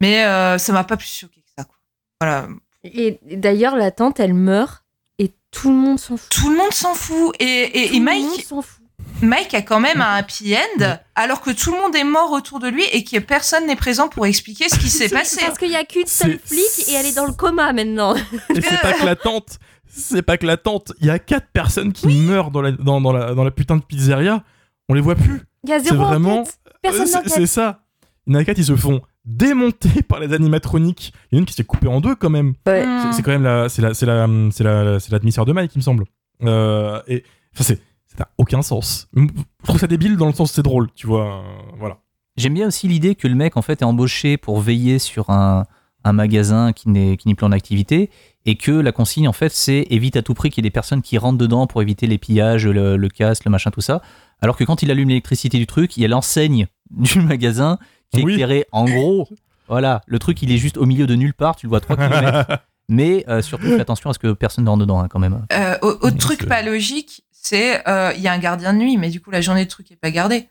mais 0.00 0.24
euh, 0.24 0.58
ça 0.58 0.72
m'a 0.72 0.84
pas 0.84 0.96
plus 0.96 1.08
choqué 1.08 1.40
que 1.40 1.50
ça. 1.56 1.64
Quoi. 1.64 1.76
Voilà. 2.20 2.46
Et 2.84 3.18
d'ailleurs, 3.24 3.74
la 3.74 3.90
tante, 3.90 4.20
elle 4.20 4.34
meurt 4.34 4.84
et 5.18 5.32
tout 5.50 5.70
le 5.70 5.76
monde 5.76 5.98
s'en 5.98 6.16
fout. 6.16 6.28
Tout 6.30 6.50
le 6.50 6.56
monde 6.56 6.72
s'en 6.72 6.94
fout. 6.94 7.34
Et, 7.40 7.98
Mike, 7.98 8.24
monde 8.24 8.40
s'en 8.42 8.62
fout. 8.62 8.84
Mike 9.22 9.54
a 9.54 9.62
quand 9.62 9.80
même 9.80 10.00
un 10.00 10.14
happy 10.16 10.54
end, 10.54 10.98
alors 11.14 11.40
que 11.40 11.50
tout 11.50 11.72
le 11.72 11.78
monde 11.78 11.96
est 11.96 12.04
mort 12.04 12.32
autour 12.32 12.60
de 12.60 12.68
lui 12.68 12.84
et 12.92 13.02
que 13.02 13.18
personne 13.18 13.66
n'est 13.66 13.76
présent 13.76 14.08
pour 14.08 14.26
expliquer 14.26 14.68
ce 14.68 14.78
qui 14.78 14.90
s'est 14.90 15.08
passé. 15.08 15.40
Parce 15.40 15.58
qu'il 15.58 15.70
y 15.70 15.76
a 15.76 15.84
qu'une 15.84 16.06
seule 16.06 16.38
flic 16.44 16.88
et 16.88 16.92
elle 16.92 17.06
est 17.06 17.16
dans 17.16 17.26
le 17.26 17.32
coma 17.32 17.72
maintenant. 17.72 18.14
Et 18.14 18.60
c'est 18.60 18.80
pas 18.80 18.92
que 18.92 19.06
la 19.06 19.16
tante, 19.16 19.58
c'est 19.96 20.22
pas 20.22 20.36
que 20.36 20.46
la 20.46 20.56
tante. 20.56 20.92
Il 21.00 21.06
y 21.06 21.10
a 21.10 21.18
quatre 21.18 21.48
personnes 21.52 21.92
qui 21.92 22.08
meurent 22.08 22.50
dans 22.50 22.60
la, 22.62 22.72
dans, 22.72 23.00
dans 23.00 23.12
la, 23.12 23.34
dans 23.34 23.44
la 23.44 23.50
putain 23.50 23.76
de 23.76 23.82
pizzeria. 23.82 24.42
On 24.88 24.94
les 24.94 25.00
voit 25.00 25.14
plus. 25.16 25.42
Il 25.64 25.70
y 25.70 25.72
a 25.72 25.78
C'est 25.80 25.90
zéro 25.90 26.04
vraiment. 26.04 26.40
Euh, 26.86 26.90
c'est- 26.92 27.14
n'enquête. 27.14 27.32
C'est 27.32 27.46
ça. 27.46 27.80
Il 28.26 28.32
y 28.32 28.36
en 28.36 28.40
a 28.40 28.44
quatre, 28.44 28.58
ils 28.58 28.64
se 28.64 28.76
font 28.76 29.00
démonter 29.24 30.02
par 30.02 30.20
les 30.20 30.32
animatroniques. 30.32 31.12
Il 31.30 31.34
y 31.34 31.36
en 31.36 31.38
a 31.38 31.40
une 31.40 31.46
qui 31.46 31.54
s'est 31.54 31.64
coupée 31.64 31.88
en 31.88 32.00
deux 32.00 32.14
quand 32.14 32.30
même. 32.30 32.54
Ouais. 32.66 32.86
Hmm. 32.86 33.00
C'est- 33.02 33.16
C'est 33.16 33.22
quand 33.22 33.32
même 33.32 33.42
la, 33.42 33.68
c'est 33.68 33.82
la, 33.82 33.94
c'est 33.94 34.06
la, 34.06 34.26
c'est 34.52 34.64
la, 34.64 35.00
c'est 35.00 35.12
la 35.12 35.18
demi-sœur 35.18 35.44
de 35.44 35.52
Mike, 35.52 35.74
il 35.74 35.78
me 35.78 35.82
semble. 35.82 36.04
Euh, 36.44 37.00
et 37.08 37.24
ça, 37.54 37.64
c'est, 37.64 37.76
ça 38.06 38.16
n'a 38.20 38.28
aucun 38.38 38.62
sens. 38.62 39.08
Je 39.16 39.24
trouve 39.64 39.78
ça 39.80 39.86
débile 39.86 40.16
dans 40.16 40.26
le 40.26 40.32
sens 40.32 40.52
c'est 40.52 40.62
drôle, 40.62 40.88
tu 40.94 41.06
vois. 41.06 41.38
euh, 41.38 41.42
voilà. 41.78 41.98
J'aime 42.36 42.54
bien 42.54 42.66
aussi 42.68 42.86
l'idée 42.86 43.14
que 43.14 43.26
le 43.26 43.34
mec 43.34 43.56
en 43.56 43.62
fait 43.62 43.80
est 43.80 43.84
embauché 43.84 44.36
pour 44.36 44.60
veiller 44.60 44.98
sur 44.98 45.30
un, 45.30 45.64
un 46.06 46.12
magasin 46.12 46.72
qui 46.72 46.88
n'est 46.88 47.16
qui 47.16 47.28
n'est 47.28 47.34
plus 47.34 47.46
en 47.46 47.52
activité 47.52 48.10
et 48.44 48.56
que 48.56 48.70
la 48.72 48.92
consigne 48.92 49.26
en 49.28 49.32
fait 49.32 49.52
c'est 49.52 49.86
évite 49.90 50.16
à 50.16 50.22
tout 50.22 50.34
prix 50.34 50.50
qu'il 50.50 50.64
y 50.64 50.66
ait 50.66 50.70
des 50.70 50.72
personnes 50.72 51.02
qui 51.02 51.18
rentrent 51.18 51.38
dedans 51.38 51.66
pour 51.66 51.82
éviter 51.82 52.06
les 52.06 52.16
pillages, 52.18 52.66
le, 52.66 52.96
le 52.96 53.08
casse, 53.08 53.44
le 53.44 53.50
machin, 53.50 53.70
tout 53.70 53.80
ça. 53.80 54.00
Alors 54.40 54.56
que 54.56 54.64
quand 54.64 54.82
il 54.82 54.90
allume 54.90 55.08
l'électricité 55.08 55.58
du 55.58 55.66
truc, 55.66 55.96
il 55.96 56.02
y 56.02 56.04
a 56.04 56.08
l'enseigne 56.08 56.66
du 56.90 57.20
magasin 57.20 57.78
qui 58.12 58.20
est 58.20 58.24
Oui. 58.24 58.32
éclairée 58.34 58.66
en 58.72 58.84
gros. 58.84 59.28
Voilà, 59.68 60.00
le 60.06 60.18
truc 60.20 60.40
il 60.42 60.52
est 60.52 60.58
juste 60.58 60.76
au 60.76 60.86
milieu 60.86 61.06
de 61.08 61.14
nulle 61.16 61.34
part, 61.34 61.56
tu 61.56 61.66
le 61.66 61.70
vois 61.70 61.80
3 61.80 61.96
km. 61.96 62.46
Mais 62.88 63.24
euh, 63.28 63.42
surtout 63.42 63.66
fais 63.66 63.80
attention 63.80 64.10
à 64.10 64.12
ce 64.12 64.20
que 64.20 64.32
personne 64.32 64.62
ne 64.64 64.70
rentre 64.70 64.82
dedans 64.82 65.00
hein, 65.00 65.08
quand 65.08 65.18
même. 65.18 65.44
Euh, 65.52 65.76
au- 65.82 65.88
autre 66.06 66.18
truc 66.18 66.46
pas 66.46 66.62
logique, 66.62 67.24
c'est 67.32 67.82
euh, 67.88 68.12
il 68.16 68.22
y 68.22 68.28
a 68.28 68.32
un 68.32 68.38
gardien 68.38 68.72
de 68.72 68.78
nuit, 68.78 68.96
mais 68.96 69.10
du 69.10 69.20
coup 69.20 69.32
la 69.32 69.40
journée 69.40 69.64
de 69.64 69.68
truc 69.70 69.90
est 69.90 69.96
pas 69.96 70.12
gardée. 70.12 70.48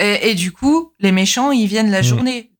Et, 0.00 0.30
et 0.30 0.34
du 0.34 0.50
coup, 0.50 0.92
les 0.98 1.12
méchants 1.12 1.52
ils 1.52 1.66
viennent 1.68 1.90
la 1.92 2.00
Mm. 2.00 2.04
journée. 2.04 2.50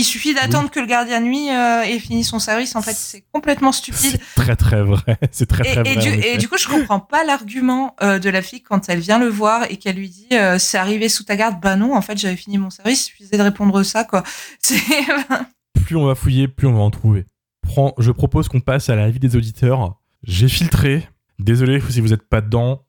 Il 0.00 0.04
suffit 0.04 0.32
d'attendre 0.32 0.70
que 0.70 0.80
le 0.80 0.86
gardien 0.86 1.20
de 1.20 1.26
nuit 1.26 1.50
euh, 1.50 1.82
ait 1.82 1.98
fini 1.98 2.24
son 2.24 2.38
service. 2.38 2.74
En 2.74 2.80
fait, 2.80 2.94
c'est 2.94 3.22
complètement 3.32 3.70
stupide. 3.70 3.98
C'est 4.18 4.34
très 4.34 4.56
très 4.56 4.82
vrai. 4.82 5.18
C'est 5.30 5.44
très 5.46 5.68
Et, 5.68 5.72
très 5.74 5.90
et 5.92 5.94
vrai. 5.94 6.02
du, 6.16 6.26
et 6.26 6.38
du 6.38 6.48
coup, 6.48 6.56
je 6.56 6.66
comprends 6.68 7.00
pas 7.00 7.22
l'argument 7.24 7.94
euh, 8.02 8.18
de 8.18 8.30
la 8.30 8.40
fille 8.40 8.62
quand 8.62 8.88
elle 8.88 9.00
vient 9.00 9.18
le 9.18 9.28
voir 9.28 9.64
et 9.70 9.76
qu'elle 9.76 9.96
lui 9.96 10.08
dit 10.08 10.28
euh, 10.32 10.58
c'est 10.58 10.78
arrivé 10.78 11.08
sous 11.10 11.24
ta 11.24 11.36
garde. 11.36 11.60
Bah 11.60 11.76
non, 11.76 11.94
en 11.94 12.00
fait, 12.00 12.16
j'avais 12.16 12.36
fini 12.36 12.56
mon 12.56 12.70
service. 12.70 13.00
Il 13.00 13.04
suffisait 13.10 13.36
de 13.36 13.42
répondre 13.42 13.82
ça, 13.82 14.04
quoi. 14.04 14.22
Plus 15.84 15.96
on 15.96 16.06
va 16.06 16.14
fouiller, 16.14 16.48
plus 16.48 16.66
on 16.66 16.72
va 16.72 16.80
en 16.80 16.90
trouver. 16.90 17.26
Prends- 17.62 17.94
je 17.98 18.10
propose 18.10 18.48
qu'on 18.48 18.60
passe 18.60 18.88
à 18.88 18.96
l'avis 18.96 19.18
des 19.18 19.36
auditeurs. 19.36 19.98
J'ai 20.22 20.48
filtré. 20.48 21.06
Désolé 21.38 21.80
si 21.90 22.00
vous 22.00 22.08
n'êtes 22.08 22.28
pas 22.28 22.40
dedans. 22.40 22.84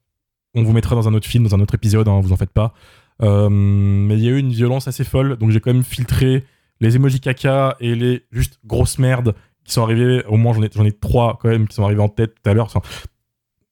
On 0.55 0.64
vous 0.64 0.72
mettra 0.74 0.95
dans 0.95 1.07
un 1.07 1.14
autre 1.14 1.28
film, 1.28 1.45
dans 1.47 1.55
un 1.55 1.59
autre 1.62 1.76
épisode, 1.76 2.07
hein, 2.07 2.20
vous 2.22 2.32
en 2.32 2.38
faites 2.38 2.51
pas. 2.51 2.74
Mais 3.22 4.16
il 4.18 4.24
y 4.24 4.28
a 4.28 4.32
eu 4.32 4.38
une 4.39 4.51
violence 4.51 4.88
assez 4.88 5.03
folle, 5.03 5.38
donc 5.38 5.51
j'ai 5.51 5.59
quand 5.59 5.74
même 5.74 5.84
filtré 5.84 6.43
les 6.82 6.98
emojis 6.98 7.22
caca 7.22 7.78
et 7.80 7.96
les 7.96 8.26
juste 8.32 8.60
grosses 8.66 9.00
merdes 9.00 9.34
qui 9.64 9.72
sont 9.74 9.84
arrivés. 9.84 10.26
Au 10.26 10.36
moins, 10.36 10.54
j'en 10.54 10.64
ai, 10.64 10.70
j'en 10.74 10.84
ai 10.84 10.92
trois 10.92 11.38
quand 11.42 11.48
même 11.48 11.68
qui 11.68 11.76
sont 11.76 11.86
arrivés 11.86 12.02
en 12.02 12.10
tête 12.10 12.36
tout 12.44 12.50
à 12.50 12.54
l'heure. 12.54 12.66
Enfin, 12.66 12.82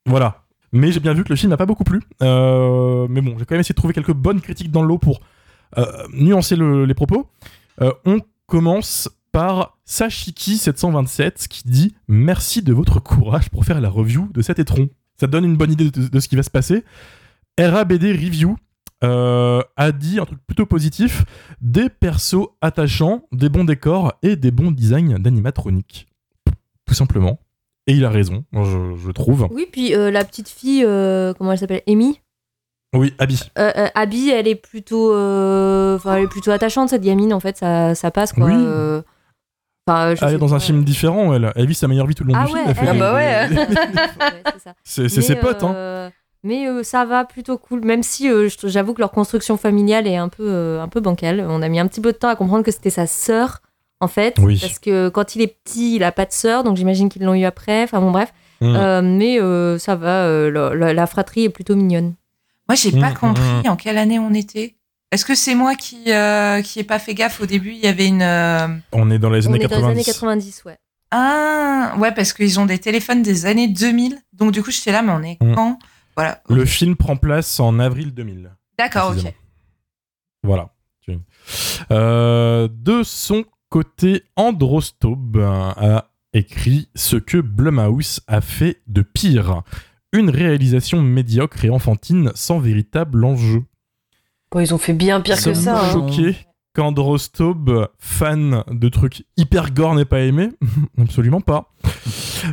voilà. 0.06 0.44
Mais 0.72 0.92
j'ai 0.92 1.00
bien 1.00 1.14
vu 1.14 1.24
que 1.24 1.30
le 1.30 1.36
film 1.36 1.50
n'a 1.50 1.58
pas 1.58 1.66
beaucoup 1.66 1.84
plu. 1.84 2.00
Euh, 2.22 3.08
mais 3.10 3.22
bon, 3.22 3.36
j'ai 3.40 3.46
quand 3.46 3.56
même 3.56 3.62
essayé 3.62 3.74
de 3.74 3.78
trouver 3.78 3.94
quelques 3.94 4.14
bonnes 4.14 4.40
critiques 4.40 4.72
dans 4.72 4.84
le 4.84 4.88
lot 4.88 5.00
pour 5.00 5.20
euh, 5.78 5.86
nuancer 6.14 6.56
le- 6.56 6.86
les 6.86 6.94
propos. 6.94 7.28
Euh, 7.82 7.92
on 8.06 8.20
commence 8.46 9.10
par 9.32 9.78
Sashiki727 9.88 11.48
qui 11.48 11.64
dit 11.68 11.96
Merci 12.08 12.62
de 12.62 12.74
votre 12.74 13.00
courage 13.00 13.50
pour 13.50 13.66
faire 13.66 13.82
la 13.82 13.90
review 13.90 14.30
de 14.34 14.42
cet 14.42 14.60
étron. 14.60 14.90
Ça 15.20 15.28
donne 15.28 15.46
une 15.46 15.58
bonne 15.58 15.72
idée 15.72 15.90
de, 15.92 16.08
de 16.08 16.20
ce 16.20 16.28
qui 16.28 16.36
va 16.36 16.44
se 16.44 16.50
passer. 16.50 16.84
RABD 17.60 18.04
Review 18.04 18.56
euh, 19.04 19.62
a 19.78 19.92
dit 19.92 20.20
un 20.20 20.26
truc 20.26 20.40
plutôt 20.46 20.66
positif 20.66 21.24
des 21.62 21.90
persos 21.90 22.50
attachants, 22.62 23.24
des 23.32 23.50
bons 23.50 23.64
décors 23.64 24.14
et 24.24 24.36
des 24.36 24.52
bons 24.52 24.72
designs 24.72 25.18
d'animatronique. 25.20 26.08
Tout 26.86 26.94
simplement. 26.94 27.40
Et 27.88 27.94
il 27.94 28.06
a 28.06 28.10
raison, 28.10 28.44
je, 28.54 28.96
je 29.04 29.12
trouve. 29.12 29.48
Oui, 29.52 29.68
puis 29.72 29.96
euh, 29.96 30.12
la 30.12 30.24
petite 30.24 30.50
fille, 30.50 30.84
euh, 30.86 31.34
comment 31.34 31.52
elle 31.54 31.58
s'appelle 31.58 31.82
Amy? 31.88 32.20
Oui, 32.96 33.14
Abby. 33.20 33.40
Euh, 33.58 33.72
euh, 33.78 33.88
Abby, 33.96 34.30
elle 34.30 34.48
est 34.48 34.56
plutôt, 34.56 35.14
euh, 35.14 35.96
enfin, 35.96 36.18
elle 36.18 36.24
est 36.24 36.28
plutôt 36.28 36.52
attachante 36.52 36.90
cette 36.90 37.04
gamine. 37.04 37.34
En 37.34 37.40
fait, 37.40 37.58
ça, 37.58 37.94
ça 37.96 38.10
passe 38.12 38.34
quoi. 38.34 38.46
Oui. 38.46 38.54
Euh, 38.56 39.02
enfin, 39.88 40.16
Elle 40.22 40.36
est 40.36 40.38
dans 40.40 40.56
un 40.56 40.60
film 40.60 40.84
différent, 40.84 41.34
elle. 41.34 41.52
Elle 41.56 41.68
vit 41.68 41.76
sa 41.76 41.88
meilleure 41.88 42.08
vie 42.08 42.16
tout 42.16 42.24
le 42.24 42.34
long 42.34 42.40
Ah 42.40 42.46
du 42.46 42.52
film. 42.52 42.64
elle 42.68 42.76
fait 42.76 42.88
Ah 42.88 42.94
bah 42.94 43.14
ouais. 43.14 43.48
C'est 44.84 45.10
ses 45.10 45.36
potes, 45.36 45.64
hein. 45.64 46.12
Mais 46.44 46.68
euh, 46.68 46.84
ça 46.84 47.04
va 47.06 47.26
plutôt 47.26 47.58
cool, 47.58 47.84
même 47.84 48.02
si 48.04 48.30
euh, 48.30 48.48
j'avoue 48.64 48.94
que 48.94 49.02
leur 49.02 49.12
construction 49.12 49.58
familiale 49.58 50.08
est 50.08 50.16
un 50.16 50.30
peu, 50.30 50.46
euh, 50.48 50.82
un 50.82 50.88
peu 50.88 51.02
bancale. 51.02 51.46
On 51.50 51.62
a 51.62 51.68
mis 51.68 51.80
un 51.80 51.88
petit 51.88 52.00
peu 52.02 52.14
de 52.14 52.18
temps 52.18 52.30
à 52.30 52.36
comprendre 52.36 52.64
que 52.64 52.72
c'était 52.72 52.90
sa 52.90 53.08
sœur, 53.08 53.62
en 54.00 54.08
fait. 54.08 54.36
Oui. 54.40 54.58
Parce 54.62 54.80
que 54.80 55.10
quand 55.10 55.36
il 55.36 55.42
est 55.42 55.58
petit, 55.64 55.96
il 55.98 56.04
a 56.04 56.12
pas 56.14 56.26
de 56.26 56.32
sœur, 56.32 56.64
donc 56.64 56.78
j'imagine 56.78 57.10
qu'ils 57.10 57.24
l'ont 57.24 57.34
eu 57.34 57.44
après. 57.46 57.84
Enfin 57.84 58.00
bon, 58.00 58.12
bref. 58.12 58.32
Mm. 58.62 58.76
Euh, 58.76 59.02
mais 59.02 59.40
euh, 59.42 59.78
ça 59.78 59.96
va, 59.96 60.26
euh, 60.26 60.50
la, 60.50 60.74
la- 60.76 60.94
la 60.94 61.08
fratrie 61.08 61.44
est 61.46 61.50
plutôt 61.50 61.76
mignonne. 61.76 62.14
Moi, 62.70 62.76
j'ai 62.76 62.92
pas 62.92 63.10
Mm, 63.12 63.14
compris 63.16 63.44
mm. 63.66 63.70
en 63.70 63.76
quelle 63.76 63.98
année 63.98 64.20
on 64.20 64.34
était. 64.34 64.76
Est-ce 65.12 65.26
que 65.26 65.34
c'est 65.36 65.56
moi 65.56 65.76
qui 65.76 66.04
euh, 66.14 66.62
qui 66.62 66.80
ai 66.80 66.84
pas 66.84 67.00
fait 67.00 67.16
gaffe 67.16 67.42
au 67.42 67.46
début? 67.48 67.72
Il 67.72 67.80
y 67.80 67.88
avait 67.88 68.06
une 68.08 68.22
euh, 68.22 68.68
On 68.94 69.10
est 69.12 69.18
dans 69.20 69.30
les 69.32 69.48
On 69.48 69.54
années 69.54 69.64
est 69.64 69.68
dans 69.68 69.76
les 69.76 69.82
90. 69.82 69.92
années 69.92 70.04
90, 70.04 70.64
ouais. 70.66 70.78
ah 71.12 71.94
ouais 71.98 72.12
parce 72.12 72.32
qu'ils 72.34 72.60
ont 72.60 72.66
des 72.66 72.78
téléphones 72.80 73.22
des 73.24 73.46
années 73.46 73.68
2000. 73.68 74.18
Donc 74.34 74.52
du 74.52 74.62
coup, 74.64 74.72
j'étais 74.72 74.92
là, 74.92 75.02
mais 75.02 75.12
on 75.12 75.24
est 75.24 75.38
quand? 75.56 75.80
Voilà. 76.20 76.42
Le 76.50 76.66
film 76.66 76.98
prend 76.98 77.16
place 77.16 77.62
en 77.62 77.80
avril 77.80 78.14
2000. 78.14 78.52
D'accord, 78.78 79.14
ok. 79.16 79.34
Voilà. 80.44 80.70
Euh, 81.92 82.68
de 82.70 83.04
son 83.04 83.46
côté, 83.70 84.24
Androstob 84.36 85.38
a 85.38 86.10
écrit 86.34 86.90
ce 86.94 87.16
que 87.16 87.38
Blumhouse 87.38 88.20
a 88.28 88.42
fait 88.42 88.82
de 88.88 89.02
pire. 89.02 89.64
Une 90.12 90.30
réalisation 90.30 91.02
médiocre 91.02 91.64
et 91.64 91.70
enfantine 91.70 92.32
sans 92.36 92.60
véritable 92.60 93.24
enjeu. 93.24 93.64
Bon, 94.52 94.60
ils 94.60 94.74
ont 94.74 94.78
fait 94.78 94.94
bien 94.94 95.22
pire 95.22 95.42
que 95.42 95.54
ça. 95.54 95.86
hein. 95.86 95.92
choqués 95.94 96.36
qu'Androstob, 96.76 97.88
fan 97.98 98.64
de 98.70 98.90
trucs 98.90 99.24
hyper 99.38 99.72
gore, 99.72 99.96
n'ait 99.96 100.06
pas 100.06 100.20
aimé 100.22 100.50
Absolument 100.98 101.42
pas. 101.42 101.72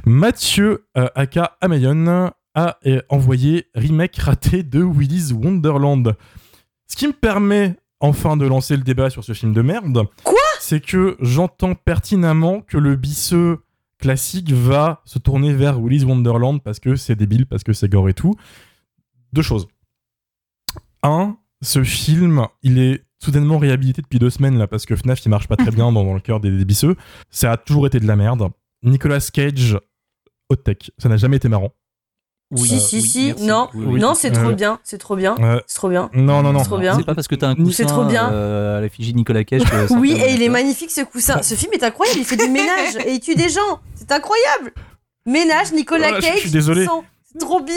Mathieu, 0.05 0.87
euh, 0.97 1.09
aka 1.14 1.57
Amayon, 1.61 2.31
a 2.57 2.79
euh, 2.87 3.01
envoyé 3.11 3.67
remake 3.75 4.17
raté 4.17 4.65
de 4.65 4.83
Willy's 4.83 5.31
Wonderland. 5.31 6.17
Ce 6.89 6.97
qui 6.97 7.07
me 7.07 7.13
permet 7.13 7.77
enfin 8.01 8.37
de 8.37 8.47
lancer 8.47 8.77
le 8.77 8.83
débat 8.83 9.11
sur 9.11 9.23
ce 9.23 9.35
film 9.35 9.53
de 9.53 9.63
merde. 9.63 10.03
Quoi? 10.25 10.35
C'est 10.59 10.81
que 10.81 11.17
j'entends 11.21 11.75
pertinemment 11.75 12.63
que 12.63 12.79
le 12.79 12.97
bisseux 12.97 13.61
classique 13.99 14.53
va 14.53 15.03
se 15.05 15.19
tourner 15.19 15.53
vers 15.53 15.81
Willy's 15.81 16.05
Wonderland 16.05 16.63
parce 16.63 16.81
que 16.81 16.97
c'est 16.97 17.15
débile, 17.15 17.47
parce 17.47 17.63
que 17.63 17.73
c'est 17.73 17.89
gore 17.89 18.09
et 18.09 18.15
tout. 18.15 18.35
Deux 19.33 19.43
choses. 19.43 19.69
Un, 21.03 21.37
ce 21.63 21.85
film, 21.85 22.47
il 22.63 22.79
est 22.79 23.05
soudainement 23.23 23.59
réhabilité 23.59 24.03
depuis 24.03 24.19
deux 24.19 24.31
semaines 24.31 24.59
là 24.59 24.67
parce 24.67 24.87
que 24.87 24.97
FNAF 24.97 25.25
il 25.25 25.29
marche 25.29 25.49
pas 25.49 25.57
très 25.57 25.71
bien 25.71 25.93
dans, 25.93 26.05
dans 26.05 26.15
le 26.15 26.21
cœur 26.21 26.41
des, 26.41 26.51
des 26.51 26.65
bisseux. 26.65 26.97
Ça 27.31 27.53
a 27.53 27.57
toujours 27.59 27.87
été 27.87 28.01
de 28.01 28.07
la 28.07 28.17
merde. 28.17 28.49
Nicolas 28.83 29.29
Cage, 29.33 29.79
hot 30.49 30.57
tech, 30.57 30.91
ça 30.99 31.09
n'a 31.09 31.17
jamais 31.17 31.37
été 31.37 31.49
marrant. 31.49 31.73
Oui, 32.53 32.69
si, 32.69 32.81
si, 32.81 32.97
oui, 32.97 33.03
si. 33.03 33.27
merci. 33.27 33.47
Non, 33.47 33.69
Oui, 33.75 34.01
non, 34.01 34.15
c'est 34.15 34.31
trop 34.31 34.51
Euh, 34.51 34.53
bien. 34.53 34.79
C'est 34.85 34.99
trop 34.99 35.17
bien. 35.17 35.35
Euh, 35.41 35.61
C'est 35.67 35.77
trop 35.77 35.89
bien. 35.89 36.09
non, 36.15 36.43
non, 36.43 36.53
non. 36.53 36.61
C'est 36.61 36.67
trop 36.67 36.79
bien. 36.79 36.97
C'est 36.97 37.05
pas 37.05 37.15
parce 37.15 37.27
que 37.27 37.35
t'as 37.35 37.49
un 37.49 37.55
C'est 37.57 37.63
coussin 37.63 37.85
trop 37.87 38.05
bien. 38.05 38.31
euh, 38.33 38.79
à 38.79 38.81
l'effigie 38.81 39.13
de 39.13 39.17
Nicolas 39.19 39.43
Cage 39.43 39.63
que 39.65 39.95
Oui, 39.99 40.13
et 40.13 40.33
il 40.35 40.43
est 40.43 40.49
magnifique 40.49 40.91
ce 40.93 41.01
coussin. 41.03 41.43
Ce 41.43 41.55
film 41.55 41.73
est 41.75 41.83
incroyable. 41.83 42.21
Il 42.21 42.25
fait 42.25 42.37
du 42.37 42.49
ménage 42.49 42.97
et 43.05 43.15
il 43.15 43.21
tue 43.21 43.35
des 43.35 43.49
gens. 43.49 43.81
C'est 43.97 44.13
incroyable. 44.13 44.73
Ménage, 45.27 45.73
Nicolas 45.73 46.09
Voilà, 46.11 46.21
Cage. 46.21 46.35
je 46.37 46.41
suis 46.43 46.51
désolé. 46.51 46.87
C'est 47.33 47.39
trop 47.39 47.61
bien. 47.63 47.75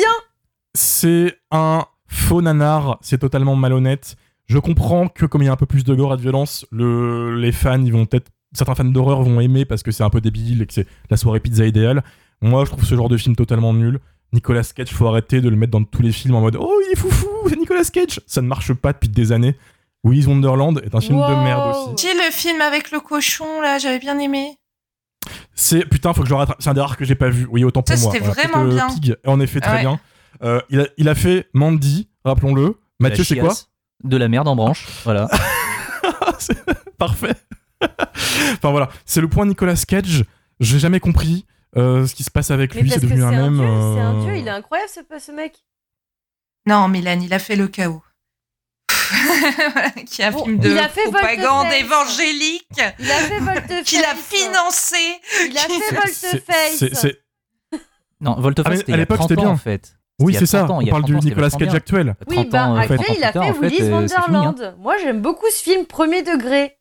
C'est 0.76 1.36
un 1.52 1.86
faux 2.08 2.42
nanar, 2.42 3.00
c'est 3.02 3.18
totalement 3.18 3.56
malhonnête. 3.56 4.16
Je 4.48 4.58
comprends 4.60 5.08
que 5.08 5.26
comme 5.26 5.42
il 5.42 5.46
y 5.46 5.50
a 5.50 5.52
un 5.52 5.56
peu 5.58 5.66
plus 5.66 5.84
de 5.84 5.94
gore 5.96 6.14
et 6.14 6.18
de 6.18 6.22
violence, 6.22 6.66
le, 6.72 7.36
les 7.40 7.52
fans, 7.52 7.82
ils 7.84 7.92
vont 7.94 8.06
peut-être 8.06 8.28
certains 8.54 8.76
fans 8.76 8.84
d'horreur 8.86 9.22
vont 9.24 9.40
aimer 9.42 9.66
parce 9.66 9.84
que 9.84 9.92
c'est 9.92 10.04
un 10.04 10.10
peu 10.10 10.22
débile 10.22 10.62
et 10.62 10.66
que 10.66 10.74
c'est 10.74 10.88
la 11.10 11.18
soirée 11.18 11.40
pizza 11.40 11.66
idéale. 11.66 12.04
Moi, 12.42 12.66
je 12.66 12.70
trouve 12.72 12.84
ce 12.86 12.96
genre 12.96 13.10
de 13.10 13.18
film 13.18 13.36
totalement 13.36 13.74
nul. 13.74 14.00
Nicolas 14.34 14.64
Cage, 14.76 14.90
faut 14.90 15.08
arrêter 15.08 15.42
de 15.42 15.50
le 15.50 15.56
mettre 15.56 15.72
dans 15.72 15.84
tous 15.84 16.02
les 16.02 16.12
films 16.12 16.36
en 16.36 16.42
mode 16.42 16.58
Oh, 16.60 16.72
il 16.88 16.94
est 16.94 16.96
foufou, 16.96 17.28
c'est 17.48 17.58
Nicolas 17.58 17.84
Cage. 17.84 18.20
Ça 18.28 18.42
ne 18.42 18.48
marche 18.48 18.74
pas 18.74 18.94
depuis 18.94 19.10
des 19.10 19.32
années. 19.32 19.56
Willy's 20.04 20.28
Wonderland 20.28 20.80
est 20.86 20.94
un 20.96 21.02
film 21.02 21.18
de 21.20 21.36
merde 21.44 21.76
aussi. 21.94 22.08
Si 22.08 22.14
le 22.16 22.32
film 22.32 22.62
avec 22.62 22.92
le 22.92 23.00
cochon 23.00 23.62
là, 23.62 23.78
j'avais 23.80 24.00
bien 24.00 24.18
aimé. 24.20 24.56
C'est 25.54 25.86
putain, 25.86 26.14
faut 26.14 26.22
que 26.22 26.28
je 26.28 26.34
le 26.34 26.38
rattrape. 26.38 26.58
C'est 26.62 26.70
un 26.70 26.74
des 26.74 26.82
rares 26.82 26.96
que 26.96 27.04
j'ai 27.06 27.16
pas 27.16 27.30
vu. 27.30 27.48
Oui, 27.52 27.64
autant 27.64 27.82
pour 27.82 27.96
Ça, 27.96 28.02
moi. 28.02 28.12
c'était 28.14 28.24
Voilà, 28.26 28.48
vraiment 28.48 28.74
bien. 28.74 28.88
Pig 28.88 29.16
en 29.26 29.40
effet 29.40 29.60
très 29.60 29.74
Ouais. 29.74 29.80
bien. 29.82 30.00
Euh, 30.44 30.62
il, 30.70 30.80
a, 30.82 30.88
il 30.98 31.10
a 31.10 31.16
fait 31.16 31.50
Mandy, 31.54 32.08
rappelons-le. 32.24 32.78
Mathieu, 33.00 33.24
c'est 33.24 33.36
quoi? 33.38 33.54
De 34.04 34.16
la 34.16 34.30
merde 34.30 34.48
en 34.48 34.56
branche. 34.56 34.86
Voilà. 35.04 35.28
C'est 36.40 36.58
Parfait. 36.98 37.34
enfin 37.82 38.72
voilà, 38.72 38.90
c'est 39.06 39.22
le 39.22 39.28
point 39.28 39.46
Nicolas 39.46 39.76
Cage. 39.88 40.24
J'ai 40.60 40.80
jamais 40.80 41.00
compris 41.00 41.46
euh, 41.78 42.06
ce 42.08 42.16
qui 42.16 42.24
se 42.24 42.32
passe 42.32 42.52
avec 42.52 42.74
Mais 42.76 42.82
lui. 42.82 42.90
C'est 42.92 43.00
devenu 43.02 43.24
un 43.24 43.32
même. 43.32 43.56
dieu, 43.58 43.66
c'est 43.66 44.02
un 44.02 44.16
euh, 44.16 44.22
dieu, 44.24 44.38
il 44.38 44.48
est 44.48 44.52
incroyable 44.52 44.90
ce, 44.90 45.20
ce 45.20 45.32
mec. 45.32 45.64
Non, 46.66 46.88
Milan, 46.88 47.20
il 47.22 47.34
a 47.34 47.40
fait 47.40 47.56
le 47.56 47.68
chaos. 47.68 48.04
qui 50.06 50.24
un 50.24 50.32
Bon, 50.32 50.44
film 50.46 50.60
de 50.60 50.70
il 50.70 50.78
a 50.78 50.88
fait 50.88 51.04
propagande 51.04 51.68
Volte-Face. 51.68 51.82
évangélique 51.82 52.68
Il 53.00 53.12
a 53.12 53.16
fait 53.16 53.40
volte-face. 53.40 53.84
qu'il 53.86 54.04
a 54.04 54.14
financé. 54.16 54.98
Il 55.50 55.58
a 55.58 55.62
fait 55.62 55.96
volte-face. 55.96 57.06
Non, 58.22 58.36
Volteface, 58.40 58.80
Ah, 58.80 58.82
à 58.82 58.84
il 58.88 58.92
y 58.92 58.94
a 58.94 58.98
l'époque, 58.98 59.18
30 59.18 59.30
c'était 59.30 59.40
ans, 59.40 59.44
bien. 59.46 59.52
en 59.54 59.58
fait. 59.58 59.96
Oui, 60.20 60.36
a 60.36 60.40
c'est 60.40 60.46
ça. 60.46 60.60
30 60.60 60.72
ans, 60.72 60.78
On 60.84 60.86
a 60.86 60.90
parle 60.90 61.04
30 61.04 61.22
du 61.22 61.28
Nicolas 61.30 61.50
Cage 61.52 61.74
actuel. 61.74 62.16
Oui, 62.28 62.36
30 62.36 62.50
bah 62.50 62.68
ans, 62.68 62.76
euh, 62.76 62.80
après, 62.82 62.96
30 62.98 63.10
ans 63.10 63.14
il 63.18 63.24
a 63.24 63.32
fait 63.32 63.40
euh, 63.40 63.70
fini, 63.70 63.82
hein. 63.88 63.92
Wonderland. 63.92 64.76
Moi, 64.80 64.98
j'aime 64.98 65.22
beaucoup 65.22 65.46
ce 65.50 65.64
film, 65.64 65.86
premier 65.86 66.22
degré. 66.22 66.78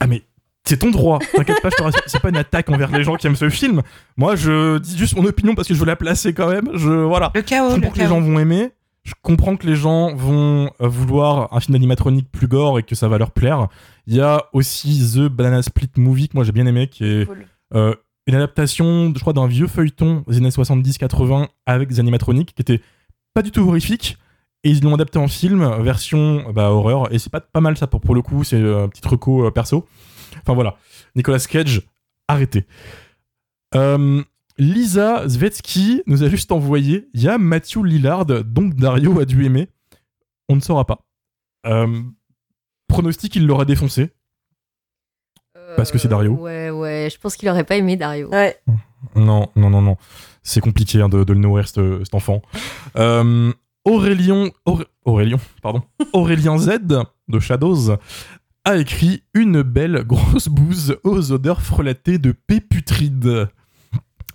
Ah 0.00 0.06
mais 0.06 0.22
c'est 0.64 0.78
ton 0.78 0.90
droit. 0.90 1.18
T'inquiète 1.34 1.60
pas, 1.62 1.70
je 1.70 1.76
te 1.76 1.82
rassure. 1.82 2.02
C'est 2.06 2.20
pas 2.20 2.30
une 2.30 2.36
attaque 2.36 2.70
envers 2.70 2.90
les 2.90 3.02
gens 3.04 3.16
qui 3.16 3.26
aiment 3.26 3.36
ce 3.36 3.50
film. 3.50 3.82
Moi, 4.16 4.34
je 4.36 4.78
dis 4.78 4.96
juste 4.96 5.16
mon 5.16 5.24
opinion 5.24 5.54
parce 5.54 5.68
que 5.68 5.74
je 5.74 5.80
veux 5.80 5.86
la 5.86 5.96
placer 5.96 6.32
quand 6.32 6.48
même. 6.48 6.68
Je 6.74 6.88
voilà. 6.90 7.30
Le 7.34 7.42
chaos, 7.42 7.70
Je 7.70 7.74
comprends 7.74 7.90
que 7.90 7.98
les 7.98 8.06
gens 8.06 8.20
vont 8.20 8.38
aimer. 8.38 8.70
Je 9.02 9.12
comprends 9.20 9.56
que 9.56 9.66
les 9.66 9.76
gens 9.76 10.14
vont 10.14 10.70
euh, 10.80 10.88
vouloir 10.88 11.52
un 11.52 11.60
film 11.60 11.74
d'animatronique 11.74 12.26
plus 12.32 12.48
gore 12.48 12.78
et 12.78 12.82
que 12.82 12.94
ça 12.94 13.06
va 13.08 13.18
leur 13.18 13.32
plaire. 13.32 13.68
Il 14.06 14.14
y 14.14 14.20
a 14.22 14.44
aussi 14.54 14.98
The 15.14 15.28
Banana 15.28 15.62
Split 15.62 15.90
Movie 15.98 16.28
que 16.28 16.36
moi 16.36 16.44
j'ai 16.44 16.52
bien 16.52 16.64
aimé, 16.66 16.86
qui 16.88 17.04
est 17.04 17.26
Cool. 17.26 17.46
euh, 17.74 17.94
une 18.26 18.34
adaptation, 18.34 19.12
je 19.14 19.20
crois, 19.20 19.34
d'un 19.34 19.46
vieux 19.46 19.66
feuilleton 19.66 20.24
des 20.26 20.38
années 20.38 20.48
70-80 20.48 21.48
avec 21.66 21.90
des 21.90 22.00
animatroniques 22.00 22.54
qui 22.54 22.62
était 22.62 22.80
pas 23.34 23.42
du 23.42 23.50
tout 23.50 23.60
horrifique. 23.68 24.16
Et 24.66 24.70
ils 24.70 24.82
l'ont 24.82 24.94
adapté 24.94 25.18
en 25.18 25.28
film, 25.28 25.62
version 25.82 26.50
bah, 26.54 26.70
horreur. 26.70 27.12
Et 27.12 27.18
c'est 27.18 27.30
pas, 27.30 27.40
pas 27.42 27.60
mal 27.60 27.76
ça 27.76 27.86
pour, 27.86 28.00
pour 28.00 28.14
le 28.14 28.22
coup, 28.22 28.44
c'est 28.44 28.56
euh, 28.56 28.84
un 28.84 28.88
petit 28.88 29.06
reco 29.06 29.44
euh, 29.44 29.50
perso. 29.50 29.84
Enfin 30.44 30.54
voilà, 30.54 30.76
Nicolas 31.16 31.38
Cage, 31.38 31.82
arrêtez. 32.28 32.66
Euh, 33.74 34.22
Lisa 34.58 35.26
Zvetsky 35.26 36.02
nous 36.06 36.22
a 36.22 36.28
juste 36.28 36.52
envoyé 36.52 37.08
il 37.14 37.22
y 37.22 37.28
a 37.28 37.38
Matthew 37.38 37.82
Lillard, 37.84 38.26
donc 38.26 38.74
Dario 38.74 39.18
a 39.20 39.24
dû 39.24 39.44
aimer. 39.44 39.68
On 40.48 40.56
ne 40.56 40.60
saura 40.60 40.84
pas. 40.84 41.00
Euh, 41.66 42.02
pronostic, 42.88 43.34
il 43.36 43.46
l'aura 43.46 43.64
défoncé. 43.64 44.10
Parce 45.76 45.90
que 45.90 45.98
c'est 45.98 46.08
Dario. 46.08 46.32
Ouais, 46.34 46.70
ouais, 46.70 47.08
je 47.12 47.18
pense 47.18 47.36
qu'il 47.36 47.48
aurait 47.48 47.64
pas 47.64 47.76
aimé 47.76 47.96
Dario. 47.96 48.28
Ouais. 48.28 48.56
Non, 49.16 49.50
non, 49.56 49.70
non, 49.70 49.82
non. 49.82 49.96
C'est 50.42 50.60
compliqué 50.60 51.00
hein, 51.00 51.08
de, 51.08 51.24
de 51.24 51.32
le 51.32 51.38
nourrir, 51.38 51.66
ce- 51.68 52.04
cet 52.04 52.14
enfant. 52.14 52.42
Euh, 52.96 53.52
Aurélien, 53.84 54.50
Auré- 54.66 54.86
Aurélien, 55.04 55.38
pardon. 55.62 55.82
Aurélien 56.12 56.58
Z 56.58 56.78
de 57.28 57.38
Shadows 57.40 57.96
a 58.64 58.76
écrit 58.76 59.22
une 59.34 59.62
belle 59.62 60.04
grosse 60.04 60.48
bouse 60.48 60.96
aux 61.04 61.32
odeurs 61.32 61.60
frelatées 61.62 62.18
de 62.18 62.32
péputride. 62.32 63.48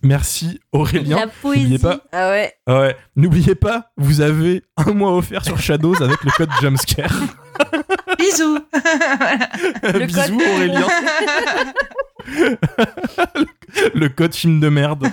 Merci 0.02 0.60
Aurélien. 0.72 1.18
La 1.18 1.28
poésie. 1.28 1.62
N'oubliez 1.64 1.80
pas, 1.80 2.00
Ah 2.14 2.30
ouais. 2.30 2.54
ah 2.68 2.80
ouais, 2.80 2.96
n'oubliez 3.18 3.56
pas, 3.56 3.92
vous 3.98 4.22
avez 4.22 4.64
un 4.78 4.94
mois 4.94 5.14
offert 5.16 5.44
sur 5.44 5.60
Shadows 5.60 6.02
avec 6.02 6.24
le 6.24 6.32
code 6.32 6.50
Jumpscare. 6.62 7.12
Bisous. 8.18 8.60
Le 9.84 10.06
Bisous 10.06 10.38
code- 10.38 10.48
Aurélien. 10.56 10.88
le 13.96 14.08
code 14.10 14.34
film 14.36 14.60
de 14.62 14.70
merde. 14.70 15.08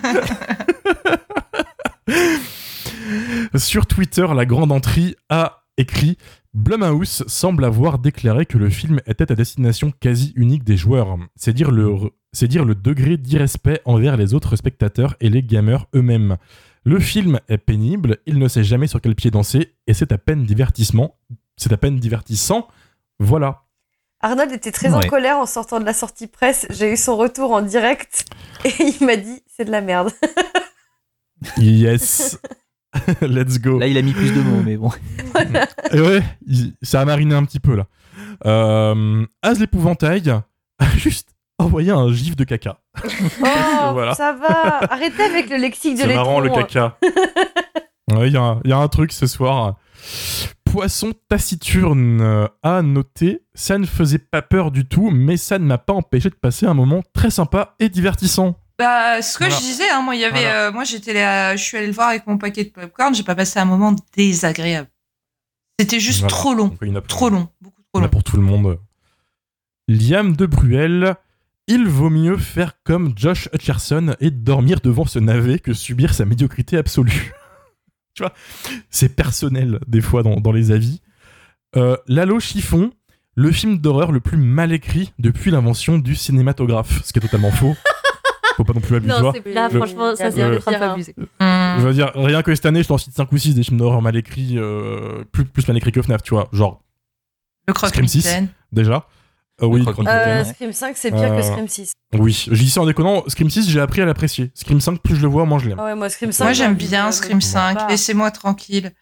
Sur 3.56 3.86
Twitter, 3.86 4.26
la 4.34 4.44
grande 4.46 4.72
entrée 4.72 5.16
a 5.28 5.62
écrit 5.78 6.16
Blumhouse 6.56 7.22
semble 7.26 7.66
avoir 7.66 7.98
déclaré 7.98 8.46
que 8.46 8.56
le 8.56 8.70
film 8.70 9.02
était 9.06 9.30
à 9.30 9.34
destination 9.34 9.92
quasi 10.00 10.32
unique 10.36 10.64
des 10.64 10.78
joueurs. 10.78 11.18
C'est 11.36 11.52
dire 11.52 11.70
le, 11.70 11.94
c'est 12.32 12.48
dire 12.48 12.64
le 12.64 12.74
degré 12.74 13.18
d'irrespect 13.18 13.82
envers 13.84 14.16
les 14.16 14.32
autres 14.32 14.56
spectateurs 14.56 15.16
et 15.20 15.28
les 15.28 15.42
gamers 15.42 15.84
eux-mêmes. 15.94 16.38
Le 16.82 16.98
film 16.98 17.40
est 17.50 17.58
pénible, 17.58 18.20
il 18.24 18.38
ne 18.38 18.48
sait 18.48 18.64
jamais 18.64 18.86
sur 18.86 19.02
quel 19.02 19.14
pied 19.14 19.30
danser, 19.30 19.74
et 19.86 19.92
c'est 19.92 20.12
à 20.12 20.18
peine 20.18 20.46
divertissement. 20.46 21.18
C'est 21.58 21.74
à 21.74 21.76
peine 21.76 21.98
divertissant. 21.98 22.68
Voilà. 23.18 23.64
Arnold 24.20 24.50
était 24.50 24.72
très 24.72 24.94
en 24.94 25.00
colère 25.00 25.36
en 25.36 25.46
sortant 25.46 25.78
de 25.78 25.84
la 25.84 25.92
sortie 25.92 26.26
presse. 26.26 26.66
J'ai 26.70 26.90
eu 26.90 26.96
son 26.96 27.18
retour 27.18 27.52
en 27.52 27.60
direct 27.60 28.24
et 28.64 28.72
il 28.80 29.04
m'a 29.04 29.16
dit 29.16 29.42
c'est 29.46 29.66
de 29.66 29.70
la 29.70 29.82
merde. 29.82 30.10
Yes. 31.58 32.38
Let's 33.20 33.58
go. 33.60 33.78
Là, 33.78 33.86
il 33.86 33.98
a 33.98 34.02
mis 34.02 34.12
plus 34.12 34.32
de 34.32 34.40
mots, 34.40 34.62
mais 34.64 34.76
bon. 34.76 34.90
Et 35.92 36.00
ouais, 36.00 36.22
il- 36.46 36.74
ça 36.82 37.00
a 37.00 37.04
mariné 37.04 37.34
un 37.34 37.44
petit 37.44 37.60
peu 37.60 37.74
là. 37.76 37.86
Euh, 38.46 39.24
Az 39.42 39.60
l'épouvantail 39.60 40.28
a 40.30 40.44
juste 40.96 41.30
envoyé 41.58 41.90
un 41.90 42.10
gif 42.12 42.36
de 42.36 42.44
caca. 42.44 42.78
Oh, 43.02 43.92
Voilà. 43.92 44.14
ça 44.14 44.32
va. 44.32 44.80
Arrêtez 44.92 45.22
avec 45.22 45.50
le 45.50 45.56
lexique 45.56 45.96
de 45.96 46.02
C'est 46.02 46.14
marrant 46.14 46.40
le 46.40 46.50
caca. 46.50 46.96
Ouais, 48.12 48.28
Il 48.28 48.32
y, 48.32 48.36
a 48.36 48.42
un- 48.42 48.60
il 48.64 48.70
y 48.70 48.72
a 48.72 48.78
un 48.78 48.88
truc 48.88 49.12
ce 49.12 49.26
soir. 49.26 49.76
Poisson 50.64 51.12
taciturne 51.28 52.48
a 52.62 52.82
noté 52.82 53.42
Ça 53.54 53.78
ne 53.78 53.86
faisait 53.86 54.18
pas 54.18 54.42
peur 54.42 54.70
du 54.70 54.86
tout, 54.86 55.10
mais 55.10 55.36
ça 55.36 55.58
ne 55.58 55.64
m'a 55.64 55.78
pas 55.78 55.94
empêché 55.94 56.28
de 56.28 56.34
passer 56.34 56.66
un 56.66 56.74
moment 56.74 57.02
très 57.14 57.30
sympa 57.30 57.74
et 57.80 57.88
divertissant. 57.88 58.56
Bah, 58.78 59.22
ce 59.22 59.38
que 59.38 59.44
Voilà. 59.44 59.54
je 59.56 59.60
disais, 59.62 59.88
hein, 59.90 60.02
moi, 60.02 60.14
il 60.16 60.20
y 60.20 60.24
avait, 60.24 60.40
Voilà. 60.42 60.66
euh, 60.68 60.72
moi, 60.72 60.84
j'étais 60.84 61.14
là, 61.14 61.56
je 61.56 61.62
suis 61.62 61.76
allée 61.78 61.86
le 61.86 61.92
voir 61.94 62.08
avec 62.08 62.26
mon 62.26 62.36
paquet 62.36 62.64
de 62.64 62.68
popcorn, 62.70 63.14
j'ai 63.14 63.22
pas 63.22 63.34
passé 63.34 63.58
un 63.58 63.64
moment 63.64 63.94
désagréable. 64.16 64.88
C'était 65.80 66.00
juste 66.00 66.20
Voilà. 66.20 66.30
trop 66.36 66.54
long, 66.54 66.68
Donc, 66.68 66.78
il 66.82 66.88
y 66.88 66.90
en 66.92 66.96
a 66.96 67.00
pour- 67.00 67.08
trop 67.08 67.28
long, 67.30 67.48
beaucoup 67.60 67.76
il 67.78 67.82
y 67.82 67.90
trop 67.92 67.98
en 67.98 68.00
a 68.00 68.02
long. 68.04 68.10
pour 68.10 68.24
tout 68.24 68.36
le 68.36 68.42
monde. 68.42 68.78
Liam 69.88 70.34
de 70.36 70.46
Bruel. 70.46 71.14
Il 71.68 71.88
vaut 71.88 72.10
mieux 72.10 72.36
faire 72.36 72.80
comme 72.84 73.12
Josh 73.16 73.48
Hutcherson 73.52 74.14
et 74.20 74.30
dormir 74.30 74.80
devant 74.80 75.04
ce 75.04 75.18
navet 75.18 75.58
que 75.58 75.72
subir 75.72 76.14
sa 76.14 76.24
médiocrité 76.24 76.76
absolue. 76.76 77.32
tu 78.14 78.22
vois, 78.22 78.32
c'est 78.88 79.08
personnel 79.16 79.80
des 79.88 80.00
fois 80.00 80.22
dans, 80.22 80.36
dans 80.40 80.52
les 80.52 80.70
avis. 80.70 81.00
Euh, 81.74 81.96
Lalo 82.06 82.38
Chiffon, 82.38 82.92
le 83.34 83.50
film 83.50 83.78
d'horreur 83.78 84.12
le 84.12 84.20
plus 84.20 84.36
mal 84.38 84.72
écrit 84.72 85.12
depuis 85.18 85.50
l'invention 85.50 85.98
du 85.98 86.14
cinématographe, 86.14 87.02
ce 87.04 87.12
qui 87.12 87.18
est 87.18 87.22
totalement 87.22 87.50
faux. 87.50 87.74
Faut 88.56 88.64
pas 88.64 88.72
non 88.72 88.80
plus 88.80 88.96
abuser. 88.96 89.12
Non, 89.12 89.32
là, 89.46 89.68
Le- 89.70 89.78
franchement, 89.78 90.16
ça, 90.16 90.30
c'est 90.30 90.64
pas 90.64 90.92
abuser. 90.92 91.14
Hum. 91.18 91.26
Je 91.78 91.86
veux 91.86 91.92
dire, 91.94 92.10
rien 92.14 92.42
que 92.42 92.54
cette 92.54 92.66
année, 92.66 92.82
je 92.82 92.88
t'en 92.88 92.98
cite 92.98 93.14
5 93.14 93.30
ou 93.30 93.36
6 93.38 93.54
des 93.54 93.62
films 93.62 93.76
d'horreur 93.78 94.00
mal 94.02 94.16
écrits, 94.16 94.54
euh, 94.56 95.24
plus, 95.32 95.44
plus 95.44 95.66
mal 95.68 95.76
écrits 95.76 95.92
que 95.92 96.00
FNAF, 96.00 96.22
tu 96.22 96.34
vois. 96.34 96.48
Genre, 96.52 96.80
Le 97.68 97.74
Scream 97.74 98.08
6. 98.08 98.18
mitaine. 98.24 98.48
déjà. 98.72 99.06
Euh, 99.62 99.66
oui. 99.66 99.84
Euh. 100.06 100.44
Scream 100.44 100.72
5, 100.72 100.96
c'est 100.96 101.10
pire 101.10 101.32
Euh, 101.32 101.36
que 101.36 101.42
Scream 101.42 101.68
6. 101.68 101.92
Oui, 102.14 102.46
je 102.50 102.54
dis 102.62 102.68
ça 102.70 102.80
en 102.82 102.86
déconnant. 102.86 103.22
Scream 103.26 103.48
6, 103.50 103.68
j'ai 103.68 103.80
appris 103.80 104.00
à 104.02 104.04
l'apprécier. 104.04 104.50
Scream 104.54 104.80
5, 104.80 105.00
plus 105.00 105.16
je 105.16 105.22
le 105.22 105.28
vois, 105.28 105.44
moins 105.46 105.58
je 105.58 105.68
l'aime. 105.68 105.78
Ah 105.80 105.84
ouais, 105.86 105.94
moi, 105.94 106.08
Scream 106.10 106.30
5. 106.32 106.44
Moi, 106.44 106.52
j'ai 106.52 106.64
j'aime 106.64 106.74
bien 106.74 107.10
Scream 107.12 107.40
5, 107.40 107.74
Bah. 107.74 107.86
laissez-moi 107.88 108.30
tranquille. 108.30 108.92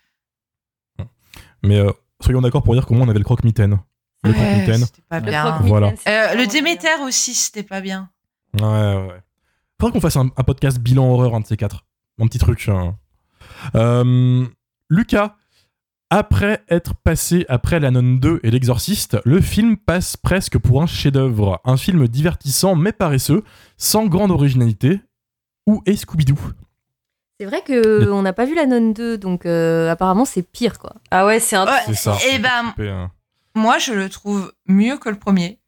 Mais 1.63 1.79
euh, 1.79 1.91
soyons 2.21 2.41
d'accord 2.41 2.63
pour 2.63 2.75
dire 2.75 2.87
qu'au 2.87 2.95
moins 2.95 3.07
on 3.07 3.11
avait 3.11 3.19
le 3.19 3.25
croque-mitaine. 3.25 3.79
Le 4.23 4.31
Ouais, 4.31 4.37
croque-mitaine. 4.37 4.85
C'était 4.87 5.03
pas 5.09 5.21
Le 5.21 5.27
bien. 5.27 5.59
Voilà. 5.63 5.93
Euh, 6.09 6.35
le. 6.35 6.47
Déméter 6.47 6.89
aussi, 7.07 7.35
c'était 7.35 7.63
pas 7.63 7.81
bien. 7.81 8.11
Ouais, 8.55 8.63
ouais. 8.63 9.21
Faudrait 9.81 9.93
qu'on 9.93 10.01
fasse 10.01 10.17
un, 10.17 10.31
un 10.37 10.43
podcast 10.45 10.79
bilan 10.79 11.09
horreur, 11.11 11.35
un 11.35 11.41
de 11.41 11.47
ces 11.47 11.57
quatre. 11.57 11.85
Un 12.21 12.27
petit 12.27 12.39
truc. 12.39 12.69
hein. 12.69 12.97
Euh, 13.75 14.47
Lucas, 14.89 15.35
après 16.11 16.63
être 16.69 16.95
passé 16.95 17.45
après 17.49 17.81
La 17.81 17.91
Nonne 17.91 18.21
2 18.21 18.41
et 18.45 18.51
L'Exorciste, 18.51 19.17
le 19.25 19.41
film 19.41 19.77
passe 19.77 20.17
presque 20.17 20.59
pour 20.59 20.81
un 20.83 20.87
chef-d'œuvre. 20.87 21.61
Un 21.65 21.77
film 21.77 22.07
divertissant 22.09 22.77
mais 22.77 22.93
paresseux, 22.93 23.43
sans 23.77 24.07
grande 24.07 24.31
originalité. 24.31 25.01
Où 25.67 25.83
est 25.87 25.97
Scooby-Doo? 25.97 26.39
C'est 27.41 27.47
vrai 27.47 27.63
que 27.67 28.09
on 28.11 28.23
n'a 28.23 28.33
pas 28.33 28.45
vu 28.45 28.55
la 28.55 28.67
nonne 28.67 28.93
2, 28.93 29.19
donc 29.19 29.45
euh, 29.45 29.91
apparemment 29.91 30.25
c'est 30.25 30.43
pire 30.43 30.79
quoi. 30.79 30.95
Ah 31.11 31.27
ouais, 31.27 31.41
c'est 31.41 31.57
un. 31.57 31.65
Ouais, 31.67 31.81
C'est 31.87 31.95
ça. 31.95 32.17
Et 32.33 32.39
ben, 32.39 32.71
Coupé, 32.71 32.89
hein. 32.91 33.11
moi, 33.57 33.79
je 33.79 33.93
le 33.93 34.09
trouve 34.09 34.53
mieux 34.69 34.99
que 34.99 35.09
le 35.09 35.19
premier. 35.19 35.59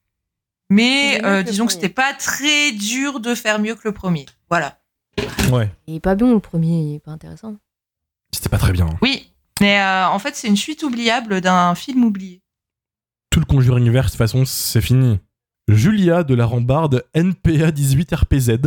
Mais 0.70 1.20
euh, 1.24 1.42
que 1.42 1.48
disons 1.48 1.66
que 1.66 1.72
premier. 1.72 1.82
c'était 1.82 1.94
pas 1.94 2.12
très 2.14 2.72
dur 2.72 3.20
de 3.20 3.34
faire 3.34 3.58
mieux 3.58 3.74
que 3.74 3.82
le 3.84 3.92
premier. 3.92 4.26
Voilà. 4.50 4.78
Ouais, 5.50 5.70
Il 5.86 5.94
est 5.94 6.00
pas 6.00 6.14
bon 6.14 6.34
le 6.34 6.40
premier, 6.40 6.82
il 6.82 6.94
est 6.96 6.98
pas 7.00 7.12
intéressant. 7.12 7.56
c'était 8.32 8.48
pas 8.48 8.58
très 8.58 8.72
bien. 8.72 8.88
Oui, 9.00 9.32
mais 9.60 9.80
euh, 9.80 10.08
en 10.08 10.18
fait, 10.18 10.34
c'est 10.34 10.48
une 10.48 10.56
suite 10.56 10.82
oubliable 10.82 11.40
d'un 11.40 11.74
film 11.74 12.04
oublié. 12.04 12.42
Tout 13.30 13.40
le 13.40 13.46
Conjuring 13.46 13.90
verse, 13.90 14.08
de 14.08 14.10
toute 14.12 14.18
façon, 14.18 14.44
c'est 14.44 14.80
fini. 14.80 15.18
Julia 15.68 16.22
de 16.22 16.34
la 16.34 16.46
Rambarde 16.46 17.04
NPA 17.14 17.70
18 17.70 18.14
RPZ 18.14 18.58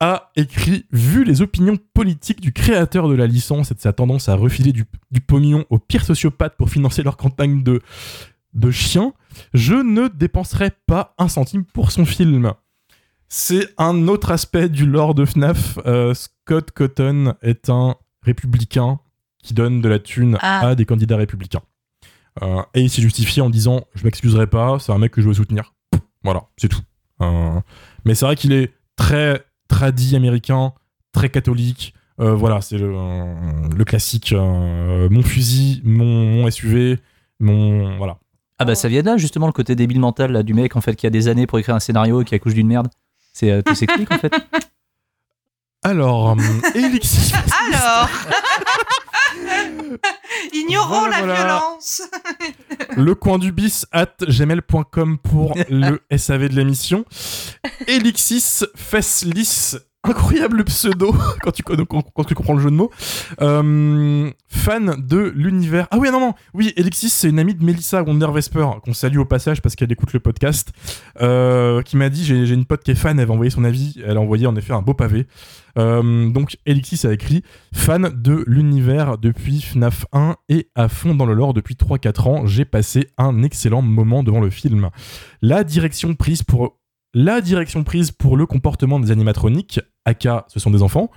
a 0.00 0.30
écrit 0.36 0.86
Vu 0.90 1.24
les 1.24 1.42
opinions 1.42 1.78
politiques 1.94 2.40
du 2.40 2.52
créateur 2.52 3.08
de 3.08 3.14
la 3.14 3.26
licence 3.26 3.70
et 3.70 3.74
de 3.74 3.80
sa 3.80 3.92
tendance 3.92 4.28
à 4.28 4.34
refiler 4.34 4.72
du, 4.72 4.84
du 5.10 5.20
pognon 5.20 5.64
aux 5.70 5.78
pires 5.78 6.04
sociopathes 6.04 6.56
pour 6.56 6.70
financer 6.70 7.02
leur 7.02 7.16
campagne 7.16 7.62
de, 7.62 7.80
de 8.54 8.70
chiens, 8.70 9.12
je 9.54 9.74
ne 9.74 10.08
dépenserai 10.08 10.70
pas 10.86 11.14
un 11.18 11.28
centime 11.28 11.64
pour 11.64 11.90
son 11.92 12.04
film. 12.04 12.52
C'est 13.28 13.68
un 13.78 14.08
autre 14.08 14.32
aspect 14.32 14.68
du 14.68 14.86
lore 14.86 15.14
de 15.14 15.24
FNAF. 15.24 15.78
Euh, 15.86 16.14
Scott 16.14 16.72
Cotton 16.72 17.34
est 17.42 17.70
un 17.70 17.94
républicain 18.22 18.98
qui 19.42 19.54
donne 19.54 19.80
de 19.80 19.88
la 19.88 19.98
thune 20.00 20.36
Ah. 20.40 20.68
à 20.68 20.74
des 20.74 20.84
candidats 20.84 21.16
républicains. 21.16 21.62
Euh, 22.42 22.62
et 22.74 22.80
il 22.80 22.90
s'est 22.90 23.02
justifié 23.02 23.40
en 23.42 23.50
disant 23.50 23.84
Je 23.94 24.04
m'excuserai 24.04 24.46
pas, 24.46 24.78
c'est 24.78 24.92
un 24.92 24.98
mec 24.98 25.12
que 25.12 25.22
je 25.22 25.28
veux 25.28 25.34
soutenir. 25.34 25.74
Voilà, 26.24 26.44
c'est 26.56 26.68
tout. 26.68 26.80
Euh, 27.22 27.60
mais 28.04 28.14
c'est 28.14 28.24
vrai 28.26 28.36
qu'il 28.36 28.52
est 28.52 28.72
très 28.96 29.44
tradi 29.68 30.16
américain, 30.16 30.72
très 31.12 31.28
catholique. 31.30 31.94
Euh, 32.20 32.34
voilà, 32.34 32.60
c'est 32.60 32.76
le, 32.78 32.92
le 33.74 33.84
classique 33.84 34.32
mon 34.34 35.22
fusil, 35.22 35.80
mon, 35.84 36.24
mon 36.42 36.50
SUV, 36.50 36.98
mon. 37.38 37.96
Voilà. 37.96 38.18
Ah 38.62 38.66
bah 38.66 38.74
ça 38.74 38.88
vient 38.88 39.00
de 39.00 39.06
là 39.06 39.16
justement 39.16 39.46
le 39.46 39.52
côté 39.52 39.74
débile 39.74 40.00
mental 40.00 40.32
là, 40.32 40.42
du 40.42 40.52
mec 40.52 40.76
en 40.76 40.82
fait 40.82 40.94
qui 40.94 41.06
a 41.06 41.10
des 41.10 41.28
années 41.28 41.46
pour 41.46 41.58
écrire 41.58 41.74
un 41.74 41.80
scénario 41.80 42.20
et 42.20 42.24
qui 42.26 42.34
accouche 42.34 42.52
d'une 42.52 42.66
merde. 42.66 42.88
C'est 43.32 43.50
euh, 43.50 43.62
tout 43.62 43.74
s'explique 43.74 44.12
en 44.12 44.18
fait. 44.18 44.32
Alors, 45.82 46.30
euh, 46.38 46.74
Elixir. 46.74 47.42
Alors 47.72 48.08
Ignorons 50.52 50.88
Voilà, 51.00 51.20
la 51.20 51.26
voilà. 51.26 51.44
violence 51.46 52.02
le 52.96 53.14
coin 53.14 53.38
du 53.38 53.50
bis 53.50 53.86
at 53.92 54.14
gmail.com 54.20 55.18
pour 55.18 55.54
le 55.70 56.00
SAV 56.14 56.50
de 56.50 56.56
l'émission. 56.56 57.06
Elixis 57.86 58.64
Feslis, 58.74 59.76
incroyable 60.02 60.64
pseudo 60.64 61.14
quand 61.42 61.52
tu, 61.52 61.62
comprends 61.62 62.54
le 62.54 62.60
jeu 62.60 62.70
de 62.70 62.76
mots. 62.76 62.90
Euh, 63.40 64.30
fan 64.48 64.96
de 64.98 65.32
l'univers. 65.34 65.88
Ah 65.90 65.98
oui, 65.98 66.10
non, 66.10 66.20
non, 66.20 66.34
oui, 66.54 66.72
Elixis, 66.76 67.10
c'est 67.10 67.28
une 67.28 67.38
amie 67.38 67.54
de 67.54 67.64
Melissa 67.64 68.02
Wondervesper, 68.02 68.66
qu'on 68.82 68.94
salue 68.94 69.18
au 69.18 69.24
passage 69.24 69.62
parce 69.62 69.76
qu'elle 69.76 69.92
écoute 69.92 70.12
le 70.12 70.20
podcast, 70.20 70.72
euh, 71.20 71.82
qui 71.82 71.96
m'a 71.96 72.08
dit 72.08 72.24
j'ai 72.24 72.52
une 72.52 72.64
pote 72.64 72.82
qui 72.82 72.92
est 72.92 72.96
fan, 72.96 73.18
elle 73.18 73.26
va 73.26 73.34
envoyer 73.34 73.50
son 73.50 73.64
avis. 73.64 74.00
Elle 74.04 74.16
a 74.16 74.20
envoyé 74.20 74.46
en 74.46 74.56
effet 74.56 74.72
un 74.72 74.82
beau 74.82 74.94
pavé. 74.94 75.26
Euh, 75.78 76.30
donc 76.30 76.56
Elixis 76.66 77.06
a 77.06 77.12
écrit 77.12 77.44
fan 77.72 78.10
de 78.12 78.42
l'univers 78.46 79.18
depuis 79.18 79.60
FNAF 79.60 80.04
1 80.12 80.34
et 80.48 80.68
à 80.74 80.88
fond 80.88 81.14
dans 81.14 81.26
le 81.26 81.34
lore 81.34 81.54
depuis 81.54 81.76
3-4 81.76 82.28
ans, 82.28 82.46
j'ai 82.46 82.64
passé 82.64 83.08
un 83.18 83.42
excellent 83.42 83.82
moment 83.82 84.22
devant 84.22 84.40
le 84.40 84.50
film. 84.50 84.90
La 85.42 85.62
direction 85.62 86.14
prise 86.14 86.42
pour 86.42 86.79
la 87.14 87.40
direction 87.40 87.82
prise 87.84 88.12
pour 88.12 88.36
le 88.36 88.46
comportement 88.46 89.00
des 89.00 89.10
animatroniques, 89.10 89.80
aka 90.04 90.44
ce 90.48 90.60
sont 90.60 90.70
des 90.70 90.82
enfants, 90.82 91.10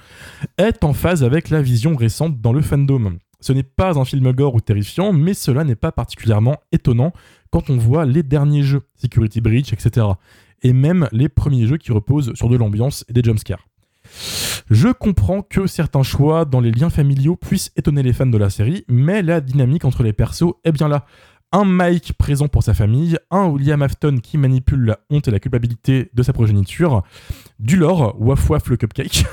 est 0.58 0.84
en 0.84 0.94
phase 0.94 1.24
avec 1.24 1.50
la 1.50 1.62
vision 1.62 1.96
récente 1.96 2.42
dans 2.42 2.54
le 2.54 2.62
fandom. 2.62 3.18
Ce 3.40 3.54
n'est 3.54 3.64
pas 3.64 4.00
un 4.00 4.06
film 4.06 4.32
gore 4.32 4.56
ou 4.56 4.62
terrifiant, 4.62 5.14
mais 5.14 5.34
cela 5.34 5.64
n'est 5.64 5.76
pas 5.76 5.92
particulièrement 5.92 6.58
étonnant 6.72 7.12
quand 7.52 7.70
on 7.70 7.78
voit 7.78 8.06
les 8.06 8.24
derniers 8.24 8.64
jeux, 8.64 8.82
Security 8.96 9.42
Breach, 9.42 9.74
etc. 9.74 10.08
Et 10.64 10.74
même 10.74 11.10
les 11.12 11.30
premiers 11.30 11.68
jeux 11.68 11.78
qui 11.78 11.92
reposent 11.92 12.34
sur 12.36 12.50
de 12.50 12.56
l'ambiance 12.56 13.06
et 13.10 13.14
des 13.14 13.22
jumpscares. 13.22 13.68
Je 14.70 14.90
comprends 14.90 15.42
que 15.42 15.68
certains 15.68 16.04
choix 16.04 16.46
dans 16.46 16.62
les 16.62 16.72
liens 16.72 16.90
familiaux 16.90 17.36
puissent 17.36 17.72
étonner 17.76 18.02
les 18.02 18.14
fans 18.14 18.26
de 18.26 18.38
la 18.38 18.50
série, 18.50 18.86
mais 18.88 19.22
la 19.22 19.42
dynamique 19.42 19.86
entre 19.86 20.04
les 20.04 20.14
persos 20.14 20.54
est 20.64 20.72
bien 20.72 20.88
là. 20.88 21.06
Un 21.56 21.66
Mike 21.66 22.14
présent 22.18 22.48
pour 22.48 22.64
sa 22.64 22.74
famille, 22.74 23.16
un 23.30 23.46
William 23.46 23.80
Afton 23.84 24.18
qui 24.18 24.40
manipule 24.40 24.86
la 24.86 25.00
honte 25.12 25.28
et 25.28 25.32
la 25.32 25.40
culpabilité 25.40 26.10
de 26.12 26.24
sa 26.24 26.34
progéniture, 26.34 27.04
du 27.60 27.78
lore, 27.78 28.16
waf 28.20 28.50
waf 28.50 28.68
le 28.70 28.76
cupcake, 28.76 29.26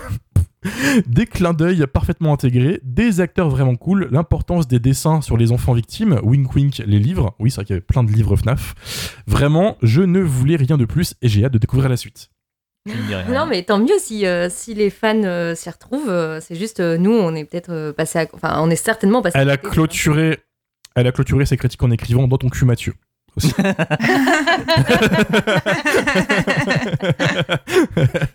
des 1.07 1.25
clins 1.25 1.55
d'œil 1.55 1.87
parfaitement 1.91 2.35
intégrés, 2.35 2.79
des 2.85 3.23
acteurs 3.23 3.49
vraiment 3.49 3.75
cool, 3.75 4.07
l'importance 4.11 4.69
des 4.69 4.79
dessins 4.79 5.23
sur 5.23 5.39
les 5.39 5.51
enfants 5.51 5.73
victimes, 5.73 6.21
wink 6.23 6.55
wink 6.55 6.83
les 6.87 6.99
livres, 6.99 7.35
oui 7.39 7.51
c'est 7.51 7.57
vrai 7.57 7.65
qu'il 7.65 7.73
y 7.73 7.79
avait 7.79 7.87
plein 7.87 8.05
de 8.05 8.13
livres 8.13 8.37
FNAF, 8.37 9.23
vraiment 9.27 9.79
je 9.81 10.03
ne 10.03 10.21
voulais 10.21 10.57
rien 10.57 10.77
de 10.77 10.85
plus 10.85 11.15
et 11.23 11.29
j'ai 11.29 11.43
hâte 11.47 11.55
de 11.55 11.59
découvrir 11.59 11.89
la 11.89 11.97
suite. 11.97 12.29
Non, 13.29 13.47
mais 13.47 13.63
tant 13.63 13.79
mieux 13.79 13.99
si, 13.99 14.27
euh, 14.27 14.49
si 14.51 14.75
les 14.75 14.89
fans 14.91 15.23
euh, 15.25 15.55
s'y 15.55 15.69
retrouvent. 15.69 16.09
euh, 16.09 16.41
c'est 16.41 16.55
juste, 16.55 16.81
euh, 16.81 16.97
nous, 16.97 17.13
on 17.13 17.35
est 17.35 17.45
peut-être 17.45 17.71
euh, 17.71 17.93
passé 17.93 18.19
à. 18.21 18.27
Enfin, 18.33 18.59
on 18.63 18.71
est 18.71 18.77
certainement 18.77 19.21
passé 19.21 19.37
Elle 19.39 19.51
à 19.51 19.55
a 19.55 19.57
clôturé, 19.59 20.39
elle 20.97 21.07
a 21.07 21.13
clôturé 21.13 21.47
ses 21.47 21.57
critiques 21.57 21.83
en 21.83 21.91
écrivant 21.91 22.27
dans 22.29 22.39
ton 22.39 22.49
cul 22.49 22.65
Mathieu. 22.65 22.95
aussi. 23.37 23.53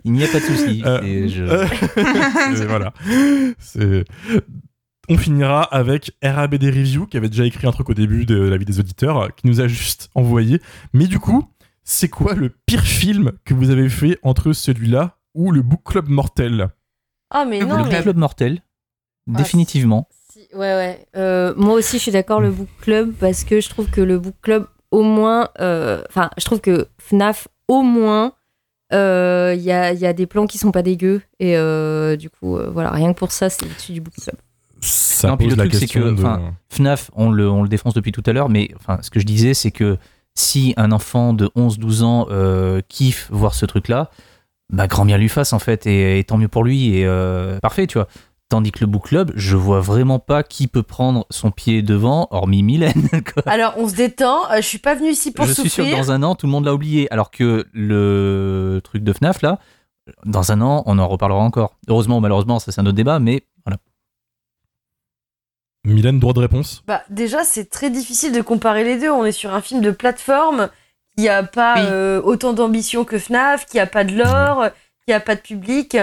Il 0.03 0.11
n'y 0.13 0.23
a 0.23 0.27
pas 0.27 0.39
de 0.39 0.45
souci. 0.45 0.83
Euh, 0.85 0.99
c'est- 1.01 1.27
je- 1.29 2.61
Et 2.63 2.65
voilà. 2.65 2.93
On 5.07 5.17
finira 5.17 5.61
avec 5.63 6.11
RABD 6.23 6.63
Review 6.63 7.05
qui 7.05 7.17
avait 7.17 7.29
déjà 7.29 7.45
écrit 7.45 7.67
un 7.67 7.71
truc 7.71 7.89
au 7.89 7.93
début 7.93 8.25
de 8.25 8.37
la 8.39 8.57
vie 8.57 8.65
des 8.65 8.79
auditeurs 8.79 9.17
euh, 9.21 9.27
qui 9.35 9.45
nous 9.47 9.61
a 9.61 9.67
juste 9.67 10.09
envoyé. 10.15 10.59
Mais 10.93 11.05
du 11.05 11.19
coup, 11.19 11.47
c'est 11.83 12.09
quoi 12.09 12.33
le 12.33 12.49
pire 12.65 12.81
film 12.83 13.33
que 13.45 13.53
vous 13.53 13.69
avez 13.69 13.87
fait 13.89 14.17
entre 14.23 14.51
celui-là 14.53 15.17
ou 15.35 15.51
le 15.51 15.61
Book 15.61 15.81
Club 15.85 16.09
Mortel? 16.09 16.69
Ah, 17.29 17.45
mais 17.45 17.59
Le 17.59 17.65
non, 17.67 17.83
le 17.83 17.89
mais. 17.89 18.01
club 18.01 18.17
mortel, 18.17 18.61
Ah, 19.29 19.37
définitivement. 19.37 20.07
Si- 20.35 20.47
ouais, 20.53 20.59
ouais. 20.59 21.07
Euh, 21.15 21.53
moi 21.55 21.75
aussi, 21.75 21.97
je 21.97 22.01
suis 22.03 22.11
d'accord, 22.11 22.41
le 22.41 22.51
book 22.51 22.67
club, 22.81 23.13
parce 23.13 23.45
que 23.45 23.61
je 23.61 23.69
trouve 23.69 23.89
que 23.89 24.01
le 24.01 24.19
book 24.19 24.35
club, 24.41 24.67
au 24.91 25.01
moins. 25.01 25.47
euh, 25.61 26.03
Enfin, 26.09 26.29
je 26.37 26.43
trouve 26.43 26.59
que 26.59 26.87
FNAF, 26.99 27.47
au 27.69 27.81
moins. 27.83 28.33
euh, 28.93 29.53
Il 29.57 29.63
y, 29.63 29.71
a, 29.71 29.93
il 29.93 29.99
y 29.99 30.05
a 30.05 30.11
des 30.13 30.25
plans 30.27 30.45
qui 30.45 30.57
sont 30.57 30.71
pas 30.71 30.81
dégueux. 30.81 31.21
Et 31.39 31.55
euh, 31.57 32.17
du 32.17 32.29
coup, 32.29 32.57
euh, 32.57 32.69
voilà, 32.69 32.91
rien 32.91 33.13
que 33.13 33.17
pour 33.19 33.31
ça, 33.31 33.49
c'est 33.49 33.65
au-dessus 33.65 33.93
du 33.93 34.01
book 34.01 34.13
club. 34.21 34.35
Ça 34.81 35.29
Non, 35.29 35.37
pose 35.37 35.47
le 35.51 35.55
la 35.55 35.63
truc, 35.63 35.73
c'est 35.73 35.79
question 35.79 36.15
que, 36.15 36.21
de... 36.21 36.27
FNAF, 36.69 37.09
on 37.15 37.31
le, 37.31 37.49
on 37.49 37.63
le 37.63 37.69
défonce 37.69 37.93
depuis 37.93 38.11
tout 38.11 38.21
à 38.25 38.33
l'heure, 38.33 38.49
mais 38.49 38.69
enfin, 38.75 38.99
ce 39.01 39.09
que 39.09 39.19
je 39.21 39.25
disais, 39.25 39.53
c'est 39.53 39.71
que 39.71 39.97
si 40.35 40.73
un 40.77 40.91
enfant 40.91 41.33
de 41.33 41.47
11-12 41.55 42.03
ans 42.03 42.27
euh, 42.29 42.81
kiffe 42.89 43.29
voir 43.31 43.53
ce 43.55 43.65
truc-là, 43.65 44.11
bah, 44.71 44.85
grand 44.87 45.05
bien 45.05 45.17
lui 45.17 45.29
fasse 45.29 45.53
en 45.53 45.59
fait, 45.59 45.87
et, 45.87 46.19
et 46.19 46.23
tant 46.25 46.37
mieux 46.37 46.49
pour 46.49 46.63
lui, 46.65 46.97
et 46.97 47.05
euh, 47.07 47.57
parfait, 47.61 47.87
tu 47.87 47.97
vois. 47.97 48.07
Tandis 48.55 48.71
que 48.71 48.79
le 48.79 48.87
book 48.87 49.07
club, 49.09 49.33
je 49.35 49.57
vois 49.57 49.81
vraiment 49.81 50.17
pas 50.17 50.41
qui 50.41 50.67
peut 50.69 50.81
prendre 50.81 51.25
son 51.29 51.51
pied 51.51 51.81
devant, 51.81 52.29
hormis 52.31 52.63
Mylène. 52.63 53.09
quoi. 53.33 53.43
Alors, 53.47 53.73
on 53.75 53.89
se 53.89 53.95
détend. 53.95 54.49
euh, 54.49 54.55
je 54.61 54.61
suis 54.61 54.77
pas 54.77 54.95
venue 54.95 55.09
ici 55.09 55.33
pour 55.33 55.43
je 55.43 55.51
suis 55.51 55.63
sûr 55.69 55.83
souffrir. 55.83 55.91
que 55.97 56.01
dans 56.01 56.11
un 56.13 56.23
an, 56.23 56.35
tout 56.35 56.45
le 56.45 56.53
monde 56.53 56.63
l'a 56.63 56.73
oublié. 56.73 57.11
Alors 57.11 57.31
que 57.31 57.65
le 57.73 58.79
truc 58.81 59.03
de 59.03 59.11
FNAF, 59.11 59.41
là, 59.41 59.59
dans 60.23 60.53
un 60.53 60.61
an, 60.61 60.83
on 60.85 60.99
en 60.99 61.07
reparlera 61.09 61.41
encore. 61.41 61.75
Heureusement 61.89 62.19
ou 62.19 62.19
malheureusement, 62.21 62.59
ça 62.59 62.71
c'est 62.71 62.79
un 62.79 62.85
autre 62.85 62.95
débat, 62.95 63.19
mais 63.19 63.43
voilà. 63.65 63.77
Mylène, 65.83 66.19
droit 66.21 66.31
de 66.31 66.39
réponse? 66.39 66.81
Bah, 66.87 67.01
déjà, 67.09 67.43
c'est 67.43 67.69
très 67.69 67.89
difficile 67.89 68.31
de 68.31 68.39
comparer 68.41 68.85
les 68.85 68.97
deux. 68.97 69.11
On 69.11 69.25
est 69.25 69.33
sur 69.33 69.53
un 69.53 69.59
film 69.59 69.81
de 69.81 69.91
plateforme 69.91 70.69
qui 71.17 71.27
a 71.27 71.43
pas 71.43 71.75
Oui. 71.75 71.81
euh, 71.87 72.21
autant 72.21 72.53
d'ambition 72.53 73.03
que 73.03 73.19
FNAF, 73.19 73.65
qui 73.65 73.79
a 73.79 73.85
pas 73.85 74.05
de 74.05 74.15
lore, 74.15 74.69
qui 75.05 75.11
a 75.11 75.19
pas 75.19 75.35
de 75.35 75.41
public. 75.41 75.97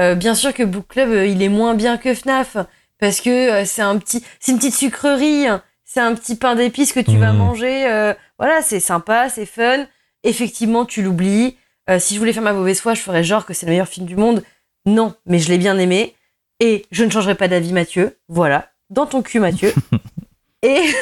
Euh, 0.00 0.14
bien 0.14 0.34
sûr 0.34 0.54
que 0.54 0.62
Book 0.62 0.86
Club, 0.88 1.10
euh, 1.10 1.26
il 1.26 1.42
est 1.42 1.48
moins 1.48 1.74
bien 1.74 1.96
que 1.98 2.14
FNAF 2.14 2.56
parce 3.00 3.20
que 3.20 3.30
euh, 3.30 3.64
c'est 3.64 3.82
un 3.82 3.96
petit, 3.98 4.24
c'est 4.40 4.52
une 4.52 4.58
petite 4.58 4.74
sucrerie, 4.74 5.46
hein. 5.46 5.62
c'est 5.84 6.00
un 6.00 6.14
petit 6.14 6.36
pain 6.36 6.54
d'épices 6.54 6.92
que 6.92 7.00
tu 7.00 7.16
vas 7.16 7.32
Mhm. 7.32 7.38
manger. 7.38 8.12
voilà, 8.38 8.62
c'est 8.62 8.80
sympa, 8.80 9.28
c'est 9.28 9.46
fun. 9.46 9.86
Effectivement, 10.24 10.84
tu 10.84 11.02
l'oublies. 11.02 11.56
Euh, 11.90 11.98
si 11.98 12.14
je 12.14 12.18
voulais 12.18 12.32
faire 12.32 12.42
ma 12.42 12.52
mauvaise 12.52 12.80
foi, 12.80 12.94
je 12.94 13.00
ferais 13.00 13.24
genre 13.24 13.46
que 13.46 13.54
c'est 13.54 13.66
le 13.66 13.70
meilleur 13.70 13.88
film 13.88 14.06
du 14.06 14.14
monde. 14.16 14.42
Non, 14.86 15.14
mais 15.26 15.38
je 15.38 15.48
l'ai 15.48 15.58
bien 15.58 15.78
aimé. 15.78 16.14
Et 16.60 16.84
je 16.90 17.04
ne 17.04 17.10
changerai 17.10 17.34
pas 17.34 17.48
d'avis, 17.48 17.72
Mathieu. 17.72 18.18
Voilà. 18.28 18.68
Dans 18.90 19.06
ton 19.06 19.22
cul, 19.22 19.38
Mathieu. 19.40 19.72
et, 20.62 20.68
et 20.68 20.82
Laissez 20.82 20.98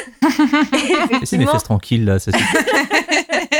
mes 1.01 1.15
effectivement, 1.15 1.51
fesses 1.51 1.63
tranquilles, 1.63 2.05
là. 2.05 2.19
Ça, 2.19 2.31
suffit. 2.31 2.45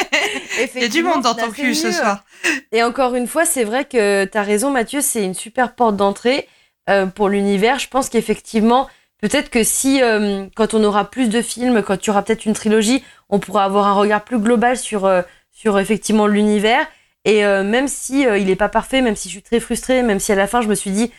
Il 0.75 0.81
y 0.81 0.85
a 0.85 0.89
du 0.89 1.03
monde 1.03 1.21
dans 1.21 1.35
ton 1.35 1.51
cul 1.51 1.75
ce 1.75 1.91
soir. 1.91 2.23
Et 2.71 2.83
encore 2.83 3.15
une 3.15 3.27
fois, 3.27 3.45
c'est 3.45 3.63
vrai 3.63 3.85
que 3.85 4.25
tu 4.25 4.37
as 4.37 4.41
raison, 4.41 4.71
Mathieu, 4.71 5.01
c'est 5.01 5.23
une 5.23 5.33
super 5.33 5.75
porte 5.75 5.95
d'entrée 5.95 6.47
euh, 6.89 7.05
pour 7.05 7.29
l'univers. 7.29 7.79
Je 7.79 7.87
pense 7.87 8.09
qu'effectivement, 8.09 8.87
peut-être 9.21 9.49
que 9.49 9.63
si, 9.63 10.01
euh, 10.01 10.45
quand 10.55 10.73
on 10.73 10.83
aura 10.83 11.09
plus 11.09 11.29
de 11.29 11.41
films, 11.41 11.81
quand 11.81 12.03
il 12.03 12.07
y 12.07 12.09
aura 12.09 12.23
peut-être 12.23 12.45
une 12.45 12.53
trilogie, 12.53 13.03
on 13.29 13.39
pourra 13.39 13.65
avoir 13.65 13.87
un 13.87 13.93
regard 13.93 14.23
plus 14.23 14.39
global 14.39 14.77
sur, 14.77 15.05
euh, 15.05 15.21
sur 15.51 15.79
effectivement 15.79 16.27
l'univers. 16.27 16.85
Et 17.25 17.43
même 17.43 17.89
si 17.89 18.21
il 18.21 18.49
est 18.49 18.55
pas 18.55 18.69
parfait, 18.69 19.01
même 19.01 19.17
si 19.17 19.27
je 19.27 19.33
suis 19.33 19.41
très 19.41 19.59
frustrée, 19.59 20.01
même 20.01 20.17
si 20.17 20.31
à 20.31 20.35
la 20.35 20.47
fin 20.47 20.61
je 20.61 20.69
me 20.69 20.75
suis 20.75 20.91
dit 20.91 21.11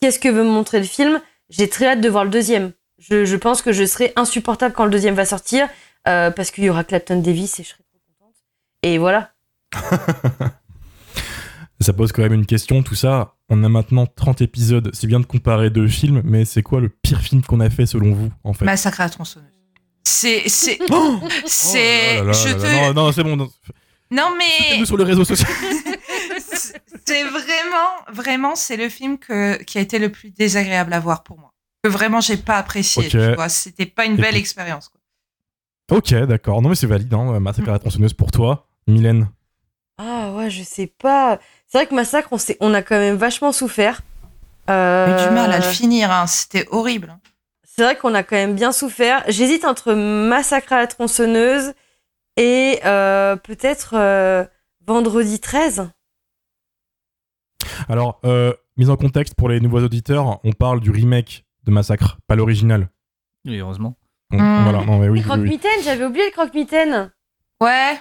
qu'est-ce 0.00 0.18
que 0.18 0.28
veut 0.28 0.42
me 0.42 0.50
montrer 0.50 0.80
le 0.80 0.84
film, 0.84 1.20
j'ai 1.48 1.68
très 1.68 1.86
hâte 1.86 2.00
de 2.00 2.08
voir 2.08 2.24
le 2.24 2.30
deuxième. 2.30 2.72
Je, 2.98 3.24
je 3.24 3.36
pense 3.36 3.62
que 3.62 3.70
je 3.70 3.84
serai 3.84 4.12
insupportable 4.16 4.74
quand 4.74 4.84
le 4.84 4.90
deuxième 4.90 5.14
va 5.14 5.24
sortir 5.24 5.68
euh, 6.06 6.30
parce 6.30 6.50
qu'il 6.50 6.64
y 6.64 6.70
aura 6.70 6.84
Clapton 6.84 7.20
Davis 7.20 7.60
et 7.60 7.62
je 7.62 7.68
serai. 7.70 7.83
Et 8.84 8.98
voilà. 8.98 9.30
Ça 11.80 11.92
pose 11.92 12.12
quand 12.12 12.22
même 12.22 12.34
une 12.34 12.46
question, 12.46 12.82
tout 12.82 12.94
ça. 12.94 13.34
On 13.48 13.64
a 13.64 13.68
maintenant 13.68 14.06
30 14.06 14.42
épisodes. 14.42 14.90
C'est 14.92 15.06
bien 15.06 15.20
de 15.20 15.26
comparer 15.26 15.70
deux 15.70 15.88
films, 15.88 16.20
mais 16.24 16.44
c'est 16.44 16.62
quoi 16.62 16.80
le 16.80 16.88
pire 16.90 17.20
film 17.20 17.42
qu'on 17.42 17.60
a 17.60 17.70
fait 17.70 17.86
selon 17.86 18.12
vous, 18.14 18.30
en 18.44 18.52
fait? 18.52 18.64
Massacre 18.64 19.00
à 19.00 19.04
la 19.04 19.10
tronçonneuse. 19.10 19.48
C'est. 20.04 20.48
C'est. 20.48 20.78
Oh 20.90 21.18
c'est. 21.46 22.20
Oh 22.20 22.32
je 22.32 22.48
là 22.48 22.54
te. 22.54 22.62
là, 22.62 22.92
Non, 22.92 23.06
non, 23.06 23.12
c'est 23.12 23.24
bon. 23.24 23.36
non. 23.36 23.50
Non, 24.10 24.34
mais. 24.38 24.78
Nous 24.78 24.86
sur 24.86 24.96
le 24.98 25.04
réseau 25.04 25.24
social. 25.24 25.50
C'est 27.06 27.24
vraiment, 27.24 27.90
vraiment, 28.12 28.54
c'est 28.56 28.78
le 28.78 28.88
film 28.88 29.18
que, 29.18 29.62
qui 29.64 29.76
a 29.76 29.82
été 29.82 29.98
le 29.98 30.10
plus 30.10 30.30
désagréable 30.30 30.92
à 30.94 31.00
voir 31.00 31.22
pour 31.22 31.38
moi. 31.38 31.52
Que 31.82 31.90
vraiment, 31.90 32.22
j'ai 32.22 32.38
pas 32.38 32.56
apprécié. 32.56 33.04
Ok. 33.04 33.10
Tu 33.10 33.34
vois, 33.34 33.50
c'était 33.50 33.84
pas 33.84 34.06
une 34.06 34.16
belle 34.16 34.36
expérience. 34.36 34.88
quoi. 34.88 35.00
Ok, 35.98 36.14
d'accord. 36.26 36.62
Non, 36.62 36.70
mais 36.70 36.74
c'est 36.76 36.86
valide, 36.86 37.12
hein. 37.12 37.38
Massacre 37.40 37.68
à 37.68 37.72
la 37.72 37.78
tronçonneuse 37.78 38.14
pour 38.14 38.32
toi. 38.32 38.66
Mylène. 38.86 39.28
Ah 39.98 40.32
ouais, 40.32 40.50
je 40.50 40.62
sais 40.62 40.86
pas. 40.86 41.38
C'est 41.66 41.78
vrai 41.78 41.86
que 41.86 41.94
Massacre, 41.94 42.28
on, 42.32 42.38
s'est- 42.38 42.56
on 42.60 42.74
a 42.74 42.82
quand 42.82 42.98
même 42.98 43.16
vachement 43.16 43.52
souffert. 43.52 44.00
Euh, 44.70 45.06
J'ai 45.18 45.24
eu 45.24 45.28
du 45.28 45.34
mal 45.34 45.52
à 45.52 45.58
le 45.58 45.62
finir. 45.64 46.10
hein. 46.10 46.26
C'était 46.26 46.66
horrible. 46.70 47.16
C'est 47.62 47.82
vrai 47.82 47.96
qu'on 47.96 48.14
a 48.14 48.22
quand 48.22 48.36
même 48.36 48.54
bien 48.54 48.72
souffert. 48.72 49.22
J'hésite 49.28 49.64
entre 49.64 49.94
Massacre 49.94 50.72
à 50.72 50.78
la 50.78 50.86
tronçonneuse 50.86 51.72
et 52.36 52.80
euh, 52.84 53.36
peut-être 53.36 53.94
euh, 53.94 54.44
Vendredi 54.86 55.38
13. 55.40 55.88
Alors, 57.88 58.20
euh, 58.24 58.52
mise 58.76 58.90
en 58.90 58.96
contexte 58.96 59.34
pour 59.34 59.48
les 59.48 59.60
nouveaux 59.60 59.80
auditeurs, 59.82 60.40
on 60.44 60.52
parle 60.52 60.80
du 60.80 60.90
remake 60.90 61.44
de 61.64 61.70
Massacre, 61.70 62.18
pas 62.26 62.36
l'original. 62.36 62.88
Oui, 63.46 63.58
heureusement. 63.58 63.96
Donc, 64.30 64.40
Mm. 64.40 64.62
Voilà, 64.64 64.84
non, 64.84 64.98
mais 64.98 65.08
oui, 65.08 65.08
le 65.08 65.10
oui, 65.12 65.18
oui. 65.20 65.22
croque-mitaine, 65.24 65.82
j'avais 65.84 66.04
oublié 66.04 66.26
le 66.26 66.32
croque-mitaine. 66.32 67.12
Ouais. 67.60 67.98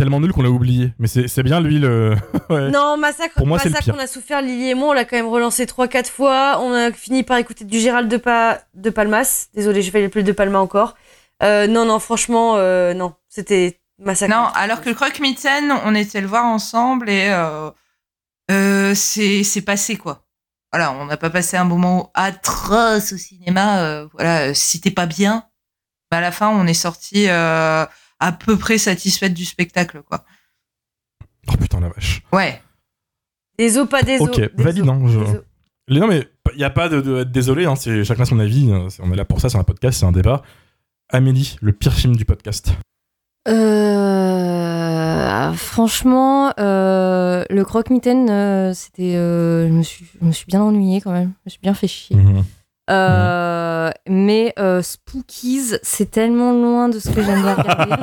Tellement 0.00 0.18
nul 0.18 0.32
qu'on 0.32 0.40
l'a 0.40 0.50
oublié. 0.50 0.94
Mais 0.98 1.08
c'est 1.08 1.28
c'est 1.28 1.42
bien 1.42 1.60
lui 1.60 1.78
le. 1.78 2.16
Ouais. 2.48 2.70
Non, 2.70 2.96
Massacre, 2.96 3.34
Pour 3.34 3.46
moi, 3.46 3.58
c'est 3.58 3.66
le 3.66 3.72
Massacre 3.72 3.84
pire. 3.84 3.94
on 3.98 4.02
a 4.02 4.06
souffert, 4.06 4.40
Lily 4.40 4.70
et 4.70 4.74
moi, 4.74 4.88
on 4.88 4.92
l'a 4.94 5.04
quand 5.04 5.16
même 5.16 5.28
relancé 5.28 5.66
3-4 5.66 6.06
fois. 6.10 6.58
On 6.62 6.72
a 6.72 6.90
fini 6.90 7.22
par 7.22 7.36
écouter 7.36 7.64
du 7.66 7.78
Gérald 7.78 8.10
de, 8.10 8.16
pa... 8.16 8.62
de 8.74 8.88
Palmas. 8.88 9.48
Désolé, 9.54 9.82
j'ai 9.82 9.90
fait 9.90 10.08
plus 10.08 10.22
de 10.22 10.32
Palma 10.32 10.58
encore. 10.58 10.94
Euh, 11.42 11.66
non, 11.66 11.84
non, 11.84 11.98
franchement, 11.98 12.56
euh, 12.56 12.94
non. 12.94 13.12
C'était 13.28 13.78
Massacre. 13.98 14.34
Non, 14.34 14.46
alors 14.54 14.80
que 14.80 14.88
le 14.88 14.94
croque-mitaine, 14.94 15.70
on 15.84 15.94
était 15.94 16.22
le 16.22 16.26
voir 16.26 16.46
ensemble 16.46 17.10
et 17.10 17.28
euh, 17.28 17.70
euh, 18.50 18.94
c'est 18.94 19.44
c'est 19.44 19.60
passé 19.62 19.96
quoi. 19.96 20.24
Voilà, 20.72 20.92
on 20.92 21.04
n'a 21.04 21.18
pas 21.18 21.28
passé 21.30 21.58
un 21.58 21.64
moment 21.64 22.10
atroce 22.14 23.12
au 23.12 23.16
cinéma. 23.18 23.80
euh, 23.82 24.08
voilà, 24.14 24.54
si 24.54 24.80
t'es 24.80 24.90
pas 24.90 25.06
bien, 25.06 25.44
mais 26.10 26.18
à 26.18 26.20
la 26.22 26.32
fin, 26.32 26.48
on 26.48 26.66
est 26.66 26.74
sorti 26.74 27.26
euh, 27.28 27.84
à 28.20 28.32
peu 28.32 28.56
près 28.56 28.78
satisfaite 28.78 29.34
du 29.34 29.44
spectacle 29.44 30.02
quoi. 30.02 30.24
Oh 31.48 31.56
putain, 31.56 31.80
la 31.80 31.88
vache. 31.88 32.22
Ouais. 32.32 32.60
Des 33.58 33.76
os, 33.78 33.88
pas 33.88 34.02
des 34.02 34.20
os. 34.20 34.28
Ok, 34.28 34.38
os, 34.38 34.74
non, 34.84 35.08
je- 35.08 35.18
des 35.18 35.24
os. 35.24 35.36
Les- 35.88 36.00
Non, 36.00 36.06
mais 36.06 36.28
il 36.54 36.58
n'y 36.58 36.64
a 36.64 36.70
pas 36.70 36.88
de, 36.88 37.00
de 37.00 37.16
être 37.22 37.32
désolé, 37.32 37.64
hein, 37.66 37.74
c'est 37.76 38.04
chacun 38.04 38.24
son 38.24 38.38
avis. 38.38 38.70
hein, 38.72 38.86
On 39.00 39.12
est 39.12 39.16
là 39.16 39.24
pour 39.24 39.40
ça, 39.40 39.48
c'est 39.48 39.58
un 39.58 39.64
podcast, 39.64 39.98
c'est 39.98 40.06
un 40.06 40.12
débat. 40.12 40.42
Amélie, 41.08 41.56
le 41.60 41.72
pire 41.72 41.92
film 41.92 42.14
du 42.14 42.24
podcast. 42.24 42.72
Euh, 44.20 45.52
franchement, 45.54 46.52
euh, 46.58 47.44
le 47.50 47.64
croque-mitaine, 47.64 48.28
euh, 48.30 48.72
c'était. 48.74 49.16
euh, 49.16 49.66
je, 49.68 49.72
me 49.72 49.82
suis, 49.82 50.04
je 50.20 50.26
me 50.26 50.32
suis 50.32 50.46
bien 50.46 50.62
ennuyée 50.62 51.00
quand 51.00 51.12
même. 51.12 51.32
Je 51.44 51.46
me 51.46 51.50
suis 51.50 51.60
bien 51.60 51.74
fait 51.74 51.88
chier. 51.88 52.16
Mhm. 52.16 52.44
Euh, 52.90 53.90
Mais 54.08 54.52
euh, 54.58 54.82
Spookies, 54.82 55.74
c'est 55.82 56.10
tellement 56.10 56.52
loin 56.52 56.88
de 56.88 56.98
ce 56.98 57.10
que 57.10 57.22
j'aime 57.22 57.44
regarder. 57.44 57.94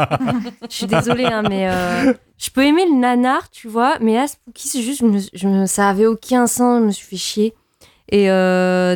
je 0.70 0.76
suis 0.76 0.88
désolée, 0.88 1.26
hein, 1.26 1.44
mais 1.48 1.70
euh, 1.70 2.14
je 2.38 2.50
peux 2.50 2.64
aimer 2.64 2.86
le 2.86 2.98
nanar, 2.98 3.50
tu 3.50 3.68
vois, 3.68 3.98
mais 4.00 4.16
là, 4.16 4.28
Spookies, 4.28 4.68
c'est 4.70 4.82
juste, 4.82 5.04
je 5.34 5.66
ça 5.66 5.90
avait 5.90 6.06
aucun 6.06 6.48
sens, 6.48 6.80
je 6.80 6.86
me 6.86 6.92
suis 6.92 7.08
fait 7.08 7.18
chier. 7.18 7.54
Et 8.10 8.28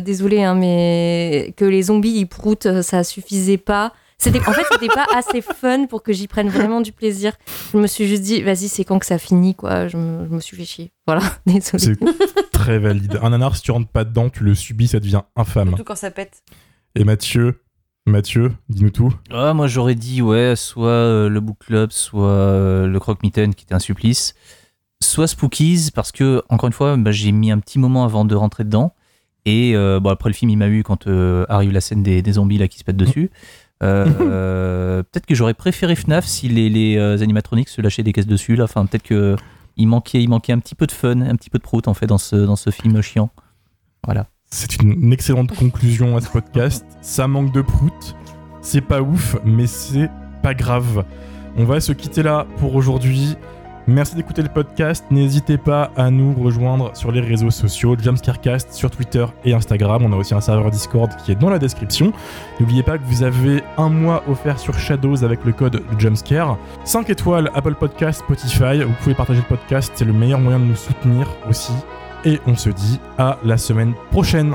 désolée, 0.02 0.42
hein, 0.42 0.54
mais 0.54 1.52
que 1.58 1.66
les 1.66 1.82
zombies 1.82 2.14
ils 2.16 2.26
proutent, 2.26 2.80
ça 2.80 3.04
suffisait 3.04 3.58
pas. 3.58 3.92
C'était, 4.22 4.38
en 4.46 4.52
fait, 4.52 4.62
c'était 4.70 4.86
pas 4.86 5.06
assez 5.16 5.42
fun 5.42 5.86
pour 5.86 6.04
que 6.04 6.12
j'y 6.12 6.28
prenne 6.28 6.48
vraiment 6.48 6.80
du 6.80 6.92
plaisir. 6.92 7.32
Je 7.72 7.78
me 7.78 7.88
suis 7.88 8.06
juste 8.06 8.22
dit, 8.22 8.40
vas-y, 8.40 8.68
c'est 8.68 8.84
quand 8.84 9.00
que 9.00 9.06
ça 9.06 9.18
finit, 9.18 9.56
quoi. 9.56 9.88
Je 9.88 9.96
me, 9.96 10.28
je 10.28 10.30
me 10.32 10.38
suis 10.38 10.56
fait 10.56 10.64
chier. 10.64 10.92
Voilà, 11.08 11.22
désolée. 11.46 11.96
C'est 11.98 12.50
très 12.52 12.78
valide. 12.78 13.18
Un 13.20 13.30
nanar, 13.30 13.56
si 13.56 13.62
tu 13.62 13.72
rentres 13.72 13.90
pas 13.90 14.04
dedans, 14.04 14.30
tu 14.30 14.44
le 14.44 14.54
subis, 14.54 14.86
ça 14.86 15.00
devient 15.00 15.22
infâme. 15.34 15.70
Surtout 15.70 15.82
quand 15.82 15.96
ça 15.96 16.12
pète. 16.12 16.44
Et 16.94 17.02
Mathieu, 17.02 17.62
Mathieu, 18.06 18.52
dis-nous 18.68 18.90
tout. 18.90 19.12
Ah, 19.32 19.54
moi 19.54 19.66
j'aurais 19.66 19.96
dit 19.96 20.22
ouais, 20.22 20.54
soit 20.54 20.88
euh, 20.88 21.28
le 21.28 21.40
book 21.40 21.56
club, 21.58 21.90
soit 21.90 22.28
euh, 22.28 22.86
le 22.86 23.00
croque-mitaine 23.00 23.56
qui 23.56 23.64
était 23.64 23.74
un 23.74 23.80
supplice, 23.80 24.34
soit 25.02 25.26
Spookies 25.26 25.90
parce 25.92 26.12
que 26.12 26.42
encore 26.48 26.68
une 26.68 26.72
fois, 26.74 26.96
bah, 26.96 27.10
j'ai 27.10 27.32
mis 27.32 27.50
un 27.50 27.58
petit 27.58 27.78
moment 27.80 28.04
avant 28.04 28.24
de 28.24 28.34
rentrer 28.36 28.62
dedans 28.64 28.94
et 29.44 29.74
euh, 29.74 29.98
bon 29.98 30.10
après 30.10 30.28
le 30.28 30.34
film 30.34 30.50
il 30.50 30.56
m'a 30.56 30.68
eu 30.68 30.82
quand 30.84 31.06
euh, 31.06 31.44
arrive 31.48 31.72
la 31.72 31.80
scène 31.80 32.02
des, 32.02 32.22
des 32.22 32.32
zombies 32.32 32.58
là 32.58 32.68
qui 32.68 32.78
se 32.78 32.84
pètent 32.84 32.96
dessus. 32.96 33.30
Euh, 33.32 33.36
euh, 33.36 33.61
peut-être 35.02 35.26
que 35.26 35.34
j'aurais 35.34 35.54
préféré 35.54 35.96
FNAF 35.96 36.24
si 36.24 36.48
les, 36.48 36.68
les 36.68 36.96
euh, 36.96 37.18
animatroniques 37.22 37.68
se 37.68 37.80
lâchaient 37.80 38.02
des 38.02 38.12
caisses 38.12 38.26
dessus 38.26 38.56
là. 38.56 38.64
Enfin 38.64 38.86
peut-être 38.86 39.02
que 39.02 39.36
il 39.76 39.88
manquait 39.88 40.22
il 40.22 40.28
manquait 40.28 40.52
un 40.52 40.58
petit 40.58 40.74
peu 40.74 40.86
de 40.86 40.92
fun, 40.92 41.20
un 41.20 41.36
petit 41.36 41.50
peu 41.50 41.58
de 41.58 41.62
prout 41.62 41.88
en 41.88 41.94
fait 41.94 42.06
dans 42.06 42.18
ce 42.18 42.36
dans 42.36 42.56
ce 42.56 42.70
film 42.70 43.00
chiant. 43.00 43.30
Voilà. 44.04 44.26
C'est 44.50 44.82
une 44.82 45.12
excellente 45.12 45.54
conclusion 45.56 46.16
à 46.16 46.20
ce 46.20 46.28
podcast. 46.28 46.84
Ça 47.00 47.26
manque 47.26 47.52
de 47.52 47.62
prout. 47.62 48.16
C'est 48.60 48.82
pas 48.82 49.00
ouf, 49.00 49.36
mais 49.44 49.66
c'est 49.66 50.10
pas 50.42 50.54
grave. 50.54 51.04
On 51.56 51.64
va 51.64 51.80
se 51.80 51.92
quitter 51.92 52.22
là 52.22 52.46
pour 52.58 52.74
aujourd'hui. 52.74 53.36
Merci 53.86 54.14
d'écouter 54.14 54.42
le 54.42 54.48
podcast. 54.48 55.04
N'hésitez 55.10 55.58
pas 55.58 55.90
à 55.96 56.10
nous 56.10 56.34
rejoindre 56.40 56.96
sur 56.96 57.10
les 57.10 57.20
réseaux 57.20 57.50
sociaux, 57.50 57.96
Jumpscarecast 57.98 58.72
sur 58.72 58.90
Twitter 58.90 59.26
et 59.44 59.54
Instagram. 59.54 60.04
On 60.04 60.12
a 60.12 60.16
aussi 60.16 60.34
un 60.34 60.40
serveur 60.40 60.70
Discord 60.70 61.10
qui 61.24 61.32
est 61.32 61.34
dans 61.34 61.50
la 61.50 61.58
description. 61.58 62.12
N'oubliez 62.60 62.82
pas 62.82 62.98
que 62.98 63.04
vous 63.04 63.22
avez 63.22 63.62
un 63.78 63.88
mois 63.88 64.22
offert 64.28 64.58
sur 64.58 64.78
Shadows 64.78 65.24
avec 65.24 65.44
le 65.44 65.52
code 65.52 65.82
Jumpscare. 65.98 66.58
5 66.84 67.10
étoiles 67.10 67.50
Apple 67.54 67.74
Podcast, 67.74 68.20
Spotify. 68.20 68.82
Vous 68.82 68.94
pouvez 69.02 69.14
partager 69.14 69.40
le 69.40 69.56
podcast, 69.56 69.92
c'est 69.94 70.04
le 70.04 70.12
meilleur 70.12 70.38
moyen 70.38 70.60
de 70.60 70.64
nous 70.64 70.76
soutenir 70.76 71.28
aussi. 71.48 71.72
Et 72.24 72.38
on 72.46 72.54
se 72.54 72.70
dit 72.70 73.00
à 73.18 73.38
la 73.44 73.56
semaine 73.56 73.94
prochaine. 74.10 74.54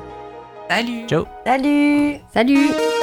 Salut. 0.69 1.07
Ciao. 1.07 1.25
Salut 1.45 2.15
Salut 2.33 2.96